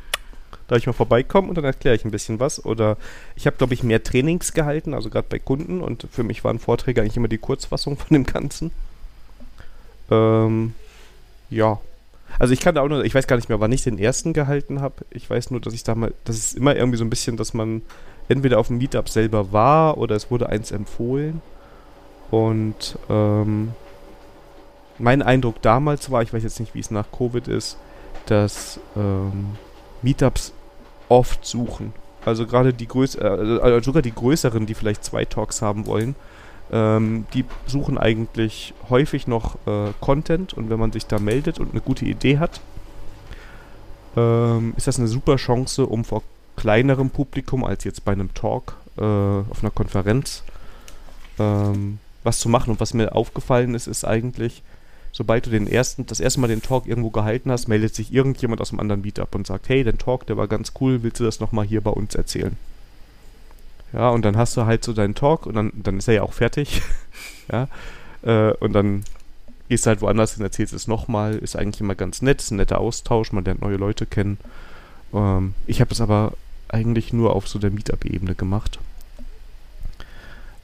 darf 0.68 0.80
ich 0.80 0.88
mal 0.88 0.93
vorbeikommen 0.93 1.49
und 1.49 1.55
dann 1.55 1.66
erkläre 1.66 1.95
ich 1.95 2.05
ein 2.05 2.12
bisschen 2.12 2.39
was. 2.39 2.64
Oder 2.64 2.97
ich 3.36 3.45
habe, 3.45 3.57
glaube 3.57 3.74
ich, 3.74 3.84
mehr 3.84 4.01
Trainings 4.01 4.53
gehalten, 4.53 4.93
also 4.93 5.09
gerade 5.09 5.28
bei 5.30 5.38
Kunden. 5.38 5.82
Und 5.82 6.07
für 6.12 6.24
mich 6.24 6.43
waren 6.43 6.57
Vorträge 6.57 7.01
eigentlich 7.01 7.18
immer 7.18 7.28
die 7.28 7.38
Kurzfassung 7.38 7.97
von 7.97 8.14
dem 8.14 8.26
Ganzen. 8.26 8.72
Ähm, 10.12 10.74
ja. 11.49 11.80
Also 12.39 12.53
ich 12.53 12.59
kann 12.59 12.76
da 12.76 12.82
auch 12.82 12.88
nur, 12.88 13.03
ich 13.03 13.16
weiß 13.16 13.28
gar 13.28 13.36
nicht 13.36 13.49
mehr, 13.49 13.59
wann 13.59 13.72
ich 13.72 13.84
den 13.84 13.97
ersten 13.97 14.34
gehalten 14.34 14.82
habe. 14.82 15.05
Ich 15.09 15.30
weiß 15.30 15.51
nur, 15.51 15.59
dass 15.59 15.74
ich 15.74 15.84
da 15.84 15.95
mal, 15.95 16.14
das 16.24 16.38
ist 16.38 16.55
immer 16.55 16.76
irgendwie 16.76 16.97
so 16.97 17.03
ein 17.03 17.09
bisschen, 17.09 17.38
dass 17.38 17.53
man 17.53 17.82
entweder 18.30 18.59
auf 18.59 18.68
dem 18.68 18.78
Meetup 18.78 19.09
selber 19.09 19.51
war 19.51 19.97
oder 19.97 20.16
es 20.16 20.32
wurde 20.32 20.47
eins 20.49 20.72
empfohlen. 20.72 21.41
Und 22.30 22.97
ähm, 23.09 23.74
mein 24.97 25.22
Eindruck 25.22 25.62
damals 25.62 26.09
war, 26.12 26.22
ich 26.22 26.34
weiß 26.34 26.43
jetzt 26.43 26.59
nicht, 26.59 26.74
wie 26.74 26.80
es 26.80 26.91
nach 26.91 27.12
Covid 27.12 27.47
ist, 27.47 27.78
dass 28.28 28.80
ähm, 28.95 29.57
Meetups 30.01 30.53
oft 31.09 31.45
suchen. 31.45 31.93
Also 32.24 32.45
gerade 32.45 32.74
die 32.74 32.88
größ 32.88 33.16
äh, 33.16 33.59
also 33.62 33.82
sogar 33.82 34.01
die 34.01 34.14
größeren, 34.14 34.66
die 34.66 34.76
vielleicht 34.76 35.03
zwei 35.03 35.26
Talks 35.26 35.62
haben 35.62 35.86
wollen, 35.88 36.16
ähm, 36.72 37.26
die 37.34 37.46
suchen 37.68 37.98
eigentlich 37.98 38.74
häufig 38.90 39.28
noch 39.28 39.56
äh, 39.68 39.92
Content 40.00 40.54
und 40.54 40.70
wenn 40.70 40.80
man 40.80 40.92
sich 40.92 41.06
da 41.06 41.20
meldet 41.20 41.60
und 41.60 41.72
eine 41.72 41.82
gute 41.82 42.06
Idee 42.06 42.38
hat, 42.40 42.62
ähm, 44.16 44.74
ist 44.78 44.88
das 44.88 45.00
eine 45.00 45.08
super 45.08 45.36
Chance, 45.36 45.86
um 45.86 46.06
vor 46.06 46.24
kleinerem 46.56 47.10
Publikum 47.10 47.64
als 47.64 47.84
jetzt 47.84 48.06
bei 48.06 48.12
einem 48.12 48.34
Talk 48.34 48.76
äh, 48.98 49.02
auf 49.02 49.62
einer 49.62 49.72
Konferenz 49.72 50.44
ähm, 51.40 52.00
was 52.24 52.40
zu 52.40 52.50
machen. 52.50 52.72
Und 52.72 52.80
was 52.80 52.94
mir 52.94 53.16
aufgefallen 53.16 53.74
ist, 53.74 53.88
ist 53.88 54.06
eigentlich, 54.06 54.64
sobald 55.12 55.46
du 55.46 55.50
den 55.50 55.68
ersten, 55.68 56.06
das 56.06 56.20
erste 56.20 56.40
Mal 56.40 56.48
den 56.48 56.62
Talk 56.62 56.88
irgendwo 56.88 57.10
gehalten 57.10 57.52
hast, 57.52 57.68
meldet 57.68 57.96
sich 57.96 58.14
irgendjemand 58.14 58.62
aus 58.62 58.70
dem 58.70 58.80
anderen 58.80 59.02
Meetup 59.02 59.34
und 59.36 59.48
sagt, 59.48 59.70
hey, 59.70 59.84
dein 59.84 59.98
Talk, 59.98 60.28
der 60.28 60.38
war 60.38 60.48
ganz 60.48 60.74
cool, 60.80 61.04
willst 61.04 61.20
du 61.20 61.24
das 61.24 61.40
nochmal 61.40 61.66
hier 61.66 61.82
bei 61.82 61.92
uns 61.92 62.16
erzählen? 62.16 62.56
Ja, 63.94 64.10
und 64.10 64.24
dann 64.24 64.38
hast 64.38 64.56
du 64.56 64.66
halt 64.66 64.84
so 64.84 64.94
deinen 64.94 65.16
Talk 65.16 65.46
und 65.46 65.56
dann, 65.56 65.72
dann 65.76 65.98
ist 65.98 66.08
er 66.08 66.16
ja 66.16 66.24
auch 66.24 66.34
fertig. 66.34 66.82
ja, 67.52 67.68
äh, 68.24 68.54
und 68.54 68.74
dann 68.74 69.04
gehst 69.70 69.86
du 69.86 69.89
halt 69.89 70.02
woanders 70.02 70.34
hin, 70.36 70.44
erzählst 70.44 70.74
es 70.74 70.88
nochmal, 70.88 71.38
ist 71.38 71.56
eigentlich 71.56 71.82
immer 71.82 71.96
ganz 71.96 72.22
nett, 72.22 72.42
ist 72.42 72.52
ein 72.52 72.58
netter 72.58 72.80
Austausch, 72.80 73.32
man 73.32 73.46
lernt 73.46 73.62
neue 73.62 73.78
Leute 73.78 74.06
kennen. 74.06 74.38
Ähm, 75.14 75.54
ich 75.68 75.82
habe 75.82 75.89
das 75.89 76.02
aber 76.02 76.34
eigentlich 76.70 77.14
nur 77.14 77.36
auf 77.36 77.48
so 77.48 77.60
der 77.60 77.72
Meetup-Ebene 77.72 78.36
gemacht. 78.36 78.80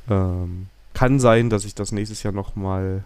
Ähm, 0.09 0.67
kann 0.93 1.19
sein, 1.19 1.49
dass 1.49 1.65
ich 1.65 1.75
das 1.75 1.91
nächstes 1.91 2.23
Jahr 2.23 2.34
nochmal 2.34 3.03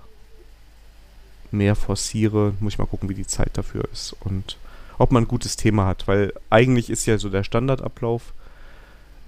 mehr 1.51 1.75
forciere. 1.75 2.53
Muss 2.59 2.73
ich 2.73 2.79
mal 2.79 2.85
gucken, 2.85 3.09
wie 3.09 3.15
die 3.15 3.27
Zeit 3.27 3.57
dafür 3.57 3.87
ist 3.91 4.15
und 4.21 4.57
ob 4.97 5.11
man 5.11 5.23
ein 5.23 5.27
gutes 5.27 5.55
Thema 5.55 5.87
hat, 5.87 6.07
weil 6.07 6.31
eigentlich 6.49 6.89
ist 6.89 7.07
ja 7.07 7.17
so 7.17 7.29
der 7.29 7.43
Standardablauf, 7.43 8.33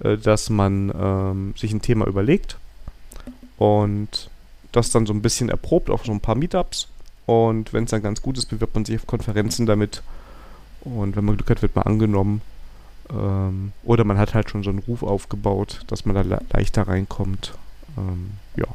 äh, 0.00 0.16
dass 0.16 0.50
man 0.50 0.92
ähm, 0.98 1.54
sich 1.56 1.72
ein 1.72 1.82
Thema 1.82 2.06
überlegt 2.06 2.56
und 3.58 4.30
das 4.72 4.90
dann 4.90 5.06
so 5.06 5.12
ein 5.12 5.22
bisschen 5.22 5.48
erprobt 5.48 5.90
auf 5.90 6.04
so 6.04 6.12
ein 6.12 6.20
paar 6.20 6.34
Meetups 6.34 6.88
und 7.26 7.72
wenn 7.72 7.84
es 7.84 7.90
dann 7.90 8.02
ganz 8.02 8.22
gut 8.22 8.38
ist, 8.38 8.46
bewirbt 8.46 8.74
man 8.74 8.84
sich 8.84 8.96
auf 8.96 9.06
Konferenzen 9.06 9.66
damit 9.66 10.02
und 10.80 11.16
wenn 11.16 11.24
man 11.24 11.36
Glück 11.36 11.50
hat, 11.50 11.62
wird 11.62 11.76
man 11.76 11.84
angenommen 11.84 12.42
ähm, 13.10 13.72
oder 13.84 14.04
man 14.04 14.18
hat 14.18 14.34
halt 14.34 14.50
schon 14.50 14.62
so 14.62 14.70
einen 14.70 14.80
Ruf 14.80 15.02
aufgebaut, 15.02 15.80
dass 15.86 16.04
man 16.04 16.14
da 16.14 16.22
le 16.22 16.40
leichter 16.52 16.88
reinkommt. 16.88 17.52
Ähm, 17.96 18.32
ja. 18.56 18.66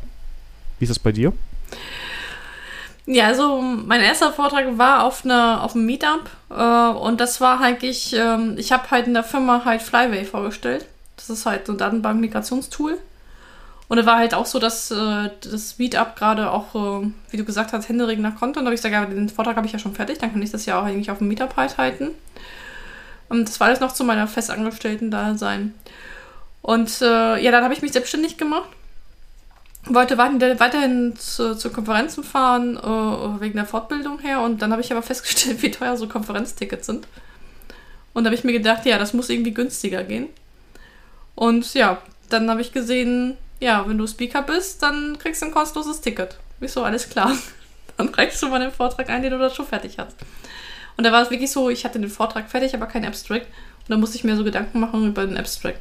Wie 0.78 0.86
ist 0.86 0.90
das 0.90 1.00
bei 1.00 1.12
dir? 1.12 1.34
Ja, 3.06 3.26
also 3.26 3.60
mein 3.62 4.02
erster 4.02 4.32
Vortrag 4.32 4.78
war 4.78 5.04
auf, 5.04 5.26
eine, 5.26 5.62
auf 5.62 5.76
einem 5.76 5.88
Meetup 5.88 6.30
äh, 6.52 6.90
und 6.90 7.20
das 7.20 7.42
war 7.42 7.60
eigentlich, 7.60 8.16
ähm, 8.16 8.56
ich 8.58 8.72
habe 8.72 8.92
halt 8.92 9.08
in 9.08 9.16
der 9.16 9.24
Firma 9.24 9.64
halt 9.66 9.82
Flyway 9.82 10.26
vorgestellt. 10.26 10.86
Das 11.20 11.30
ist 11.30 11.46
halt 11.46 11.68
so 11.68 11.74
ein 11.74 11.78
Datenbank-Migrationstool. 11.78 12.98
Und 13.90 13.98
es 13.98 14.06
war 14.06 14.18
halt 14.18 14.36
auch 14.36 14.46
so, 14.46 14.60
dass 14.60 14.92
äh, 14.92 15.30
das 15.42 15.80
Meetup 15.80 16.16
gerade 16.16 16.52
auch, 16.52 16.76
äh, 16.76 17.12
wie 17.32 17.38
du 17.38 17.44
gesagt 17.44 17.74
hast, 17.74 17.90
händeringend 17.90 18.24
nach 18.24 18.36
Content. 18.40 18.58
Da 18.58 18.66
habe 18.66 18.76
ich 18.76 18.82
gesagt, 18.82 18.94
ja, 18.94 19.04
den 19.06 19.30
Vortrag 19.30 19.58
habe 19.58 19.66
ich 19.66 19.74
ja 19.74 19.80
schon 19.80 19.96
fertig, 19.96 20.20
dann 20.20 20.32
kann 20.32 20.42
ich 20.42 20.52
das 20.52 20.66
ja 20.66 20.80
auch 20.80 20.86
eigentlich 20.86 21.10
auf 21.10 21.18
dem 21.18 21.28
Meetup 21.28 21.58
halt 21.58 21.78
halten. 21.78 22.12
Und 23.30 23.50
das 23.50 23.60
war 23.60 23.68
alles 23.68 23.80
noch 23.80 23.92
zu 23.92 24.04
meiner 24.04 24.28
festangestellten 24.28 25.10
da 25.10 25.36
sein. 25.38 25.74
Und 26.62 27.02
äh, 27.02 27.42
ja, 27.42 27.52
dann 27.52 27.64
habe 27.64 27.74
ich 27.74 27.82
mich 27.82 27.92
selbstständig 27.92 28.38
gemacht. 28.38 28.70
Wollte 29.86 30.20
weiterhin 30.20 31.16
zu, 31.16 31.56
zu 31.56 31.72
Konferenzen 31.72 32.24
fahren, 32.24 32.78
äh, 32.78 33.42
wegen 33.42 33.56
der 33.56 33.66
Fortbildung 33.66 34.20
her. 34.20 34.42
Und 34.42 34.62
dann 34.62 34.72
habe 34.72 34.82
ich 34.82 34.92
aber 34.92 35.02
festgestellt, 35.02 35.62
wie 35.64 35.72
teuer 35.72 35.98
so 35.98 36.08
Konferenztickets 36.08 36.86
sind. 36.86 37.08
Und 38.14 38.24
da 38.24 38.28
habe 38.28 38.36
ich 38.36 38.44
mir 38.44 38.52
gedacht, 38.54 38.86
ja, 38.86 39.00
das 39.00 39.14
muss 39.14 39.30
irgendwie 39.30 39.54
günstiger 39.54 40.04
gehen. 40.04 40.28
Und 41.40 41.74
ja, 41.74 42.02
dann 42.28 42.50
habe 42.50 42.60
ich 42.60 42.74
gesehen, 42.74 43.38
ja, 43.62 43.88
wenn 43.88 43.98
du 43.98 44.06
Speaker 44.06 44.42
bist, 44.42 44.84
dann 44.84 45.18
kriegst 45.20 45.42
du 45.42 45.46
ein 45.46 45.54
kostenloses 45.54 46.02
Ticket. 46.02 46.38
Wieso, 46.60 46.84
alles 46.84 47.10
klar. 47.10 47.34
Dann 47.98 48.10
reichst 48.10 48.42
du 48.44 48.50
mal 48.50 48.60
den 48.60 48.74
Vortrag 48.74 49.10
ein, 49.10 49.22
den 49.22 49.32
du 49.32 49.40
da 49.40 49.50
schon 49.50 49.66
fertig 49.66 50.00
hast. 50.00 50.18
Und 50.98 51.06
da 51.06 51.14
war 51.14 51.22
es 51.22 51.30
wirklich 51.30 51.50
so, 51.50 51.70
ich 51.70 51.86
hatte 51.86 51.98
den 51.98 52.10
Vortrag 52.10 52.50
fertig, 52.50 52.74
aber 52.74 52.88
kein 52.88 53.06
Abstract. 53.06 53.46
Und 53.46 53.90
da 53.90 53.96
musste 53.96 54.18
ich 54.18 54.26
mir 54.26 54.36
so 54.36 54.44
Gedanken 54.44 54.82
machen 54.82 55.08
über 55.08 55.26
den 55.26 55.38
Abstract. 55.38 55.80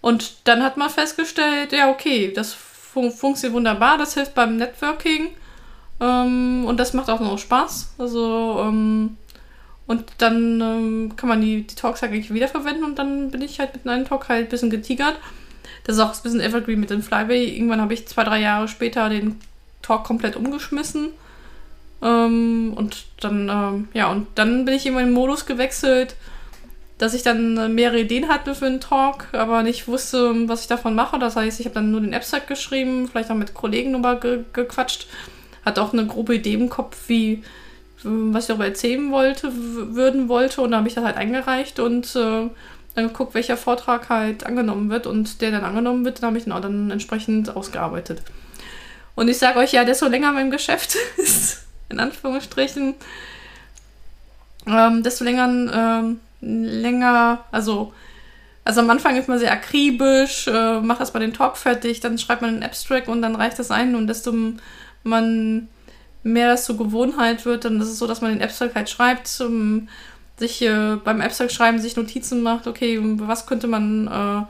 Und 0.00 0.36
dann 0.44 0.62
hat 0.62 0.76
man 0.76 0.88
festgestellt, 0.88 1.72
ja, 1.72 1.90
okay, 1.90 2.32
das 2.32 2.52
fun 2.52 3.10
funktioniert 3.10 3.56
wunderbar, 3.56 3.98
das 3.98 4.14
hilft 4.14 4.36
beim 4.36 4.56
Networking. 4.56 5.30
Ähm, 6.00 6.64
und 6.64 6.78
das 6.78 6.92
macht 6.92 7.10
auch 7.10 7.18
noch 7.18 7.38
Spaß. 7.38 7.94
Also, 7.98 8.60
ähm, 8.60 9.16
und 9.86 10.04
dann 10.18 10.60
ähm, 10.60 11.12
kann 11.16 11.28
man 11.28 11.40
die, 11.40 11.66
die 11.66 11.74
Talks 11.74 12.02
eigentlich 12.02 12.32
wiederverwenden 12.32 12.84
und 12.84 12.98
dann 12.98 13.30
bin 13.30 13.42
ich 13.42 13.60
halt 13.60 13.74
mit 13.74 13.86
einem 13.86 14.06
Talk 14.06 14.28
halt 14.28 14.46
ein 14.46 14.50
bisschen 14.50 14.70
getigert. 14.70 15.16
Das 15.84 15.96
ist 15.96 16.02
auch 16.02 16.14
ein 16.14 16.22
bisschen 16.22 16.40
Evergreen 16.40 16.80
mit 16.80 16.90
dem 16.90 17.02
Flyway. 17.02 17.44
Irgendwann 17.54 17.80
habe 17.80 17.92
ich 17.92 18.08
zwei, 18.08 18.24
drei 18.24 18.40
Jahre 18.40 18.68
später 18.68 19.08
den 19.08 19.38
Talk 19.82 20.04
komplett 20.04 20.36
umgeschmissen 20.36 21.10
ähm, 22.02 22.72
und 22.76 23.04
dann, 23.20 23.48
ähm, 23.48 23.88
ja, 23.94 24.10
und 24.10 24.26
dann 24.34 24.64
bin 24.64 24.74
ich 24.74 24.86
in 24.86 24.94
meinen 24.94 25.12
Modus 25.12 25.46
gewechselt, 25.46 26.16
dass 26.98 27.14
ich 27.14 27.22
dann 27.22 27.74
mehrere 27.74 28.00
Ideen 28.00 28.28
hatte 28.28 28.54
für 28.54 28.66
einen 28.66 28.80
Talk, 28.80 29.28
aber 29.32 29.62
nicht 29.62 29.88
wusste, 29.88 30.48
was 30.48 30.62
ich 30.62 30.68
davon 30.68 30.94
mache. 30.94 31.18
Das 31.18 31.34
heißt, 31.34 31.58
ich 31.60 31.66
habe 31.66 31.74
dann 31.74 31.90
nur 31.90 32.00
den 32.00 32.14
Abstract 32.14 32.46
geschrieben, 32.46 33.08
vielleicht 33.08 33.30
auch 33.30 33.36
mit 33.36 33.54
Kollegen 33.54 33.90
nochmal 33.90 34.20
ge 34.20 34.44
gequatscht. 34.52 35.06
Hatte 35.64 35.82
auch 35.82 35.92
eine 35.92 36.06
grobe 36.06 36.36
Idee 36.36 36.54
im 36.54 36.68
Kopf, 36.68 36.96
wie, 37.08 37.42
was 38.04 38.44
ich 38.44 38.48
darüber 38.48 38.66
erzählen 38.66 39.10
wollte, 39.10 39.50
würden 39.52 40.28
wollte. 40.28 40.60
Und 40.60 40.70
dann 40.70 40.78
habe 40.78 40.88
ich 40.88 40.94
das 40.94 41.04
halt 41.04 41.16
eingereicht 41.16 41.80
und 41.80 42.14
äh, 42.14 42.48
dann 42.94 43.08
geguckt, 43.08 43.34
welcher 43.34 43.56
Vortrag 43.56 44.08
halt 44.08 44.46
angenommen 44.46 44.90
wird. 44.90 45.06
Und 45.06 45.40
der 45.40 45.50
dann 45.50 45.64
angenommen 45.64 46.04
wird, 46.04 46.18
dann 46.22 46.28
habe 46.28 46.38
ich 46.38 46.46
ihn 46.46 46.52
auch 46.52 46.60
dann 46.60 46.90
entsprechend 46.90 47.54
ausgearbeitet. 47.54 48.22
Und 49.14 49.28
ich 49.28 49.38
sage 49.38 49.58
euch 49.58 49.72
ja, 49.72 49.84
desto 49.84 50.08
länger 50.08 50.32
mein 50.32 50.50
Geschäft 50.50 50.96
ist, 51.16 51.64
in 51.88 52.00
Anführungsstrichen, 52.00 52.94
ähm, 54.66 55.02
desto 55.02 55.24
länger, 55.24 56.02
ähm, 56.02 56.20
länger, 56.40 57.44
also, 57.52 57.92
also 58.64 58.80
am 58.80 58.90
Anfang 58.90 59.16
ist 59.16 59.28
man 59.28 59.38
sehr 59.38 59.52
akribisch, 59.52 60.48
äh, 60.48 60.80
macht 60.80 61.00
erstmal 61.00 61.22
den 61.22 61.34
Talk 61.34 61.56
fertig, 61.56 62.00
dann 62.00 62.18
schreibt 62.18 62.42
man 62.42 62.54
einen 62.54 62.62
Abstract 62.62 63.08
und 63.08 63.22
dann 63.22 63.36
reicht 63.36 63.58
das 63.58 63.70
ein 63.70 63.94
und 63.94 64.06
desto 64.06 64.32
man 65.04 65.68
mehr 66.24 66.48
das 66.48 66.64
zur 66.64 66.76
Gewohnheit 66.76 67.44
wird, 67.44 67.64
dann 67.64 67.80
ist 67.80 67.88
es 67.88 67.98
so, 67.98 68.06
dass 68.06 68.20
man 68.20 68.32
den 68.32 68.42
Abstract 68.42 68.74
halt 68.74 68.90
schreibt, 68.90 69.40
um, 69.40 69.88
sich 70.36 70.62
äh, 70.62 70.96
beim 70.96 71.20
Abstract 71.20 71.52
schreiben 71.52 71.78
sich 71.78 71.96
Notizen 71.96 72.42
macht, 72.42 72.66
okay, 72.66 72.98
was 73.00 73.46
könnte 73.46 73.68
man, 73.68 74.08
äh, 74.08 74.42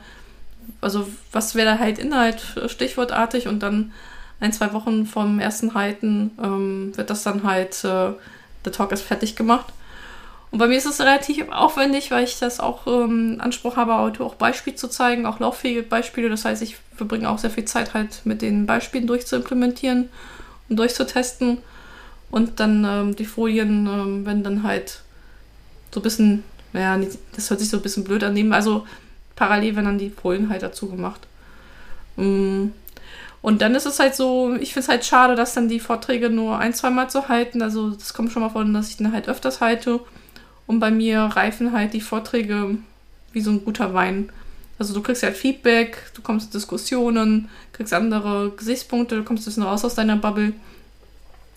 also 0.81 1.07
was 1.31 1.53
wäre 1.53 1.73
da 1.73 1.79
halt 1.79 1.99
Inhalt, 1.99 2.41
stichwortartig 2.67 3.47
und 3.47 3.61
dann 3.61 3.91
ein, 4.39 4.51
zwei 4.51 4.73
Wochen 4.73 5.05
vom 5.05 5.39
ersten 5.39 5.73
Halten 5.75 6.31
ähm, 6.41 6.91
wird 6.95 7.09
das 7.09 7.23
dann 7.23 7.43
halt, 7.43 7.83
äh, 7.83 8.13
der 8.65 8.71
Talk 8.71 8.91
ist 8.91 9.03
fertig 9.03 9.35
gemacht. 9.35 9.67
Und 10.51 10.59
bei 10.59 10.67
mir 10.67 10.77
ist 10.77 10.85
es 10.85 11.01
relativ 11.01 11.49
aufwendig, 11.49 12.11
weil 12.11 12.23
ich 12.23 12.39
das 12.39 12.59
auch 12.59 12.87
ähm, 12.87 13.37
Anspruch 13.39 13.75
habe, 13.75 13.95
auch 13.95 14.35
Beispiele 14.35 14.75
zu 14.75 14.87
zeigen, 14.87 15.25
auch 15.25 15.39
lauffähige 15.39 15.83
Beispiele. 15.83 16.29
Das 16.29 16.45
heißt, 16.45 16.61
ich 16.61 16.77
verbringe 16.95 17.29
auch 17.29 17.39
sehr 17.39 17.49
viel 17.49 17.65
Zeit 17.65 17.93
halt 17.93 18.21
mit 18.23 18.41
den 18.41 18.65
Beispielen 18.65 19.07
durchzuimplementieren 19.07 20.09
und 20.69 20.77
durchzutesten. 20.77 21.57
Und 22.31 22.59
dann 22.59 22.85
ähm, 22.85 23.15
die 23.15 23.25
Folien 23.25 23.87
ähm, 23.87 24.25
werden 24.25 24.43
dann 24.43 24.63
halt 24.63 25.01
so 25.91 25.99
ein 25.99 26.03
bisschen, 26.03 26.43
naja, 26.73 26.99
das 27.35 27.49
hört 27.49 27.59
sich 27.59 27.69
so 27.69 27.77
ein 27.77 27.83
bisschen 27.83 28.03
blöd 28.03 28.23
an, 28.23 28.53
also 28.53 28.85
parallel 29.35 29.75
werden 29.75 29.85
dann 29.85 29.97
die 29.97 30.09
Folien 30.09 30.49
halt 30.49 30.63
dazu 30.63 30.89
gemacht. 30.89 31.21
Mm. 32.17 32.67
Und 33.41 33.61
dann 33.61 33.75
ist 33.75 33.85
es 33.85 33.99
halt 33.99 34.15
so, 34.15 34.55
ich 34.55 34.73
finde 34.73 34.85
es 34.85 34.89
halt 34.89 35.05
schade, 35.05 35.35
dass 35.35 35.53
dann 35.53 35.69
die 35.69 35.79
Vorträge 35.79 36.31
nur 36.31 36.57
ein, 36.57 36.73
zweimal 36.73 37.11
zu 37.11 37.29
halten. 37.29 37.61
Also 37.61 37.91
das 37.91 38.15
kommt 38.15 38.31
schon 38.31 38.41
mal 38.41 38.49
vor, 38.49 38.65
dass 38.65 38.89
ich 38.89 38.97
den 38.97 39.11
halt 39.11 39.29
öfters 39.29 39.61
halte. 39.61 39.99
Und 40.65 40.79
bei 40.79 40.89
mir 40.89 41.19
reifen 41.19 41.71
halt 41.71 41.93
die 41.93 42.01
Vorträge 42.01 42.77
wie 43.33 43.41
so 43.41 43.51
ein 43.51 43.63
guter 43.63 43.93
Wein. 43.93 44.31
Also 44.79 44.95
du 44.95 45.01
kriegst 45.01 45.21
halt 45.21 45.37
Feedback, 45.37 46.11
du 46.15 46.23
kommst 46.23 46.55
Diskussionen, 46.55 47.49
kriegst 47.71 47.93
andere 47.93 48.49
Gesichtspunkte, 48.49 49.15
du 49.15 49.23
kommst 49.23 49.43
ein 49.43 49.45
bisschen 49.45 49.63
raus 49.63 49.85
aus 49.85 49.93
deiner 49.93 50.17
Bubble. 50.17 50.53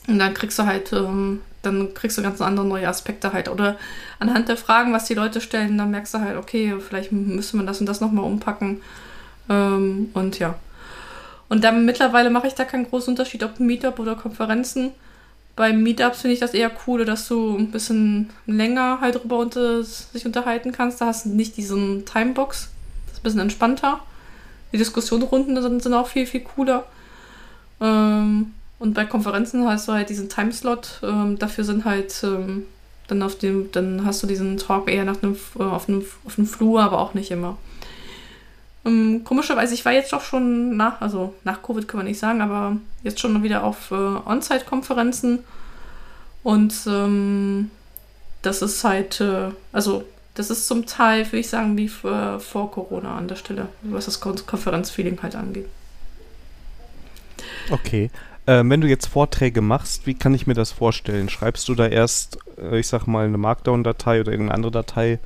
Und 0.08 0.18
dann 0.18 0.34
kriegst 0.34 0.58
du 0.58 0.64
halt, 0.64 0.92
ähm, 0.92 1.42
dann 1.62 1.92
kriegst 1.94 2.16
du 2.16 2.22
ganz 2.22 2.40
andere 2.40 2.66
neue 2.66 2.88
Aspekte 2.88 3.32
halt. 3.32 3.48
Oder 3.48 3.76
anhand 4.18 4.48
der 4.48 4.56
Fragen, 4.56 4.92
was 4.92 5.04
die 5.04 5.14
Leute 5.14 5.40
stellen, 5.40 5.76
dann 5.78 5.90
merkst 5.90 6.14
du 6.14 6.20
halt, 6.20 6.36
okay, 6.36 6.74
vielleicht 6.80 7.12
müsste 7.12 7.58
man 7.58 7.66
das 7.66 7.80
und 7.80 7.86
das 7.86 8.00
nochmal 8.00 8.24
umpacken. 8.24 8.80
Ähm, 9.50 10.08
und 10.14 10.38
ja. 10.38 10.54
Und 11.50 11.62
dann 11.64 11.84
mittlerweile 11.84 12.30
mache 12.30 12.46
ich 12.46 12.54
da 12.54 12.64
keinen 12.64 12.88
großen 12.88 13.12
Unterschied, 13.12 13.44
ob 13.44 13.60
Meetup 13.60 13.98
oder 13.98 14.14
Konferenzen. 14.14 14.92
Bei 15.56 15.72
Meetups 15.72 16.22
finde 16.22 16.34
ich 16.34 16.40
das 16.40 16.54
eher 16.54 16.70
cool, 16.86 17.04
dass 17.04 17.28
du 17.28 17.56
ein 17.56 17.70
bisschen 17.70 18.30
länger 18.46 19.00
halt 19.00 19.16
drüber 19.16 19.38
unter, 19.38 19.82
sich 19.82 20.24
unterhalten 20.24 20.72
kannst. 20.72 21.00
Da 21.00 21.06
hast 21.06 21.26
du 21.26 21.30
nicht 21.30 21.56
diesen 21.56 22.06
Timebox. 22.06 22.70
Das 23.06 23.14
ist 23.14 23.20
ein 23.20 23.22
bisschen 23.24 23.40
entspannter. 23.40 24.00
Die 24.72 24.78
Diskussionsrunden 24.78 25.60
sind, 25.60 25.82
sind 25.82 25.94
auch 25.94 26.06
viel, 26.06 26.26
viel 26.26 26.40
cooler. 26.40 26.84
Ähm, 27.80 28.54
Und 28.78 28.94
bei 28.94 29.04
Konferenzen 29.04 29.66
hast 29.66 29.88
du 29.88 29.92
halt 29.92 30.08
diesen 30.08 30.28
Timeslot. 30.28 31.00
Ähm, 31.02 31.38
dafür 31.38 31.64
sind 31.64 31.84
halt 31.84 32.22
ähm, 32.22 32.64
dann 33.08 33.22
auf 33.22 33.36
dem, 33.36 33.72
dann 33.72 34.04
hast 34.04 34.22
du 34.22 34.26
diesen 34.26 34.56
Talk 34.56 34.88
eher 34.88 35.04
nach 35.04 35.22
einem, 35.22 35.36
äh, 35.58 35.62
auf, 35.62 35.88
einem, 35.88 36.04
auf 36.24 36.38
einem 36.38 36.46
Flur, 36.46 36.82
aber 36.82 37.00
auch 37.00 37.14
nicht 37.14 37.30
immer. 37.30 37.56
Ähm, 38.84 39.22
komischerweise, 39.24 39.74
ich 39.74 39.84
war 39.84 39.92
jetzt 39.92 40.12
doch 40.12 40.22
schon 40.22 40.76
nach, 40.76 41.00
also 41.00 41.34
nach 41.42 41.62
Covid 41.62 41.88
kann 41.88 41.98
man 41.98 42.06
nicht 42.06 42.20
sagen, 42.20 42.40
aber 42.40 42.76
jetzt 43.02 43.18
schon 43.18 43.42
wieder 43.42 43.64
auf 43.64 43.90
äh, 43.90 43.94
On-Site-Konferenzen. 43.94 45.40
Und 46.44 46.74
ähm, 46.86 47.70
das 48.42 48.62
ist 48.62 48.84
halt, 48.84 49.20
äh, 49.20 49.50
also 49.72 50.04
das 50.34 50.50
ist 50.50 50.68
zum 50.68 50.86
Teil, 50.86 51.26
würde 51.26 51.38
ich 51.38 51.48
sagen, 51.48 51.76
wie 51.76 51.88
für, 51.88 52.38
vor 52.38 52.70
Corona 52.70 53.16
an 53.16 53.26
der 53.26 53.34
Stelle, 53.34 53.68
was 53.82 54.04
das 54.04 54.20
Kon 54.20 54.36
Konferenzfeeling 54.46 55.18
halt 55.20 55.34
angeht. 55.34 55.66
Okay. 57.70 58.10
Ähm, 58.48 58.70
wenn 58.70 58.80
du 58.80 58.88
jetzt 58.88 59.06
Vorträge 59.06 59.60
machst, 59.60 60.06
wie 60.06 60.14
kann 60.14 60.32
ich 60.32 60.46
mir 60.46 60.54
das 60.54 60.72
vorstellen? 60.72 61.28
Schreibst 61.28 61.68
du 61.68 61.74
da 61.74 61.86
erst, 61.86 62.38
äh, 62.58 62.78
ich 62.78 62.88
sag 62.88 63.06
mal, 63.06 63.26
eine 63.26 63.36
Markdown-Datei 63.36 64.20
oder 64.22 64.32
irgendeine 64.32 64.54
andere 64.54 64.72
Datei 64.72 65.18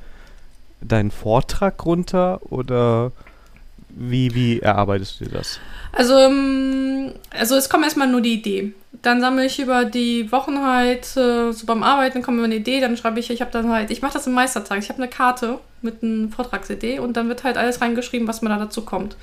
deinen 0.81 1.09
Vortrag 1.09 1.85
runter 1.85 2.41
oder 2.49 3.13
wie, 3.87 4.35
wie 4.35 4.59
erarbeitest 4.59 5.21
du 5.21 5.25
dir 5.25 5.37
das? 5.37 5.61
Also, 5.93 6.17
ähm, 6.17 7.13
also 7.29 7.55
es 7.55 7.69
kommt 7.69 7.85
erstmal 7.85 8.09
nur 8.09 8.19
die 8.19 8.33
Idee. 8.33 8.73
Dann 9.01 9.21
sammle 9.21 9.45
ich 9.45 9.57
über 9.57 9.85
die 9.85 10.29
Wochen 10.33 10.59
halt, 10.61 11.15
äh, 11.15 11.53
so 11.53 11.65
beim 11.65 11.81
Arbeiten 11.81 12.23
kommt 12.23 12.39
mir 12.39 12.43
eine 12.43 12.55
Idee, 12.55 12.81
dann 12.81 12.97
schreibe 12.97 13.21
ich, 13.21 13.29
ich 13.29 13.39
habe 13.39 13.51
dann 13.51 13.69
halt, 13.71 13.89
ich 13.89 14.01
mache 14.01 14.15
das 14.15 14.27
im 14.27 14.33
Meistertag, 14.33 14.79
ich 14.79 14.89
habe 14.89 15.01
eine 15.01 15.09
Karte 15.09 15.59
mit 15.81 16.03
einer 16.03 16.27
Vortragsidee 16.27 16.99
und 16.99 17.15
dann 17.15 17.29
wird 17.29 17.45
halt 17.45 17.55
alles 17.55 17.79
reingeschrieben, 17.79 18.27
was 18.27 18.41
mir 18.41 18.49
da 18.49 18.57
dazu 18.57 18.81
kommt. 18.81 19.15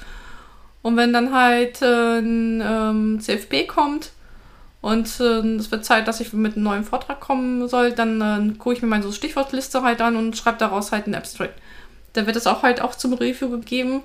Und 0.82 0.96
wenn 0.96 1.12
dann 1.12 1.34
halt 1.34 1.82
äh, 1.82 2.18
ein 2.18 2.62
ähm, 2.64 3.20
CFP 3.20 3.66
kommt 3.66 4.12
und 4.80 5.20
äh, 5.20 5.40
es 5.56 5.70
wird 5.70 5.84
Zeit, 5.84 6.08
dass 6.08 6.20
ich 6.20 6.32
mit 6.32 6.56
einem 6.56 6.64
neuen 6.64 6.84
Vortrag 6.84 7.20
kommen 7.20 7.68
soll, 7.68 7.92
dann 7.92 8.20
äh, 8.20 8.54
gucke 8.58 8.76
ich 8.76 8.82
mir 8.82 8.88
meine 8.88 9.02
so 9.02 9.12
Stichwortliste 9.12 9.82
halt 9.82 10.00
an 10.00 10.16
und 10.16 10.36
schreibe 10.36 10.58
daraus 10.58 10.92
halt 10.92 11.04
einen 11.04 11.14
Abstract. 11.14 11.54
Dann 12.14 12.26
wird 12.26 12.36
es 12.36 12.46
auch 12.46 12.62
halt 12.62 12.80
auch 12.80 12.94
zum 12.94 13.12
Review 13.12 13.50
gegeben 13.50 14.02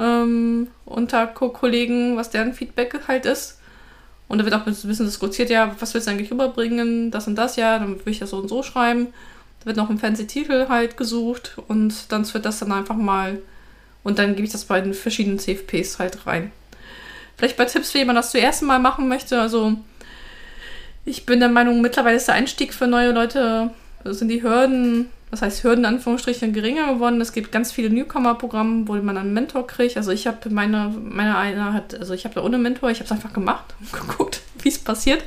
ähm, 0.00 0.68
unter 0.86 1.26
Kollegen, 1.26 2.16
was 2.16 2.30
deren 2.30 2.54
Feedback 2.54 2.98
halt 3.06 3.26
ist. 3.26 3.58
Und 4.28 4.38
da 4.38 4.44
wird 4.44 4.54
auch 4.54 4.66
ein 4.66 4.74
bisschen 4.74 5.06
diskutiert, 5.06 5.50
ja, 5.50 5.74
was 5.80 5.92
willst 5.92 6.06
du 6.06 6.12
eigentlich 6.12 6.30
rüberbringen, 6.30 7.10
das 7.10 7.26
und 7.26 7.34
das, 7.34 7.56
ja, 7.56 7.78
dann 7.78 8.04
will 8.04 8.12
ich 8.12 8.20
das 8.20 8.30
so 8.30 8.38
und 8.38 8.48
so 8.48 8.62
schreiben. 8.62 9.08
Da 9.60 9.66
wird 9.66 9.76
noch 9.76 9.90
ein 9.90 9.98
fancy 9.98 10.26
Titel 10.26 10.68
halt 10.68 10.96
gesucht 10.96 11.58
und 11.68 12.10
dann 12.12 12.32
wird 12.32 12.44
das 12.44 12.60
dann 12.60 12.72
einfach 12.72 12.96
mal 12.96 13.38
und 14.02 14.18
dann 14.18 14.34
gebe 14.34 14.46
ich 14.46 14.52
das 14.52 14.64
bei 14.64 14.80
den 14.80 14.94
verschiedenen 14.94 15.38
CFPs 15.38 15.98
halt 15.98 16.26
rein. 16.26 16.52
Vielleicht 17.36 17.56
bei 17.56 17.64
Tipps, 17.64 17.94
wie 17.94 18.04
man 18.04 18.16
das 18.16 18.30
zuerst 18.30 18.62
mal 18.62 18.78
machen 18.78 19.08
möchte. 19.08 19.40
Also 19.40 19.74
ich 21.04 21.26
bin 21.26 21.40
der 21.40 21.48
Meinung, 21.48 21.80
mittlerweile 21.80 22.16
ist 22.16 22.28
der 22.28 22.34
Einstieg 22.34 22.74
für 22.74 22.86
neue 22.86 23.12
Leute, 23.12 23.70
sind 24.04 24.28
die 24.28 24.42
Hürden 24.42 25.08
das 25.30 25.42
heißt 25.42 25.62
Hürden 25.62 25.84
in 25.84 25.94
Anführungsstrichen 25.94 26.52
geringer 26.52 26.94
geworden. 26.94 27.20
Es 27.20 27.32
gibt 27.32 27.52
ganz 27.52 27.70
viele 27.70 27.90
Newcomer-Programme, 27.90 28.88
wo 28.88 28.94
man 28.96 29.16
einen 29.16 29.32
Mentor 29.32 29.66
kriegt. 29.66 29.96
Also 29.96 30.10
ich 30.10 30.26
habe 30.26 30.50
meine, 30.50 30.88
meine 30.88 31.36
eine 31.36 31.72
hat, 31.72 31.94
also 31.94 32.14
ich 32.14 32.24
habe 32.24 32.34
da 32.34 32.42
ohne 32.42 32.58
Mentor, 32.58 32.90
ich 32.90 32.98
habe 32.98 33.06
es 33.06 33.12
einfach 33.12 33.32
gemacht 33.32 33.74
und 33.80 33.92
geguckt, 33.92 34.40
wie 34.62 34.68
es 34.68 34.78
passiert. 34.78 35.22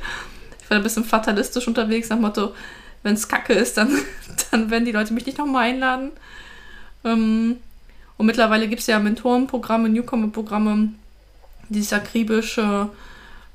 Ich 0.62 0.70
war 0.70 0.76
ein 0.76 0.82
bisschen 0.82 1.04
fatalistisch 1.04 1.66
unterwegs, 1.66 2.10
nach 2.10 2.16
dem 2.16 2.22
Motto, 2.22 2.54
wenn 3.02 3.14
es 3.14 3.28
kacke 3.28 3.54
ist, 3.54 3.78
dann, 3.78 3.90
dann 4.50 4.70
werden 4.70 4.84
die 4.84 4.92
Leute 4.92 5.14
mich 5.14 5.26
nicht 5.26 5.38
nochmal 5.38 5.70
einladen. 5.70 6.12
Ähm, 7.04 7.56
und 8.16 8.26
mittlerweile 8.26 8.68
gibt 8.68 8.80
es 8.80 8.86
ja 8.86 8.98
Mentorenprogramme, 8.98 9.88
Newcomer-Programme, 9.88 10.90
die 11.68 11.82
sich 11.82 11.94
akribisch 11.94 12.58
äh, 12.58 12.86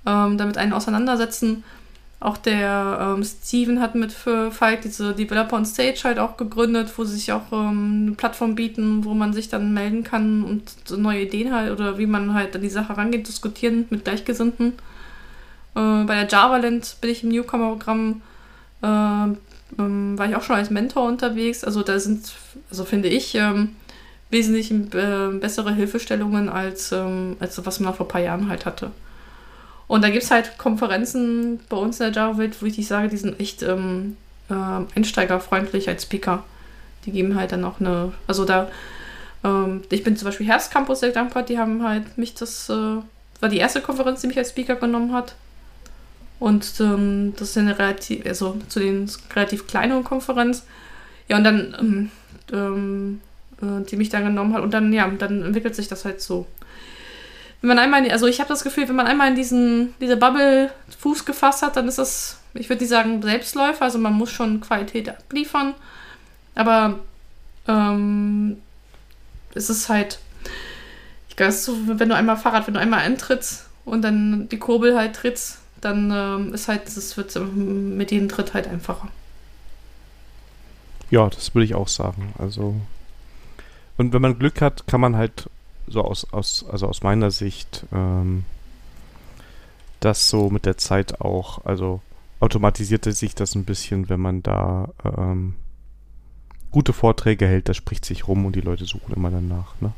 ähm, 0.06 0.38
damit 0.38 0.58
einen 0.58 0.74
auseinandersetzen. 0.74 1.64
Auch 2.22 2.36
der 2.36 3.16
ähm, 3.16 3.24
Steven 3.24 3.80
hat 3.80 3.96
mit 3.96 4.12
Falk 4.12 4.82
diese 4.82 5.14
Developer 5.14 5.56
on 5.56 5.66
Stage 5.66 6.02
halt 6.04 6.20
auch 6.20 6.36
gegründet, 6.36 6.92
wo 6.98 7.06
sie 7.06 7.16
sich 7.16 7.32
auch 7.32 7.54
ähm, 7.54 8.08
eine 8.08 8.12
Plattform 8.16 8.56
bieten, 8.56 9.06
wo 9.06 9.14
man 9.14 9.32
sich 9.32 9.48
dann 9.48 9.74
melden 9.74 10.04
kann 10.04 10.44
und 10.44 10.70
so 10.84 10.98
neue 10.98 11.22
Ideen 11.22 11.54
halt 11.54 11.72
oder 11.72 11.98
wie 11.98 12.08
man 12.08 12.34
halt 12.34 12.54
an 12.56 12.62
die 12.62 12.70
Sache 12.70 12.98
rangeht, 12.98 13.30
diskutieren 13.30 13.86
mit 13.90 14.04
Gleichgesinnten. 14.04 14.74
Äh, 15.76 16.04
bei 16.04 16.16
der 16.16 16.28
JavaLand 16.28 16.98
bin 17.00 17.10
ich 17.10 17.24
im 17.24 17.30
Newcomer-Programm, 17.30 18.22
äh, 18.84 18.88
ähm, 19.78 20.18
war 20.18 20.28
ich 20.28 20.36
auch 20.36 20.44
schon 20.44 20.58
als 20.58 20.70
Mentor 20.70 21.08
unterwegs. 21.08 21.64
Also 21.64 21.84
da 21.84 21.98
sind, 22.00 22.34
also 22.70 22.84
finde 22.84 23.08
ich, 23.08 23.36
ähm, 23.36 23.78
wesentlich 24.30 24.72
äh, 24.72 25.30
bessere 25.40 25.74
Hilfestellungen 25.74 26.50
als, 26.50 26.92
ähm, 26.92 27.38
als 27.40 27.64
was 27.66 27.80
man 27.80 27.94
vor 27.94 28.06
ein 28.06 28.10
paar 28.10 28.22
Jahren 28.22 28.50
halt 28.50 28.66
hatte. 28.66 28.92
Und 29.88 30.04
da 30.04 30.10
gibt 30.10 30.24
es 30.24 30.32
halt 30.32 30.58
Konferenzen 30.60 31.60
bei 31.68 31.78
uns 31.78 32.00
in 32.00 32.12
der 32.12 32.24
Java-Welt, 32.24 32.62
wo 32.62 32.68
ich 32.68 32.88
sage, 32.88 33.10
die 33.10 33.18
sind 33.18 33.40
echt 33.40 33.64
ähm, 33.64 34.18
äh, 34.50 34.54
einsteigerfreundlich 34.96 35.90
als 35.90 36.04
Speaker. 36.04 36.44
Die 37.06 37.12
geben 37.12 37.36
halt 37.36 37.52
dann 37.54 37.64
auch 37.64 37.80
eine, 37.80 38.14
also 38.28 38.46
da, 38.46 38.70
ähm, 39.44 39.82
ich 39.90 40.04
bin 40.04 40.16
zum 40.16 40.28
Beispiel 40.28 40.46
Herbst 40.46 40.72
Campus 40.72 41.00
sehr 41.00 41.12
dankbar, 41.12 41.42
die 41.42 41.58
haben 41.58 41.84
halt 41.84 42.20
mich 42.20 42.36
das, 42.36 42.70
äh, 42.70 42.74
war 42.74 43.50
die 43.50 43.58
erste 43.58 43.82
Konferenz, 43.82 44.22
die 44.22 44.28
mich 44.28 44.38
als 44.38 44.50
Speaker 44.50 44.76
genommen 44.76 45.12
hat. 45.12 45.34
Und 46.40 46.80
ähm, 46.80 47.34
das 47.38 47.50
ist 47.50 47.58
eine 47.58 47.78
relativ, 47.78 48.26
also 48.26 48.58
zu 48.70 48.80
den 48.80 49.10
relativ 49.36 49.66
kleinen 49.66 50.04
Konferenz. 50.04 50.66
Ja, 51.28 51.38
und 51.38 51.44
dann, 51.44 51.76
ähm, 51.80 52.12
ähm, 52.54 53.22
äh, 53.22 53.29
die 53.62 53.96
mich 53.98 54.10
dann 54.10 54.24
genommen 54.24 54.54
hat. 54.54 54.64
Und 54.64 54.74
dann, 54.74 54.94
ja, 54.94 55.08
dann 55.08 55.44
entwickelt 55.44 55.76
sich 55.76 55.88
das 55.88 56.06
halt 56.06 56.22
so 56.22 56.48
wenn 57.62 57.68
man 57.68 57.80
einmal, 57.80 58.06
in, 58.06 58.12
also 58.12 58.28
ich 58.28 58.40
habe 58.40 58.50
das 58.50 58.64
Gefühl, 58.64 58.88
wenn 58.88 58.96
man 58.96 59.08
einmal 59.08 59.30
in 59.30 59.36
diesen, 59.36 59.94
diese 60.00 60.18
Bubble 60.18 60.72
Fuß 61.00 61.26
gefasst 61.26 61.62
hat, 61.62 61.76
dann 61.76 61.88
ist 61.88 61.98
das, 61.98 62.40
ich 62.54 62.70
würde 62.70 62.84
nicht 62.84 62.90
sagen 62.90 63.22
Selbstläufer, 63.22 63.84
also 63.84 64.00
man 64.00 64.14
muss 64.14 64.32
schon 64.32 64.62
Qualität 64.62 65.10
abliefern, 65.10 65.74
aber 66.56 67.00
ähm, 67.68 68.58
es 69.54 69.70
ist 69.70 69.90
halt, 69.90 70.20
ich 71.28 71.36
glaube, 71.36 71.52
so, 71.52 71.76
wenn 71.86 72.10
du 72.10 72.16
einmal 72.16 72.38
Fahrrad, 72.38 72.68
wenn 72.68 72.76
du 72.76 72.80
einmal 72.80 73.02
eintrittst 73.02 73.68
und 73.84 74.04
dann 74.04 74.48
die 74.50 74.60
Kurbel 74.60 74.98
halt 74.98 75.16
trittst, 75.16 75.60
dann 75.82 76.12
ähm, 76.14 76.54
ist 76.54 76.68
halt, 76.68 76.88
es 76.88 77.18
wird 77.18 77.36
mit 77.56 78.12
jedem 78.12 78.30
Tritt 78.30 78.54
halt 78.54 78.68
einfacher. 78.68 79.10
Ja, 81.10 81.28
das 81.30 81.56
würde 81.56 81.66
ich 81.66 81.76
auch 81.76 81.88
sagen. 81.88 82.34
Also 82.38 82.76
und 84.00 84.14
wenn 84.14 84.22
man 84.22 84.40
Glück 84.40 84.62
hat, 84.62 84.88
kann 84.88 85.02
man 85.02 85.18
halt 85.18 85.50
so 85.88 86.02
aus, 86.02 86.26
aus, 86.32 86.66
also 86.72 86.88
aus 86.88 87.04
meiner 87.04 87.32
Sicht, 87.32 87.84
ähm, 87.92 88.46
das 90.00 90.30
so 90.30 90.50
mit 90.50 90.66
der 90.66 90.78
Zeit 90.78 91.20
auch, 91.20 91.66
also 91.66 92.00
automatisierte 92.40 93.12
sich 93.12 93.36
das 93.36 93.56
ein 93.56 93.66
bisschen, 93.66 94.08
wenn 94.08 94.22
man 94.22 94.42
da 94.42 94.88
ähm, 95.04 95.56
gute 96.72 96.94
Vorträge 96.94 97.46
hält, 97.46 97.68
das 97.68 97.76
spricht 97.76 98.06
sich 98.06 98.26
rum 98.26 98.46
und 98.46 98.56
die 98.56 98.62
Leute 98.62 98.86
suchen 98.86 99.14
immer 99.14 99.32
danach, 99.32 99.76
ne? 99.82 99.92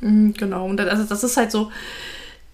Mhm, 0.00 0.34
genau, 0.34 0.66
und 0.66 0.76
das, 0.76 0.88
also 0.88 1.04
das 1.04 1.22
ist 1.22 1.36
halt 1.36 1.52
so, 1.52 1.70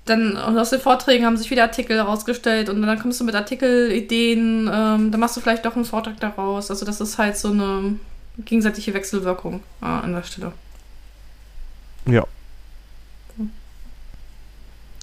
dann 0.05 0.37
aus 0.37 0.69
den 0.69 0.81
Vorträgen 0.81 1.25
haben 1.25 1.39
sich 1.39 1.51
wieder 1.51 1.63
Artikel 1.63 1.97
herausgestellt 1.97 2.69
und 2.69 2.83
dann 2.83 2.99
kommst 2.99 3.19
du 3.21 3.25
mit 3.25 3.35
Artikelideen, 3.35 4.71
ähm, 4.71 5.11
dann 5.11 5.19
machst 5.19 5.39
du 5.39 5.41
vielleicht 5.41 5.65
doch 5.65 5.77
einen 5.77 5.87
Vortrag 5.87 6.21
daraus. 6.21 6.71
Also 6.71 6.85
das 6.85 7.01
ist 7.01 7.17
halt 7.17 7.39
so 7.39 7.53
eine 7.53 7.97
gegenseitige 8.45 8.93
Wechselwirkung 8.93 9.61
äh, 9.81 9.87
an 9.87 10.13
der 10.13 10.25
Stelle. 10.25 10.53
Ja, 12.13 12.27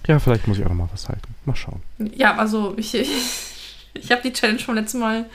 ja, 0.07 0.19
vielleicht 0.19 0.47
muss 0.47 0.57
ich 0.57 0.63
auch 0.63 0.69
noch 0.69 0.75
mal 0.75 0.89
was 0.91 1.09
halten. 1.09 1.35
Mal 1.45 1.55
schauen. 1.55 1.81
Ja, 2.15 2.35
also 2.37 2.73
ich, 2.77 2.95
ich, 2.95 3.09
ich 3.93 4.11
habe 4.11 4.21
die 4.21 4.33
Challenge 4.33 4.59
vom 4.59 4.75
letzten 4.75 4.99
Mal 4.99 5.25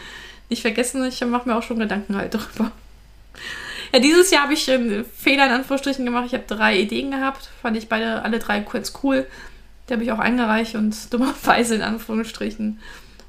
nicht 0.48 0.62
vergessen. 0.62 1.04
Ich 1.04 1.24
mache 1.24 1.48
mir 1.48 1.56
auch 1.56 1.62
schon 1.62 1.78
Gedanken 1.78 2.16
halt 2.16 2.34
darüber. 2.34 2.72
Ja, 3.92 3.98
dieses 4.00 4.30
Jahr 4.30 4.44
habe 4.44 4.54
ich 4.54 4.70
einen 4.70 5.04
Fehler 5.04 5.46
in 5.46 5.52
Anführungsstrichen 5.52 6.04
gemacht. 6.04 6.26
Ich 6.26 6.34
habe 6.34 6.44
drei 6.46 6.78
Ideen 6.78 7.10
gehabt. 7.10 7.50
Fand 7.60 7.76
ich 7.76 7.88
beide, 7.88 8.22
alle 8.22 8.38
drei 8.38 8.60
kurz 8.60 8.94
cool. 9.02 9.26
Die 9.88 9.92
habe 9.92 10.02
ich 10.02 10.12
auch 10.12 10.18
eingereicht 10.18 10.74
und 10.74 10.94
dummerweise 11.12 11.74
in 11.74 11.82
Anführungsstrichen 11.82 12.80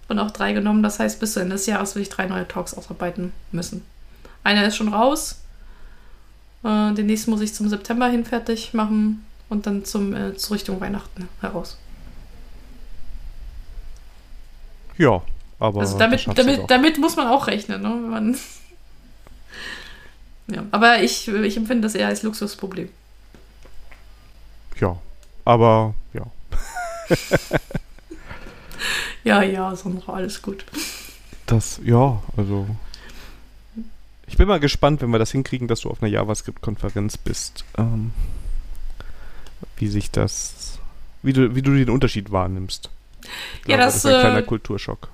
von 0.08 0.20
auch 0.20 0.32
drei 0.32 0.54
genommen. 0.54 0.82
Das 0.82 1.00
heißt, 1.00 1.20
bis 1.20 1.34
zu 1.34 1.42
Ende 1.42 1.56
des 1.56 1.66
Jahres 1.66 1.96
will 1.96 2.02
ich 2.02 2.10
drei 2.10 2.26
neue 2.26 2.48
Talks 2.48 2.74
ausarbeiten 2.74 3.34
müssen. 3.52 3.84
Einer 4.46 4.66
ist 4.66 4.78
schon 4.78 4.94
raus. 4.94 5.43
Äh, 6.64 6.94
den 6.94 7.08
nächsten 7.08 7.32
muss 7.32 7.42
ich 7.42 7.54
zum 7.54 7.68
September 7.70 8.08
hin 8.08 8.26
fertig 8.26 8.74
machen 8.74 9.26
und 9.50 9.68
dann 9.68 9.86
zum, 9.86 10.16
äh, 10.16 10.36
zur 10.36 10.56
Richtung 10.56 10.80
Weihnachten 10.80 11.28
heraus. 11.42 11.78
Ja, 14.98 15.22
aber. 15.60 15.82
Also 15.82 15.98
damit, 15.98 16.26
damit, 16.36 16.70
damit 16.70 16.98
muss 17.00 17.16
man 17.16 17.28
auch 17.28 17.48
rechnen, 17.48 17.82
ne? 17.82 17.90
Wenn 17.90 18.10
man 18.10 18.38
ja, 20.48 20.64
aber 20.72 21.02
ich, 21.02 21.28
ich 21.28 21.58
empfinde 21.58 21.82
das 21.82 21.96
eher 21.96 22.08
als 22.08 22.24
Luxusproblem. 22.24 22.90
Ja, 24.80 24.98
aber 25.46 25.94
ja. 26.14 26.26
ja, 29.24 29.42
ja, 29.42 29.76
Sandra, 29.76 30.14
alles 30.14 30.42
gut. 30.42 30.66
Das, 31.46 31.80
ja, 31.84 32.22
also. 32.38 32.68
Ich 34.34 34.38
bin 34.38 34.48
mal 34.48 34.60
gespannt, 34.60 35.04
wenn 35.04 35.12
wir 35.12 35.20
das 35.20 35.30
hinkriegen, 35.30 35.68
dass 35.68 35.82
du 35.82 35.92
auf 35.92 36.02
einer 36.02 36.12
JavaScript-Konferenz 36.12 37.18
bist. 37.18 37.66
Ähm, 37.78 38.14
wie 39.78 39.88
sich 39.88 40.10
das, 40.10 40.80
wie 41.22 41.34
du, 41.34 41.54
wie 41.54 41.62
du 41.62 41.76
den 41.76 41.92
Unterschied 41.92 42.32
wahrnimmst. 42.32 42.90
Ich 43.22 43.30
Ja, 43.70 43.76
glaube, 43.76 43.84
das, 43.84 43.98
ist 43.98 44.08
ein 44.08 44.20
kleiner 44.22 44.40
äh, 44.40 44.42
Kulturschock. 44.42 45.10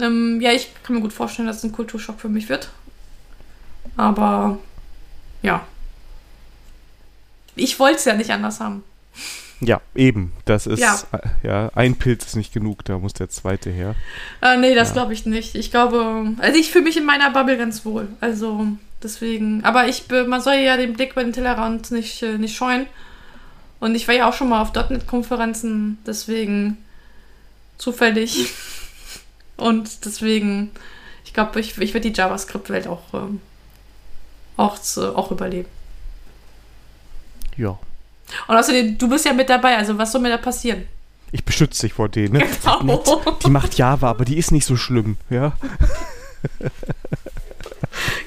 Ähm, 0.00 0.40
ja, 0.40 0.50
ich 0.50 0.72
kann 0.82 0.96
mir 0.96 1.02
gut 1.02 1.12
vorstellen, 1.12 1.46
dass 1.46 1.58
es 1.58 1.62
ein 1.62 1.70
Kulturschock 1.70 2.18
für 2.18 2.28
mich 2.28 2.48
wird. 2.48 2.70
Aber 3.96 4.58
ja. 5.42 5.64
Ich 7.54 7.78
wollte 7.78 7.98
es 7.98 8.04
ja 8.04 8.14
nicht 8.14 8.32
anders 8.32 8.58
haben. 8.58 8.82
Ja, 9.60 9.80
eben. 9.94 10.32
Das 10.44 10.66
ist, 10.66 10.80
Ja. 10.80 11.00
äh, 11.12 11.46
ja, 11.46 11.70
ein 11.74 11.96
Pilz 11.96 12.26
ist 12.26 12.36
nicht 12.36 12.52
genug, 12.52 12.84
da 12.84 12.98
muss 12.98 13.14
der 13.14 13.30
zweite 13.30 13.70
her. 13.70 13.94
Äh, 14.42 14.58
nee, 14.58 14.74
das 14.74 14.88
Ja. 14.88 14.94
glaube 14.94 15.14
ich 15.14 15.24
nicht. 15.24 15.54
Ich 15.54 15.70
glaube, 15.70 16.32
also 16.38 16.58
ich 16.58 16.70
fühle 16.70 16.84
mich 16.84 16.96
in 16.96 17.04
meiner 17.06 17.30
Bubble 17.30 17.56
ganz 17.56 17.84
wohl. 17.86 18.08
Also 18.20 18.66
deswegen. 19.02 19.64
Aber 19.64 19.88
ich, 19.88 20.04
man 20.26 20.40
soll 20.42 20.54
ja 20.56 20.76
den 20.76 20.92
Blick 20.92 21.12
über 21.12 21.24
den 21.24 21.32
Tellerrand 21.32 21.90
nicht, 21.90 22.22
äh, 22.22 22.36
nicht 22.36 22.54
scheuen. 22.56 22.86
Und 23.80 23.94
ich 23.94 24.06
war 24.08 24.14
ja 24.14 24.28
auch 24.28 24.32
schon 24.34 24.48
mal 24.50 24.60
auf 24.62 24.72
.NET-Konferenzen, 24.74 25.98
deswegen 26.06 26.76
zufällig. 27.78 28.50
Und 29.56 30.04
deswegen, 30.04 30.70
ich 31.24 31.32
glaube, 31.32 31.60
ich, 31.60 31.78
ich 31.78 31.94
werde 31.94 32.10
die 32.10 32.16
JavaScript-Welt 32.16 32.86
auch, 32.86 33.02
ähm, 33.14 33.40
auch, 34.58 34.78
auch 34.98 35.30
überleben. 35.30 35.68
Ja. 37.56 37.78
Und 38.48 38.56
außerdem, 38.56 38.98
du 38.98 39.08
bist 39.08 39.24
ja 39.24 39.32
mit 39.32 39.48
dabei, 39.48 39.76
also 39.76 39.96
was 39.98 40.12
soll 40.12 40.20
mir 40.20 40.30
da 40.30 40.36
passieren? 40.38 40.84
Ich 41.32 41.44
beschütze 41.44 41.86
dich 41.86 41.92
vor 41.94 42.08
denen, 42.08 42.34
ne? 42.34 42.44
Genau. 42.80 43.02
Die 43.44 43.50
macht 43.50 43.74
Java, 43.76 44.08
aber 44.10 44.24
die 44.24 44.38
ist 44.38 44.52
nicht 44.52 44.64
so 44.64 44.76
schlimm, 44.76 45.16
ja? 45.30 45.52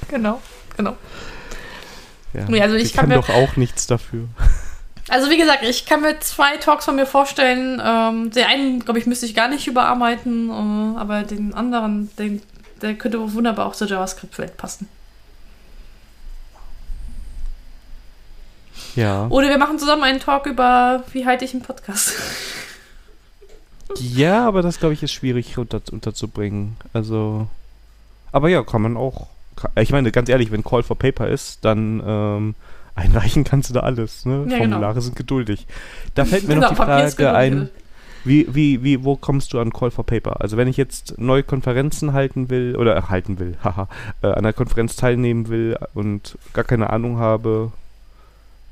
genau, 0.10 0.42
genau. 0.78 0.96
ja. 2.34 2.46
Nee, 2.48 2.62
also 2.62 2.76
ich 2.76 2.94
kann 2.94 3.02
kann 3.04 3.10
mir- 3.10 3.16
doch 3.16 3.30
auch 3.30 3.56
nichts 3.56 3.88
dafür. 3.88 4.28
Also 5.08 5.32
wie 5.32 5.38
gesagt, 5.38 5.64
ich 5.64 5.86
kann 5.88 6.02
mir 6.02 6.20
zwei 6.20 6.58
Talks 6.58 6.86
von 6.86 6.96
mir 6.96 7.08
vorstellen. 7.08 7.82
Ähm, 7.84 8.30
den 8.32 8.44
einen, 8.46 8.80
glaube 8.86 9.00
ich, 9.00 9.08
müsste 9.08 9.26
ich 9.26 9.34
gar 9.34 9.48
nicht 9.48 9.66
überarbeiten, 9.66 10.50
äh, 10.50 11.00
aber 11.00 11.24
den 11.24 11.54
anderen, 11.56 12.16
den, 12.18 12.44
der 12.82 12.94
könnte 12.94 13.34
wunderbar 13.34 13.66
auch 13.66 13.74
zur 13.76 13.88
JavaScript-Welt 13.88 14.56
passen. 14.58 14.88
Ja. 19.00 19.28
Oder 19.30 19.48
wir 19.48 19.58
machen 19.58 19.80
zusammen 19.80 20.04
einen 20.04 20.20
Talk 20.20 20.46
über, 20.46 21.04
wie 21.14 21.26
halte 21.26 21.46
ich 21.46 21.54
einen 21.54 21.64
Podcast. 21.64 22.14
Ja, 23.98 24.46
aber 24.46 24.62
das, 24.62 24.80
glaube 24.80 24.94
ich, 24.94 25.02
ist 25.02 25.14
schwierig 25.14 25.58
unter, 25.58 25.82
unterzubringen. 25.92 26.76
Also. 26.92 27.48
Aber 28.32 28.50
ja, 28.50 28.62
kann 28.64 28.82
man 28.82 28.98
auch. 28.98 29.28
Ich 29.76 29.92
meine, 29.92 30.12
ganz 30.12 30.30
ehrlich, 30.30 30.52
wenn 30.52 30.64
Call 30.64 30.84
for 30.84 30.98
Paper 30.98 31.28
ist, 31.28 31.64
dann 31.66 32.04
ähm, 32.06 32.56
einreichen 32.96 33.46
kannst 33.46 33.70
du 33.70 33.74
da 33.74 33.82
alles. 33.82 34.26
Ne? 34.26 34.46
Ja, 34.50 34.58
genau. 34.58 34.58
Formulare 34.58 35.02
sind 35.02 35.16
geduldig. 35.16 35.66
Da 36.16 36.26
fällt 36.26 36.48
mir 36.48 36.58
noch 36.58 36.70
die 36.70 36.76
Frage 36.76 37.34
ein. 37.34 37.70
Wie, 38.26 38.48
wie, 38.54 38.84
wie, 38.84 39.06
wo 39.06 39.16
kommst 39.16 39.54
du 39.54 39.60
an 39.60 39.72
Call 39.72 39.92
for 39.92 40.06
Paper? 40.06 40.42
Also 40.42 40.58
wenn 40.58 40.68
ich 40.68 40.76
jetzt 40.76 41.18
neue 41.18 41.42
Konferenzen 41.42 42.12
halten 42.12 42.50
will, 42.50 42.76
oder 42.76 42.98
äh, 42.98 43.02
halten 43.04 43.40
will, 43.40 43.56
haha, 43.64 43.88
äh, 44.22 44.28
an 44.28 44.40
einer 44.40 44.52
Konferenz 44.54 44.98
teilnehmen 44.98 45.48
will 45.48 45.78
und 45.94 46.38
gar 46.52 46.66
keine 46.66 46.90
Ahnung 46.90 47.18
habe, 47.18 47.72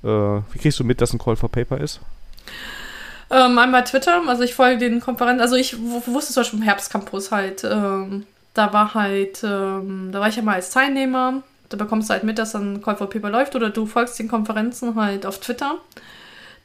äh, 0.03 0.07
wie 0.07 0.59
kriegst 0.59 0.79
du 0.79 0.83
mit, 0.83 1.01
dass 1.01 1.13
ein 1.13 1.19
Call 1.19 1.35
for 1.35 1.49
Paper 1.49 1.79
ist? 1.79 1.99
Ähm, 3.29 3.57
einmal 3.57 3.83
Twitter, 3.83 4.21
also 4.27 4.43
ich 4.43 4.55
folge 4.55 4.77
den 4.77 5.01
Konferenzen, 5.01 5.41
also 5.41 5.55
ich 5.55 5.75
wusste 5.77 6.33
zum 6.33 6.41
Beispiel 6.41 6.59
im 6.59 6.65
Herbstcampus 6.65 7.31
halt, 7.31 7.63
ähm, 7.65 8.25
da 8.53 8.71
war 8.71 8.93
halt, 8.93 9.43
ähm, 9.43 10.09
da 10.13 10.21
war 10.21 10.29
ich 10.29 10.37
ja 10.37 10.43
mal 10.43 10.55
als 10.55 10.69
Teilnehmer, 10.69 11.43
da 11.67 11.75
bekommst 11.75 12.09
du 12.09 12.13
halt 12.13 12.23
mit, 12.23 12.39
dass 12.39 12.53
dann 12.53 12.81
Call 12.81 12.95
for 12.95 13.09
Paper 13.09 13.29
läuft 13.29 13.55
oder 13.55 13.69
du 13.69 13.85
folgst 13.85 14.17
den 14.17 14.29
Konferenzen 14.29 14.95
halt 14.95 15.25
auf 15.25 15.39
Twitter. 15.39 15.75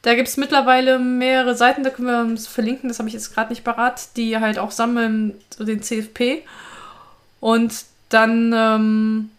Da 0.03 0.15
gibt 0.15 0.27
es 0.27 0.37
mittlerweile 0.37 0.99
mehrere 0.99 1.55
Seiten, 1.55 1.83
da 1.83 1.89
können 1.89 2.07
wir 2.07 2.21
uns 2.21 2.47
verlinken, 2.47 2.89
das 2.89 2.99
habe 2.99 3.07
ich 3.07 3.13
jetzt 3.13 3.33
gerade 3.33 3.49
nicht 3.49 3.63
parat, 3.63 4.15
die 4.17 4.37
halt 4.37 4.59
auch 4.59 4.71
sammeln 4.71 5.33
so 5.49 5.63
den 5.65 5.81
CFP. 5.81 6.43
Und 7.39 7.73
dann, 8.09 9.29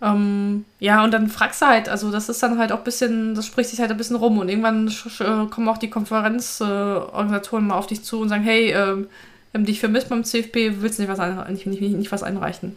ähm, 0.00 0.64
ja, 0.78 1.02
und 1.02 1.12
dann 1.12 1.28
fragst 1.28 1.60
du 1.60 1.66
halt, 1.66 1.88
also 1.88 2.10
das 2.12 2.28
ist 2.28 2.42
dann 2.42 2.58
halt 2.58 2.70
auch 2.70 2.78
ein 2.78 2.84
bisschen, 2.84 3.34
das 3.34 3.46
spricht 3.46 3.70
sich 3.70 3.80
halt 3.80 3.90
ein 3.90 3.96
bisschen 3.96 4.16
rum 4.16 4.38
und 4.38 4.48
irgendwann 4.48 4.86
äh, 4.88 5.46
kommen 5.50 5.68
auch 5.68 5.78
die 5.78 5.90
Konferenzorganisatoren 5.90 7.64
äh, 7.64 7.68
mal 7.68 7.76
auf 7.76 7.88
dich 7.88 8.04
zu 8.04 8.20
und 8.20 8.28
sagen, 8.28 8.44
hey, 8.44 8.70
ähm, 8.72 9.08
wir 9.50 9.58
haben 9.58 9.66
dich 9.66 9.80
vermisst 9.80 10.08
beim 10.08 10.24
CFP, 10.24 10.80
willst 10.82 10.98
du 10.98 11.02
nicht 11.02 11.10
was, 11.10 11.18
ein, 11.18 11.52
nicht, 11.52 11.66
nicht, 11.66 11.80
nicht 11.80 12.12
was 12.12 12.22
einreichen? 12.22 12.76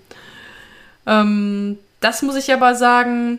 Ähm, 1.05 1.77
das 1.99 2.23
muss 2.23 2.35
ich 2.35 2.51
aber 2.53 2.73
sagen, 2.73 3.37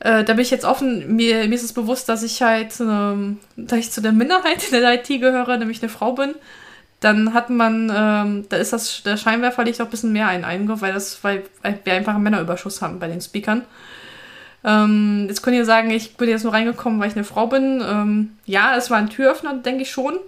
äh, 0.00 0.24
da 0.24 0.32
bin 0.32 0.40
ich 0.40 0.50
jetzt 0.50 0.64
offen, 0.64 1.14
mir, 1.14 1.46
mir 1.46 1.54
ist 1.54 1.62
es 1.62 1.72
bewusst, 1.72 2.08
dass 2.08 2.24
ich 2.24 2.42
halt, 2.42 2.80
ähm, 2.80 3.38
da 3.56 3.76
ich 3.76 3.92
zu 3.92 4.00
der 4.00 4.12
Minderheit 4.12 4.64
in 4.64 4.80
der 4.80 4.94
IT 4.94 5.06
gehöre, 5.06 5.56
nämlich 5.58 5.80
eine 5.80 5.90
Frau 5.90 6.12
bin, 6.12 6.34
dann 7.00 7.32
hat 7.32 7.48
man, 7.50 7.90
ähm, 7.94 8.44
da 8.48 8.56
ist 8.56 8.72
das, 8.72 9.02
der 9.02 9.16
Scheinwerfer 9.16 9.64
liegt 9.64 9.80
auch 9.80 9.86
ein 9.86 9.90
bisschen 9.90 10.12
mehr 10.12 10.28
ein 10.28 10.44
Einkauf, 10.44 10.82
weil 10.82 10.92
das, 10.92 11.22
weil 11.24 11.44
wir 11.84 11.94
einfach 11.94 12.14
einen 12.14 12.22
Männerüberschuss 12.22 12.82
haben 12.82 12.98
bei 12.98 13.08
den 13.08 13.22
Speakern. 13.22 13.62
Ähm, 14.62 15.24
jetzt 15.28 15.42
könnt 15.42 15.56
ihr 15.56 15.64
sagen, 15.64 15.90
ich 15.90 16.16
bin 16.16 16.28
jetzt 16.28 16.44
nur 16.44 16.52
reingekommen, 16.52 17.00
weil 17.00 17.08
ich 17.08 17.16
eine 17.16 17.24
Frau 17.24 17.46
bin. 17.46 17.82
Ähm, 17.82 18.36
ja, 18.44 18.76
es 18.76 18.90
war 18.90 18.98
ein 18.98 19.08
Türöffner, 19.08 19.54
denke 19.54 19.82
ich 19.82 19.90
schon. 19.90 20.18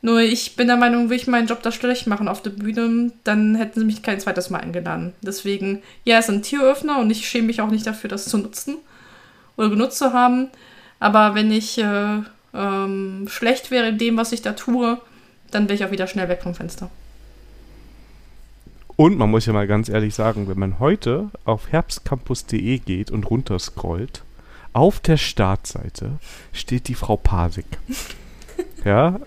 Nur 0.00 0.20
ich 0.20 0.54
bin 0.54 0.68
der 0.68 0.76
Meinung, 0.76 1.10
will 1.10 1.16
ich 1.16 1.26
meinen 1.26 1.48
Job 1.48 1.62
da 1.62 1.72
schlecht 1.72 2.06
machen 2.06 2.28
auf 2.28 2.40
der 2.40 2.50
Bühne, 2.50 3.10
dann 3.24 3.56
hätten 3.56 3.80
sie 3.80 3.86
mich 3.86 4.02
kein 4.04 4.20
zweites 4.20 4.48
Mal 4.48 4.60
eingeladen. 4.60 5.12
Deswegen, 5.22 5.82
ja, 6.04 6.18
es 6.18 6.28
ist 6.28 6.34
ein 6.34 6.42
Türöffner 6.42 7.00
und 7.00 7.10
ich 7.10 7.28
schäme 7.28 7.48
mich 7.48 7.60
auch 7.60 7.70
nicht 7.70 7.84
dafür, 7.84 8.08
das 8.08 8.26
zu 8.26 8.38
nutzen 8.38 8.76
oder 9.56 9.70
genutzt 9.70 9.98
zu 9.98 10.12
haben. 10.12 10.50
Aber 11.00 11.34
wenn 11.34 11.50
ich 11.50 11.78
äh, 11.78 12.22
ähm, 12.54 13.26
schlecht 13.28 13.72
wäre 13.72 13.88
in 13.88 13.98
dem, 13.98 14.16
was 14.16 14.30
ich 14.30 14.42
da 14.42 14.52
tue, 14.52 15.00
dann 15.50 15.64
wäre 15.64 15.74
ich 15.74 15.84
auch 15.84 15.90
wieder 15.90 16.06
schnell 16.06 16.28
weg 16.28 16.42
vom 16.42 16.54
Fenster. 16.54 16.90
Und 18.96 19.16
man 19.16 19.30
muss 19.30 19.46
ja 19.46 19.52
mal 19.52 19.68
ganz 19.68 19.88
ehrlich 19.88 20.14
sagen, 20.14 20.48
wenn 20.48 20.58
man 20.58 20.80
heute 20.80 21.30
auf 21.44 21.70
herbstcampus.de 21.70 22.78
geht 22.78 23.10
und 23.10 23.30
runterscrollt, 23.30 24.22
auf 24.72 24.98
der 25.00 25.16
Startseite 25.16 26.18
steht 26.52 26.88
die 26.88 26.94
Frau 26.94 27.16
Pasik. 27.16 27.66
ja, 28.84 29.20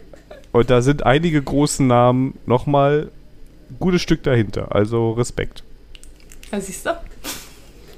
und 0.51 0.69
da 0.69 0.81
sind 0.81 1.05
einige 1.05 1.41
großen 1.41 1.87
Namen 1.87 2.37
nochmal 2.45 3.11
ein 3.69 3.77
gutes 3.79 4.01
Stück 4.01 4.23
dahinter. 4.23 4.75
Also 4.75 5.11
Respekt. 5.11 5.63
Ja, 6.51 6.59
siehst 6.59 6.85
du? 6.85 6.91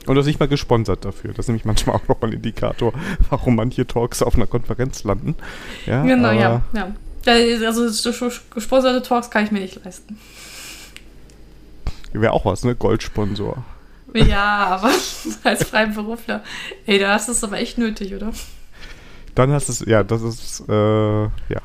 Und 0.05 0.15
das 0.15 0.23
ist 0.23 0.27
nicht 0.27 0.39
mal 0.39 0.47
gesponsert 0.47 1.05
dafür. 1.05 1.31
Das 1.31 1.45
ist 1.45 1.47
nämlich 1.47 1.65
manchmal 1.65 1.95
auch 1.95 2.07
nochmal 2.07 2.31
ein 2.31 2.35
Indikator, 2.35 2.93
warum 3.29 3.55
manche 3.55 3.87
Talks 3.87 4.21
auf 4.21 4.35
einer 4.35 4.47
Konferenz 4.47 5.03
landen. 5.03 5.35
Ja, 5.85 6.03
Genau, 6.03 6.31
ja, 6.31 6.61
ja. 6.73 6.93
Ja, 7.25 7.33
Also 7.67 7.87
so- 7.89 8.11
so 8.11 8.29
gesponserte 8.53 9.01
Talks 9.01 9.29
kann 9.29 9.45
ich 9.45 9.51
mir 9.51 9.59
nicht 9.61 9.83
leisten. 9.83 10.17
Wäre 12.11 12.33
auch 12.33 12.45
was, 12.45 12.63
ne? 12.63 12.75
Goldsponsor. 12.75 13.63
Ja, 14.13 14.67
aber 14.67 14.91
als 15.43 15.63
Freiberufler, 15.63 16.43
ey, 16.85 16.99
da 16.99 17.13
hast 17.13 17.27
du 17.27 17.31
es 17.31 17.43
aber 17.43 17.57
echt 17.57 17.77
nötig, 17.77 18.13
oder? 18.13 18.31
Dann 19.33 19.51
hast 19.51 19.67
du 19.67 19.71
es, 19.73 19.79
ja, 19.87 20.03
das 20.03 20.21
ist, 20.21 20.63
äh, 20.69 21.23
ja. 21.23 21.61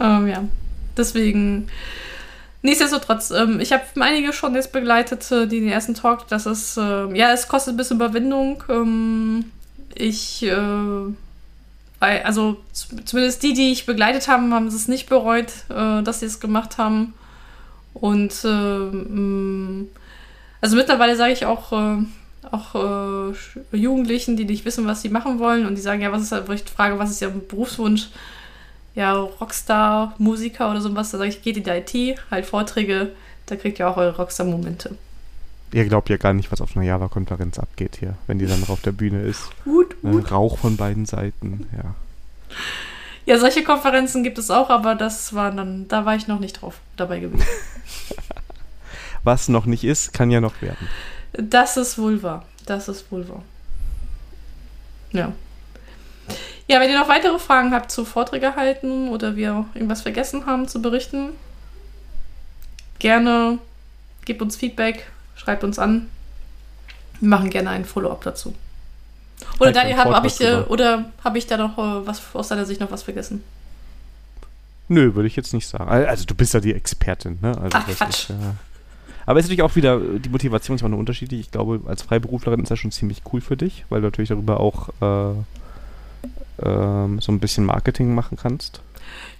Ähm, 0.00 0.26
ja, 0.26 0.44
deswegen. 0.96 1.68
Nichtsdestotrotz, 2.62 3.30
ähm, 3.32 3.58
ich 3.60 3.72
habe 3.72 3.82
einige 4.00 4.32
schon 4.32 4.54
jetzt 4.54 4.72
begleitet, 4.72 5.30
äh, 5.32 5.46
die 5.48 5.60
den 5.60 5.68
ersten 5.68 5.94
Talk, 5.94 6.28
das 6.28 6.46
ist, 6.46 6.76
ähm, 6.76 7.14
ja, 7.14 7.32
es 7.32 7.48
kostet 7.48 7.74
ein 7.74 7.76
bisschen 7.76 7.96
Überwindung. 7.96 8.62
Ähm, 8.68 9.44
ich, 9.94 10.42
äh, 10.44 10.56
also 12.02 12.56
zumindest 13.04 13.42
die, 13.42 13.54
die 13.54 13.70
ich 13.70 13.86
begleitet 13.86 14.26
haben, 14.26 14.52
haben 14.52 14.66
es 14.66 14.88
nicht 14.88 15.08
bereut, 15.08 15.52
äh, 15.68 16.02
dass 16.02 16.20
sie 16.20 16.26
es 16.26 16.40
gemacht 16.40 16.76
haben. 16.78 17.14
Und 17.94 18.34
ähm, 18.44 19.88
also 20.60 20.76
mittlerweile 20.76 21.16
sage 21.16 21.32
ich 21.32 21.46
auch, 21.46 21.72
äh, 21.72 21.98
auch 22.50 22.74
äh, 22.74 23.76
Jugendlichen, 23.76 24.36
die 24.36 24.44
nicht 24.44 24.64
wissen, 24.64 24.86
was 24.86 25.02
sie 25.02 25.10
machen 25.10 25.38
wollen 25.38 25.64
und 25.66 25.76
die 25.76 25.80
sagen, 25.80 26.00
ja, 26.00 26.10
was 26.10 26.22
ist, 26.22 26.48
wo 26.48 26.52
ich 26.52 26.64
frage, 26.64 26.98
was 26.98 27.10
ist 27.10 27.22
ihr 27.22 27.28
Berufswunsch? 27.28 28.08
Ja, 28.94 29.14
Rockstar, 29.14 30.14
Musiker 30.18 30.70
oder 30.70 30.80
sowas, 30.80 31.10
da 31.12 31.18
sage 31.18 31.30
ich, 31.30 31.42
geht 31.42 31.56
in 31.56 31.64
die 31.64 31.70
IT, 31.70 32.20
halt 32.30 32.46
Vorträge, 32.46 33.12
da 33.46 33.56
kriegt 33.56 33.78
ihr 33.78 33.88
auch 33.88 33.96
eure 33.96 34.16
Rockstar-Momente. 34.16 34.96
Ihr 35.72 35.86
glaubt 35.86 36.10
ja 36.10 36.18
gar 36.18 36.34
nicht, 36.34 36.52
was 36.52 36.60
auf 36.60 36.76
einer 36.76 36.84
Java-Konferenz 36.84 37.58
abgeht 37.58 37.96
hier, 37.98 38.14
wenn 38.26 38.38
die 38.38 38.46
dann 38.46 38.60
noch 38.60 38.68
auf 38.68 38.82
der 38.82 38.92
Bühne 38.92 39.22
ist. 39.22 39.50
Gut, 39.64 39.96
Ne? 40.02 40.28
Rauch 40.28 40.58
von 40.58 40.76
beiden 40.76 41.06
Seiten, 41.06 41.66
ja. 41.76 41.94
Ja, 43.24 43.38
solche 43.38 43.62
Konferenzen 43.62 44.24
gibt 44.24 44.38
es 44.38 44.50
auch, 44.50 44.68
aber 44.68 44.94
das 44.96 45.32
war 45.32 45.52
dann, 45.52 45.86
da 45.88 46.04
war 46.04 46.16
ich 46.16 46.26
noch 46.26 46.40
nicht 46.40 46.60
drauf 46.60 46.80
dabei 46.96 47.20
gewesen. 47.20 47.46
Was 49.24 49.48
noch 49.48 49.64
nicht 49.64 49.84
ist, 49.84 50.12
kann 50.12 50.30
ja 50.30 50.40
noch 50.40 50.60
werden. 50.60 50.88
Das 51.32 51.76
ist 51.76 51.98
wohl 51.98 52.22
wahr. 52.22 52.44
Das 52.66 52.88
ist 52.88 53.10
wohl 53.12 53.28
wahr. 53.28 53.42
Ja. 55.12 55.32
Ja, 56.66 56.80
wenn 56.80 56.90
ihr 56.90 56.98
noch 56.98 57.08
weitere 57.08 57.38
Fragen 57.38 57.72
habt 57.72 57.92
zu 57.92 58.04
Vorträge 58.04 58.56
halten 58.56 59.08
oder 59.08 59.36
wir 59.36 59.66
irgendwas 59.74 60.02
vergessen 60.02 60.46
haben 60.46 60.66
zu 60.66 60.82
berichten, 60.82 61.30
gerne 62.98 63.58
gebt 64.24 64.42
uns 64.42 64.56
Feedback, 64.56 65.11
schreibt 65.36 65.64
uns 65.64 65.78
an. 65.78 66.08
Wir 67.20 67.28
machen 67.28 67.50
gerne 67.50 67.70
einen 67.70 67.84
Follow-up 67.84 68.22
dazu. 68.22 68.54
Oder 69.58 69.66
Halt 69.66 69.76
Daniel, 69.76 69.96
habe 69.96 70.14
hab 70.14 70.24
ich, 70.24 70.40
äh, 70.40 70.56
oder 70.68 71.06
hab 71.22 71.36
ich 71.36 71.46
da 71.46 71.56
noch 71.56 71.78
äh, 71.78 72.06
was 72.06 72.22
aus 72.34 72.48
deiner 72.48 72.64
Sicht 72.64 72.80
noch 72.80 72.90
was 72.90 73.02
vergessen? 73.02 73.42
Nö, 74.88 75.14
würde 75.14 75.26
ich 75.26 75.36
jetzt 75.36 75.54
nicht 75.54 75.66
sagen. 75.66 75.88
Also 75.88 76.24
du 76.24 76.34
bist 76.34 76.54
ja 76.54 76.60
die 76.60 76.74
Expertin, 76.74 77.38
ne? 77.40 77.56
Also, 77.56 77.78
Ach, 77.78 77.86
Quatsch. 77.86 78.24
Ist, 78.24 78.30
ja. 78.30 78.56
Aber 79.24 79.38
es 79.38 79.46
ist 79.46 79.50
natürlich 79.50 79.62
auch 79.62 79.76
wieder, 79.76 80.00
die 80.00 80.28
Motivation 80.28 80.76
ist 80.76 80.82
auch 80.82 80.86
eine 80.86 80.96
unterschiedlich. 80.96 81.40
Ich 81.40 81.50
glaube, 81.50 81.80
als 81.86 82.02
Freiberuflerin 82.02 82.60
ist 82.60 82.70
das 82.70 82.78
schon 82.78 82.90
ziemlich 82.90 83.22
cool 83.32 83.40
für 83.40 83.56
dich, 83.56 83.84
weil 83.88 84.00
du 84.00 84.08
natürlich 84.08 84.30
darüber 84.30 84.60
auch 84.60 84.88
äh, 85.00 85.34
ähm, 86.64 87.20
so 87.20 87.32
ein 87.32 87.38
bisschen 87.38 87.64
Marketing 87.64 88.14
machen 88.14 88.36
kannst. 88.36 88.80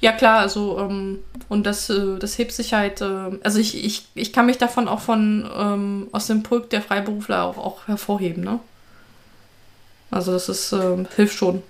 Ja, 0.02 0.10
klar, 0.10 0.40
also, 0.40 0.80
ähm, 0.80 1.20
und 1.48 1.64
das, 1.64 1.88
äh, 1.88 2.18
das 2.18 2.36
hebt 2.36 2.50
sich 2.50 2.74
halt, 2.74 3.00
äh, 3.00 3.38
also 3.44 3.60
ich, 3.60 3.84
ich, 3.84 4.08
ich 4.14 4.32
kann 4.32 4.46
mich 4.46 4.58
davon 4.58 4.88
auch 4.88 4.98
von, 4.98 5.48
ähm, 5.56 6.08
aus 6.10 6.26
dem 6.26 6.42
Pulk 6.42 6.70
der 6.70 6.82
Freiberufler 6.82 7.44
auch, 7.44 7.56
auch 7.56 7.86
hervorheben, 7.86 8.42
ne? 8.42 8.58
Also 10.10 10.32
das 10.32 10.48
ist, 10.48 10.72
ähm, 10.72 11.06
hilft 11.14 11.38
schon. 11.38 11.62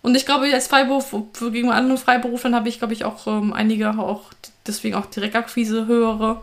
Und 0.00 0.14
ich 0.14 0.24
glaube, 0.24 0.50
als 0.52 0.66
Freiberuf, 0.66 1.14
gegenüber 1.38 1.74
anderen 1.74 1.98
Freiberuflern 1.98 2.54
habe 2.54 2.70
ich, 2.70 2.78
glaube 2.78 2.94
ich, 2.94 3.04
auch 3.04 3.26
ähm, 3.26 3.52
einige 3.52 3.90
auch, 3.98 4.32
deswegen 4.66 4.94
auch 4.94 5.04
Direktakquise 5.06 5.86
höhere 5.86 6.40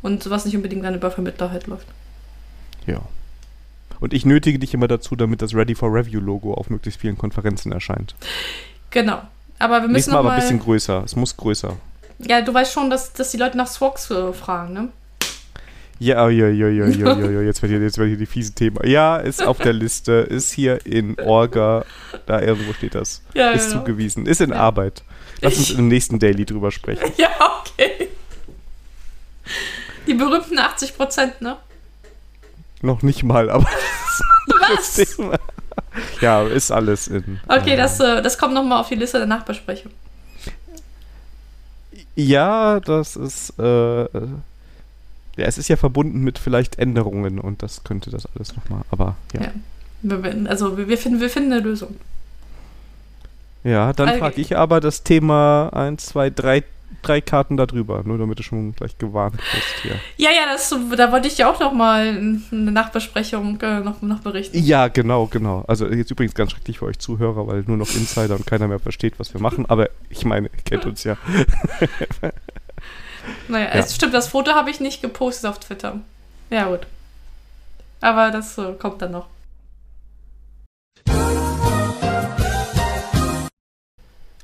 und 0.00 0.30
was 0.30 0.46
nicht 0.46 0.56
unbedingt 0.56 0.84
dann 0.86 0.94
über 0.94 1.10
Vermittler 1.10 1.50
halt 1.50 1.66
läuft. 1.66 1.86
Ja. 2.86 3.02
Und 4.00 4.14
ich 4.14 4.24
nötige 4.24 4.58
dich 4.58 4.72
immer 4.72 4.88
dazu, 4.88 5.16
damit 5.16 5.42
das 5.42 5.54
Ready 5.54 5.74
for 5.74 5.92
Review 5.92 6.20
Logo 6.20 6.54
auf 6.54 6.70
möglichst 6.70 6.98
vielen 6.98 7.18
Konferenzen 7.18 7.72
erscheint. 7.72 8.14
Genau. 8.90 9.20
Aber 9.62 9.74
wir 9.74 9.82
müssen 9.82 9.92
Nächstes 9.92 10.12
Mal 10.12 10.18
aber 10.18 10.32
ein 10.32 10.40
bisschen 10.40 10.58
größer. 10.58 11.04
Es 11.04 11.14
muss 11.14 11.36
größer. 11.36 11.76
Ja, 12.18 12.40
du 12.40 12.52
weißt 12.52 12.72
schon, 12.72 12.90
dass, 12.90 13.12
dass 13.12 13.30
die 13.30 13.36
Leute 13.36 13.56
nach 13.56 13.68
Swogs 13.68 14.10
äh, 14.10 14.32
fragen, 14.32 14.72
ne? 14.72 14.88
Ja, 16.00 16.28
ja, 16.28 16.48
ja, 16.48 16.66
ja, 16.66 16.86
ja, 16.86 17.16
ja, 17.16 17.30
ja, 17.30 17.40
jetzt 17.42 17.62
wird 17.62 17.70
hier, 17.70 17.80
jetzt 17.80 17.96
wird 17.96 18.08
hier 18.08 18.16
die 18.16 18.26
fiese 18.26 18.52
Thema. 18.54 18.84
Ja, 18.84 19.18
ist 19.18 19.40
auf 19.40 19.58
der 19.58 19.72
Liste, 19.72 20.14
ist 20.14 20.50
hier 20.50 20.84
in 20.84 21.16
Orga, 21.20 21.84
da 22.26 22.40
irgendwo 22.40 22.72
steht 22.72 22.96
das. 22.96 23.22
Ja, 23.34 23.52
ist 23.52 23.68
genau. 23.68 23.84
zugewiesen, 23.84 24.26
ist 24.26 24.40
in 24.40 24.52
Arbeit. 24.52 25.04
Lass 25.40 25.56
uns 25.58 25.70
im 25.70 25.86
nächsten 25.86 26.18
Daily 26.18 26.44
drüber 26.44 26.72
sprechen. 26.72 27.12
Ja, 27.16 27.30
okay. 27.60 28.08
Die 30.08 30.14
berühmten 30.14 30.58
80 30.58 30.96
Prozent, 30.96 31.40
ne? 31.40 31.56
Noch 32.80 33.02
nicht 33.02 33.22
mal, 33.22 33.48
aber 33.48 33.68
das 34.74 34.98
Was? 34.98 35.38
Ja, 36.20 36.42
ist 36.42 36.70
alles 36.70 37.08
in. 37.08 37.40
Okay, 37.48 37.72
äh, 37.72 37.76
das, 37.76 37.98
das 37.98 38.38
kommt 38.38 38.54
nochmal 38.54 38.80
auf 38.80 38.88
die 38.88 38.94
Liste 38.94 39.18
der 39.18 39.26
Nachbesprechung. 39.26 39.92
Ja, 42.14 42.80
das 42.80 43.16
ist. 43.16 43.58
Äh, 43.58 44.02
ja, 45.36 45.46
es 45.46 45.56
ist 45.56 45.68
ja 45.68 45.76
verbunden 45.76 46.20
mit 46.20 46.38
vielleicht 46.38 46.78
Änderungen 46.78 47.38
und 47.38 47.62
das 47.62 47.84
könnte 47.84 48.10
das 48.10 48.26
alles 48.36 48.54
nochmal. 48.54 48.82
Aber 48.90 49.16
ja. 49.32 49.40
Ja. 49.42 49.50
Also 50.46 50.76
wir, 50.76 50.88
wir, 50.88 50.98
finden, 50.98 51.20
wir 51.20 51.30
finden 51.30 51.52
eine 51.52 51.62
Lösung. 51.62 51.96
Ja, 53.64 53.92
dann 53.92 54.08
Okay. 54.08 54.18
frage 54.18 54.40
ich 54.40 54.56
aber 54.56 54.80
das 54.80 55.04
Thema 55.04 55.70
1, 55.72 56.06
2, 56.06 56.30
3, 56.30 56.64
drei 57.02 57.20
Karten 57.20 57.56
darüber, 57.56 58.02
nur 58.04 58.18
damit 58.18 58.38
du 58.38 58.42
schon 58.42 58.74
gleich 58.74 58.98
gewarnt 58.98 59.36
bist 59.36 59.82
hier. 59.82 59.96
Ja, 60.16 60.30
ja, 60.30 60.52
das, 60.52 60.68
da 60.96 61.10
wollte 61.12 61.28
ich 61.28 61.38
ja 61.38 61.50
auch 61.50 61.58
nochmal 61.58 62.08
eine 62.08 62.70
Nachbesprechung 62.72 63.60
äh, 63.60 63.80
noch, 63.80 64.02
noch 64.02 64.20
berichten. 64.20 64.58
Ja, 64.58 64.88
genau, 64.88 65.26
genau. 65.26 65.64
Also 65.66 65.86
jetzt 65.88 66.10
übrigens 66.10 66.34
ganz 66.34 66.52
schrecklich 66.52 66.78
für 66.78 66.86
euch 66.86 66.98
Zuhörer, 66.98 67.46
weil 67.46 67.64
nur 67.66 67.76
noch 67.76 67.88
Insider 67.94 68.34
und 68.34 68.46
keiner 68.46 68.68
mehr 68.68 68.78
versteht, 68.78 69.18
was 69.18 69.32
wir 69.32 69.40
machen. 69.40 69.66
Aber 69.66 69.88
ich 70.10 70.24
meine, 70.24 70.48
ihr 70.48 70.62
kennt 70.64 70.84
uns 70.84 71.04
ja. 71.04 71.16
Naja, 73.48 73.66
Ja. 73.66 73.70
es 73.80 73.94
stimmt, 73.94 74.14
das 74.14 74.28
Foto 74.28 74.52
habe 74.52 74.70
ich 74.70 74.80
nicht 74.80 75.00
gepostet 75.00 75.48
auf 75.50 75.60
Twitter. 75.60 76.00
Ja, 76.50 76.66
gut. 76.68 76.80
Aber 78.00 78.30
das 78.32 78.58
äh, 78.58 78.72
kommt 78.78 79.00
dann 79.00 79.12
noch. 79.12 79.26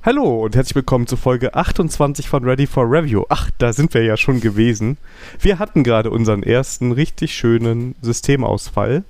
Hallo 0.05 0.45
und 0.45 0.55
herzlich 0.55 0.77
willkommen 0.77 1.09
zu 1.09 1.17
Folge 1.17 1.55
28 1.55 2.29
von 2.29 2.45
Ready 2.45 2.69
for 2.69 2.89
Review. 2.89 3.25
Ach, 3.31 3.51
da 3.59 3.73
sind 3.73 3.93
wir 3.95 4.05
ja 4.05 4.17
schon 4.17 4.41
gewesen. 4.41 4.97
Wir 5.41 5.59
hatten 5.59 5.83
gerade 5.83 6.13
unseren 6.13 6.45
ersten 6.45 6.93
richtig 6.93 7.35
schönen 7.35 7.97
Systemausfall, 8.01 9.03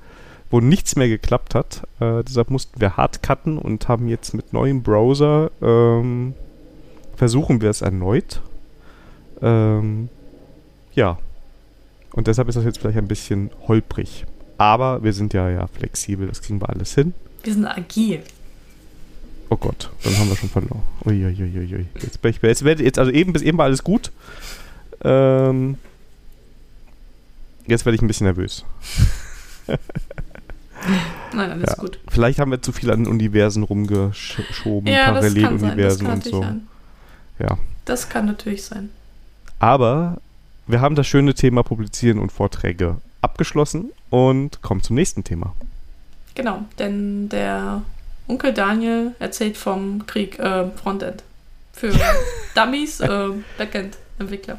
wo 0.51 0.61
nichts 0.61 0.97
mehr 0.97 1.09
geklappt 1.09 1.55
hat. 1.55 1.83
Äh, 2.01 2.25
deshalb 2.25 2.49
mussten 2.49 2.81
wir 2.81 2.97
hart 2.97 3.23
cutten 3.23 3.59
und 3.59 3.87
haben 3.87 4.09
jetzt 4.09 4.33
mit 4.33 4.55
neuem 4.55 4.83
Browser 4.83 5.51
ähm, 5.61 6.33
versuchen 7.17 7.61
wir 7.61 7.69
es 7.69 7.83
erneut. 7.83 8.41
Ähm, 9.43 10.09
ja. 10.95 11.19
Und 12.13 12.29
deshalb 12.29 12.49
ist 12.49 12.55
das 12.55 12.65
jetzt 12.65 12.79
vielleicht 12.79 12.99
ein 12.99 13.09
bisschen 13.09 13.51
holprig. 13.69 14.25
Aber 14.57 15.03
wir 15.03 15.13
sind 15.13 15.35
ja, 15.35 15.51
ja 15.51 15.67
flexibel, 15.67 16.29
das 16.29 16.41
kriegen 16.41 16.63
wir 16.63 16.71
alles 16.71 16.95
hin. 16.95 17.13
Wir 17.43 17.53
sind 17.53 17.67
agil. 17.67 18.23
Oh 19.51 19.57
Gott, 19.57 19.91
dann 20.03 20.19
haben 20.19 20.29
wir 20.29 20.37
schon 20.37 20.51
verloren. 20.51 20.83
Uiuiuiui. 21.05 21.87
Jetzt, 22.01 22.21
bin 22.21 22.31
ich, 22.31 22.43
jetzt, 22.43 22.63
jetzt 22.63 22.99
also 22.99 23.11
eben 23.11 23.33
bis 23.33 23.43
eben 23.43 23.57
war 23.59 23.65
alles 23.65 23.83
gut. 23.83 24.13
Ähm, 25.03 25.79
jetzt 27.67 27.87
werde 27.87 27.97
ich 27.97 28.03
ein 28.03 28.09
bisschen 28.09 28.27
nervös. 28.27 28.65
Nein, 31.35 31.51
alles 31.51 31.71
Ja. 31.71 31.75
gut. 31.77 31.99
Vielleicht 32.09 32.39
haben 32.39 32.51
wir 32.51 32.63
zu 32.63 32.73
viel 32.73 32.91
an 32.91 33.07
Universen 33.07 33.63
rumgeschoben, 33.63 34.87
Ja, 34.93 35.07
Paralleluniversen 35.13 36.07
und 36.07 36.25
so. 36.25 36.43
sein. 36.43 36.67
Ja. 37.39 37.59
Das 37.85 38.09
kann 38.09 38.27
natürlich 38.27 38.65
sein. 38.65 38.91
Aber 39.59 40.19
wir 40.67 40.81
haben 40.81 40.95
das 40.95 41.07
schöne 41.07 41.35
Thema 41.35 41.63
Publizieren 41.63 42.19
und 42.19 42.33
Vorträge 42.33 42.97
abgeschlossen 43.23 43.91
und 44.11 44.63
kommen 44.63 44.83
zum 44.83 44.97
nächsten 44.97 45.25
Thema. 45.25 45.55
Genau, 46.35 46.65
denn 46.79 47.29
der 47.29 47.83
Onkel 48.29 48.53
Daniel 48.53 49.15
erzählt 49.19 49.57
vom 49.57 50.07
Krieg 50.07 50.39
äh, 50.39 50.71
Frontend. 50.71 51.25
Für 51.73 51.93
Dummies, 52.55 53.01
äh, 53.01 53.31
Backend-Entwickler. 53.57 54.59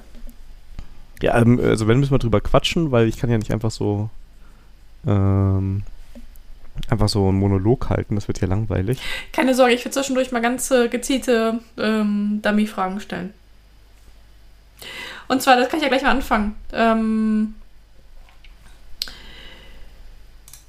Ja, 1.21 1.37
ähm, 1.37 1.59
also 1.59 1.87
wenn 1.87 1.99
müssen 1.99 2.11
wir 2.11 2.19
drüber 2.19 2.41
quatschen, 2.41 2.91
weil 2.91 3.07
ich 3.07 3.17
kann 3.17 3.29
ja 3.29 3.37
nicht 3.37 3.51
einfach 3.51 3.71
so 3.71 4.09
ähm, 5.05 5.83
einfach 6.87 7.09
so 7.09 7.27
einen 7.27 7.39
Monolog 7.39 7.89
halten, 7.89 8.15
das 8.15 8.27
wird 8.27 8.41
ja 8.41 8.47
langweilig. 8.47 8.99
Keine 9.33 9.53
Sorge, 9.53 9.73
ich 9.73 9.83
will 9.83 9.91
zwischendurch 9.91 10.31
mal 10.31 10.41
ganz 10.41 10.71
äh, 10.71 10.87
gezielte 10.87 11.59
ähm, 11.77 12.39
Dummy-Fragen 12.41 12.99
stellen. 12.99 13.33
Und 15.27 15.41
zwar, 15.41 15.57
das 15.57 15.69
kann 15.69 15.77
ich 15.79 15.83
ja 15.83 15.89
gleich 15.89 16.03
mal 16.03 16.11
anfangen. 16.11 16.55
Ähm, 16.73 17.55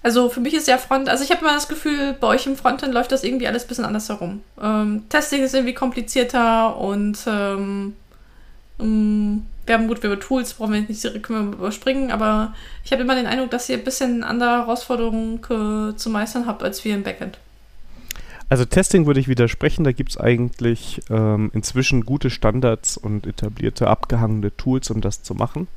also 0.03 0.31
für 0.31 0.41
mich 0.41 0.55
ist 0.55 0.67
ja 0.67 0.79
Front, 0.79 1.09
also 1.09 1.23
ich 1.23 1.31
habe 1.31 1.43
immer 1.43 1.55
das 1.55 1.69
Gefühl, 1.69 2.17
bei 2.19 2.27
euch 2.29 2.47
im 2.47 2.57
Frontend 2.57 2.95
läuft 2.95 3.13
das 3.13 3.23
irgendwie 3.23 3.47
alles 3.47 3.65
ein 3.65 3.69
bisschen 3.69 3.85
anders 3.85 4.09
herum. 4.09 4.41
Ähm, 4.61 5.05
Testing 5.09 5.43
ist 5.43 5.55
irgendwie 5.55 5.75
komplizierter 5.75 6.77
und 6.79 7.19
ähm, 7.27 7.95
ähm, 8.81 9.47
wir 9.67 9.75
haben 9.75 9.89
gut, 9.89 10.03
wir 10.03 10.11
über 10.11 10.21
Tools 10.21 10.55
brauchen 10.55 10.73
wir 10.73 10.81
nicht 10.81 11.05
direkt 11.05 11.25
können 11.25 11.51
wir 11.51 11.59
überspringen, 11.59 12.11
aber 12.11 12.55
ich 12.85 12.93
habe 12.93 13.03
immer 13.03 13.15
den 13.15 13.27
Eindruck, 13.27 13.51
dass 13.51 13.69
ihr 13.69 13.77
ein 13.77 13.85
bisschen 13.85 14.25
andere 14.25 14.51
Herausforderungen 14.51 15.37
äh, 15.45 15.97
zu 15.97 16.11
meistern 16.11 16.47
habt 16.47 16.63
als 16.63 16.85
wir 16.85 16.95
im 16.95 17.03
Backend. 17.03 17.39
Also 18.49 18.65
Testing 18.65 19.07
würde 19.07 19.21
ich 19.21 19.29
widersprechen, 19.29 19.85
da 19.85 19.93
gibt 19.93 20.11
es 20.11 20.17
eigentlich 20.19 21.03
ähm, 21.09 21.53
inzwischen 21.55 22.05
gute 22.05 22.31
Standards 22.31 22.97
und 22.97 23.27
etablierte, 23.27 23.87
abgehangene 23.87 24.57
Tools, 24.57 24.91
um 24.91 25.01
das 25.01 25.23
zu 25.23 25.35
machen. 25.35 25.69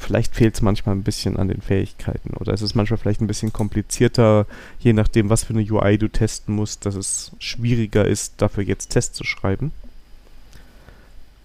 Vielleicht 0.00 0.34
fehlt 0.34 0.54
es 0.54 0.62
manchmal 0.62 0.94
ein 0.94 1.02
bisschen 1.02 1.36
an 1.36 1.48
den 1.48 1.60
Fähigkeiten 1.60 2.30
oder 2.34 2.52
es 2.52 2.62
ist 2.62 2.74
manchmal 2.74 2.98
vielleicht 2.98 3.20
ein 3.20 3.26
bisschen 3.26 3.52
komplizierter, 3.52 4.46
je 4.78 4.92
nachdem, 4.92 5.30
was 5.30 5.44
für 5.44 5.54
eine 5.54 5.62
UI 5.62 5.98
du 5.98 6.08
testen 6.08 6.54
musst, 6.54 6.86
dass 6.86 6.94
es 6.94 7.32
schwieriger 7.38 8.04
ist, 8.04 8.34
dafür 8.38 8.64
jetzt 8.64 8.88
Tests 8.88 9.16
zu 9.16 9.24
schreiben. 9.24 9.72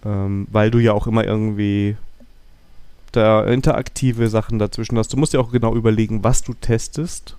Ähm, 0.04 0.46
weil 0.50 0.70
du 0.70 0.78
ja 0.78 0.92
auch 0.92 1.06
immer 1.06 1.24
irgendwie 1.24 1.96
da 3.12 3.44
interaktive 3.44 4.28
Sachen 4.28 4.58
dazwischen 4.58 4.98
hast. 4.98 5.12
Du 5.12 5.16
musst 5.16 5.32
ja 5.32 5.40
auch 5.40 5.52
genau 5.52 5.74
überlegen, 5.74 6.24
was 6.24 6.42
du 6.42 6.54
testest 6.54 7.36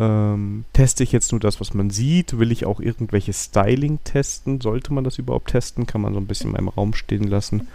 ähm, 0.00 0.64
teste 0.72 1.04
ich 1.04 1.12
jetzt 1.12 1.30
nur 1.30 1.40
das, 1.40 1.60
was 1.60 1.74
man 1.74 1.90
sieht? 1.90 2.38
Will 2.38 2.50
ich 2.50 2.64
auch 2.64 2.80
irgendwelche 2.80 3.34
Styling 3.34 3.98
testen? 4.02 4.60
Sollte 4.60 4.94
man 4.94 5.04
das 5.04 5.18
überhaupt 5.18 5.50
testen? 5.50 5.86
Kann 5.86 6.00
man 6.00 6.14
so 6.14 6.20
ein 6.20 6.26
bisschen 6.26 6.50
mal 6.50 6.58
im 6.58 6.68
Raum 6.68 6.94
stehen 6.94 7.24
lassen? 7.24 7.68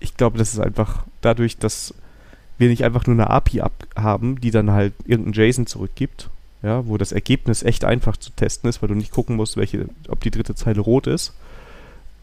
Ich 0.00 0.16
glaube, 0.16 0.38
das 0.38 0.52
ist 0.52 0.60
einfach 0.60 1.04
dadurch, 1.20 1.58
dass 1.58 1.94
wir 2.58 2.68
nicht 2.68 2.84
einfach 2.84 3.06
nur 3.06 3.16
eine 3.16 3.30
API 3.30 3.60
ab 3.60 3.72
haben, 3.96 4.40
die 4.40 4.50
dann 4.50 4.70
halt 4.70 4.92
irgendein 5.06 5.32
JSON 5.32 5.66
zurückgibt, 5.66 6.28
ja, 6.62 6.86
wo 6.86 6.96
das 6.98 7.12
Ergebnis 7.12 7.62
echt 7.62 7.84
einfach 7.84 8.16
zu 8.16 8.30
testen 8.30 8.68
ist, 8.68 8.82
weil 8.82 8.88
du 8.88 8.94
nicht 8.94 9.12
gucken 9.12 9.36
musst, 9.36 9.56
welche, 9.56 9.88
ob 10.08 10.20
die 10.20 10.30
dritte 10.30 10.54
Zeile 10.54 10.80
rot 10.80 11.06
ist, 11.06 11.34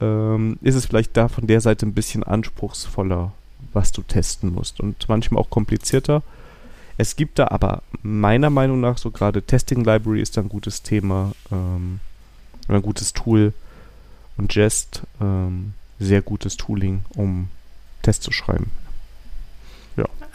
ähm, 0.01 0.57
ist 0.61 0.75
es 0.75 0.85
vielleicht 0.85 1.15
da 1.15 1.29
von 1.29 1.47
der 1.47 1.61
Seite 1.61 1.85
ein 1.85 1.93
bisschen 1.93 2.23
anspruchsvoller, 2.23 3.31
was 3.71 3.91
du 3.91 4.01
testen 4.01 4.53
musst 4.53 4.79
und 4.81 5.07
manchmal 5.07 5.41
auch 5.41 5.49
komplizierter. 5.49 6.21
Es 6.97 7.15
gibt 7.15 7.39
da 7.39 7.47
aber 7.47 7.81
meiner 8.03 8.49
Meinung 8.49 8.81
nach 8.81 8.97
so 8.97 9.11
gerade 9.11 9.41
Testing 9.41 9.83
Library 9.83 10.21
ist 10.21 10.37
ein 10.37 10.49
gutes 10.49 10.81
Thema 10.81 11.31
ähm, 11.51 11.99
ein 12.67 12.81
gutes 12.81 13.13
Tool 13.13 13.53
und 14.37 14.53
Jest 14.55 15.03
ähm, 15.21 15.73
sehr 15.99 16.21
gutes 16.21 16.57
Tooling, 16.57 17.03
um 17.15 17.49
Tests 18.05 18.23
zu 18.23 18.31
schreiben. 18.31 18.71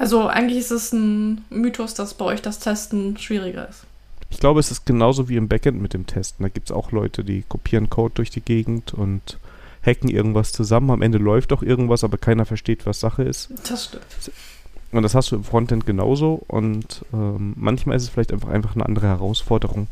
Also 0.00 0.28
eigentlich 0.28 0.58
ist 0.58 0.70
es 0.70 0.94
ein 0.94 1.44
Mythos, 1.50 1.92
dass 1.92 2.14
bei 2.14 2.24
euch 2.24 2.40
das 2.40 2.58
Testen 2.58 3.18
schwieriger 3.18 3.68
ist. 3.68 3.84
Ich 4.30 4.38
glaube, 4.38 4.58
es 4.58 4.70
ist 4.70 4.86
genauso 4.86 5.28
wie 5.28 5.36
im 5.36 5.46
Backend 5.46 5.82
mit 5.82 5.92
dem 5.92 6.06
Testen. 6.06 6.42
Da 6.42 6.48
gibt 6.48 6.70
es 6.70 6.74
auch 6.74 6.90
Leute, 6.90 7.22
die 7.22 7.44
kopieren 7.46 7.90
Code 7.90 8.14
durch 8.14 8.30
die 8.30 8.40
Gegend 8.40 8.94
und 8.94 9.36
hacken 9.84 10.08
irgendwas 10.08 10.52
zusammen. 10.52 10.90
Am 10.90 11.02
Ende 11.02 11.18
läuft 11.18 11.52
auch 11.52 11.62
irgendwas, 11.62 12.02
aber 12.02 12.16
keiner 12.16 12.46
versteht, 12.46 12.86
was 12.86 12.98
Sache 12.98 13.24
ist. 13.24 13.50
Das 13.68 13.84
stimmt. 13.84 14.32
Und 14.92 15.02
das 15.02 15.14
hast 15.14 15.32
du 15.32 15.36
im 15.36 15.44
Frontend 15.44 15.84
genauso. 15.84 16.40
Und 16.48 17.04
ähm, 17.12 17.52
manchmal 17.56 17.96
ist 17.96 18.04
es 18.04 18.08
vielleicht 18.08 18.32
einfach, 18.32 18.48
einfach 18.48 18.74
eine 18.76 18.86
andere 18.86 19.06
Herausforderung. 19.06 19.88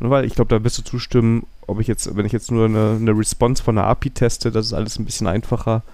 Weil 0.00 0.24
ich 0.24 0.34
glaube, 0.34 0.52
da 0.52 0.64
wirst 0.64 0.78
du 0.78 0.82
zustimmen, 0.82 1.46
ob 1.68 1.78
ich 1.78 1.86
jetzt, 1.86 2.16
wenn 2.16 2.26
ich 2.26 2.32
jetzt 2.32 2.50
nur 2.50 2.64
eine, 2.64 2.96
eine 3.00 3.16
Response 3.16 3.62
von 3.62 3.78
einer 3.78 3.86
API 3.86 4.10
teste, 4.10 4.50
das 4.50 4.66
ist 4.66 4.72
alles 4.72 4.98
ein 4.98 5.04
bisschen 5.04 5.28
einfacher, 5.28 5.84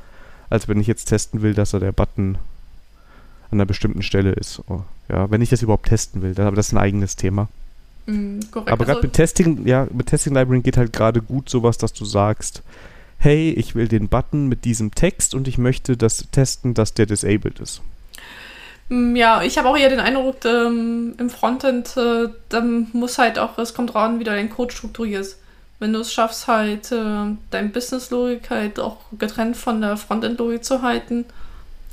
als 0.50 0.68
wenn 0.68 0.80
ich 0.80 0.86
jetzt 0.86 1.06
testen 1.06 1.42
will, 1.42 1.54
dass 1.54 1.70
da 1.70 1.78
der 1.78 1.92
Button 1.92 2.36
an 3.50 3.58
einer 3.58 3.66
bestimmten 3.66 4.02
Stelle 4.02 4.32
ist. 4.32 4.60
Oh, 4.68 4.82
ja, 5.08 5.30
wenn 5.30 5.42
ich 5.42 5.50
das 5.50 5.62
überhaupt 5.62 5.86
testen 5.88 6.22
will, 6.22 6.34
aber 6.40 6.56
das 6.56 6.68
ist 6.68 6.72
ein 6.72 6.78
eigenes 6.78 7.16
Thema. 7.16 7.48
Mm, 8.06 8.40
korrekt. 8.50 8.70
Aber 8.70 8.84
gerade 8.84 8.98
Also, 8.98 9.06
mit 9.06 9.12
Testing, 9.14 9.66
ja, 9.66 9.86
mit 9.92 10.06
Testing 10.06 10.34
Library 10.34 10.60
geht 10.62 10.76
halt 10.76 10.92
gerade 10.92 11.22
gut 11.22 11.48
sowas, 11.48 11.78
dass 11.78 11.92
du 11.92 12.04
sagst, 12.04 12.62
hey, 13.18 13.50
ich 13.50 13.74
will 13.74 13.88
den 13.88 14.08
Button 14.08 14.48
mit 14.48 14.64
diesem 14.64 14.94
Text 14.94 15.34
und 15.34 15.46
ich 15.48 15.58
möchte 15.58 15.96
das 15.96 16.26
testen, 16.32 16.74
dass 16.74 16.94
der 16.94 17.06
disabled 17.06 17.60
ist. 17.60 17.82
mm, 18.88 19.16
ja, 19.16 19.42
ich 19.42 19.58
habe 19.58 19.68
auch 19.68 19.76
eher 19.76 19.90
den 19.90 20.00
Eindruck, 20.00 20.44
ähm, 20.44 21.14
im 21.18 21.30
Frontend, 21.30 21.96
äh, 21.96 22.28
dann 22.48 22.88
muss 22.92 23.18
halt 23.18 23.38
auch, 23.38 23.58
es 23.58 23.74
kommt 23.74 23.94
dran, 23.94 24.18
wie 24.20 24.24
du 24.24 24.30
deinen 24.30 24.50
Code 24.50 24.72
strukturierst. 24.72 25.38
Wenn 25.80 25.92
du 25.92 26.00
es 26.00 26.12
schaffst, 26.12 26.46
halt 26.46 26.92
äh, 26.92 27.34
dein 27.50 27.72
Business-Logik 27.72 28.50
halt 28.50 28.78
auch 28.78 28.98
getrennt 29.18 29.56
von 29.56 29.80
der 29.80 29.96
Frontend-Logik 29.96 30.62
zu 30.62 30.82
halten, 30.82 31.24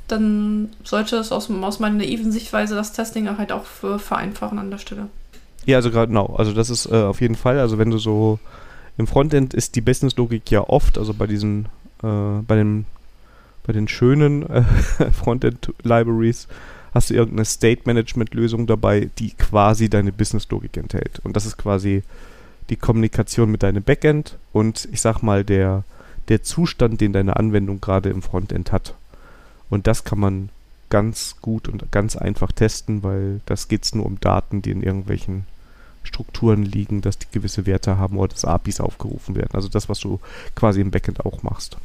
dann 0.07 0.69
sollte 0.83 1.17
es 1.17 1.31
aus, 1.31 1.49
aus 1.49 1.79
meiner 1.79 1.95
naiven 1.95 2.31
Sichtweise 2.31 2.75
das 2.75 2.93
Testing 2.93 3.27
halt 3.37 3.51
auch 3.51 3.65
vereinfachen 3.65 4.59
an 4.59 4.69
der 4.69 4.77
Stelle. 4.77 5.07
Ja, 5.65 5.77
also 5.77 5.89
gerade 5.89 6.07
genau. 6.07 6.35
Also 6.37 6.53
das 6.53 6.69
ist 6.69 6.85
äh, 6.85 6.95
auf 6.95 7.21
jeden 7.21 7.35
Fall, 7.35 7.59
also 7.59 7.77
wenn 7.77 7.89
du 7.89 7.97
so 7.97 8.39
im 8.97 9.07
Frontend 9.07 9.53
ist 9.53 9.75
die 9.75 9.81
Business-Logik 9.81 10.49
ja 10.49 10.61
oft, 10.61 10.97
also 10.97 11.13
bei 11.13 11.27
diesen, 11.27 11.65
äh, 12.03 12.41
bei 12.47 12.55
den, 12.55 12.85
bei 13.65 13.73
den 13.73 13.87
schönen 13.87 14.49
äh, 14.49 14.63
Frontend-Libraries 15.11 16.47
hast 16.93 17.09
du 17.09 17.13
irgendeine 17.13 17.45
State-Management-Lösung 17.45 18.65
dabei, 18.65 19.09
die 19.19 19.31
quasi 19.31 19.89
deine 19.89 20.11
Business-Logik 20.11 20.77
enthält. 20.77 21.19
Und 21.23 21.35
das 21.35 21.45
ist 21.45 21.57
quasi 21.57 22.03
die 22.69 22.75
Kommunikation 22.75 23.51
mit 23.51 23.63
deinem 23.63 23.83
Backend 23.83 24.37
und 24.53 24.87
ich 24.91 25.01
sag 25.01 25.21
mal 25.21 25.43
der, 25.43 25.83
der 26.27 26.43
Zustand, 26.43 27.01
den 27.01 27.13
deine 27.13 27.37
Anwendung 27.37 27.81
gerade 27.81 28.09
im 28.09 28.21
Frontend 28.21 28.71
hat. 28.71 28.93
Und 29.69 29.87
das 29.87 30.03
kann 30.03 30.19
man 30.19 30.49
ganz 30.89 31.35
gut 31.41 31.67
und 31.67 31.91
ganz 31.91 32.15
einfach 32.15 32.51
testen, 32.51 33.03
weil 33.03 33.41
das 33.45 33.67
geht 33.67 33.83
es 33.83 33.95
nur 33.95 34.05
um 34.05 34.19
Daten, 34.19 34.61
die 34.61 34.71
in 34.71 34.83
irgendwelchen 34.83 35.45
Strukturen 36.03 36.63
liegen, 36.63 37.01
dass 37.01 37.17
die 37.17 37.27
gewisse 37.31 37.65
Werte 37.65 37.97
haben 37.97 38.17
oder 38.17 38.33
dass 38.33 38.45
APIs 38.45 38.79
aufgerufen 38.79 39.35
werden. 39.35 39.51
Also 39.53 39.67
das, 39.67 39.89
was 39.89 39.99
du 39.99 40.19
quasi 40.55 40.79
im 40.81 40.91
Backend 40.91 41.25
auch 41.25 41.43
machst. 41.43 41.77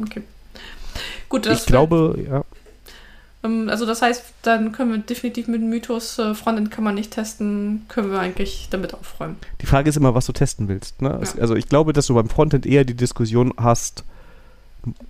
Okay. 0.00 0.22
Gut, 1.28 1.46
ich 1.46 1.66
glaube, 1.66 2.18
ja. 2.24 2.44
Ähm, 3.44 3.68
Also 3.68 3.86
das 3.86 4.02
heißt, 4.02 4.22
dann 4.42 4.72
können 4.72 4.90
wir 4.92 4.98
definitiv 4.98 5.48
mit 5.48 5.60
dem 5.60 5.68
Mythos 5.68 6.18
äh, 6.18 6.34
Frontend 6.34 6.70
kann 6.70 6.84
man 6.84 6.94
nicht 6.94 7.10
testen, 7.12 7.84
können 7.88 8.10
wir 8.10 8.20
eigentlich 8.20 8.68
damit 8.70 8.94
aufräumen. 8.94 9.36
Die 9.60 9.66
Frage 9.66 9.88
ist 9.90 9.96
immer, 9.96 10.14
was 10.14 10.26
du 10.26 10.32
testen 10.32 10.68
willst. 10.68 11.02
Ne? 11.02 11.20
Ja. 11.22 11.40
Also 11.40 11.54
ich 11.56 11.68
glaube, 11.68 11.92
dass 11.92 12.06
du 12.06 12.14
beim 12.14 12.28
Frontend 12.28 12.66
eher 12.66 12.84
die 12.84 12.94
Diskussion 12.94 13.52
hast, 13.56 14.04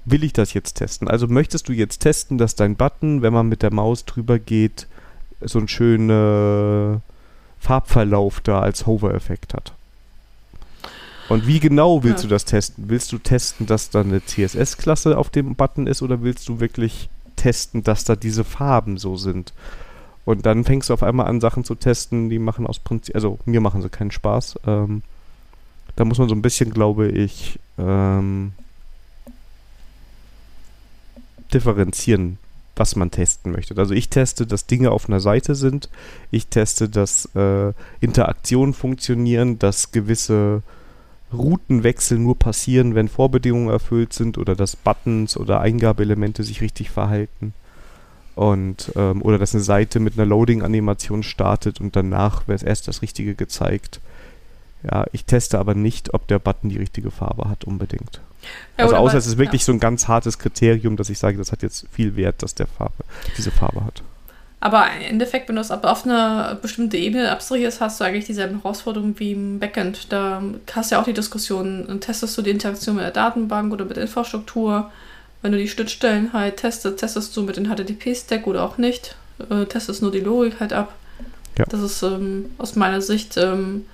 will 0.05 0.23
ich 0.25 0.33
das 0.33 0.53
jetzt 0.53 0.75
testen? 0.75 1.09
Also 1.09 1.27
möchtest 1.29 1.69
du 1.69 1.73
jetzt 1.73 2.01
testen, 2.01 2.37
dass 2.39 2.55
dein 2.57 2.77
Button, 2.77 3.23
wenn 3.23 3.33
man 3.33 3.49
mit 3.49 3.63
der 3.63 3.73
Maus 3.73 4.05
drüber 4.05 4.39
geht, 4.39 4.87
so 5.41 5.59
einen 5.59 5.69
schönen 5.69 7.01
Farbverlauf 7.59 8.41
da 8.41 8.61
als 8.61 8.87
Hover-Effekt 8.87 9.55
hat? 9.55 9.73
Und 11.29 11.47
wie 11.47 11.61
genau 11.61 12.03
willst 12.03 12.25
Ja. 12.25 12.29
du 12.29 12.35
das 12.35 12.45
testen? 12.45 12.85
Willst 12.89 13.11
du 13.13 13.19
testen, 13.19 13.67
dass 13.67 13.89
da 13.89 14.01
eine 14.03 14.23
CSS-Klasse 14.25 15.17
auf 15.17 15.31
dem 15.31 15.55
Button 15.55 15.87
ist 15.87 16.03
oder 16.03 16.23
willst 16.23 16.49
du 16.49 16.61
wirklich 16.61 17.09
testen, 17.43 17.82
dass 17.82 18.05
da 18.05 18.16
diese 18.16 18.44
Farben 18.44 18.98
so 18.98 19.16
sind? 19.16 19.52
Und 20.24 20.47
dann 20.47 20.64
fängst 20.64 20.89
du 20.89 20.94
auf 20.94 21.02
einmal 21.02 21.27
an, 21.27 21.40
Sachen 21.40 21.64
zu 21.64 21.74
testen, 21.74 22.31
die 22.31 22.39
machen 22.39 22.66
aus 22.66 22.78
Prinzip, 22.78 23.14
also 23.14 23.39
mir 23.44 23.60
machen 23.60 23.82
sie 23.82 23.89
keinen 23.89 24.12
Spaß. 24.12 24.60
Ähm, 24.66 25.02
da 25.97 26.05
muss 26.05 26.19
man 26.19 26.28
so 26.28 26.35
ein 26.35 26.43
bisschen, 26.43 26.70
glaube 26.70 27.09
ich, 27.09 27.59
ähm, 27.77 28.52
differenzieren, 31.52 32.39
was 32.77 32.97
man 32.97 33.10
testen 33.10 33.52
möchte. 33.52 33.77
Also 33.77 33.94
ich 33.94 34.09
teste, 34.09 34.47
dass 34.47 34.66
Dinge 34.66 34.93
auf 34.93 35.09
einer 35.09 35.20
Seite 35.20 35.55
sind. 35.55 35.89
Ich 36.31 36.47
teste, 36.47 36.89
dass 36.89 37.28
äh, 37.35 37.73
Interaktionen 38.01 38.74
funktionieren, 38.74 39.59
dass 39.59 39.90
gewisse 39.90 40.62
Routenwechsel 41.33 42.19
nur 42.19 42.39
passieren, 42.39 42.95
wenn 42.95 43.09
Vorbedingungen 43.09 43.71
erfüllt 43.71 44.13
sind 44.13 44.39
oder 44.39 44.55
dass 44.55 44.77
Buttons 44.77 45.37
oder 45.37 45.61
Eingabeelemente 45.61 46.43
sich 46.43 46.61
richtig 46.61 46.91
verhalten. 46.91 47.55
Und, 48.35 48.93
ähm, 48.97 49.21
oder 49.23 49.39
dass 49.39 49.55
eine 49.55 49.63
Seite 49.63 50.01
mit 50.01 50.15
einer 50.15 50.27
Loading-Animation 50.27 51.23
startet 51.23 51.81
und 51.81 51.97
danach 51.97 52.49
wird 52.49 52.63
erst 52.63 52.89
das 52.89 53.03
Richtige 53.03 53.35
gezeigt. 53.35 54.01
Ja, 54.83 55.07
ich 55.13 55.27
teste 55.27 55.59
aber 55.59 55.75
nicht, 55.75 56.15
ob 56.15 56.27
der 56.29 56.39
Button 56.39 56.71
die 56.71 56.79
richtige 56.79 57.11
Farbe 57.11 57.49
hat 57.49 57.65
unbedingt. 57.65 58.21
Ja, 58.79 58.85
also 58.85 58.97
außer 58.97 59.19
es 59.19 59.27
ist 59.27 59.39
wirklich 59.39 59.63
ja. 59.63 59.67
so 59.67 59.73
ein 59.73 59.81
ganz 59.81 60.09
hartes 60.09 60.39
Kriterium, 60.39 60.97
dass 60.97 61.11
ich 61.11 61.19
sage, 61.19 61.39
das 61.39 61.53
hat 61.53 61.63
jetzt 61.63 61.87
viel 61.93 62.17
Wert, 62.17 62.43
dass 62.43 62.55
der 62.55 62.67
Farbe, 62.67 63.05
diese 63.37 63.51
Farbe 63.51 63.85
hat. 63.85 64.03
Aber 64.62 64.86
im 64.94 65.02
Endeffekt, 65.02 65.48
wenn 65.48 65.56
du 65.56 65.60
es 65.60 65.72
auf 65.72 66.05
eine 66.06 66.56
bestimmte 66.62 66.97
Ebene 66.97 67.32
abstrahierst, 67.32 67.80
hast 67.80 67.98
du 67.98 68.05
eigentlich 68.05 68.26
dieselben 68.26 68.62
Herausforderungen 68.62 69.18
wie 69.18 69.32
im 69.32 69.59
Backend. 69.59 70.12
Da 70.12 70.40
hast 70.72 70.90
du 70.90 70.94
ja 70.94 71.01
auch 71.01 71.05
die 71.05 71.12
Diskussion, 71.12 71.89
äh, 71.89 71.98
testest 71.98 72.39
du 72.39 72.43
die 72.43 72.51
Interaktion 72.51 72.94
mit 72.94 73.05
der 73.05 73.10
Datenbank 73.10 73.72
oder 73.72 73.84
mit 73.84 73.97
der 73.97 74.05
Infrastruktur? 74.05 74.89
Wenn 75.43 75.51
du 75.51 75.59
die 75.59 75.66
Schnittstellen 75.66 76.32
halt 76.32 76.59
testest, 76.59 77.01
testest 77.01 77.36
du 77.36 77.43
mit 77.43 77.56
dem 77.56 77.66
HTTP-Stack 77.66 78.47
oder 78.47 78.62
auch 78.62 78.78
nicht. 78.78 79.16
Äh, 79.51 79.64
testest 79.64 80.01
nur 80.01 80.12
die 80.12 80.20
Logik 80.20 80.60
halt 80.60 80.72
ab. 80.72 80.94
Ja. 81.59 81.64
Das 81.68 81.80
ist 81.80 82.01
ähm, 82.05 82.51
aus 82.59 82.76
meiner 82.76 83.01
Sicht 83.01 83.36
ähm, 83.39 83.86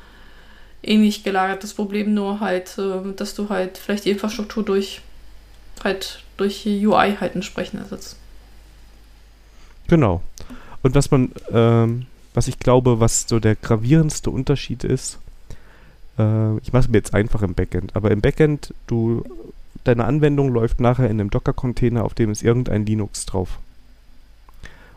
ähnlich 0.82 1.24
gelagertes 1.24 1.72
Problem, 1.72 2.12
nur 2.12 2.40
halt, 2.40 2.76
ähm, 2.76 3.16
dass 3.16 3.34
du 3.34 3.48
halt 3.48 3.78
vielleicht 3.78 4.04
die 4.04 4.10
Infrastruktur 4.10 4.62
durch 4.66 5.00
halt 5.82 6.20
durch 6.36 6.66
UI 6.66 7.16
halt 7.18 7.34
entsprechend 7.34 7.80
ersetzt. 7.80 8.16
Genau. 9.89 10.23
Und 10.82 10.94
was 10.94 11.10
man, 11.10 11.32
ähm, 11.51 12.06
was 12.35 12.47
ich 12.47 12.59
glaube, 12.59 13.01
was 13.01 13.27
so 13.27 13.40
der 13.40 13.56
gravierendste 13.56 14.31
Unterschied 14.31 14.85
ist, 14.85 15.19
äh, 16.19 16.56
ich 16.59 16.73
mache 16.73 16.85
es 16.85 16.89
mir 16.89 16.98
jetzt 16.98 17.15
einfach 17.15 17.43
im 17.43 17.55
Backend, 17.55 17.97
aber 17.97 18.10
im 18.10 18.20
Backend, 18.20 18.73
du, 18.86 19.24
deine 19.85 20.05
Anwendung 20.05 20.52
läuft 20.52 20.81
nachher 20.81 21.06
in 21.06 21.20
einem 21.20 21.31
Docker-Container, 21.31 22.05
auf 22.05 22.15
dem 22.15 22.31
ist 22.31 22.43
irgendein 22.43 22.86
Linux 22.86 23.27
drauf. 23.27 23.59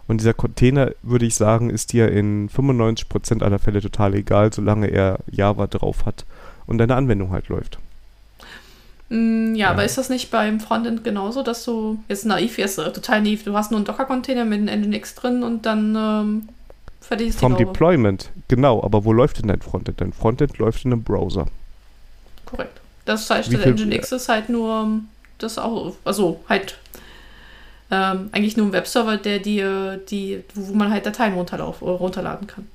Und 0.07 0.19
dieser 0.19 0.33
Container, 0.33 0.91
würde 1.03 1.25
ich 1.25 1.35
sagen, 1.35 1.69
ist 1.69 1.93
dir 1.93 2.11
in 2.11 2.49
95% 2.49 3.43
aller 3.43 3.59
Fälle 3.59 3.81
total 3.81 4.13
egal, 4.15 4.51
solange 4.51 4.87
er 4.87 5.19
Java 5.31 5.67
drauf 5.67 6.05
hat 6.05 6.25
und 6.65 6.79
deine 6.79 6.95
Anwendung 6.95 7.31
halt 7.31 7.47
läuft. 7.47 7.79
Mm, 9.11 9.55
Ja, 9.55 9.67
Ja. 9.67 9.71
aber 9.71 9.83
ist 9.83 9.97
das 9.97 10.09
nicht 10.09 10.31
beim 10.31 10.59
Frontend 10.59 11.03
genauso, 11.03 11.43
dass 11.43 11.65
du 11.65 11.99
jetzt 12.07 12.25
naiv 12.25 12.57
jetzt 12.57 12.77
äh, 12.79 12.91
total 12.93 13.21
naiv, 13.21 13.43
du 13.43 13.53
hast 13.55 13.69
nur 13.71 13.77
einen 13.77 13.85
Docker-Container 13.85 14.45
mit 14.45 14.69
einem 14.69 14.89
Nginx 14.89 15.15
drin 15.15 15.43
und 15.43 15.65
dann 15.65 15.95
ähm, 15.97 16.49
fertig 17.01 17.27
ist 17.29 17.35
die 17.35 17.39
Vom. 17.41 17.57
Deployment, 17.57 18.29
genau, 18.47 18.81
aber 18.81 19.03
wo 19.03 19.11
läuft 19.11 19.39
denn 19.39 19.49
dein 19.49 19.61
Frontend? 19.61 19.99
Dein 19.99 20.13
Frontend 20.13 20.57
läuft 20.59 20.85
in 20.85 20.93
einem 20.93 21.03
Browser. 21.03 21.47
Korrekt. 22.45 22.79
Das 23.05 23.29
heißt, 23.29 23.51
Wie 23.51 23.57
der 23.57 23.73
Nginx 23.73 24.11
ist 24.13 24.29
halt 24.29 24.47
nur 24.49 24.83
ähm, 24.83 25.07
das 25.39 25.57
auch, 25.57 25.93
also 26.05 26.39
halt 26.47 26.77
ähm, 27.89 28.29
eigentlich 28.31 28.55
nur 28.55 28.67
ein 28.67 28.71
Webserver, 28.73 29.17
der 29.17 29.39
dir 29.39 29.97
die, 30.09 30.43
wo 30.55 30.73
man 30.73 30.89
halt 30.89 31.05
Dateien 31.05 31.33
runterlauf, 31.33 31.81
runterladen 31.81 32.47
kann. 32.47 32.65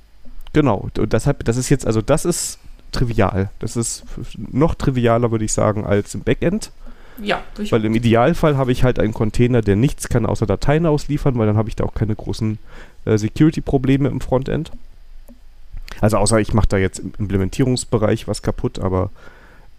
Genau, 0.53 0.87
und 0.97 1.13
deshalb, 1.13 1.43
das 1.45 1.57
ist 1.57 1.69
jetzt, 1.69 1.87
also 1.87 2.01
das 2.01 2.25
ist 2.25 2.59
trivial. 2.97 3.49
Das 3.59 3.75
ist 3.75 4.03
noch 4.37 4.75
trivialer, 4.75 5.31
würde 5.31 5.45
ich 5.45 5.53
sagen, 5.53 5.85
als 5.85 6.15
im 6.15 6.21
Backend. 6.21 6.71
Ja, 7.21 7.41
durch, 7.55 7.71
Weil 7.71 7.83
im 7.85 7.95
Idealfall 7.95 8.57
habe 8.57 8.71
ich 8.71 8.83
halt 8.83 8.99
einen 8.99 9.13
Container, 9.13 9.61
der 9.61 9.75
nichts 9.75 10.07
kann 10.07 10.25
außer 10.25 10.45
Dateien 10.45 10.85
ausliefern, 10.85 11.37
weil 11.37 11.47
dann 11.47 11.57
habe 11.57 11.69
ich 11.69 11.75
da 11.75 11.83
auch 11.83 11.95
keine 11.95 12.15
großen 12.15 12.59
äh, 13.05 13.17
Security-Probleme 13.17 14.07
im 14.07 14.21
Frontend. 14.21 14.71
Also 15.99 16.17
außer 16.17 16.39
ich 16.39 16.53
mache 16.53 16.67
da 16.67 16.77
jetzt 16.77 16.99
im 16.99 17.13
Implementierungsbereich 17.17 18.27
was 18.27 18.43
kaputt, 18.43 18.77
aber 18.77 19.09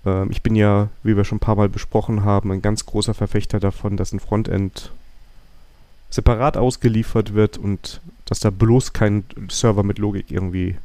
ähm, 0.05 0.31
ich 0.31 0.43
bin 0.43 0.57
ja, 0.57 0.89
wie 1.03 1.17
wir 1.17 1.25
schon 1.25 1.37
ein 1.37 1.41
paar 1.41 1.57
Mal 1.57 1.69
besprochen 1.69 2.25
haben, 2.25 2.51
ein 2.51 2.63
ganz 2.63 2.87
großer 2.87 3.15
Verfechter 3.15 3.61
davon, 3.61 3.97
dass 3.97 4.13
ein 4.13 4.21
Frontend 4.21 4.91
separat 6.11 6.57
ausgeliefert 6.57 7.35
wird 7.35 7.59
und 7.59 8.01
dass 8.25 8.41
da 8.41 8.51
bloß 8.51 8.93
kein 8.93 9.25
Server 9.49 9.83
mit 9.83 9.99
Logik 9.99 10.31
irgendwie 10.31 10.77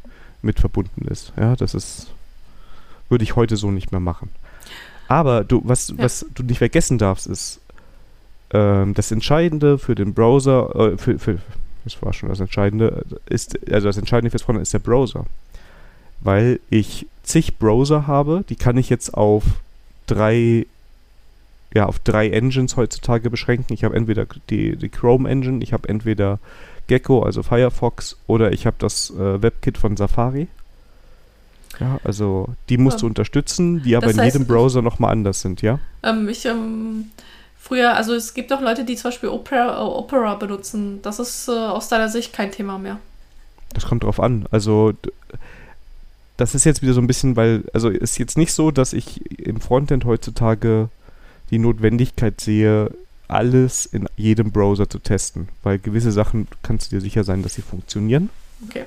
mit 0.42 0.60
verbunden 0.60 1.08
ist. 1.08 1.34
Ja, 1.38 1.56
das 1.56 1.74
ist, 1.74 2.08
würde 3.14 3.24
ich 3.24 3.36
heute 3.36 3.56
so 3.58 3.70
nicht 3.70 3.92
mehr 3.92 4.02
machen. 4.02 4.30
Aber 5.08 5.44
du, 5.44 5.62
was, 5.64 5.90
Ja. 5.90 6.00
was 6.00 6.26
du 6.34 6.42
nicht 6.42 6.58
vergessen 6.58 6.98
darfst, 6.98 7.28
ist, 7.28 7.60
ähm, 8.52 8.96
das 8.96 9.12
Entscheidende 9.12 9.78
für 9.78 9.94
den 9.94 10.16
Browser, 10.16 10.76
äh, 10.76 10.98
für, 10.98 11.20
für, 11.20 11.38
das 11.84 12.02
war 12.02 12.12
schon 12.14 12.30
das 12.30 12.40
Entscheidende, 12.40 13.06
ist, 13.28 13.60
also 13.72 13.88
das 13.88 13.98
Entscheidende 13.98 14.32
fürs 14.32 14.42
Frontend 14.42 14.64
ist 14.64 14.74
der 14.74 14.80
Browser. 14.80 15.28
Weil 16.22 16.60
ich 16.72 17.06
zig 17.22 17.60
Browser 17.60 18.08
habe, 18.08 18.44
die 18.50 18.56
kann 18.56 18.78
ich 18.78 18.90
jetzt 18.90 19.14
auf 19.14 19.44
drei, 20.08 20.66
ja, 21.76 21.86
auf 21.86 22.00
drei 22.00 22.30
Engines 22.30 22.78
heutzutage 22.78 23.30
beschränken. 23.30 23.74
Ich 23.74 23.84
habe 23.84 23.96
entweder 23.96 24.26
die, 24.50 24.76
die 24.76 24.90
Chrome 24.90 25.30
Engine, 25.30 25.62
ich 25.64 25.72
habe 25.74 25.88
entweder 25.88 26.40
Gecko, 26.88 27.22
also 27.22 27.44
Firefox, 27.44 28.18
oder 28.26 28.52
ich 28.54 28.66
habe 28.66 28.78
das 28.80 29.12
äh, 29.12 29.42
WebKit 29.42 29.78
von 29.78 29.98
Safari. 29.98 30.48
Ja, 31.80 32.00
also 32.04 32.50
die 32.70 32.78
musst 32.78 32.98
ja. 32.98 33.02
du 33.02 33.08
unterstützen, 33.08 33.82
die 33.84 33.96
aber 33.96 34.12
in 34.12 34.24
jedem 34.24 34.46
Browser 34.46 34.82
nochmal 34.82 35.12
anders 35.12 35.42
sind, 35.42 35.62
ja? 35.62 35.80
Ähm, 36.04 36.30
ich, 36.30 36.46
ähm, 36.46 37.12
früher, 37.60 37.96
also 37.96 38.14
es 38.14 38.34
gibt 38.34 38.54
auch 38.54 38.62
Leute, 38.62 38.86
die 38.86 38.96
zum 38.96 39.10
Beispiel 39.10 39.30
Opera, 39.30 39.78
äh, 39.78 39.82
Opera 39.82 40.36
benutzen. 40.36 41.02
Das 41.02 41.20
ist 41.20 41.48
äh, 41.48 41.52
aus 41.52 41.90
deiner 41.90 42.10
Sicht 42.10 42.34
kein 42.34 42.52
Thema 42.52 42.78
mehr. 42.78 43.00
Das 43.74 43.86
kommt 43.86 44.04
drauf 44.04 44.20
an. 44.20 44.46
Also 44.52 44.94
das 46.38 46.56
ist 46.56 46.64
jetzt 46.64 46.82
wieder 46.82 46.94
so 46.94 47.02
ein 47.02 47.08
bisschen, 47.08 47.36
weil, 47.36 47.64
also 47.74 47.90
ist 47.90 48.18
jetzt 48.18 48.38
nicht 48.38 48.54
so, 48.54 48.72
dass 48.72 48.94
ich 48.94 49.40
im 49.40 49.62
Frontend 49.62 50.06
heutzutage 50.06 50.90
die 51.50 51.60
Notwendigkeit 51.60 52.42
sehe, 52.42 52.92
alles 53.28 53.86
in 53.86 54.08
jedem 54.16 54.52
Browser 54.52 54.90
zu 54.90 55.00
testen, 55.00 55.50
weil 55.64 55.80
gewisse 55.80 56.12
Sachen 56.12 56.48
kannst 56.62 56.92
du 56.92 56.96
dir 56.96 57.02
sicher 57.02 57.24
sein, 57.24 57.44
dass 57.44 57.56
sie 57.56 57.62
funktionieren. 57.62 58.30
Okay. 58.68 58.86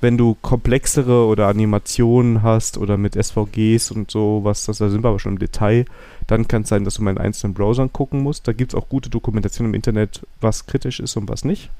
Wenn 0.00 0.18
du 0.18 0.36
komplexere 0.42 1.26
oder 1.26 1.48
Animationen 1.48 2.42
hast 2.42 2.76
oder 2.76 2.96
mit 2.96 3.14
SVGs 3.14 3.90
und 3.90 4.10
so, 4.10 4.40
was 4.42 4.66
da 4.66 4.72
sind 4.74 5.02
wir 5.02 5.08
aber 5.08 5.18
schon 5.18 5.34
im 5.34 5.38
Detail, 5.38 5.86
dann 6.26 6.48
kann 6.48 6.62
es 6.62 6.68
sein, 6.68 6.84
dass 6.84 6.94
du 6.94 7.02
mal 7.02 7.12
in 7.12 7.18
einzelnen 7.18 7.54
Browsern 7.54 7.92
gucken 7.92 8.22
musst. 8.22 8.46
Da 8.46 8.52
gibt 8.52 8.72
es 8.72 8.78
auch 8.78 8.88
gute 8.88 9.08
Dokumentation 9.08 9.68
im 9.68 9.74
Internet, 9.74 10.20
was 10.40 10.66
kritisch 10.66 11.00
ist 11.00 11.16
und 11.16 11.28
was 11.28 11.44
nicht. 11.44 11.70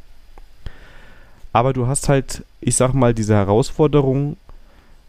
Aber 1.53 1.73
du 1.73 1.87
hast 1.87 2.09
halt, 2.09 2.45
ich 2.61 2.77
sag 2.77 2.93
mal, 2.93 3.15
diese 3.15 3.35
Herausforderung, 3.35 4.37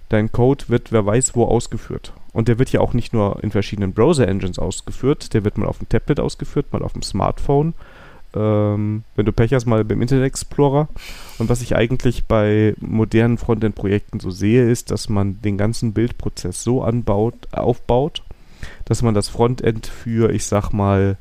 dein 0.09 0.31
Code 0.31 0.65
wird 0.67 0.91
wer 0.91 1.05
weiß 1.05 1.35
wo 1.35 1.45
ausgeführt. 1.45 2.13
Und 2.33 2.47
der 2.47 2.59
wird 2.59 2.71
ja 2.71 2.81
auch 2.81 2.93
nicht 2.93 3.13
nur 3.13 3.43
in 3.43 3.51
verschiedenen 3.51 3.93
Browser-Engines 3.93 4.59
ausgeführt, 4.59 5.33
der 5.33 5.43
wird 5.43 5.57
mal 5.57 5.67
auf 5.67 5.79
dem 5.79 5.89
Tablet 5.89 6.19
ausgeführt, 6.19 6.71
mal 6.71 6.83
auf 6.83 6.93
dem 6.93 7.01
Smartphone. 7.01 7.73
Ähm, 8.37 9.03
wenn 9.15 9.25
du 9.25 9.31
Pech 9.31 9.53
hast, 9.53 9.65
mal 9.65 9.83
beim 9.83 10.01
Internet 10.01 10.25
Explorer. 10.25 10.87
Und 11.39 11.49
was 11.49 11.61
ich 11.61 11.75
eigentlich 11.75 12.25
bei 12.25 12.75
modernen 12.79 13.37
Frontend-Projekten 13.37 14.19
so 14.19 14.29
sehe, 14.29 14.69
ist, 14.69 14.91
dass 14.91 15.09
man 15.09 15.41
den 15.41 15.57
ganzen 15.57 15.93
Bildprozess 15.93 16.63
so 16.63 16.83
anbaut, 16.83 17.35
aufbaut, 17.51 18.21
dass 18.85 19.01
man 19.01 19.13
das 19.13 19.27
Frontend 19.27 19.87
für, 19.87 20.31
ich 20.31 20.45
sag 20.45 20.71
mal, 20.71 21.17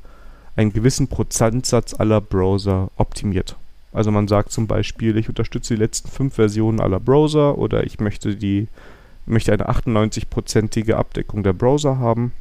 einen 0.56 0.72
gewissen 0.72 1.08
Prozentsatz 1.08 1.94
aller 1.94 2.20
Browser 2.20 2.90
optimiert. 2.96 3.56
Also 3.92 4.10
man 4.10 4.28
sagt 4.28 4.52
zum 4.52 4.66
Beispiel, 4.66 5.16
ich 5.16 5.28
unterstütze 5.28 5.74
die 5.74 5.80
letzten 5.80 6.08
fünf 6.08 6.34
Versionen 6.34 6.80
aller 6.80 7.00
Browser 7.00 7.56
oder 7.56 7.84
ich 7.84 7.98
möchte 7.98 8.36
die 8.36 8.68
möchte 9.26 9.52
eine 9.52 9.68
98-prozentige 9.68 10.94
Abdeckung 10.94 11.42
der 11.42 11.52
Browser 11.52 11.98
haben. 11.98 12.32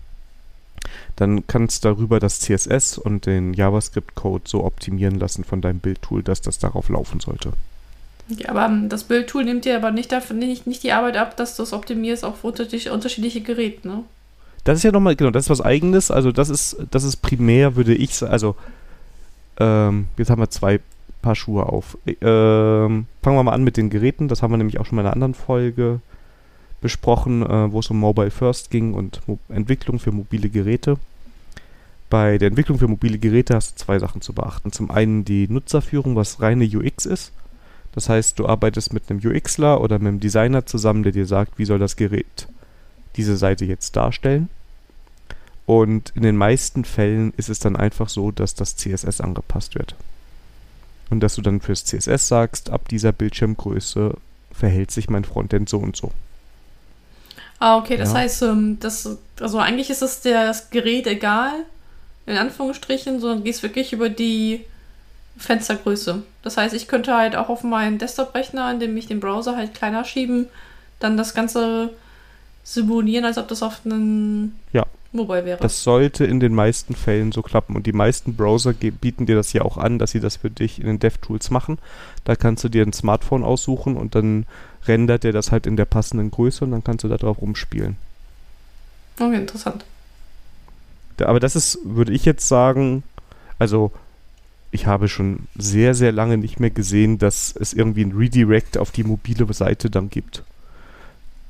Dann 1.16 1.48
kannst 1.48 1.84
du 1.84 1.90
darüber 1.90 2.20
das 2.20 2.40
CSS 2.40 2.98
und 2.98 3.26
den 3.26 3.54
JavaScript-Code 3.54 4.44
so 4.46 4.64
optimieren 4.64 5.20
lassen 5.20 5.44
von 5.44 5.62
deinem 5.62 5.80
Bildtool, 5.80 6.24
dass 6.24 6.42
das 6.42 6.60
darauf 6.60 6.90
laufen 6.90 7.20
sollte. 7.20 7.54
Ja, 8.28 8.50
aber 8.50 8.66
ähm, 8.66 8.90
das 8.90 9.04
Bildtool 9.04 9.44
nimmt 9.44 9.66
dir 9.66 9.76
aber 9.76 9.92
nicht, 9.92 10.12
dafür, 10.12 10.36
nicht, 10.36 10.68
nicht 10.68 10.84
die 10.84 10.92
Arbeit 10.92 11.18
ab, 11.18 11.38
dass 11.38 11.56
du 11.56 11.64
es 11.64 11.74
optimierst 11.74 12.26
auf 12.26 12.44
unterschiedliche, 12.44 12.92
unterschiedliche 12.92 13.42
Geräte, 13.42 13.88
ne? 13.88 14.04
Das 14.64 14.80
ist 14.80 14.84
ja 14.84 14.92
nochmal, 14.92 15.16
genau, 15.16 15.30
das 15.30 15.46
ist 15.46 15.50
was 15.52 15.62
eigenes. 15.62 16.10
Also 16.10 16.32
das 16.32 16.50
ist, 16.50 16.78
das 16.90 17.04
ist 17.04 17.18
primär, 17.18 17.76
würde 17.76 17.94
ich 17.94 18.16
sagen, 18.16 18.32
also 18.32 18.56
ähm, 19.60 20.08
jetzt 20.18 20.32
haben 20.32 20.42
wir 20.42 20.50
zwei 20.50 20.80
Paar 21.22 21.36
Schuhe 21.36 21.68
auf. 21.68 21.98
Ähm, 22.06 23.06
fangen 23.22 23.38
wir 23.38 23.44
mal 23.44 23.54
an 23.54 23.64
mit 23.64 23.78
den 23.78 23.92
Geräten. 23.92 24.28
Das 24.28 24.42
haben 24.42 24.52
wir 24.52 24.58
nämlich 24.58 24.80
auch 24.80 24.86
schon 24.86 24.96
mal 24.96 25.04
in 25.04 25.08
einer 25.08 25.14
anderen 25.14 25.34
Folge 25.36 26.02
besprochen, 26.82 27.44
äh, 27.44 27.72
wo 27.72 27.80
es 27.80 27.90
um 27.90 28.00
Mobile 28.00 28.32
First 28.32 28.70
ging 28.70 28.94
und 28.94 29.28
Mo 29.28 29.40
Entwicklung 29.50 30.00
für 30.00 30.12
mobile 30.12 30.50
Geräte. 30.50 30.98
Bei 32.10 32.38
der 32.38 32.50
Entwicklung 32.50 32.78
für 32.78 32.88
mobile 32.88 33.18
Geräte 33.18 33.56
hast 33.56 33.72
du 33.72 33.86
zwei 33.86 34.00
Sachen 34.00 34.22
zu 34.22 34.34
beachten. 34.34 34.72
Zum 34.72 34.92
einen 34.92 35.26
die 35.26 35.48
Nutzerführung, 35.48 36.16
was 36.16 36.42
reine 36.42 36.66
UX 36.66 37.06
ist. 37.06 37.32
Das 37.94 38.10
heißt, 38.10 38.38
du 38.38 38.48
arbeitest 38.48 38.94
mit 38.94 39.10
einem 39.10 39.20
UXler 39.24 39.82
oder 39.82 39.98
mit 40.00 40.08
einem 40.08 40.20
Designer 40.20 40.66
zusammen, 40.66 41.04
der 41.04 41.14
dir 41.14 41.26
sagt, 41.26 41.58
wie 41.58 41.66
soll 41.66 41.80
das 41.80 41.96
Gerät 41.96 42.48
diese 43.16 43.38
Seite 43.38 43.66
jetzt 43.66 43.96
darstellen. 43.96 44.50
Und 45.66 46.12
in 46.16 46.22
den 46.22 46.36
meisten 46.36 46.86
Fällen 46.86 47.34
ist 47.38 47.50
es 47.50 47.60
dann 47.60 47.76
einfach 47.76 48.10
so, 48.10 48.32
dass 48.32 48.54
das 48.54 48.76
CSS 48.76 49.22
angepasst 49.22 49.76
wird. 49.76 49.96
Und 51.10 51.22
dass 51.22 51.36
du 51.36 51.42
dann 51.42 51.62
fürs 51.62 51.86
CSS 51.86 52.28
sagst, 52.28 52.70
ab 52.70 52.88
dieser 52.90 53.12
Bildschirmgröße 53.12 54.16
verhält 54.52 54.92
sich 54.92 55.10
mein 55.10 55.24
Frontend 55.24 55.70
so 55.70 55.80
und 55.80 55.96
so. 55.96 56.12
Ah, 57.60 57.78
okay, 57.78 57.98
das 57.98 58.14
ja. 58.14 58.20
heißt, 58.20 58.42
ähm, 58.44 58.78
das, 58.80 59.18
also 59.40 59.60
eigentlich 59.60 59.90
ist 59.90 60.02
es 60.02 60.22
der, 60.22 60.46
das 60.46 60.70
Gerät 60.70 61.08
egal, 61.08 61.54
in 62.26 62.38
Anführungsstrichen, 62.38 63.20
sondern 63.20 63.44
gehst 63.44 63.64
wirklich 63.64 63.94
über 63.94 64.10
die 64.10 64.66
Fenstergröße. 65.38 66.24
Das 66.44 66.58
heißt, 66.58 66.74
ich 66.74 66.88
könnte 66.88 67.16
halt 67.16 67.36
auch 67.36 67.50
auf 67.50 67.64
meinen 67.64 67.98
Desktop-Rechner, 67.98 68.72
indem 68.72 68.96
ich 68.98 69.08
den 69.08 69.20
Browser 69.20 69.56
halt 69.56 69.74
kleiner 69.74 70.04
schieben, 70.04 70.48
dann 71.00 71.18
das 71.18 71.34
Ganze 71.34 71.92
simulieren, 72.64 73.26
als 73.26 73.38
ob 73.38 73.48
das 73.48 73.62
auf 73.62 73.82
einen 73.86 74.60
ja. 74.74 74.86
Mobile 75.16 75.46
wäre. 75.46 75.60
Das 75.60 75.84
sollte 75.84 76.26
in 76.26 76.40
den 76.40 76.54
meisten 76.54 76.96
Fällen 76.96 77.32
so 77.32 77.42
klappen. 77.42 77.76
Und 77.76 77.86
die 77.86 77.94
meisten 77.94 78.36
Browser 78.36 78.74
bieten 78.74 79.26
dir 79.26 79.36
das 79.36 79.54
ja 79.54 79.64
auch 79.64 79.78
an, 79.78 80.00
dass 80.00 80.12
sie 80.12 80.20
das 80.20 80.38
für 80.38 80.50
dich 80.50 80.80
in 80.80 80.88
den 80.88 81.00
DevTools 81.00 81.50
machen. 81.52 81.78
Da 82.24 82.36
kannst 82.36 82.64
du 82.64 82.70
dir 82.70 82.84
ein 82.84 82.94
Smartphone 82.94 83.44
aussuchen 83.44 83.98
und 83.98 84.16
dann 84.16 84.46
rendert 84.88 85.26
er 85.26 85.32
das 85.32 85.52
halt 85.52 85.66
in 85.66 85.76
der 85.76 85.86
passenden 85.86 86.32
Größe 86.32 86.64
und 86.64 86.72
dann 86.72 86.84
kannst 86.84 87.04
du 87.04 87.08
da 87.08 87.18
drauf 87.18 87.42
rumspielen. 87.42 87.98
Okay, 89.20 89.38
interessant. 89.38 89.86
Aber 91.20 91.40
das 91.40 91.56
ist, 91.56 91.80
würde 91.84 92.12
ich 92.12 92.26
jetzt 92.26 92.48
sagen, 92.48 93.04
also 93.58 93.92
ich 94.72 94.88
habe 94.88 95.08
schon 95.08 95.48
sehr, 95.58 95.94
sehr 95.94 96.12
lange 96.12 96.38
nicht 96.38 96.60
mehr 96.60 96.70
gesehen, 96.70 97.18
dass 97.18 97.56
es 97.58 97.74
irgendwie 97.74 98.04
ein 98.04 98.12
Redirect 98.12 98.78
auf 98.78 98.92
die 98.92 99.06
mobile 99.06 99.52
Seite 99.54 99.90
dann 99.90 100.10
gibt. 100.10 100.44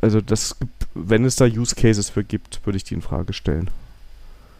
Also 0.02 0.22
das, 0.22 0.56
wenn 0.96 1.26
es 1.26 1.36
da 1.36 1.46
Use 1.46 1.76
Cases 1.76 2.10
für 2.10 2.24
gibt, 2.24 2.62
würde 2.66 2.78
ich 2.78 2.84
die 2.84 2.96
in 2.96 3.02
Frage 3.02 3.34
stellen. 3.34 3.70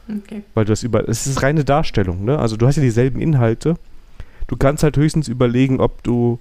Okay. 0.08 0.44
Weil 0.54 0.66
du 0.66 0.72
das 0.72 0.84
über, 0.84 1.08
es 1.10 1.26
ist 1.26 1.42
reine 1.42 1.66
Darstellung, 1.66 2.24
ne? 2.26 2.38
Also 2.38 2.58
du 2.58 2.68
hast 2.68 2.76
ja 2.76 2.84
dieselben 2.84 3.20
Inhalte. 3.20 3.76
Du 4.48 4.56
kannst 4.58 4.84
halt 4.84 4.98
höchstens 4.98 5.28
überlegen, 5.28 5.80
ob 5.80 6.04
du 6.04 6.40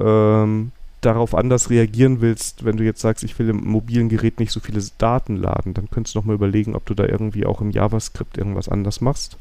ähm, 0.00 0.72
darauf 1.00 1.34
anders 1.34 1.70
reagieren 1.70 2.20
willst, 2.20 2.64
wenn 2.64 2.76
du 2.76 2.84
jetzt 2.84 3.00
sagst, 3.00 3.22
ich 3.22 3.38
will 3.38 3.50
im 3.50 3.64
mobilen 3.64 4.08
Gerät 4.08 4.40
nicht 4.40 4.50
so 4.50 4.60
viele 4.60 4.82
Daten 4.98 5.36
laden, 5.36 5.74
dann 5.74 5.90
könntest 5.90 6.14
du 6.14 6.18
nochmal 6.18 6.36
überlegen, 6.36 6.74
ob 6.74 6.86
du 6.86 6.94
da 6.94 7.04
irgendwie 7.04 7.46
auch 7.46 7.60
im 7.60 7.70
JavaScript 7.70 8.38
irgendwas 8.38 8.68
anders 8.68 9.00
machst. 9.00 9.36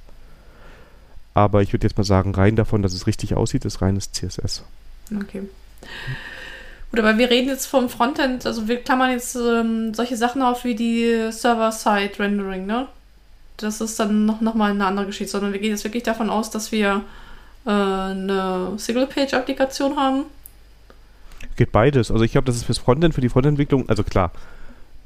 Aber 1.34 1.61
ich 1.61 1.72
würde 1.72 1.88
jetzt 1.88 1.98
mal 1.98 2.03
sagen, 2.03 2.35
rein 2.35 2.56
davon, 2.56 2.81
dass 2.81 2.93
es 2.93 3.07
richtig 3.07 3.35
aussieht, 3.35 3.64
ist 3.65 3.81
reines 3.81 4.11
CSS. 4.11 4.64
Okay. 5.15 5.43
Gut, 6.91 6.99
aber 6.99 7.18
wir 7.18 7.30
reden 7.30 7.47
jetzt 7.47 7.68
vom 7.68 7.88
Frontend, 7.88 8.45
also 8.45 8.68
wir 8.68 8.81
klammern 8.81 9.11
jetzt 9.11 9.35
ähm, 9.35 9.93
solche 9.93 10.18
Sachen 10.18 10.41
auf 10.41 10.65
wie 10.65 10.76
die 10.76 11.31
Server-Side-Rendering, 11.31 12.65
ne? 12.65 12.88
Das 13.55 13.80
ist 13.80 13.97
dann 13.97 14.26
noch, 14.26 14.41
noch 14.41 14.55
mal 14.55 14.72
eine 14.72 14.85
andere 14.85 15.05
Geschichte, 15.05 15.31
sondern 15.31 15.53
wir 15.53 15.59
gehen 15.59 15.72
jetzt 15.72 15.85
wirklich 15.85 16.03
davon 16.03 16.30
aus, 16.30 16.49
dass 16.49 16.73
wir 16.73 17.03
äh, 17.65 17.69
eine 17.69 18.73
Single-Page-Applikation 18.76 19.95
haben. 19.95 20.26
Geht 21.55 21.72
beides. 21.72 22.11
Also 22.11 22.26
ich 22.26 22.34
glaube, 22.34 22.45
das 22.45 22.57
ist 22.57 22.63
fürs 22.63 22.80
Frontend, 22.80 23.13
für 23.15 23.22
die 23.22 23.30
Frontentwicklung, 23.30 23.88
also 23.88 24.03
klar, 24.03 24.31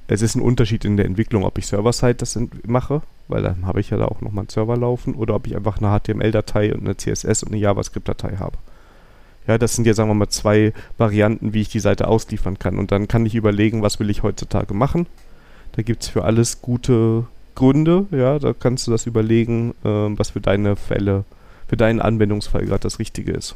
es 0.08 0.22
ist 0.24 0.36
ein 0.36 0.42
Unterschied 0.42 0.86
in 0.86 0.98
der 0.98 1.06
Entwicklung, 1.06 1.44
ob 1.44 1.58
ich 1.58 1.68
Server-Side 1.68 2.16
das 2.16 2.40
mache, 2.66 3.04
weil 3.28 3.44
dann 3.44 3.66
habe 3.68 3.80
ich 3.80 3.92
ja 3.92 3.98
da 3.98 4.06
auch 4.06 4.22
nochmal 4.22 4.44
einen 4.44 4.50
Server 4.50 4.78
laufen, 4.78 5.14
oder 5.14 5.36
ob 5.36 5.46
ich 5.46 5.56
einfach 5.56 5.80
eine 5.80 6.00
HTML-Datei 6.00 6.74
und 6.74 6.82
eine 6.82 6.98
CSS 6.98 7.44
und 7.44 7.52
eine 7.52 7.62
JavaScript-Datei 7.62 8.38
habe. 8.38 8.58
Ja, 9.48 9.58
das 9.58 9.76
sind 9.76 9.86
ja, 9.86 9.94
sagen 9.94 10.10
wir 10.10 10.16
mal, 10.16 10.30
zwei 10.30 10.74
Varianten, 10.98 11.54
wie 11.54 11.62
ich 11.62 11.70
die 11.70 11.80
Seite 11.80 12.08
ausliefern 12.08 12.58
kann. 12.58 12.80
Und 12.80 12.92
dann 12.92 13.08
kann 13.08 13.26
ich 13.26 13.36
überlegen, 13.36 13.82
was 13.82 14.00
will 14.00 14.10
ich 14.10 14.24
heutzutage 14.24 14.74
machen. 14.74 15.08
Da 15.74 15.82
gibt 15.82 16.04
es 16.04 16.10
für 16.10 16.24
alles 16.24 16.62
gute 16.62 17.26
Gründe, 17.56 18.06
ja, 18.12 18.38
da 18.38 18.54
kannst 18.54 18.86
du 18.86 18.92
das 18.92 19.06
überlegen, 19.06 19.72
äh, 19.84 19.88
was 20.18 20.32
für 20.32 20.42
deine 20.42 20.76
Fälle, 20.76 21.24
für 21.68 21.78
deinen 21.78 22.02
Anwendungsfall 22.02 22.66
gerade 22.66 22.82
das 22.82 23.00
Richtige 23.00 23.32
ist. 23.32 23.56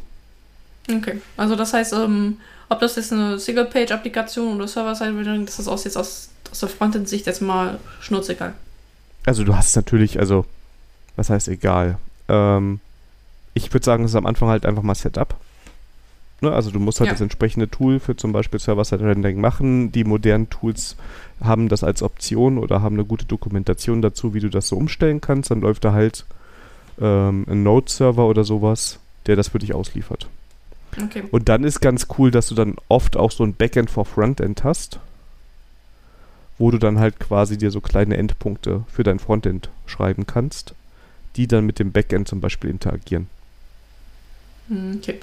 Okay, 0.90 1.22
also 1.38 1.56
das 1.56 1.74
heißt, 1.74 1.94
ähm, 1.94 2.38
ob 2.70 2.80
das 2.80 2.96
jetzt 2.96 3.14
eine 3.14 3.38
Single-Page-Applikation 3.38 4.56
oder 4.56 4.68
Server-Side-Rendering, 4.68 5.46
das 5.46 5.60
ist 5.60 5.68
aus, 5.68 5.84
jetzt 5.84 5.98
aus, 5.98 6.30
aus 6.52 6.60
der 6.60 6.70
Frontend-Sicht 6.70 7.28
jetzt 7.28 7.42
mal 7.42 7.80
schnurzegal. 8.00 8.54
Also 9.26 9.44
du 9.44 9.56
hast 9.56 9.76
natürlich, 9.76 10.20
also, 10.20 10.46
was 11.16 11.30
heißt 11.30 11.50
egal? 11.50 11.98
Ähm, 12.28 12.80
ich 13.54 13.72
würde 13.74 13.86
sagen, 13.86 14.06
es 14.06 14.12
ist 14.12 14.16
am 14.16 14.26
Anfang 14.26 14.50
halt 14.50 14.66
einfach 14.66 14.84
mal 14.84 14.96
Setup. 14.96 15.36
Ne? 16.42 16.52
Also 16.52 16.72
du 16.72 16.80
musst 16.80 17.00
halt 17.00 17.08
ja. 17.08 17.14
das 17.14 17.22
entsprechende 17.22 17.70
Tool 17.70 18.00
für 18.00 18.16
zum 18.16 18.32
Beispiel 18.32 18.60
Server-Side-Rendering 18.60 19.40
machen. 19.40 19.92
Die 19.92 20.04
modernen 20.04 20.50
Tools 20.50 20.96
haben 21.42 21.70
das 21.70 21.84
als 21.84 22.02
Option 22.04 22.58
oder 22.58 22.82
haben 22.82 22.96
eine 22.96 23.06
gute 23.06 23.26
Dokumentation 23.26 24.02
dazu, 24.02 24.34
wie 24.34 24.40
du 24.40 24.50
das 24.50 24.68
so 24.68 24.76
umstellen 24.76 25.22
kannst. 25.22 25.52
Dann 25.52 25.62
läuft 25.62 25.86
da 25.86 25.94
halt 25.94 26.26
ähm, 27.02 27.46
ein 27.50 27.64
Node-Server 27.64 28.26
oder 28.28 28.44
sowas, 28.44 29.00
der 29.26 29.36
das 29.36 29.50
für 29.50 29.60
dich 29.60 29.74
ausliefert. 29.74 30.28
Okay. 31.02 31.24
Und 31.32 31.50
dann 31.50 31.64
ist 31.64 31.82
ganz 31.82 32.08
cool, 32.18 32.32
dass 32.32 32.48
du 32.48 32.56
dann 32.56 32.76
oft 32.88 33.16
auch 33.16 33.32
so 33.32 33.44
ein 33.44 33.54
Backend 33.54 33.90
for 33.90 34.06
Frontend 34.06 34.64
hast, 34.64 35.00
wo 36.58 36.72
du 36.72 36.78
dann 36.78 37.00
halt 37.00 37.20
quasi 37.20 37.58
dir 37.58 37.72
so 37.72 37.80
kleine 37.80 38.18
Endpunkte 38.18 38.84
für 38.92 39.04
dein 39.04 39.20
Frontend 39.20 39.70
schreiben 39.86 40.26
kannst, 40.26 40.74
die 41.36 41.48
dann 41.48 41.66
mit 41.66 41.80
dem 41.80 41.92
Backend 41.92 42.28
zum 42.28 42.42
Beispiel 42.42 42.70
interagieren. 42.70 43.28
Hm, 44.68 44.98
Okay. 44.98 45.20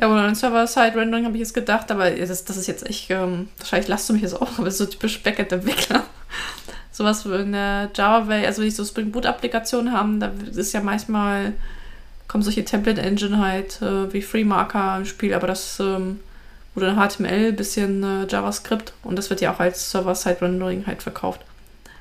Ja, 0.00 0.06
und 0.06 0.16
an 0.16 0.34
Server-Side-Rendering 0.34 1.24
habe 1.24 1.34
ich 1.34 1.40
jetzt 1.40 1.54
gedacht, 1.54 1.90
aber 1.90 2.10
das, 2.10 2.44
das 2.44 2.56
ist 2.56 2.68
jetzt 2.68 2.86
echt, 2.86 3.10
ähm, 3.10 3.48
wahrscheinlich 3.58 3.88
lasst 3.88 4.08
du 4.08 4.12
mich 4.12 4.22
jetzt 4.22 4.40
auch, 4.40 4.58
aber 4.58 4.68
ist 4.68 4.78
so 4.78 4.86
typisch 4.86 5.22
Backend-Entwickler. 5.22 6.04
Sowas 6.92 7.26
in 7.26 7.52
der 7.52 7.90
Java-Welt, 7.94 8.46
also 8.46 8.60
wenn 8.60 8.68
ich 8.68 8.76
so 8.76 8.84
Spring 8.84 9.10
Boot-Applikationen 9.10 9.92
haben, 9.92 10.20
da 10.20 10.30
ist 10.54 10.72
ja 10.72 10.80
manchmal, 10.80 11.52
kommen 12.28 12.42
solche 12.42 12.64
Template-Engine 12.64 13.38
halt 13.38 13.82
äh, 13.82 14.12
wie 14.12 14.22
FreeMarker 14.22 14.98
im 14.98 15.04
Spiel, 15.04 15.34
aber 15.34 15.48
das 15.48 15.80
ähm, 15.80 16.20
wurde 16.74 16.94
HTML, 16.94 17.52
bisschen 17.52 18.02
äh, 18.02 18.26
JavaScript 18.28 18.92
und 19.02 19.16
das 19.16 19.30
wird 19.30 19.40
ja 19.40 19.52
auch 19.52 19.60
als 19.60 19.90
Server-Side-Rendering 19.90 20.86
halt 20.86 21.02
verkauft. 21.02 21.40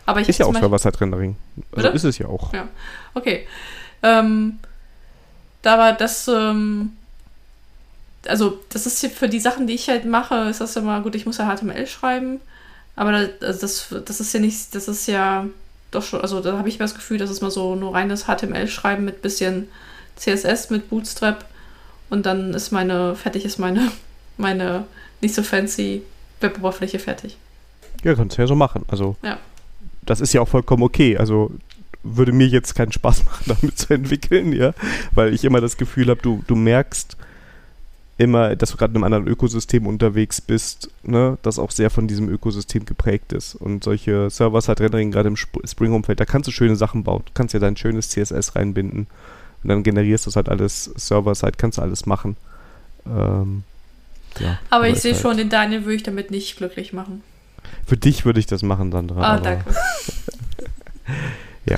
Aber 0.06 0.22
ich 0.22 0.30
Ist 0.30 0.40
ja 0.40 0.46
auch 0.46 0.56
Server-Side-Rendering. 0.56 1.36
Also 1.72 1.88
Bitte? 1.88 1.96
ist 1.96 2.04
es 2.04 2.18
ja 2.18 2.28
auch. 2.28 2.54
Ja. 2.54 2.68
Okay. 3.14 3.48
Ähm, 4.04 4.60
da 5.64 5.78
war 5.78 5.94
das, 5.94 6.28
ähm, 6.28 6.94
also 8.28 8.60
das 8.70 8.86
ist 8.86 9.00
hier 9.00 9.10
für 9.10 9.30
die 9.30 9.40
Sachen, 9.40 9.68
die 9.68 9.74
ich 9.74 9.90
halt 9.90 10.06
mache, 10.06 10.36
ist 10.50 10.62
das 10.62 10.76
immer 10.76 11.02
gut, 11.02 11.16
ich 11.16 11.26
muss 11.26 11.38
ja 11.38 11.54
HTML 11.56 11.88
schreiben, 11.88 12.40
aber 12.96 13.10
also 13.42 13.60
das, 13.60 13.94
das 14.06 14.20
ist 14.20 14.34
ja 14.34 14.40
nicht, 14.40 14.74
das 14.76 14.88
ist 14.88 15.08
ja 15.08 15.46
doch 15.92 16.04
schon, 16.04 16.22
also 16.22 16.42
da 16.42 16.58
habe 16.58 16.70
ich 16.70 16.76
immer 16.76 16.86
das 16.86 16.96
Gefühl, 16.96 17.18
das 17.18 17.30
ist 17.30 17.42
mal 17.42 17.52
so 17.52 17.76
nur 17.76 17.94
reines 17.94 18.26
HTML 18.26 18.68
schreiben 18.68 19.06
mit 19.06 19.22
bisschen 19.22 19.68
CSS, 20.16 20.70
mit 20.70 20.90
Bootstrap 20.90 21.46
und 22.10 22.26
dann 22.26 22.54
ist 22.54 22.72
meine, 22.72 23.16
fertig 23.16 23.46
ist 23.46 23.60
meine, 23.60 23.92
meine 24.38 24.86
nicht 25.22 25.36
so 25.36 25.44
fancy 25.44 26.04
Web-Oberfläche 26.42 27.00
fertig. 27.00 27.38
Ja, 28.04 28.14
kannst 28.14 28.38
du 28.38 28.42
ja 28.42 28.48
so 28.48 28.56
machen. 28.56 28.86
Also, 28.88 29.16
Ja. 29.24 29.40
das 30.04 30.22
ist 30.22 30.34
ja 30.34 30.42
auch 30.42 30.48
vollkommen 30.48 30.84
okay. 30.84 31.18
Also, 31.18 31.52
würde 32.04 32.32
mir 32.32 32.48
jetzt 32.48 32.76
keinen 32.76 32.92
Spaß 32.92 33.24
machen, 33.26 33.44
damit 33.48 33.78
zu 33.80 33.94
entwickeln, 33.94 34.54
ja. 34.54 34.74
Weil 35.14 35.34
ich 35.34 35.44
immer 35.44 35.62
das 35.62 35.78
Gefühl 35.78 36.10
habe, 36.10 36.22
du, 36.22 36.44
du 36.46 36.56
merkst 36.56 37.18
immer, 38.18 38.56
dass 38.56 38.72
du 38.72 38.78
gerade 38.78 38.92
in 38.92 38.96
einem 38.98 39.04
anderen 39.04 39.28
Ökosystem 39.28 39.86
unterwegs 39.86 40.42
bist, 40.42 40.90
ne, 41.04 41.38
das 41.44 41.60
auch 41.60 41.70
sehr 41.72 41.90
von 41.90 42.08
diesem 42.08 42.30
Ökosystem 42.30 42.86
geprägt 42.86 43.32
ist. 43.34 43.56
Und 43.56 43.84
solche 43.84 44.30
Servers 44.30 44.68
halt 44.68 44.82
Rendering 44.82 45.12
gerade 45.12 45.28
im 45.30 45.36
Sp- 45.38 45.62
Spring-Umfeld, 45.66 46.20
da 46.20 46.26
kannst 46.26 46.48
du 46.48 46.52
schöne 46.52 46.76
Sachen 46.76 47.04
bauen. 47.04 47.22
Du 47.26 47.32
kannst 47.36 47.54
ja 47.54 47.60
dein 47.60 47.78
schönes 47.78 48.10
CSS 48.10 48.56
reinbinden 48.56 49.08
und 49.64 49.70
dann 49.70 49.84
generierst 49.84 50.26
du 50.26 50.30
es 50.32 50.36
halt 50.36 50.50
alles 50.50 50.86
Server-Side, 50.96 51.54
kannst 51.58 51.78
du 51.78 51.82
alles 51.84 52.06
machen. 52.08 52.38
Ähm, 53.06 53.64
ja, 54.40 54.60
Aber 54.70 54.88
ich 54.88 54.96
ist 54.96 55.02
sehe 55.04 55.14
halt- 55.14 55.22
schon, 55.22 55.38
den 55.38 55.50
Daniel 55.50 55.84
würde 55.86 55.96
ich 55.96 56.04
damit 56.04 56.32
nicht 56.32 56.58
glücklich 56.58 56.94
machen. 56.94 57.22
Für 57.86 57.98
dich 57.98 58.26
würde 58.26 58.40
ich 58.40 58.46
das 58.48 58.64
machen, 58.64 58.92
Sandra. 58.92 59.22
Ah, 59.22 59.34
aber- 59.36 59.42
danke. 59.42 59.66
Ja. 61.66 61.78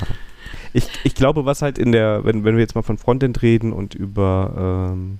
Ich, 0.73 0.87
ich 1.03 1.15
glaube, 1.15 1.45
was 1.45 1.61
halt 1.61 1.77
in 1.79 1.91
der, 1.91 2.23
wenn, 2.25 2.43
wenn 2.43 2.55
wir 2.55 2.61
jetzt 2.61 2.75
mal 2.75 2.83
von 2.83 2.97
Frontend 2.97 3.41
reden 3.41 3.73
und 3.73 3.95
über 3.95 4.91
ähm, 4.93 5.19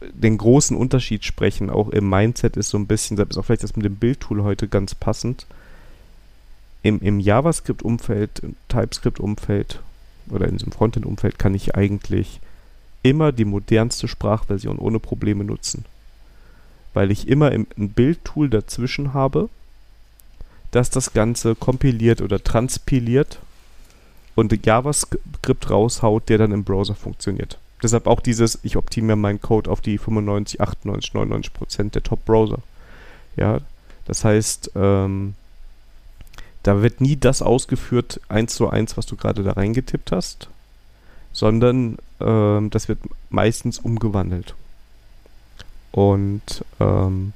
den 0.00 0.38
großen 0.38 0.76
Unterschied 0.76 1.24
sprechen, 1.24 1.70
auch 1.70 1.90
im 1.90 2.08
Mindset 2.08 2.56
ist 2.56 2.70
so 2.70 2.78
ein 2.78 2.86
bisschen, 2.86 3.18
ist 3.18 3.36
auch 3.36 3.44
vielleicht 3.44 3.62
das 3.62 3.76
mit 3.76 3.84
dem 3.84 3.96
Bildtool 3.96 4.42
heute 4.42 4.68
ganz 4.68 4.94
passend. 4.94 5.46
Im, 6.82 7.00
im 7.00 7.20
JavaScript-Umfeld, 7.20 8.38
im 8.40 8.56
TypeScript-Umfeld 8.68 9.80
oder 10.30 10.48
in 10.48 10.56
diesem 10.56 10.72
Frontend-Umfeld 10.72 11.38
kann 11.38 11.54
ich 11.54 11.74
eigentlich 11.74 12.40
immer 13.02 13.32
die 13.32 13.44
modernste 13.44 14.08
Sprachversion 14.08 14.78
ohne 14.78 14.98
Probleme 14.98 15.44
nutzen. 15.44 15.84
Weil 16.94 17.10
ich 17.10 17.28
immer 17.28 17.52
im, 17.52 17.66
ein 17.76 17.90
Bildtool 17.90 18.48
dazwischen 18.48 19.12
habe, 19.12 19.48
das 20.70 20.90
das 20.90 21.12
Ganze 21.12 21.54
kompiliert 21.54 22.22
oder 22.22 22.42
transpiliert 22.42 23.38
und 24.34 24.64
JavaScript 24.64 25.68
raushaut, 25.68 26.28
der 26.28 26.38
dann 26.38 26.52
im 26.52 26.64
Browser 26.64 26.94
funktioniert. 26.94 27.58
Deshalb 27.82 28.06
auch 28.06 28.20
dieses, 28.20 28.58
ich 28.62 28.76
optimiere 28.76 29.16
meinen 29.16 29.40
Code 29.40 29.70
auf 29.70 29.80
die 29.80 29.98
95, 29.98 30.60
98, 30.60 31.14
99 31.14 31.52
Prozent 31.52 31.94
der 31.94 32.02
Top-Browser. 32.02 32.58
Ja, 33.36 33.60
das 34.06 34.24
heißt, 34.24 34.72
ähm, 34.74 35.34
da 36.62 36.82
wird 36.82 37.00
nie 37.00 37.16
das 37.16 37.42
ausgeführt, 37.42 38.20
eins 38.28 38.54
zu 38.54 38.68
eins, 38.68 38.96
was 38.96 39.06
du 39.06 39.16
gerade 39.16 39.42
da 39.42 39.52
reingetippt 39.52 40.12
hast, 40.12 40.48
sondern 41.32 41.96
ähm, 42.20 42.70
das 42.70 42.88
wird 42.88 42.98
meistens 43.30 43.78
umgewandelt. 43.78 44.54
Und 45.92 46.64
ähm, 46.78 47.32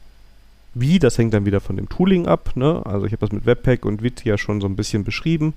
wie, 0.74 0.98
das 0.98 1.18
hängt 1.18 1.32
dann 1.32 1.46
wieder 1.46 1.60
von 1.60 1.76
dem 1.76 1.88
Tooling 1.88 2.26
ab. 2.26 2.50
Ne? 2.54 2.82
Also 2.84 3.06
ich 3.06 3.12
habe 3.12 3.20
das 3.20 3.32
mit 3.32 3.46
Webpack 3.46 3.84
und 3.84 4.02
Wit 4.02 4.24
ja 4.24 4.36
schon 4.36 4.60
so 4.60 4.66
ein 4.66 4.76
bisschen 4.76 5.04
beschrieben. 5.04 5.54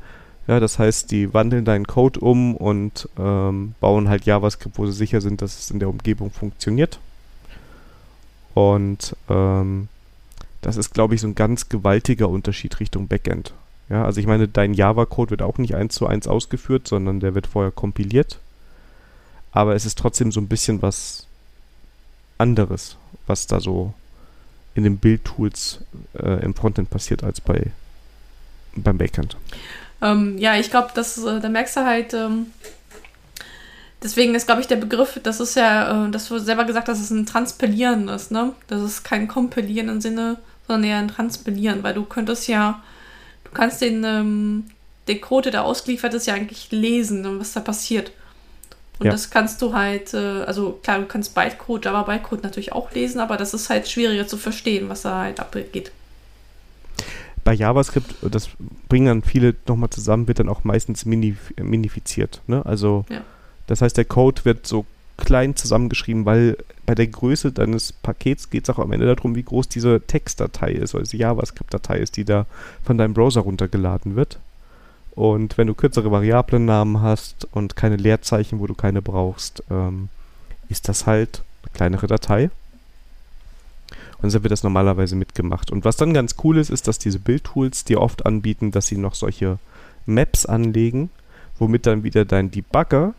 Ja, 0.48 0.62
das 0.62 0.80
heißt, 0.80 1.12
die 1.12 1.34
wandeln 1.34 1.66
deinen 1.66 1.88
Code 1.88 2.22
um 2.22 2.56
und 2.56 3.10
ähm, 3.20 3.76
bauen 3.82 4.08
halt 4.08 4.26
JavaScript, 4.26 4.78
wo 4.78 4.86
sie 4.86 4.94
sicher 4.94 5.20
sind, 5.20 5.42
dass 5.42 5.60
es 5.60 5.72
in 5.72 5.80
der 5.80 5.90
Umgebung 5.90 6.32
funktioniert. 6.32 7.00
Und 8.54 9.16
ähm, 9.30 9.90
das 10.62 10.78
ist, 10.78 10.94
glaube 10.94 11.16
ich, 11.16 11.22
so 11.22 11.28
ein 11.28 11.36
ganz 11.36 11.70
gewaltiger 11.70 12.30
Unterschied 12.30 12.80
Richtung 12.80 13.08
Backend. 13.08 13.54
Ja, 13.90 14.06
also 14.06 14.20
ich 14.20 14.28
meine, 14.28 14.48
dein 14.48 14.74
Java-Code 14.74 15.32
wird 15.32 15.42
auch 15.42 15.58
nicht 15.58 15.76
eins 15.76 15.96
zu 15.96 16.08
eins 16.08 16.28
ausgeführt, 16.28 16.88
sondern 16.88 17.20
der 17.20 17.36
wird 17.36 17.48
vorher 17.48 17.72
kompiliert. 17.72 18.40
Aber 19.52 19.76
es 19.76 19.86
ist 19.86 19.98
trotzdem 19.98 20.32
so 20.32 20.40
ein 20.40 20.48
bisschen 20.48 20.82
was 20.82 21.28
anderes, 22.38 22.98
was 23.28 23.48
da 23.48 23.60
so 23.60 23.94
in 24.76 24.84
den 24.84 24.98
Bildtools 24.98 25.82
äh, 26.14 26.44
im 26.44 26.54
Frontend 26.54 26.90
passiert 26.90 27.24
als 27.24 27.42
bei 27.42 27.72
beim 28.76 28.98
Backend. 28.98 29.36
Ähm, 30.02 30.38
ja, 30.38 30.56
ich 30.58 30.70
glaube, 30.70 30.90
das, 30.94 31.18
äh, 31.18 31.40
da 31.40 31.50
merkst 31.50 31.78
du 31.78 31.86
halt, 31.86 32.14
ähm, 32.14 32.48
deswegen 34.04 34.36
ist, 34.36 34.46
glaube 34.46 34.62
ich, 34.62 34.68
der 34.68 34.76
Begriff, 34.76 35.20
das 35.24 35.40
ist 35.40 35.56
ja, 35.56 36.08
äh, 36.08 36.12
dass 36.12 36.28
du 36.28 36.38
selber 36.40 36.66
gesagt 36.66 36.88
hast, 36.88 37.00
dass 37.00 37.06
es 37.06 37.12
ein 37.12 37.26
Transpilieren 37.26 38.08
ist, 38.10 38.32
ne? 38.32 38.54
Das 38.68 38.82
ist 38.82 39.04
kein 39.04 39.28
Kompilieren 39.28 39.90
im 39.90 40.02
Sinne, 40.02 40.38
sondern 40.68 40.90
eher 40.90 40.98
ein 40.98 41.08
Transpilieren, 41.08 41.84
weil 41.84 41.94
du 41.94 42.04
könntest 42.04 42.48
ja, 42.48 42.84
du 43.44 43.52
kannst 43.52 43.82
den, 43.82 44.04
ähm, 44.04 44.66
den 45.08 45.22
Code, 45.22 45.52
der 45.52 45.64
ausgeliefert 45.64 46.14
ist, 46.14 46.28
ja 46.28 46.34
eigentlich 46.34 46.70
lesen 46.72 47.26
und 47.26 47.40
was 47.40 47.54
da 47.54 47.62
passiert. 47.62 48.12
Und 49.00 49.06
Ja. 49.06 49.12
das 49.12 49.30
kannst 49.30 49.62
du 49.62 49.74
halt, 49.74 50.14
äh, 50.14 50.44
also 50.44 50.80
klar, 50.84 51.00
du 51.00 51.06
kannst 51.06 51.34
Bytecode, 51.36 51.86
Java 51.86 52.02
Bytecode 52.04 52.44
natürlich 52.44 52.74
auch 52.74 52.92
lesen, 52.92 53.20
aber 53.20 53.38
das 53.38 53.54
ist 53.54 53.70
halt 53.70 53.88
schwieriger 53.88 54.28
zu 54.28 54.38
verstehen, 54.38 54.90
was 54.90 55.04
da 55.04 55.20
halt 55.22 55.40
abgeht. 55.40 55.92
Bei 57.48 57.54
JavaScript, 57.54 58.14
das 58.30 58.50
bringen 58.90 59.06
dann 59.06 59.22
viele 59.22 59.56
nochmal 59.70 59.90
zusammen, 59.90 60.28
wird 60.28 60.40
dann 60.40 60.50
auch 60.50 60.66
meistens 60.66 61.06
minif 61.06 61.54
minifiziert. 61.56 62.42
Ne? 62.46 62.66
Also 62.66 63.06
Ja. 63.10 63.22
das 63.68 63.82
heißt, 63.82 63.96
der 63.96 64.04
Code 64.04 64.44
wird 64.44 64.68
so 64.68 64.86
klein 65.16 65.56
zusammengeschrieben, 65.56 66.26
weil 66.26 66.58
bei 66.86 66.94
der 66.94 67.08
Größe 67.08 67.54
deines 67.54 67.94
Pakets 67.94 68.50
geht 68.50 68.66
es 68.66 68.70
auch 68.70 68.80
am 68.80 68.92
Ende 68.92 69.06
darum, 69.06 69.36
wie 69.36 69.44
groß 69.44 69.70
diese 69.70 70.02
Textdatei 70.02 70.74
ist, 70.74 70.94
also 70.94 71.10
die 71.10 71.20
JavaScript-Datei 71.20 72.00
ist, 72.00 72.18
die 72.18 72.26
da 72.26 72.48
von 72.84 72.98
deinem 72.98 73.14
Browser 73.14 73.40
runtergeladen 73.40 74.18
wird. 74.18 74.40
Und 75.12 75.58
wenn 75.58 75.68
du 75.68 75.74
kürzere 75.74 76.12
Variablennamen 76.12 77.02
hast 77.02 77.48
und 77.54 77.78
keine 77.78 77.96
Leerzeichen, 77.96 78.60
wo 78.60 78.68
du 78.68 78.76
keine 78.76 79.02
brauchst, 79.02 79.64
ähm, 79.72 80.10
ist 80.68 80.90
das 80.90 81.06
halt 81.06 81.44
eine 81.64 81.72
kleinere 81.72 82.08
Datei. 82.08 82.50
Und 84.22 84.32
so 84.32 84.42
wird 84.44 84.52
das 84.52 84.64
normalerweise 84.64 85.16
mitgemacht. 85.16 85.72
Und 85.72 85.86
was 85.86 85.98
dann 85.98 86.14
ganz 86.14 86.36
cool 86.44 86.58
ist, 86.58 86.70
ist, 86.70 86.88
dass 86.88 86.98
diese 86.98 87.20
Bildtools 87.20 87.84
dir 87.84 88.02
oft 88.02 88.26
anbieten, 88.26 88.72
dass 88.72 88.88
sie 88.88 88.98
noch 88.98 89.14
solche 89.14 89.60
Maps 90.06 90.46
anlegen, 90.46 91.10
womit 91.60 91.86
dann 91.86 92.04
wieder 92.04 92.26
dein 92.26 92.50
Debugger 92.50 93.14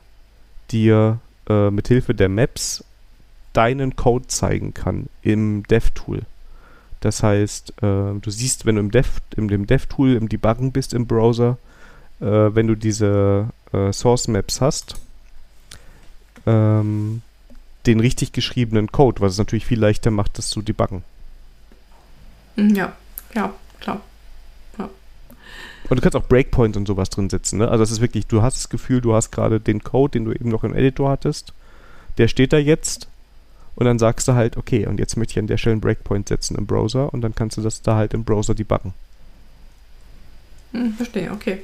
dir 0.70 1.20
äh, 1.49 1.70
mit 1.70 1.89
Hilfe 1.89 2.15
der 2.15 2.29
Maps 2.29 2.85
deinen 3.53 3.97
Code 3.97 4.27
zeigen 4.27 4.75
kann 4.75 5.09
im 5.23 5.62
DevTool. 5.65 6.23
Das 7.01 7.23
heißt, 7.23 7.75
äh, 7.83 8.15
du 8.20 8.31
siehst, 8.31 8.66
wenn 8.66 8.75
du 8.75 8.81
im, 8.81 8.91
Dev, 8.91 9.20
in 9.37 9.49
dem 9.49 9.66
DevTool 9.66 10.15
im 10.15 10.29
Debuggen 10.29 10.73
bist 10.73 10.95
im 10.95 11.07
Browser, 11.07 11.59
äh, 12.20 12.25
wenn 12.25 12.66
du 12.66 12.75
diese 12.75 13.49
äh, 13.73 13.93
Source 13.93 14.29
Maps 14.29 14.61
hast, 14.61 14.97
ähm, 16.47 17.23
den 17.87 18.01
richtig 18.01 18.33
geschriebenen 18.33 18.93
Code, 18.93 19.21
was 19.21 19.33
es 19.33 19.39
natürlich 19.39 19.67
viel 19.67 19.79
leichter 19.81 20.11
macht, 20.11 20.39
das 20.39 20.49
zu 20.49 20.63
debuggen. 20.63 21.05
Mhm, 22.57 22.75
Ja, 22.75 22.93
ja, 23.35 23.53
klar. 23.81 24.01
Und 25.89 25.97
du 25.97 26.03
kannst 26.03 26.17
auch 26.17 26.29
Breakpoints 26.29 26.77
und 26.77 26.87
sowas 26.87 27.09
drin 27.09 27.31
setzen. 27.31 27.59
Ne? 27.59 27.69
Also 27.69 27.83
das 27.83 27.91
ist 27.91 28.01
wirklich, 28.01 28.27
du 28.27 28.43
hast 28.43 28.57
das 28.57 28.69
Gefühl, 28.69 29.01
du 29.01 29.15
hast 29.15 29.31
gerade 29.31 29.59
den 29.61 29.83
Code, 29.83 30.13
den 30.13 30.25
du 30.27 30.33
eben 30.33 30.51
noch 30.51 30.65
im 30.65 30.75
Editor 30.75 31.11
hattest, 31.11 31.53
der 32.19 32.29
steht 32.29 32.53
da 32.53 32.59
jetzt 32.59 33.09
und 33.75 33.87
dann 33.87 33.99
sagst 33.99 34.29
du 34.29 34.35
halt, 34.35 34.57
okay, 34.57 34.87
und 34.87 34.99
jetzt 34.99 35.17
möchte 35.17 35.33
ich 35.33 35.39
an 35.39 35.47
der 35.47 35.57
Stelle 35.57 35.73
einen 35.75 35.81
Breakpoint 35.81 36.29
setzen 36.29 36.57
im 36.57 36.67
Browser 36.67 37.13
und 37.15 37.23
dann 37.23 37.35
kannst 37.35 37.57
du 37.57 37.63
das 37.63 37.81
da 37.81 37.97
halt 37.97 38.13
im 38.13 38.25
Browser 38.25 38.55
debuggen. 38.55 38.93
Hm, 40.73 40.93
verstehe, 40.95 41.31
okay. 41.33 41.63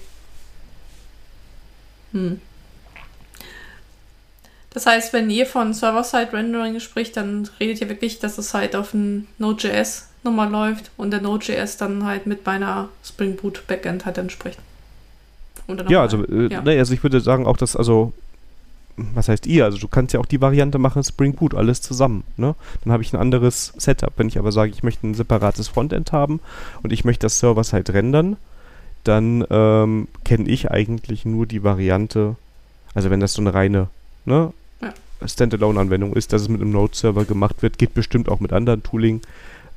Hm. 2.12 2.40
Das 4.74 4.86
heißt, 4.86 5.12
wenn 5.12 5.30
ihr 5.30 5.46
von 5.46 5.72
Server-Side-Rendering 5.72 6.80
spricht, 6.80 7.16
dann 7.16 7.48
redet 7.60 7.80
ihr 7.80 7.88
wirklich, 7.88 8.18
dass 8.18 8.38
es 8.38 8.52
halt 8.54 8.74
auf 8.76 8.92
ein 8.92 9.28
Node.js 9.38 10.08
nochmal 10.24 10.50
läuft 10.50 10.90
und 10.96 11.12
der 11.12 11.20
Node.js 11.20 11.76
dann 11.76 12.04
halt 12.04 12.26
mit 12.26 12.44
meiner 12.44 12.88
Spring 13.04 13.36
Boot 13.36 13.66
Backend 13.68 14.04
halt 14.04 14.18
entspricht. 14.18 14.58
Ja, 15.88 16.02
also, 16.02 16.24
äh, 16.24 16.48
ja. 16.48 16.60
Also 16.60 16.92
ich 16.92 17.02
würde 17.02 17.20
sagen 17.20 17.46
auch, 17.46 17.56
dass, 17.56 17.76
also, 17.76 18.12
was 18.96 19.28
heißt 19.28 19.46
ihr? 19.46 19.64
Also 19.64 19.78
du 19.78 19.86
kannst 19.86 20.12
ja 20.12 20.20
auch 20.20 20.26
die 20.26 20.40
Variante 20.40 20.78
machen, 20.78 21.04
Spring 21.04 21.34
Boot, 21.34 21.54
alles 21.54 21.80
zusammen. 21.80 22.24
Ne? 22.36 22.54
Dann 22.82 22.92
habe 22.92 23.02
ich 23.02 23.12
ein 23.12 23.20
anderes 23.20 23.72
Setup. 23.76 24.12
Wenn 24.16 24.28
ich 24.28 24.38
aber 24.38 24.52
sage, 24.52 24.72
ich 24.72 24.82
möchte 24.82 25.06
ein 25.06 25.14
separates 25.14 25.68
Frontend 25.68 26.12
haben 26.12 26.40
und 26.82 26.92
ich 26.92 27.04
möchte 27.04 27.26
das 27.26 27.38
Server-Side 27.38 27.94
rendern, 27.94 28.36
dann 29.04 29.44
ähm, 29.50 30.08
kenne 30.24 30.48
ich 30.48 30.70
eigentlich 30.70 31.24
nur 31.24 31.46
die 31.46 31.62
Variante, 31.62 32.36
also 32.94 33.10
wenn 33.10 33.20
das 33.20 33.34
so 33.34 33.40
eine 33.40 33.54
reine 33.54 33.88
ne. 34.24 34.52
Standalone-Anwendung 35.24 36.14
ist, 36.14 36.32
dass 36.32 36.42
es 36.42 36.48
mit 36.48 36.60
einem 36.60 36.72
Node-Server 36.72 37.24
gemacht 37.24 37.62
wird, 37.62 37.78
geht 37.78 37.94
bestimmt 37.94 38.28
auch 38.28 38.40
mit 38.40 38.52
anderen 38.52 38.82
Tooling. 38.82 39.20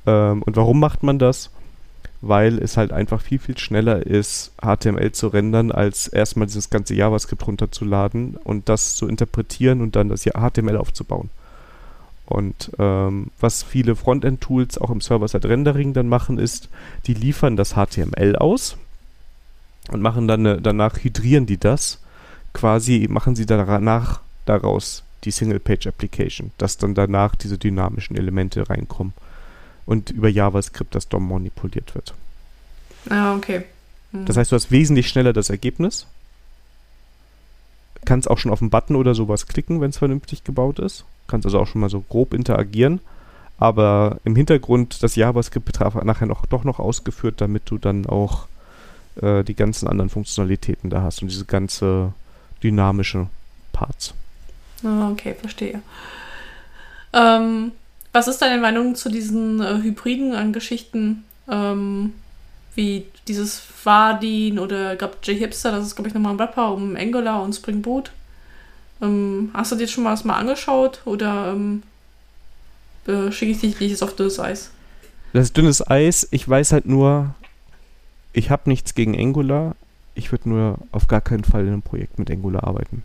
Ähm, 0.05 0.41
und 0.43 0.55
warum 0.55 0.79
macht 0.79 1.03
man 1.03 1.19
das? 1.19 1.51
Weil 2.21 2.57
es 2.59 2.77
halt 2.77 2.91
einfach 2.91 3.21
viel, 3.21 3.39
viel 3.39 3.57
schneller 3.57 4.05
ist, 4.05 4.51
HTML 4.61 5.11
zu 5.11 5.27
rendern, 5.27 5.71
als 5.71 6.07
erstmal 6.07 6.47
dieses 6.47 6.69
ganze 6.69 6.95
JavaScript 6.95 7.45
runterzuladen 7.45 8.37
und 8.43 8.69
das 8.69 8.95
zu 8.95 9.07
interpretieren 9.07 9.81
und 9.81 9.95
dann 9.95 10.09
das 10.09 10.23
HTML 10.23 10.77
aufzubauen. 10.77 11.29
Und 12.25 12.71
ähm, 12.77 13.27
was 13.39 13.63
viele 13.63 13.95
Frontend-Tools 13.95 14.79
auch 14.79 14.89
im 14.89 14.99
Server-Side-Rendering 14.99 15.93
dann 15.93 16.09
machen, 16.09 16.39
ist, 16.39 16.67
die 17.05 17.13
liefern 17.13 17.55
das 17.55 17.75
HTML 17.75 18.35
aus 18.35 18.77
und 19.91 20.01
machen 20.01 20.27
dann 20.27 20.45
eine, 20.45 20.61
danach 20.61 20.97
hydrieren 20.97 21.45
die 21.45 21.57
das. 21.57 21.99
Quasi 22.53 23.07
machen 23.09 23.35
sie 23.35 23.45
danach 23.45 24.19
daraus 24.45 25.03
die 25.23 25.31
Single-Page-Application, 25.31 26.51
dass 26.57 26.77
dann 26.77 26.95
danach 26.95 27.35
diese 27.35 27.57
dynamischen 27.57 28.15
Elemente 28.15 28.69
reinkommen 28.69 29.13
und 29.85 30.11
über 30.11 30.29
JavaScript 30.29 30.93
das 30.93 31.07
DOM 31.07 31.27
manipuliert 31.27 31.95
wird. 31.95 32.13
Ah, 33.09 33.35
okay. 33.35 33.63
Hm. 34.11 34.25
Das 34.25 34.37
heißt, 34.37 34.51
du 34.51 34.55
hast 34.55 34.71
wesentlich 34.71 35.07
schneller 35.09 35.33
das 35.33 35.49
Ergebnis. 35.49 36.07
Kannst 38.05 38.29
auch 38.29 38.37
schon 38.37 38.51
auf 38.51 38.61
einen 38.61 38.69
Button 38.69 38.95
oder 38.95 39.15
sowas 39.15 39.47
klicken, 39.47 39.81
wenn 39.81 39.89
es 39.89 39.97
vernünftig 39.97 40.43
gebaut 40.43 40.79
ist. 40.79 41.03
Kannst 41.27 41.45
also 41.45 41.59
auch 41.59 41.67
schon 41.67 41.81
mal 41.81 41.89
so 41.89 42.01
grob 42.01 42.33
interagieren. 42.33 42.99
Aber 43.57 44.19
im 44.23 44.35
Hintergrund 44.35 45.01
das 45.01 45.15
JavaScript 45.15 45.65
betraf 45.65 45.95
nachher 46.03 46.27
noch, 46.27 46.45
doch 46.45 46.63
noch 46.63 46.79
ausgeführt, 46.79 47.41
damit 47.41 47.63
du 47.65 47.77
dann 47.77 48.05
auch 48.05 48.47
äh, 49.21 49.43
die 49.43 49.55
ganzen 49.55 49.87
anderen 49.87 50.09
Funktionalitäten 50.09 50.89
da 50.89 51.01
hast 51.01 51.21
und 51.21 51.29
diese 51.29 51.45
ganze 51.45 52.13
dynamische 52.63 53.27
Parts. 53.73 54.13
Ah, 54.83 55.09
okay, 55.11 55.35
verstehe. 55.39 55.81
Ähm, 57.13 57.71
was 58.13 58.27
ist 58.27 58.41
deine 58.41 58.61
Meinung 58.61 58.95
zu 58.95 59.09
diesen 59.09 59.61
äh, 59.61 59.81
Hybriden 59.81 60.33
an 60.33 60.53
Geschichten? 60.53 61.23
Ähm, 61.49 62.13
wie 62.75 63.05
dieses 63.27 63.61
Vardin 63.83 64.59
oder 64.59 64.93
ich 64.93 64.99
glaube 64.99 65.17
J-Hipster, 65.23 65.71
das 65.71 65.87
ist 65.87 65.95
glaube 65.95 66.09
ich 66.09 66.13
nochmal 66.13 66.33
ein 66.33 66.39
Rapper 66.39 66.73
um 66.73 66.95
Angular 66.95 67.41
und 67.41 67.53
Spring 67.53 67.81
Boot. 67.81 68.11
Ähm, 69.01 69.49
hast 69.53 69.71
du 69.71 69.75
dir 69.75 69.87
schon 69.87 70.03
mal 70.03 70.11
das 70.11 70.23
mal 70.23 70.37
angeschaut 70.37 71.01
oder 71.05 71.53
ähm, 71.53 71.83
äh, 73.07 73.31
schicke 73.31 73.51
ich 73.51 73.77
dich 73.77 73.79
jetzt 73.79 74.03
auf 74.03 74.15
dünnes 74.15 74.39
Eis? 74.39 74.71
Das 75.33 75.45
ist 75.45 75.57
dünnes 75.57 75.87
Eis. 75.87 76.27
Ich 76.31 76.47
weiß 76.47 76.71
halt 76.71 76.85
nur, 76.85 77.33
ich 78.33 78.49
habe 78.49 78.69
nichts 78.69 78.95
gegen 78.95 79.17
Angular. 79.17 79.75
Ich 80.15 80.31
würde 80.31 80.49
nur 80.49 80.77
auf 80.91 81.07
gar 81.07 81.21
keinen 81.21 81.43
Fall 81.43 81.61
in 81.61 81.73
einem 81.73 81.81
Projekt 81.81 82.17
mit 82.17 82.31
Angular 82.31 82.63
arbeiten. 82.63 83.03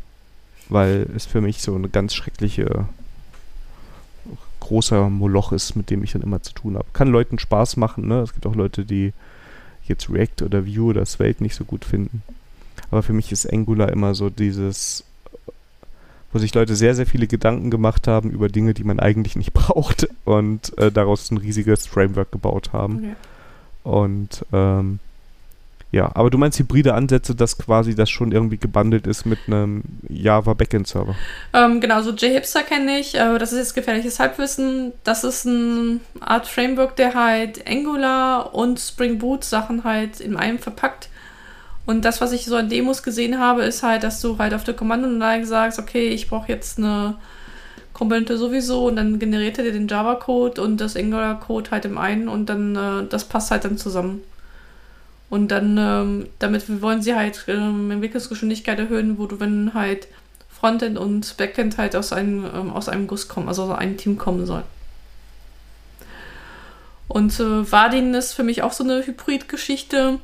Weil 0.72 1.06
es 1.14 1.26
für 1.26 1.40
mich 1.40 1.60
so 1.60 1.74
eine 1.74 1.88
ganz 1.88 2.14
schreckliche 2.14 2.86
großer 4.60 5.10
Moloch 5.10 5.52
ist, 5.52 5.74
mit 5.74 5.90
dem 5.90 6.02
ich 6.02 6.12
dann 6.12 6.22
immer 6.22 6.40
zu 6.40 6.54
tun 6.54 6.76
habe. 6.76 6.86
Kann 6.92 7.08
Leuten 7.08 7.38
Spaß 7.38 7.76
machen, 7.76 8.06
ne? 8.06 8.20
Es 8.20 8.32
gibt 8.32 8.46
auch 8.46 8.54
Leute, 8.54 8.84
die 8.84 9.12
jetzt 9.84 10.08
React 10.08 10.44
oder 10.44 10.66
Vue 10.66 10.84
oder 10.84 11.04
Svelte 11.04 11.42
nicht 11.42 11.56
so 11.56 11.64
gut 11.64 11.84
finden. 11.84 12.22
Aber 12.90 13.02
für 13.02 13.12
mich 13.12 13.32
ist 13.32 13.52
Angular 13.52 13.90
immer 13.90 14.14
so 14.14 14.30
dieses, 14.30 15.04
wo 16.32 16.38
sich 16.38 16.54
Leute 16.54 16.76
sehr, 16.76 16.94
sehr 16.94 17.06
viele 17.06 17.26
Gedanken 17.26 17.70
gemacht 17.70 18.06
haben 18.06 18.30
über 18.30 18.48
Dinge, 18.48 18.72
die 18.72 18.84
man 18.84 19.00
eigentlich 19.00 19.36
nicht 19.36 19.52
braucht 19.54 20.08
und 20.24 20.76
äh, 20.78 20.92
daraus 20.92 21.30
ein 21.30 21.38
riesiges 21.38 21.86
Framework 21.86 22.30
gebaut 22.30 22.72
haben. 22.72 22.98
Okay. 22.98 23.14
Und 23.84 24.46
ähm, 24.52 25.00
ja, 25.92 26.10
aber 26.14 26.30
du 26.30 26.38
meinst 26.38 26.58
hybride 26.58 26.94
Ansätze, 26.94 27.34
dass 27.34 27.58
quasi 27.58 27.94
das 27.94 28.08
schon 28.08 28.32
irgendwie 28.32 28.56
gebundelt 28.56 29.06
ist 29.06 29.26
mit 29.26 29.38
einem 29.46 29.82
Java 30.08 30.54
Backend 30.54 30.88
Server? 30.88 31.14
Ähm, 31.52 31.82
genau, 31.82 32.00
so 32.00 32.12
JHipster 32.12 32.62
kenne 32.62 32.98
ich, 32.98 33.14
äh, 33.14 33.38
das 33.38 33.52
ist 33.52 33.58
jetzt 33.58 33.74
gefährliches 33.74 34.18
Halbwissen. 34.18 34.92
Das 35.04 35.22
ist 35.22 35.46
eine 35.46 36.00
Art 36.20 36.48
Framework, 36.48 36.96
der 36.96 37.14
halt 37.14 37.68
Angular 37.68 38.54
und 38.54 38.80
Spring 38.80 39.18
Boot 39.18 39.44
Sachen 39.44 39.84
halt 39.84 40.18
in 40.20 40.34
einem 40.34 40.58
verpackt. 40.58 41.10
Und 41.84 42.06
das, 42.06 42.22
was 42.22 42.32
ich 42.32 42.46
so 42.46 42.56
an 42.56 42.70
Demos 42.70 43.02
gesehen 43.02 43.38
habe, 43.38 43.64
ist 43.64 43.82
halt, 43.82 44.02
dass 44.02 44.22
du 44.22 44.38
halt 44.38 44.54
auf 44.54 44.64
der 44.64 44.74
Kommandoanlage 44.74 45.44
sagst, 45.44 45.78
okay, 45.78 46.08
ich 46.08 46.30
brauche 46.30 46.48
jetzt 46.48 46.78
eine 46.78 47.16
Komponente 47.92 48.38
sowieso 48.38 48.86
und 48.86 48.96
dann 48.96 49.18
generiert 49.18 49.58
er 49.58 49.64
dir 49.64 49.72
den 49.72 49.88
Java-Code 49.88 50.62
und 50.62 50.78
das 50.78 50.96
Angular-Code 50.96 51.70
halt 51.70 51.84
im 51.84 51.98
einen 51.98 52.28
und 52.28 52.46
dann 52.46 52.76
äh, 52.76 53.06
das 53.10 53.24
passt 53.24 53.50
halt 53.50 53.66
dann 53.66 53.76
zusammen. 53.76 54.22
Und 55.32 55.48
dann, 55.48 55.78
ähm, 55.78 56.28
damit 56.40 56.82
wollen 56.82 57.00
sie 57.00 57.14
halt 57.14 57.46
ähm, 57.48 57.90
Entwicklungsgeschwindigkeit 57.90 58.78
erhöhen, 58.78 59.16
wo 59.16 59.24
du, 59.24 59.40
wenn 59.40 59.72
halt 59.72 60.06
Frontend 60.50 60.98
und 60.98 61.38
Backend 61.38 61.78
halt 61.78 61.96
aus 61.96 62.12
einem, 62.12 62.44
ähm, 62.44 62.70
aus 62.70 62.90
einem 62.90 63.06
Guss 63.06 63.28
kommen, 63.28 63.48
also 63.48 63.62
aus 63.62 63.78
einem 63.78 63.96
Team 63.96 64.18
kommen 64.18 64.44
sollen. 64.44 64.64
Und 67.08 67.40
äh, 67.40 67.72
Vardin 67.72 68.12
ist 68.12 68.34
für 68.34 68.42
mich 68.42 68.62
auch 68.62 68.74
so 68.74 68.84
eine 68.84 69.06
Hybrid-Geschichte, 69.06 70.18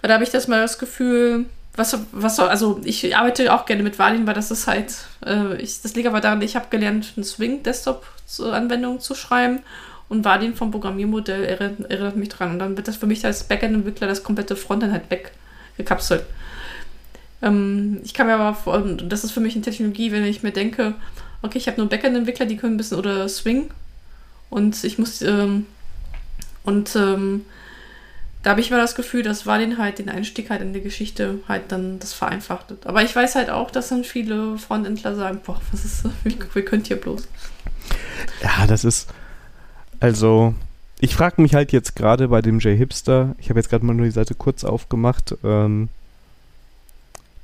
weil 0.00 0.08
da 0.08 0.14
habe 0.14 0.24
ich 0.24 0.30
das 0.30 0.48
mal 0.48 0.62
das 0.62 0.80
Gefühl, 0.80 1.44
was, 1.76 1.96
was 2.10 2.40
also 2.40 2.80
ich 2.82 3.16
arbeite 3.16 3.54
auch 3.54 3.66
gerne 3.66 3.84
mit 3.84 4.00
Vardin, 4.00 4.26
weil 4.26 4.34
das 4.34 4.50
ist 4.50 4.66
halt, 4.66 4.96
äh, 5.24 5.54
ich, 5.62 5.80
das 5.80 5.94
liegt 5.94 6.08
aber 6.08 6.20
daran, 6.20 6.42
ich 6.42 6.56
habe 6.56 6.66
gelernt, 6.70 7.12
eine 7.14 7.24
Swing-Desktop-Anwendung 7.24 8.98
zu 8.98 9.14
schreiben 9.14 9.60
und 10.08 10.24
war 10.24 10.38
den 10.38 10.54
vom 10.54 10.70
Programmiermodell 10.70 11.44
erinnert, 11.44 11.90
erinnert 11.90 12.16
mich 12.16 12.28
dran. 12.28 12.52
Und 12.52 12.58
dann 12.58 12.76
wird 12.76 12.88
das 12.88 12.96
für 12.96 13.06
mich 13.06 13.24
als 13.24 13.44
Backend-Entwickler 13.44 14.06
das 14.06 14.22
komplette 14.22 14.56
Frontend 14.56 14.92
halt 14.92 15.04
weggekapselt. 15.10 16.24
Ähm, 17.42 18.00
ich 18.04 18.14
kann 18.14 18.26
mir 18.26 18.34
aber 18.34 18.54
vor, 18.54 18.80
das 18.80 19.24
ist 19.24 19.32
für 19.32 19.40
mich 19.40 19.54
eine 19.54 19.62
Technologie, 19.62 20.12
wenn 20.12 20.24
ich 20.24 20.42
mir 20.42 20.52
denke, 20.52 20.94
okay, 21.42 21.58
ich 21.58 21.68
habe 21.68 21.80
nur 21.80 21.88
Backend-Entwickler, 21.88 22.46
die 22.46 22.56
können 22.56 22.74
ein 22.74 22.78
bisschen 22.78 22.98
oder 22.98 23.28
Swing 23.28 23.70
und 24.50 24.82
ich 24.82 24.98
muss 24.98 25.22
ähm, 25.22 25.66
und 26.64 26.96
ähm, 26.96 27.44
da 28.42 28.50
habe 28.50 28.60
ich 28.60 28.70
immer 28.70 28.80
das 28.80 28.94
Gefühl, 28.94 29.22
das 29.22 29.46
war 29.46 29.58
den 29.58 29.78
halt 29.78 29.98
den 29.98 30.08
Einstieg 30.08 30.50
halt 30.50 30.62
in 30.62 30.72
die 30.72 30.80
Geschichte 30.80 31.38
halt 31.48 31.72
dann 31.72 31.98
das 31.98 32.12
vereinfacht. 32.12 32.86
Aber 32.86 33.02
ich 33.02 33.14
weiß 33.14 33.34
halt 33.34 33.50
auch, 33.50 33.70
dass 33.70 33.88
dann 33.88 34.04
viele 34.04 34.58
Frontendler 34.58 35.14
sagen, 35.16 35.40
boah, 35.44 35.60
was 35.70 35.84
ist, 35.84 36.04
wie, 36.24 36.36
wie 36.54 36.62
könnt 36.62 36.88
ihr 36.88 36.96
bloß? 36.96 37.26
Ja, 38.42 38.66
das 38.66 38.84
ist, 38.84 39.08
also, 40.00 40.54
ich 41.00 41.14
frage 41.14 41.40
mich 41.40 41.54
halt 41.54 41.72
jetzt 41.72 41.96
gerade 41.96 42.28
bei 42.28 42.42
dem 42.42 42.58
J-Hipster, 42.58 43.34
ich 43.38 43.50
habe 43.50 43.58
jetzt 43.58 43.70
gerade 43.70 43.84
mal 43.84 43.94
nur 43.94 44.06
die 44.06 44.12
Seite 44.12 44.34
kurz 44.34 44.64
aufgemacht, 44.64 45.36
ähm, 45.44 45.88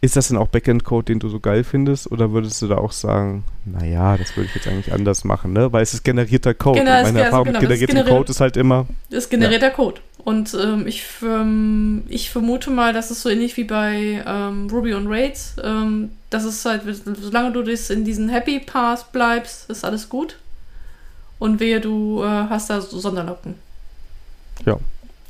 ist 0.05 0.17
das 0.17 0.29
denn 0.29 0.37
auch 0.37 0.49
Backend-Code, 0.49 1.07
den 1.07 1.19
du 1.19 1.31
so 1.31 1.41
geil 1.41 1.65
findest? 1.65 2.13
Oder 2.13 2.31
würdest 2.31 2.61
du 2.61 2.69
da 2.69 2.77
auch 2.77 2.93
sagen, 2.93 3.43
naja, 3.65 4.19
das 4.19 4.37
würde 4.37 4.49
ich 4.51 4.55
jetzt 4.55 4.69
eigentlich 4.69 4.93
anders 4.93 5.25
machen, 5.25 5.55
ne? 5.55 5.73
Weil 5.73 5.83
es 5.83 5.95
ist 5.95 6.05
generierter 6.05 6.53
Code. 6.53 6.81
Genau, 6.81 7.03
Meine 7.03 7.23
Erfahrung 7.23 7.47
genau, 7.47 7.59
mit 7.59 7.69
generiertem 7.69 7.97
generiert, 7.97 8.17
Code 8.19 8.31
ist 8.31 8.41
halt 8.41 8.59
immer. 8.59 8.87
Das 9.09 9.25
ist 9.25 9.31
generierter 9.31 9.69
ja. 9.69 9.73
Code. 9.73 10.03
Und 10.19 10.55
ähm, 10.63 10.87
ich, 10.87 11.05
ähm, 11.23 12.03
ich 12.09 12.31
vermute 12.31 12.71
mal, 12.71 12.93
dass 12.93 13.11
es 13.11 13.23
so 13.23 13.31
ähnlich 13.31 13.57
wie 13.57 13.65
bei 13.65 14.23
ähm, 14.27 14.69
Ruby 14.71 14.95
on 14.95 15.07
Rails, 15.07 15.57
ähm, 15.63 16.11
dass 16.29 16.45
es 16.45 16.65
halt, 16.67 16.83
solange 17.21 17.53
du 17.53 17.63
das 17.63 17.89
in 17.89 18.05
diesen 18.05 18.29
Happy 18.29 18.61
Path 18.61 19.11
bleibst, 19.13 19.71
ist 19.71 19.85
alles 19.85 20.11
gut. 20.11 20.37
Und 21.39 21.61
wehe, 21.61 21.81
du 21.81 22.23
äh, 22.23 22.27
hast 22.27 22.71
da 22.71 22.81
so 22.81 22.99
Sonderlocken. 22.99 23.55
Ja. 24.65 24.79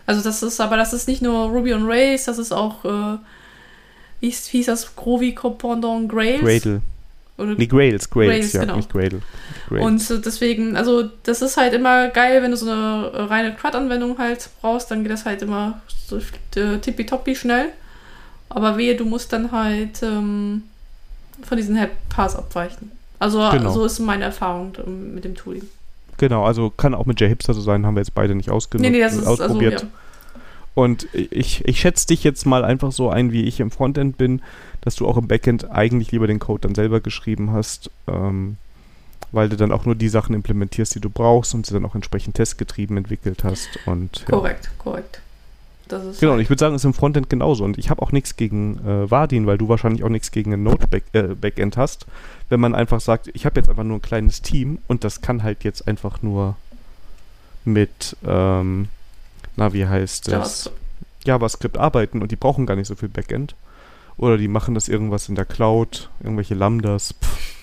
Also 0.07 0.23
das 0.23 0.43
ist, 0.43 0.61
aber 0.61 0.77
das 0.77 0.93
ist 0.93 1.09
nicht 1.09 1.23
nur 1.23 1.49
Ruby 1.49 1.73
on 1.75 1.87
Rails, 1.87 2.25
das 2.25 2.39
ist 2.39 2.53
auch, 2.53 2.85
äh, 2.85 3.19
wie, 4.21 4.29
hieß, 4.29 4.53
wie 4.53 4.59
hieß 4.59 4.67
das 4.67 4.95
Groovy 4.97 5.33
Pendant 5.33 6.09
Grails? 6.09 6.41
Gradle. 6.41 6.83
Oder 7.37 7.55
nee, 7.55 7.67
Grails, 7.67 8.09
Grails, 8.11 8.31
Grails 8.31 8.53
ja, 8.53 8.61
genau. 8.61 8.77
nicht 8.77 8.93
Gradle. 8.93 9.21
Grails. 9.69 9.85
Und 9.85 10.11
äh, 10.11 10.21
deswegen, 10.21 10.77
also 10.77 11.11
das 11.25 11.43
ist 11.43 11.57
halt 11.57 11.73
immer 11.73 12.09
geil, 12.09 12.43
wenn 12.43 12.51
du 12.51 12.57
so 12.57 12.71
eine 12.71 13.11
äh, 13.13 13.23
reine 13.23 13.55
CRUD-Anwendung 13.55 14.19
halt 14.19 14.49
brauchst, 14.61 14.91
dann 14.91 15.03
geht 15.03 15.11
das 15.11 15.25
halt 15.25 15.43
immer 15.43 15.83
so 15.89 16.19
äh, 16.19 16.79
tippitoppi 16.79 17.35
schnell. 17.35 17.71
Aber 18.51 18.77
wehe, 18.77 18.95
du 18.95 19.05
musst 19.05 19.33
dann 19.33 19.51
halt 19.51 20.03
ähm, 20.03 20.63
von 21.43 21.57
diesen 21.57 21.79
Pass 22.09 22.37
abweichen. 22.37 22.93
Also 23.19 23.49
genau. 23.51 23.73
so 23.73 23.85
ist 23.85 23.99
meine 23.99 24.25
Erfahrung 24.25 24.75
ähm, 24.87 25.15
mit 25.15 25.25
dem 25.25 25.35
Tooling. 25.35 25.69
Genau, 26.19 26.45
also 26.45 26.71
kann 26.71 26.95
auch 26.95 27.07
mit 27.07 27.21
J-Hipster 27.21 27.55
so 27.55 27.61
sein, 27.61 27.87
haben 27.87 27.95
wir 27.95 28.01
jetzt 28.01 28.15
beide 28.15 28.35
nicht 28.35 28.51
ausgenutzt, 28.51 28.91
nee, 28.91 28.97
nee, 28.97 29.03
das 29.03 29.15
ist, 29.15 29.27
also, 29.27 29.45
ausprobiert. 29.45 29.75
Also, 29.75 29.87
Und 30.75 31.09
ich, 31.13 31.65
ich 31.67 31.81
schätze 31.81 32.07
dich 32.07 32.25
jetzt 32.25 32.47
mal 32.47 32.65
einfach 32.65 32.93
so 32.93 33.11
ein, 33.11 33.33
wie 33.33 33.45
ich 33.45 33.61
im 33.61 33.71
Frontend 33.71 34.17
bin, 34.17 34.43
dass 34.81 34.97
du 34.97 35.07
auch 35.07 35.17
im 35.17 35.29
Backend 35.29 35.71
eigentlich 35.71 36.13
lieber 36.13 36.27
den 36.27 36.39
Code 36.39 36.63
dann 36.63 36.75
selber 36.75 37.01
geschrieben 37.01 37.53
hast, 37.53 37.91
ähm, 38.07 38.57
weil 39.33 39.49
du 39.49 39.57
dann 39.57 39.73
auch 39.73 39.85
nur 39.85 39.95
die 39.95 40.09
Sachen 40.09 40.35
implementierst, 40.35 40.95
die 40.95 41.01
du 41.01 41.11
brauchst 41.11 41.55
und 41.55 41.67
sie 41.67 41.75
dann 41.75 41.85
auch 41.85 41.95
entsprechend 41.95 42.37
testgetrieben 42.37 42.97
entwickend 42.97 43.45
hast. 43.45 43.79
Und, 43.87 44.21
ja. 44.21 44.27
Korrekt, 44.27 44.71
korrekt. 44.79 45.21
Genau, 45.89 46.35
und 46.35 46.41
ich 46.41 46.49
würde 46.51 46.61
sagen, 46.61 46.75
es 46.75 46.83
ist 46.83 46.87
im 46.87 46.95
Frontend 46.95 47.31
genauso. 47.31 47.65
Und 47.65 47.79
ich 47.79 47.91
habe 47.91 48.03
auch 48.03 48.13
nichts 48.13 48.37
gegen 48.37 48.79
äh, 48.87 49.11
Vardin, 49.11 49.47
weil 49.47 49.59
du 49.59 49.69
wahrscheinlich 49.69 50.05
auch 50.05 50.09
nichts 50.09 50.31
gegen 50.31 50.53
ein 50.53 50.63
Node-Backend 50.63 51.77
äh, 51.77 51.79
hast. 51.79 52.07
Wenn 52.49 52.61
man 52.61 52.75
einfach 52.75 53.01
sagt, 53.01 53.31
ich 53.35 53.47
habe 53.47 53.59
jetzt 53.61 53.69
einfach 53.69 53.85
nur 53.85 53.99
ein 53.99 54.03
kleines 54.03 54.43
Team 54.43 54.79
und 54.87 55.05
das 55.05 55.21
kann 55.21 55.43
halt 55.43 55.65
jetzt 55.65 55.87
einfach 55.89 56.23
nur 56.23 56.57
mit 57.65 58.17
ähm, 58.27 58.89
na, 59.57 59.73
wie 59.73 59.87
heißt 59.87 60.29
das? 60.29 60.71
JavaScript 61.25 61.79
arbeiten 61.79 62.23
und 62.23 62.33
die 62.33 62.37
brauchen 62.37 62.67
gar 62.67 62.77
nicht 62.77 62.89
so 62.89 62.95
viel 62.95 63.09
Backend. 63.09 63.55
Oder 64.17 64.37
die 64.37 64.49
machen 64.49 64.75
das 64.75 64.89
irgendwas 64.89 65.29
in 65.29 65.35
der 65.35 65.45
Cloud, 65.45 66.11
irgendwelche 66.23 66.55
Lambdas. 66.55 67.15
Pff. 67.15 67.55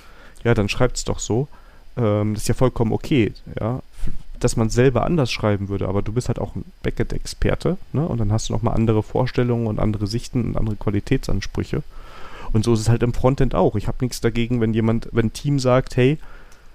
Ja, 0.44 0.54
dann 0.54 0.70
schreibt 0.70 0.98
es 0.98 1.04
doch 1.04 1.20
so. 1.20 1.48
Ähm, 1.98 2.34
das 2.34 2.44
ist 2.44 2.48
ja 2.48 2.56
vollkommen 2.56 2.92
okay, 2.92 3.34
ja. 3.60 3.82
Dass 4.42 4.58
man 4.58 4.70
selber 4.70 5.06
anders 5.06 5.32
schreiben 5.32 5.70
würde, 5.70 5.88
aber 5.88 6.02
du 6.02 6.12
bist 6.12 6.28
halt 6.28 6.40
auch 6.40 6.56
ein 6.56 6.66
Backend-Experte, 6.84 7.78
ne? 7.94 8.06
Und 8.06 8.20
dann 8.20 8.34
hast 8.34 8.50
du 8.50 8.54
nochmal 8.54 8.76
andere 8.76 9.04
Vorstellungen 9.04 9.68
und 9.68 9.80
andere 9.80 10.08
Sichten 10.08 10.44
und 10.44 10.58
andere 10.58 10.76
Qualitätsansprüche. 10.76 11.84
Und 12.52 12.66
so 12.66 12.74
ist 12.74 12.82
es 12.82 12.90
halt 12.90 13.04
im 13.04 13.14
Frontend 13.14 13.56
auch. 13.56 13.76
Ich 13.76 13.88
habe 13.88 14.00
nichts 14.02 14.20
dagegen, 14.20 14.60
wenn 14.60 14.74
jemand, 14.74 15.08
wenn 15.14 15.28
ein 15.28 15.34
Team 15.34 15.60
sagt, 15.60 15.96
hey, 15.96 16.18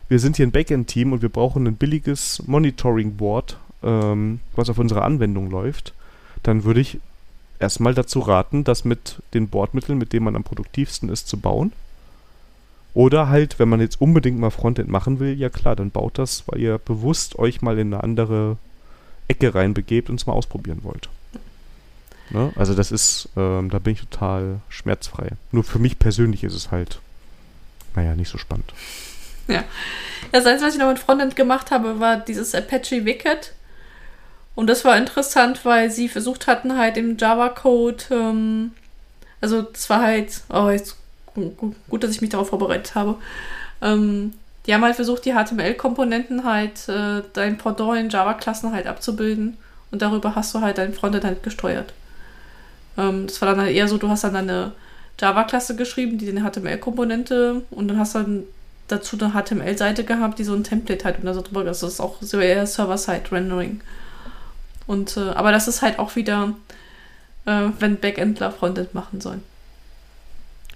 wir 0.09 0.19
sind 0.19 0.37
hier 0.37 0.47
ein 0.47 0.53
Backend-Team 0.53 1.13
und 1.13 1.21
wir 1.21 1.29
brauchen 1.29 1.67
ein 1.67 1.77
billiges 1.77 2.43
Monitoring-Board 2.47 3.59
ähm, 3.83 4.41
was 4.55 4.69
auf 4.69 4.79
unserer 4.79 5.05
Anwendung 5.05 5.51
läuft, 5.51 5.95
dann 6.43 6.65
würde 6.65 6.81
ich 6.81 6.99
erstmal 7.59 7.95
dazu 7.95 8.21
raten, 8.21 8.65
das 8.65 8.85
mit 8.85 9.23
den 9.35 9.49
Bordmitteln, 9.49 9.99
mit 9.99 10.13
denen 10.13 10.25
man 10.25 10.37
am 10.37 10.45
produktivsten 10.45 11.09
ist, 11.09 11.29
zu 11.29 11.39
bauen. 11.39 11.73
Oder 12.97 13.29
halt, 13.29 13.59
wenn 13.59 13.69
man 13.69 13.83
jetzt 13.83 14.01
unbedingt 14.01 14.39
mal 14.39 14.49
Frontend 14.49 14.89
machen 14.89 15.21
will, 15.21 15.39
ja 15.39 15.51
klar, 15.51 15.77
dann 15.77 15.91
baut 15.91 16.17
das, 16.17 16.45
weil 16.47 16.61
ihr 16.63 16.79
bewusst 16.79 17.39
euch 17.39 17.61
mal 17.61 17.79
in 17.79 17.93
eine 17.93 18.03
andere 18.03 18.57
Ecke 19.29 19.55
reinbegebt 19.55 20.09
und 20.09 20.19
es 20.19 20.27
mal 20.27 20.33
ausprobieren 20.33 20.79
wollt. 20.83 21.11
Ne? 22.31 22.55
Also 22.57 22.73
das 22.73 22.93
ist, 22.93 23.29
ähm, 23.37 23.69
da 23.69 23.81
bin 23.81 23.93
ich 23.93 24.01
total 24.01 24.61
schmerzfrei. 24.71 25.33
Nur 25.53 25.63
für 25.63 25.79
mich 25.79 25.99
persönlich 25.99 26.43
ist 26.43 26.55
es 26.55 26.71
halt, 26.71 27.01
naja, 27.95 28.15
nicht 28.15 28.31
so 28.31 28.39
spannend. 28.39 28.73
Ja. 29.47 29.63
Das 30.33 30.47
Einzige, 30.47 30.67
was 30.67 30.75
ich 30.75 30.81
noch 30.81 30.89
mit 30.89 30.99
Frontend 30.99 31.37
gemacht 31.37 31.71
habe, 31.71 32.01
war 32.01 32.17
dieses 32.17 32.55
Apache 32.55 33.05
Wicket. 33.05 33.53
Und 34.55 34.69
das 34.69 34.87
war 34.87 34.97
interessant, 34.97 35.67
weil 35.67 35.91
sie 35.91 36.09
versucht 36.09 36.47
hatten, 36.47 36.79
halt 36.79 36.97
im 36.97 37.19
Java-Code, 37.19 38.05
ähm, 38.11 38.71
also 39.43 39.61
das 39.61 39.91
war 39.91 40.01
halt, 40.01 40.41
oh, 40.49 40.71
jetzt 40.71 40.97
gut, 41.37 42.05
dass 42.05 42.11
ich 42.11 42.21
mich 42.21 42.31
darauf 42.31 42.49
vorbereitet 42.49 42.95
habe. 42.95 43.17
Ähm, 43.83 44.33
die 44.67 44.75
haben 44.75 44.83
halt 44.83 44.97
versucht, 44.97 45.25
die 45.25 45.33
HTML-Komponenten 45.33 46.45
halt, 46.45 46.89
äh, 46.89 47.23
dein 47.33 47.57
Pendant 47.57 47.99
in 47.99 48.09
Java-Klassen 48.09 48.73
halt 48.73 48.87
abzubilden. 48.87 49.57
Und 49.93 50.03
darüber 50.03 50.35
hast 50.35 50.55
du 50.55 50.61
halt 50.61 50.79
dein 50.79 50.93
Frontend 50.93 51.25
halt 51.25 51.43
gesteuert. 51.43 51.93
Ähm, 52.99 53.27
das 53.27 53.41
war 53.41 53.49
dann 53.49 53.61
halt 53.61 53.75
eher 53.75 53.89
so, 53.89 53.99
du 53.99 54.09
hast 54.09 54.25
dann 54.25 54.35
eine 54.35 54.73
Java-Klasse 55.21 55.77
geschrieben, 55.77 56.19
die 56.19 56.29
eine 56.29 56.43
HTML-Komponente 56.43 57.63
und 57.71 57.89
dann 57.89 57.99
hast 57.99 58.15
dann 58.15 58.45
dazu 58.89 59.17
eine 59.19 59.33
HTML-Seite 59.33 60.05
gehabt, 60.05 60.39
die 60.39 60.45
so 60.45 60.55
ein 60.55 60.65
Template 60.65 61.05
halt 61.05 61.19
und 61.19 61.27
da 61.27 61.35
so 61.35 61.43
drüber, 61.43 61.65
das 61.65 61.83
ist 61.83 62.01
auch 62.01 62.17
so 62.21 62.39
eher 62.39 62.67
Server-Side-Rendering. 62.67 63.81
Und, 64.87 65.17
äh, 65.17 65.31
aber 65.31 65.53
das 65.53 65.69
ist 65.69 65.83
halt 65.83 65.99
auch 65.99 66.17
wieder, 66.17 66.55
äh, 67.47 67.69
wenn 67.79 67.99
Backendler 67.99 68.53
Frontend 68.53 68.95
machen 68.95 69.21
sollen. 69.21 69.43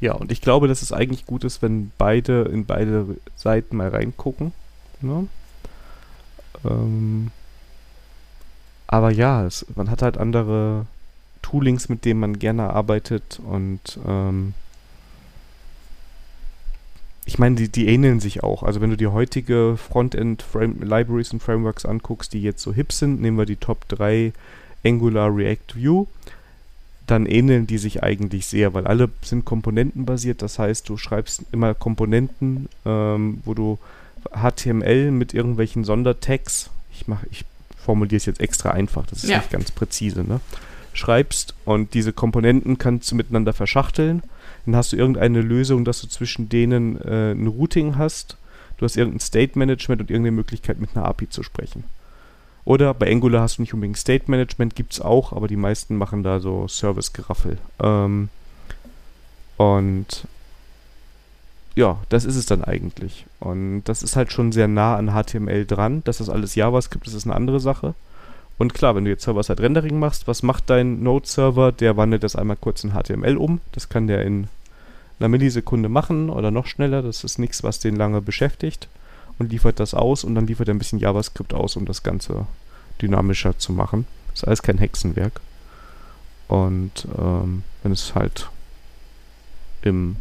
Ja, 0.00 0.14
und 0.14 0.32
ich 0.32 0.40
glaube, 0.40 0.66
dass 0.66 0.82
es 0.82 0.92
eigentlich 0.92 1.26
gut 1.26 1.44
ist, 1.44 1.60
wenn 1.62 1.92
beide 1.98 2.42
in 2.42 2.64
beide 2.64 3.16
Seiten 3.36 3.76
mal 3.76 3.88
reingucken. 3.88 4.52
Ne? 5.02 5.26
Ähm, 6.64 7.30
aber 8.86 9.10
ja, 9.10 9.44
es, 9.44 9.66
man 9.76 9.90
hat 9.90 10.02
halt 10.02 10.18
andere 10.18 10.86
Toolings, 11.42 11.88
mit 11.88 12.04
denen 12.04 12.20
man 12.20 12.38
gerne 12.38 12.70
arbeitet 12.70 13.40
und 13.44 13.98
ähm, 14.06 14.54
ich 17.24 17.38
meine, 17.38 17.54
die, 17.54 17.68
die 17.68 17.86
ähneln 17.86 18.18
sich 18.18 18.42
auch. 18.42 18.64
Also 18.64 18.80
wenn 18.80 18.90
du 18.90 18.96
die 18.96 19.06
heutige 19.06 19.76
Frontend-Libraries 19.76 21.32
und 21.32 21.40
Frameworks 21.40 21.84
anguckst, 21.84 22.32
die 22.32 22.42
jetzt 22.42 22.62
so 22.62 22.72
hip 22.72 22.92
sind, 22.92 23.20
nehmen 23.20 23.38
wir 23.38 23.46
die 23.46 23.56
Top 23.56 23.86
3 23.88 24.32
Angular, 24.84 25.34
React, 25.34 25.76
Vue, 25.76 26.06
dann 27.10 27.26
ähneln 27.26 27.66
die 27.66 27.78
sich 27.78 28.02
eigentlich 28.02 28.46
sehr, 28.46 28.74
weil 28.74 28.86
alle 28.86 29.10
sind 29.22 29.44
komponentenbasiert. 29.44 30.42
Das 30.42 30.58
heißt, 30.58 30.88
du 30.88 30.96
schreibst 30.96 31.42
immer 31.52 31.74
Komponenten, 31.74 32.68
ähm, 32.84 33.40
wo 33.44 33.54
du 33.54 33.78
HTML 34.32 35.10
mit 35.10 35.34
irgendwelchen 35.34 35.84
Sondertags, 35.84 36.70
ich 36.92 37.08
mach, 37.08 37.22
ich 37.30 37.44
formuliere 37.78 38.16
es 38.16 38.26
jetzt 38.26 38.40
extra 38.40 38.70
einfach, 38.70 39.06
das 39.06 39.24
ist 39.24 39.30
ja. 39.30 39.38
nicht 39.38 39.50
ganz 39.50 39.70
präzise, 39.70 40.22
ne? 40.22 40.40
Schreibst 40.92 41.54
und 41.64 41.94
diese 41.94 42.12
Komponenten 42.12 42.76
kannst 42.76 43.10
du 43.10 43.14
miteinander 43.14 43.52
verschachteln 43.52 44.22
dann 44.66 44.76
hast 44.76 44.92
du 44.92 44.96
irgendeine 44.96 45.40
Lösung, 45.40 45.84
dass 45.84 46.00
du 46.00 46.08
zwischen 46.08 46.48
denen 46.48 47.00
äh, 47.00 47.32
ein 47.32 47.46
Routing 47.46 47.96
hast. 47.96 48.36
Du 48.78 48.84
hast 48.84 48.96
irgendein 48.96 49.20
State 49.20 49.58
Management 49.58 50.00
und 50.00 50.10
irgendeine 50.10 50.36
Möglichkeit, 50.36 50.80
mit 50.80 50.90
einer 50.94 51.06
API 51.06 51.28
zu 51.28 51.42
sprechen. 51.42 51.84
Oder 52.64 52.94
bei 52.94 53.10
Angular 53.10 53.42
hast 53.42 53.58
du 53.58 53.62
nicht 53.62 53.74
unbedingt 53.74 53.96
State 53.96 54.30
Management, 54.30 54.76
gibt 54.76 54.92
es 54.92 55.00
auch, 55.00 55.32
aber 55.32 55.48
die 55.48 55.56
meisten 55.56 55.96
machen 55.96 56.22
da 56.22 56.40
so 56.40 56.68
Service-Geraffel. 56.68 57.58
Ähm, 57.82 58.28
und 59.56 60.26
ja, 61.74 61.98
das 62.08 62.24
ist 62.24 62.36
es 62.36 62.46
dann 62.46 62.64
eigentlich. 62.64 63.26
Und 63.38 63.84
das 63.84 64.02
ist 64.02 64.16
halt 64.16 64.32
schon 64.32 64.52
sehr 64.52 64.68
nah 64.68 64.96
an 64.96 65.12
HTML 65.12 65.64
dran. 65.66 66.02
Dass 66.04 66.18
das 66.18 66.28
alles 66.28 66.54
JavaScript 66.54 67.06
ist, 67.06 67.14
ist 67.14 67.26
eine 67.26 67.36
andere 67.36 67.60
Sache. 67.60 67.94
Und 68.58 68.74
klar, 68.74 68.94
wenn 68.94 69.04
du 69.04 69.10
jetzt 69.10 69.24
Server-Side-Rendering 69.24 69.98
machst, 69.98 70.28
was 70.28 70.42
macht 70.42 70.68
dein 70.68 71.02
Node-Server? 71.02 71.72
Der 71.72 71.96
wandelt 71.96 72.22
das 72.24 72.36
einmal 72.36 72.56
kurz 72.56 72.84
in 72.84 72.92
HTML 72.92 73.36
um. 73.38 73.60
Das 73.72 73.88
kann 73.88 74.06
der 74.06 74.22
in 74.22 74.48
einer 75.18 75.28
Millisekunde 75.28 75.88
machen 75.88 76.28
oder 76.28 76.50
noch 76.50 76.66
schneller. 76.66 77.02
Das 77.02 77.24
ist 77.24 77.38
nichts, 77.38 77.62
was 77.62 77.78
den 77.78 77.96
lange 77.96 78.20
beschäftigt. 78.20 78.88
Und 79.40 79.50
liefert 79.50 79.80
das 79.80 79.94
aus 79.94 80.22
und 80.22 80.34
dann 80.34 80.46
liefert 80.46 80.68
er 80.68 80.74
ein 80.74 80.78
bisschen 80.78 80.98
JavaScript 80.98 81.54
aus, 81.54 81.74
um 81.74 81.86
das 81.86 82.02
Ganze 82.02 82.46
dynamischer 83.00 83.58
zu 83.58 83.72
machen. 83.72 84.06
Ist 84.34 84.46
alles 84.46 84.62
kein 84.62 84.76
Hexenwerk. 84.76 85.40
Und 86.46 87.08
ähm, 87.18 87.62
wenn 87.82 87.92
es 87.92 88.14
halt 88.14 88.50
im 89.80 90.16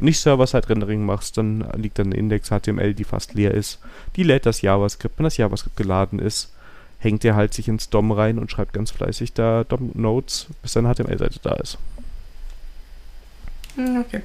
nicht 0.00 0.18
Server-Side-Rendering 0.18 1.04
machst, 1.04 1.38
dann 1.38 1.64
liegt 1.76 2.00
da 2.00 2.02
eine 2.02 2.16
Index 2.16 2.48
HTML, 2.48 2.92
die 2.92 3.04
fast 3.04 3.34
leer 3.34 3.52
ist. 3.52 3.78
Die 4.16 4.24
lädt 4.24 4.46
das 4.46 4.62
JavaScript. 4.62 5.16
Wenn 5.16 5.24
das 5.24 5.36
JavaScript 5.36 5.76
geladen 5.76 6.18
ist, 6.18 6.52
hängt 6.98 7.24
er 7.24 7.36
halt 7.36 7.54
sich 7.54 7.68
ins 7.68 7.88
DOM 7.88 8.10
rein 8.10 8.38
und 8.38 8.50
schreibt 8.50 8.72
ganz 8.72 8.90
fleißig 8.90 9.34
da 9.34 9.62
DOM-Notes, 9.62 10.46
bis 10.60 10.72
seine 10.72 10.92
HTML-Seite 10.92 11.38
da 11.40 11.54
ist. 11.54 11.78
Hm, 13.76 14.00
okay. 14.00 14.22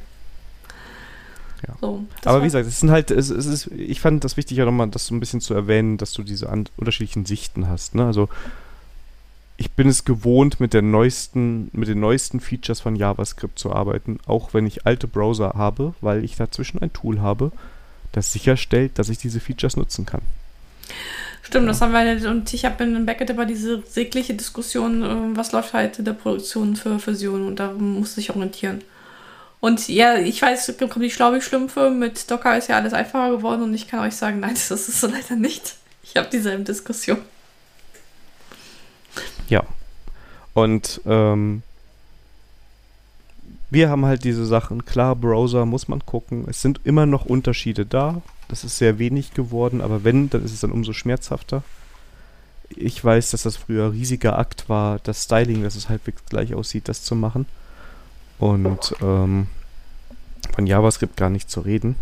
Ja. 1.67 1.75
So, 1.79 2.05
Aber 2.25 2.41
wie 2.41 2.45
gesagt, 2.45 2.67
es 2.67 2.79
sind 2.79 2.91
halt, 2.91 3.11
es, 3.11 3.29
es 3.29 3.45
ist, 3.45 3.67
ich 3.67 4.01
fand 4.01 4.23
das 4.23 4.37
wichtig, 4.37 4.57
ja 4.57 4.65
nochmal 4.65 4.89
das 4.89 5.07
so 5.07 5.15
ein 5.15 5.19
bisschen 5.19 5.41
zu 5.41 5.53
erwähnen, 5.53 5.97
dass 5.97 6.13
du 6.13 6.23
diese 6.23 6.49
an, 6.49 6.65
unterschiedlichen 6.77 7.25
Sichten 7.25 7.67
hast. 7.67 7.95
Ne? 7.95 8.05
Also 8.05 8.29
ich 9.57 9.71
bin 9.71 9.87
es 9.87 10.05
gewohnt, 10.05 10.59
mit 10.59 10.73
der 10.73 10.81
neuesten, 10.81 11.69
mit 11.73 11.87
den 11.87 11.99
neuesten 11.99 12.39
Features 12.39 12.79
von 12.79 12.95
JavaScript 12.95 13.59
zu 13.59 13.71
arbeiten, 13.71 14.19
auch 14.25 14.55
wenn 14.55 14.65
ich 14.65 14.87
alte 14.87 15.07
Browser 15.07 15.53
habe, 15.55 15.93
weil 16.01 16.23
ich 16.23 16.35
dazwischen 16.35 16.81
ein 16.81 16.93
Tool 16.93 17.21
habe, 17.21 17.51
das 18.11 18.33
sicherstellt, 18.33 18.97
dass 18.97 19.09
ich 19.09 19.19
diese 19.19 19.39
Features 19.39 19.77
nutzen 19.77 20.05
kann. 20.07 20.21
Stimmt, 21.43 21.65
ja. 21.65 21.71
das 21.71 21.81
haben 21.81 21.93
wir 21.93 22.29
und 22.29 22.51
ich 22.53 22.65
habe 22.65 22.83
in 22.83 23.05
Beckett 23.05 23.29
immer 23.29 23.45
diese 23.45 23.83
sägliche 23.87 24.33
Diskussion, 24.33 25.03
äh, 25.03 25.37
was 25.37 25.51
läuft 25.51 25.73
halt 25.73 25.99
in 25.99 26.05
der 26.05 26.13
Produktion 26.13 26.75
für 26.75 26.97
Versionen 26.97 27.45
und 27.47 27.59
da 27.59 27.71
musste 27.71 28.19
ich 28.19 28.31
orientieren. 28.31 28.81
Und 29.61 29.87
ja, 29.87 30.17
ich 30.17 30.41
weiß, 30.41 30.73
kommt 30.79 31.05
die 31.05 31.11
Schlaubi-Schlümpfe, 31.11 31.91
mit 31.91 32.29
Docker 32.29 32.57
ist 32.57 32.67
ja 32.67 32.77
alles 32.77 32.93
einfacher 32.93 33.29
geworden 33.29 33.61
und 33.61 33.73
ich 33.75 33.87
kann 33.87 33.99
euch 33.99 34.15
sagen, 34.15 34.39
nein, 34.39 34.55
das 34.69 34.71
ist 34.71 34.99
so 34.99 35.07
leider 35.07 35.35
nicht. 35.35 35.75
Ich 36.03 36.17
habe 36.17 36.27
dieselben 36.29 36.65
Diskussionen. 36.65 37.21
Ja. 39.47 39.63
Und 40.53 40.99
ähm, 41.05 41.61
wir 43.69 43.89
haben 43.89 44.05
halt 44.05 44.23
diese 44.23 44.45
Sachen. 44.45 44.83
Klar, 44.83 45.15
Browser 45.15 45.65
muss 45.65 45.87
man 45.87 46.05
gucken. 46.05 46.45
Es 46.49 46.61
sind 46.61 46.81
immer 46.83 47.05
noch 47.05 47.25
Unterschiede 47.25 47.85
da. 47.85 48.21
Das 48.47 48.63
ist 48.63 48.77
sehr 48.77 48.97
wenig 48.97 49.33
geworden, 49.33 49.79
aber 49.79 50.03
wenn, 50.03 50.29
dann 50.29 50.43
ist 50.43 50.53
es 50.53 50.61
dann 50.61 50.71
umso 50.71 50.91
schmerzhafter. 50.91 51.63
Ich 52.69 53.03
weiß, 53.03 53.31
dass 53.31 53.43
das 53.43 53.57
früher 53.57 53.85
ein 53.85 53.91
riesiger 53.91 54.39
Akt 54.39 54.69
war, 54.69 54.99
das 54.99 55.23
Styling, 55.25 55.63
dass 55.63 55.75
es 55.75 55.87
halbwegs 55.87 56.23
gleich 56.25 56.55
aussieht, 56.55 56.89
das 56.89 57.03
zu 57.03 57.15
machen. 57.15 57.45
Und 58.41 58.95
ähm, 59.01 59.45
von 60.55 60.65
JavaScript 60.65 61.15
gar 61.15 61.29
nicht 61.29 61.49
zu 61.49 61.61
reden. 61.61 61.95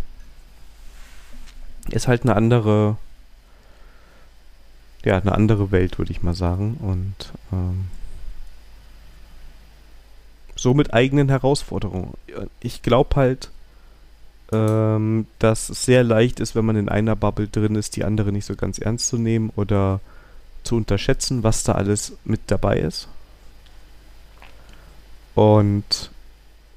Ist 1.90 2.08
halt 2.08 2.22
eine 2.22 2.34
andere, 2.34 2.96
ja, 5.04 5.18
eine 5.18 5.32
andere 5.32 5.70
Welt, 5.70 5.98
würde 5.98 6.12
ich 6.12 6.22
mal 6.22 6.34
sagen. 6.34 6.78
Und 6.80 7.32
ähm, 7.52 7.88
so 10.56 10.72
mit 10.72 10.94
eigenen 10.94 11.28
Herausforderungen. 11.28 12.14
Ich 12.60 12.80
glaube 12.80 13.16
halt, 13.16 13.50
ähm, 14.50 15.26
dass 15.40 15.68
es 15.68 15.84
sehr 15.84 16.02
leicht 16.04 16.40
ist, 16.40 16.54
wenn 16.54 16.64
man 16.64 16.76
in 16.76 16.88
einer 16.88 17.16
Bubble 17.16 17.48
drin 17.48 17.74
ist, 17.74 17.96
die 17.96 18.04
andere 18.04 18.32
nicht 18.32 18.46
so 18.46 18.56
ganz 18.56 18.78
ernst 18.78 19.08
zu 19.08 19.18
nehmen 19.18 19.52
oder 19.56 20.00
zu 20.62 20.76
unterschätzen, 20.76 21.42
was 21.42 21.64
da 21.64 21.72
alles 21.72 22.14
mit 22.24 22.40
dabei 22.46 22.78
ist. 22.78 23.08
Und 25.34 26.10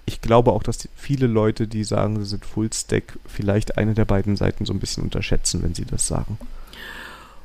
ich 0.06 0.22
glaube 0.22 0.52
auch, 0.52 0.64
dass 0.64 0.88
viele 0.96 1.28
Leute, 1.28 1.68
die 1.68 1.84
sagen, 1.84 2.20
sie 2.20 2.26
sind 2.26 2.46
Fullstack, 2.46 3.18
vielleicht 3.26 3.78
eine 3.78 3.94
der 3.94 4.06
beiden 4.06 4.36
Seiten 4.36 4.66
so 4.66 4.74
ein 4.74 4.80
bisschen 4.80 5.04
unterschätzen, 5.04 5.64
wenn 5.64 5.74
sie 5.74 5.86
das 5.86 6.08
sagen. 6.08 6.38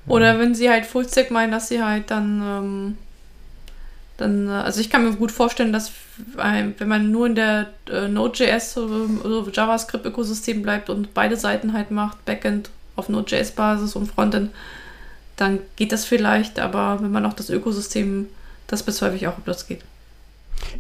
Oder 0.07 0.35
ja. 0.35 0.39
wenn 0.39 0.55
sie 0.55 0.71
halt 0.71 0.87
Fullstack 0.87 1.31
meinen, 1.31 1.53
dass 1.53 1.69
sie 1.69 1.83
halt 1.83 2.11
dann, 2.11 2.43
ähm, 2.43 2.99
dann, 4.17 4.49
äh, 4.49 4.53
also 4.53 4.81
ich 4.81 4.91
kann 4.91 5.05
mir 5.05 5.15
gut 5.15 5.31
vorstellen, 5.31 5.73
dass 5.73 5.93
wenn 6.35 6.89
man 6.89 7.13
nur 7.13 7.27
in 7.27 7.37
der 7.37 7.67
äh, 7.89 8.09
Node.js 8.09 8.77
oder 8.77 9.51
JavaScript-Ökosystem 9.53 10.63
bleibt 10.63 10.91
und 10.91 11.15
beide 11.15 11.37
Seiten 11.37 11.73
halt 11.73 11.93
macht, 11.93 12.25
Backend 12.25 12.71
auf 12.97 13.09
Node.js-Basis 13.09 13.95
und 13.95 14.11
Frontend, 14.11 14.51
dann 15.37 15.61
geht 15.77 15.93
das 15.93 16.05
vielleicht, 16.05 16.59
aber 16.59 16.99
wenn 17.01 17.13
man 17.13 17.25
auch 17.25 17.35
das 17.35 17.51
Ökosystem, 17.51 18.27
das 18.67 18.83
bezweifle 18.83 19.17
ich 19.17 19.29
auch, 19.29 19.39
ob 19.39 19.45
das 19.45 19.69
geht. 19.69 19.83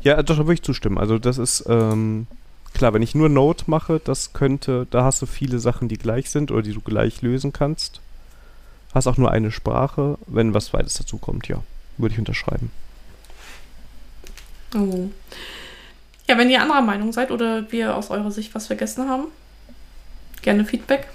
Ja, 0.03 0.23
da 0.23 0.37
würde 0.37 0.55
ich 0.55 0.63
zustimmen. 0.63 0.99
Also 0.99 1.19
das 1.19 1.39
ist, 1.39 1.65
ähm, 1.69 2.27
klar, 2.75 2.95
wenn 2.95 3.03
ich 3.03 3.15
nur 3.15 3.29
Node 3.29 3.65
mache, 3.67 4.01
das 4.03 4.33
könnte, 4.33 4.87
da 4.91 5.05
hast 5.05 5.23
du 5.23 5.27
viele 5.27 5.59
Sachen, 5.59 5.89
die 5.89 5.99
gleich 5.99 6.31
sind 6.31 6.51
oder 6.51 6.63
die 6.63 6.73
du 6.73 6.81
gleich 6.81 7.23
lösen 7.23 7.53
kannst. 7.53 8.01
Hast 8.95 9.07
auch 9.07 9.17
nur 9.17 9.31
eine 9.31 9.51
Sprache. 9.51 10.19
Wenn 10.27 10.55
was 10.55 10.67
Zweites 10.67 10.95
dazu 10.95 11.19
kommt, 11.19 11.49
ja, 11.49 11.63
würde 11.99 12.15
ich 12.15 12.19
unterschreiben. 12.19 12.71
Oh. 14.75 15.11
Ja, 16.27 16.37
wenn 16.37 16.51
ihr 16.51 16.61
anderer 16.61 16.83
Meinung 16.83 17.13
seid 17.13 17.31
oder 17.31 17.71
wir 17.73 17.97
aus 17.97 18.11
eurer 18.11 18.31
Sicht 18.31 18.55
was 18.55 18.67
vergessen 18.67 19.09
haben, 19.09 19.29
gerne 20.43 20.65
Feedback. 20.65 21.09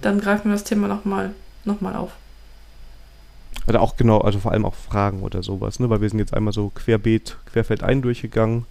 Dann 0.00 0.20
greifen 0.20 0.50
wir 0.50 0.52
das 0.52 0.64
Thema 0.64 0.88
nochmal 0.88 1.34
noch 1.64 1.80
mal 1.80 1.94
auf. 1.96 2.12
Oder 3.66 3.80
auch 3.80 3.96
genau, 3.96 4.18
also 4.18 4.38
vor 4.38 4.52
allem 4.52 4.64
auch 4.64 4.74
Fragen 4.74 5.22
oder 5.22 5.42
sowas, 5.42 5.78
ne? 5.78 5.88
Weil 5.88 6.00
wir 6.00 6.08
sind 6.08 6.18
jetzt 6.18 6.34
einmal 6.34 6.52
so 6.52 6.70
querbeet, 6.74 7.36
querfeldein 7.52 8.02
durchgegangen, 8.02 8.66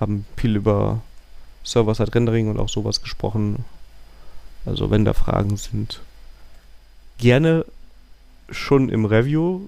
haben 0.00 0.26
viel 0.36 0.56
über 0.56 1.00
Server-Side-Rendering 1.64 2.48
und 2.48 2.58
auch 2.58 2.68
sowas 2.68 3.02
gesprochen. 3.02 3.64
Also 4.64 4.90
wenn 4.90 5.04
da 5.04 5.12
Fragen 5.12 5.56
sind, 5.56 6.00
gerne 7.18 7.64
schon 8.50 8.88
im 8.88 9.04
Review 9.04 9.66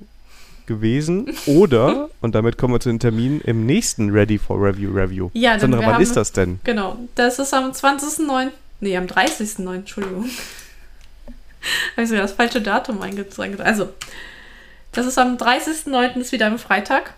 gewesen 0.66 1.34
oder, 1.46 2.10
und 2.20 2.34
damit 2.34 2.58
kommen 2.58 2.74
wir 2.74 2.80
zu 2.80 2.88
den 2.88 3.00
Terminen, 3.00 3.40
im 3.42 3.66
nächsten 3.66 4.10
Ready 4.10 4.38
for 4.38 4.60
Review 4.60 4.92
Review. 4.92 5.30
Ja, 5.34 5.58
Sandra, 5.58 5.80
wann 5.84 6.00
ist 6.00 6.16
das 6.16 6.32
denn? 6.32 6.60
Genau, 6.64 6.96
das 7.14 7.38
ist 7.38 7.52
am 7.52 7.70
20.09., 7.70 8.50
nee, 8.80 8.96
am 8.96 9.06
30.09., 9.06 9.74
Entschuldigung. 9.74 10.24
Habe 11.92 12.02
ich 12.02 12.08
sogar 12.08 12.22
das 12.22 12.32
falsche 12.32 12.60
Datum 12.60 13.00
eingetragen. 13.02 13.60
Also, 13.60 13.88
das 14.94 15.06
ist 15.06 15.18
am 15.18 15.36
30.09. 15.36 16.16
ist 16.18 16.32
wieder 16.32 16.46
am 16.46 16.58
Freitag 16.58 17.14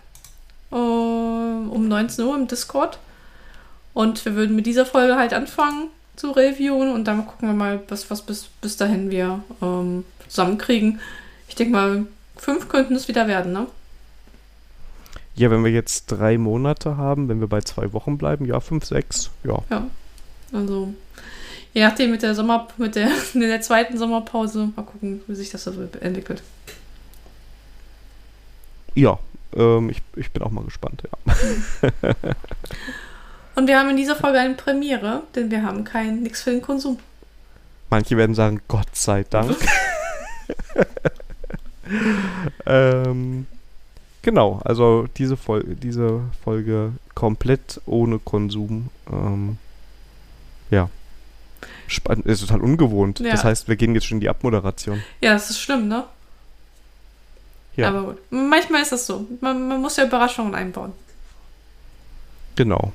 um, 0.69 1.69
um 1.71 1.87
19 1.87 2.25
Uhr 2.25 2.35
im 2.35 2.47
Discord. 2.47 2.99
Und 3.93 4.23
wir 4.25 4.35
würden 4.35 4.55
mit 4.55 4.65
dieser 4.65 4.85
Folge 4.85 5.15
halt 5.15 5.33
anfangen 5.33 5.89
zu 6.15 6.31
reviewen 6.31 6.91
und 6.91 7.05
dann 7.05 7.25
gucken 7.25 7.47
wir 7.47 7.55
mal, 7.55 7.79
was, 7.87 8.09
was 8.09 8.21
bis, 8.23 8.47
bis 8.61 8.77
dahin 8.77 9.11
wir 9.11 9.43
ähm, 9.61 10.03
zusammenkriegen. 10.27 10.99
Ich 11.47 11.55
denke 11.55 11.73
mal, 11.73 12.05
fünf 12.35 12.69
könnten 12.69 12.95
es 12.95 13.07
wieder 13.07 13.27
werden, 13.27 13.53
ne? 13.53 13.67
Ja, 15.35 15.51
wenn 15.51 15.63
wir 15.63 15.71
jetzt 15.71 16.07
drei 16.07 16.39
Monate 16.39 16.97
haben, 16.97 17.29
wenn 17.29 17.39
wir 17.39 17.47
bei 17.47 17.61
zwei 17.61 17.93
Wochen 17.93 18.17
bleiben, 18.17 18.45
ja, 18.45 18.59
fünf, 18.59 18.85
sechs, 18.85 19.29
ja. 19.43 19.59
Ja, 19.69 19.87
also 20.51 20.93
je 21.73 21.83
nachdem 21.83 22.09
mit 22.09 22.23
der 22.23 22.33
Sommer, 22.33 22.67
mit 22.77 22.95
der, 22.95 23.09
in 23.33 23.41
der 23.41 23.61
zweiten 23.61 23.97
Sommerpause, 23.99 24.69
mal 24.75 24.83
gucken, 24.83 25.21
wie 25.27 25.35
sich 25.35 25.51
das 25.51 25.63
so 25.63 25.71
entwickelt 26.01 26.41
ja, 28.95 29.19
ähm, 29.55 29.89
ich, 29.89 30.01
ich 30.15 30.31
bin 30.31 30.43
auch 30.43 30.51
mal 30.51 30.63
gespannt, 30.63 31.03
ja. 31.03 31.33
Und 33.55 33.67
wir 33.67 33.79
haben 33.79 33.89
in 33.89 33.97
dieser 33.97 34.15
Folge 34.15 34.39
eine 34.39 34.53
Premiere, 34.53 35.23
denn 35.35 35.49
wir 35.49 35.63
haben 35.63 35.83
kein 35.83 36.21
Nix 36.21 36.43
für 36.43 36.51
den 36.51 36.61
Konsum. 36.61 36.99
Manche 37.89 38.15
werden 38.15 38.35
sagen, 38.35 38.61
Gott 38.67 38.95
sei 38.95 39.23
Dank. 39.23 39.57
ähm, 42.67 43.47
genau, 44.21 44.61
also 44.63 45.07
diese, 45.17 45.37
Fol 45.37 45.63
diese 45.63 46.21
Folge 46.43 46.91
komplett 47.15 47.81
ohne 47.87 48.19
Konsum. 48.19 48.89
Ähm, 49.11 49.57
ja. 50.69 50.89
Spannend, 51.87 52.27
ist 52.27 52.41
total 52.41 52.61
ungewohnt. 52.61 53.21
Ja. 53.21 53.31
Das 53.31 53.43
heißt, 53.43 53.67
wir 53.67 53.75
gehen 53.75 53.95
jetzt 53.95 54.05
schon 54.05 54.17
in 54.17 54.21
die 54.21 54.29
Abmoderation. 54.29 55.01
Ja, 55.21 55.33
das 55.33 55.49
ist 55.49 55.61
schlimm, 55.61 55.87
ne? 55.87 56.03
Ja. 57.77 57.89
Aber 57.89 58.01
gut. 58.03 58.17
Manchmal 58.29 58.81
ist 58.81 58.91
das 58.91 59.07
so. 59.07 59.25
Man, 59.39 59.67
man 59.67 59.79
muss 59.79 59.95
ja 59.95 60.05
Überraschungen 60.05 60.53
einbauen. 60.53 60.91
Genau. 62.55 62.91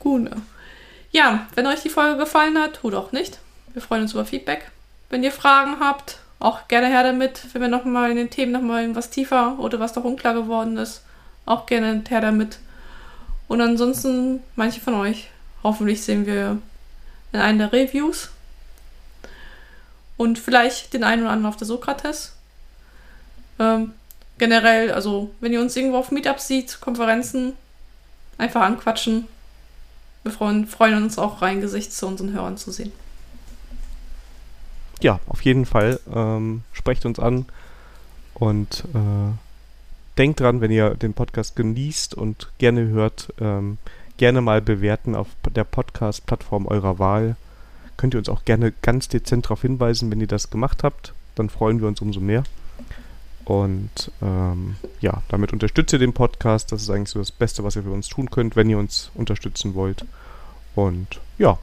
Gut. 0.00 0.28
Ja, 1.12 1.46
wenn 1.54 1.66
euch 1.66 1.80
die 1.80 1.90
Folge 1.90 2.18
gefallen 2.18 2.58
hat, 2.58 2.74
tut 2.74 2.94
auch 2.94 3.12
nicht. 3.12 3.38
Wir 3.72 3.80
freuen 3.80 4.02
uns 4.02 4.12
über 4.12 4.24
Feedback. 4.24 4.70
Wenn 5.08 5.22
ihr 5.22 5.32
Fragen 5.32 5.78
habt, 5.78 6.18
auch 6.40 6.66
gerne 6.68 6.88
her 6.88 7.04
damit. 7.04 7.40
Wenn 7.52 7.62
wir 7.62 7.68
nochmal 7.68 8.10
in 8.10 8.16
den 8.16 8.30
Themen 8.30 8.50
nochmal 8.50 8.82
irgendwas 8.82 9.10
tiefer 9.10 9.58
oder 9.58 9.78
was 9.78 9.94
noch 9.94 10.04
unklar 10.04 10.34
geworden 10.34 10.76
ist, 10.76 11.02
auch 11.46 11.66
gerne 11.66 12.02
her 12.08 12.20
damit. 12.20 12.58
Und 13.46 13.60
ansonsten, 13.60 14.42
manche 14.56 14.80
von 14.80 14.94
euch, 14.94 15.30
hoffentlich 15.62 16.02
sehen 16.02 16.26
wir 16.26 16.58
in 17.32 17.40
einer 17.40 17.68
der 17.68 17.80
Reviews. 17.80 18.30
Und 20.16 20.38
vielleicht 20.38 20.94
den 20.94 21.04
einen 21.04 21.22
oder 21.22 21.30
anderen 21.30 21.52
auf 21.52 21.56
der 21.56 21.66
Sokrates. 21.66 22.34
Ähm, 23.58 23.92
generell, 24.38 24.90
also 24.90 25.30
wenn 25.40 25.52
ihr 25.52 25.60
uns 25.60 25.76
irgendwo 25.76 25.98
auf 25.98 26.10
Meetups 26.10 26.48
sieht, 26.48 26.80
Konferenzen, 26.80 27.54
einfach 28.38 28.62
anquatschen. 28.62 29.26
Wir 30.22 30.32
freuen, 30.32 30.66
freuen 30.66 31.02
uns 31.02 31.18
auch 31.18 31.42
rein 31.42 31.60
Gesicht 31.60 31.92
zu 31.92 32.06
unseren 32.06 32.32
Hörern 32.32 32.56
zu 32.56 32.70
sehen. 32.70 32.92
Ja, 35.00 35.18
auf 35.26 35.42
jeden 35.42 35.66
Fall. 35.66 35.98
Ähm, 36.12 36.62
sprecht 36.72 37.04
uns 37.06 37.18
an 37.18 37.46
und 38.34 38.84
äh, 38.94 39.32
denkt 40.18 40.40
dran, 40.40 40.60
wenn 40.60 40.70
ihr 40.70 40.90
den 40.94 41.14
Podcast 41.14 41.56
genießt 41.56 42.14
und 42.14 42.50
gerne 42.58 42.86
hört, 42.88 43.32
ähm, 43.40 43.78
gerne 44.16 44.40
mal 44.40 44.60
bewerten 44.60 45.16
auf 45.16 45.26
der 45.54 45.64
Podcast-Plattform 45.64 46.66
eurer 46.66 46.98
Wahl. 46.98 47.36
Könnt 47.96 48.14
ihr 48.14 48.18
uns 48.18 48.28
auch 48.28 48.44
gerne 48.44 48.72
ganz 48.82 49.08
dezent 49.08 49.46
darauf 49.46 49.62
hinweisen, 49.62 50.10
wenn 50.10 50.20
ihr 50.20 50.28
das 50.28 50.50
gemacht 50.50 50.84
habt. 50.84 51.14
Dann 51.34 51.50
freuen 51.50 51.80
wir 51.80 51.88
uns 51.88 52.00
umso 52.00 52.20
mehr. 52.20 52.44
Und 53.52 54.10
ähm, 54.22 54.76
ja, 55.02 55.22
damit 55.28 55.52
unterstützt 55.52 55.92
ihr 55.92 55.98
den 55.98 56.14
Podcast. 56.14 56.72
Das 56.72 56.80
ist 56.80 56.88
eigentlich 56.88 57.10
so 57.10 57.18
das 57.18 57.30
Beste, 57.30 57.62
was 57.62 57.76
ihr 57.76 57.82
für 57.82 57.90
uns 57.90 58.08
tun 58.08 58.30
könnt, 58.30 58.56
wenn 58.56 58.70
ihr 58.70 58.78
uns 58.78 59.10
unterstützen 59.14 59.74
wollt. 59.74 60.06
Und 60.74 61.20
ja, 61.36 61.58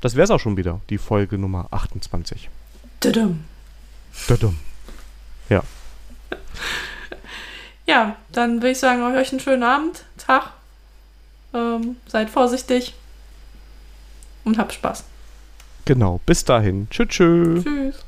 das 0.00 0.14
wäre 0.14 0.24
es 0.24 0.30
auch 0.30 0.40
schon 0.40 0.56
wieder, 0.56 0.80
die 0.88 0.96
Folge 0.96 1.36
Nummer 1.36 1.68
28. 1.72 2.48
Tudum. 3.00 3.44
Tudum. 4.26 4.58
Ja. 5.50 5.62
Ja, 7.86 8.16
dann 8.32 8.62
würde 8.62 8.70
ich 8.70 8.78
sagen, 8.78 9.02
euch 9.02 9.30
einen 9.30 9.40
schönen 9.40 9.62
Abend, 9.62 10.06
Tag. 10.16 10.54
Ähm, 11.52 11.96
seid 12.06 12.30
vorsichtig 12.30 12.94
und 14.42 14.56
habt 14.56 14.72
Spaß. 14.72 15.04
Genau, 15.84 16.18
bis 16.24 16.46
dahin. 16.46 16.88
Tschüss. 16.88 17.08
Tschüss. 17.08 17.62
Tschüss. 17.62 18.04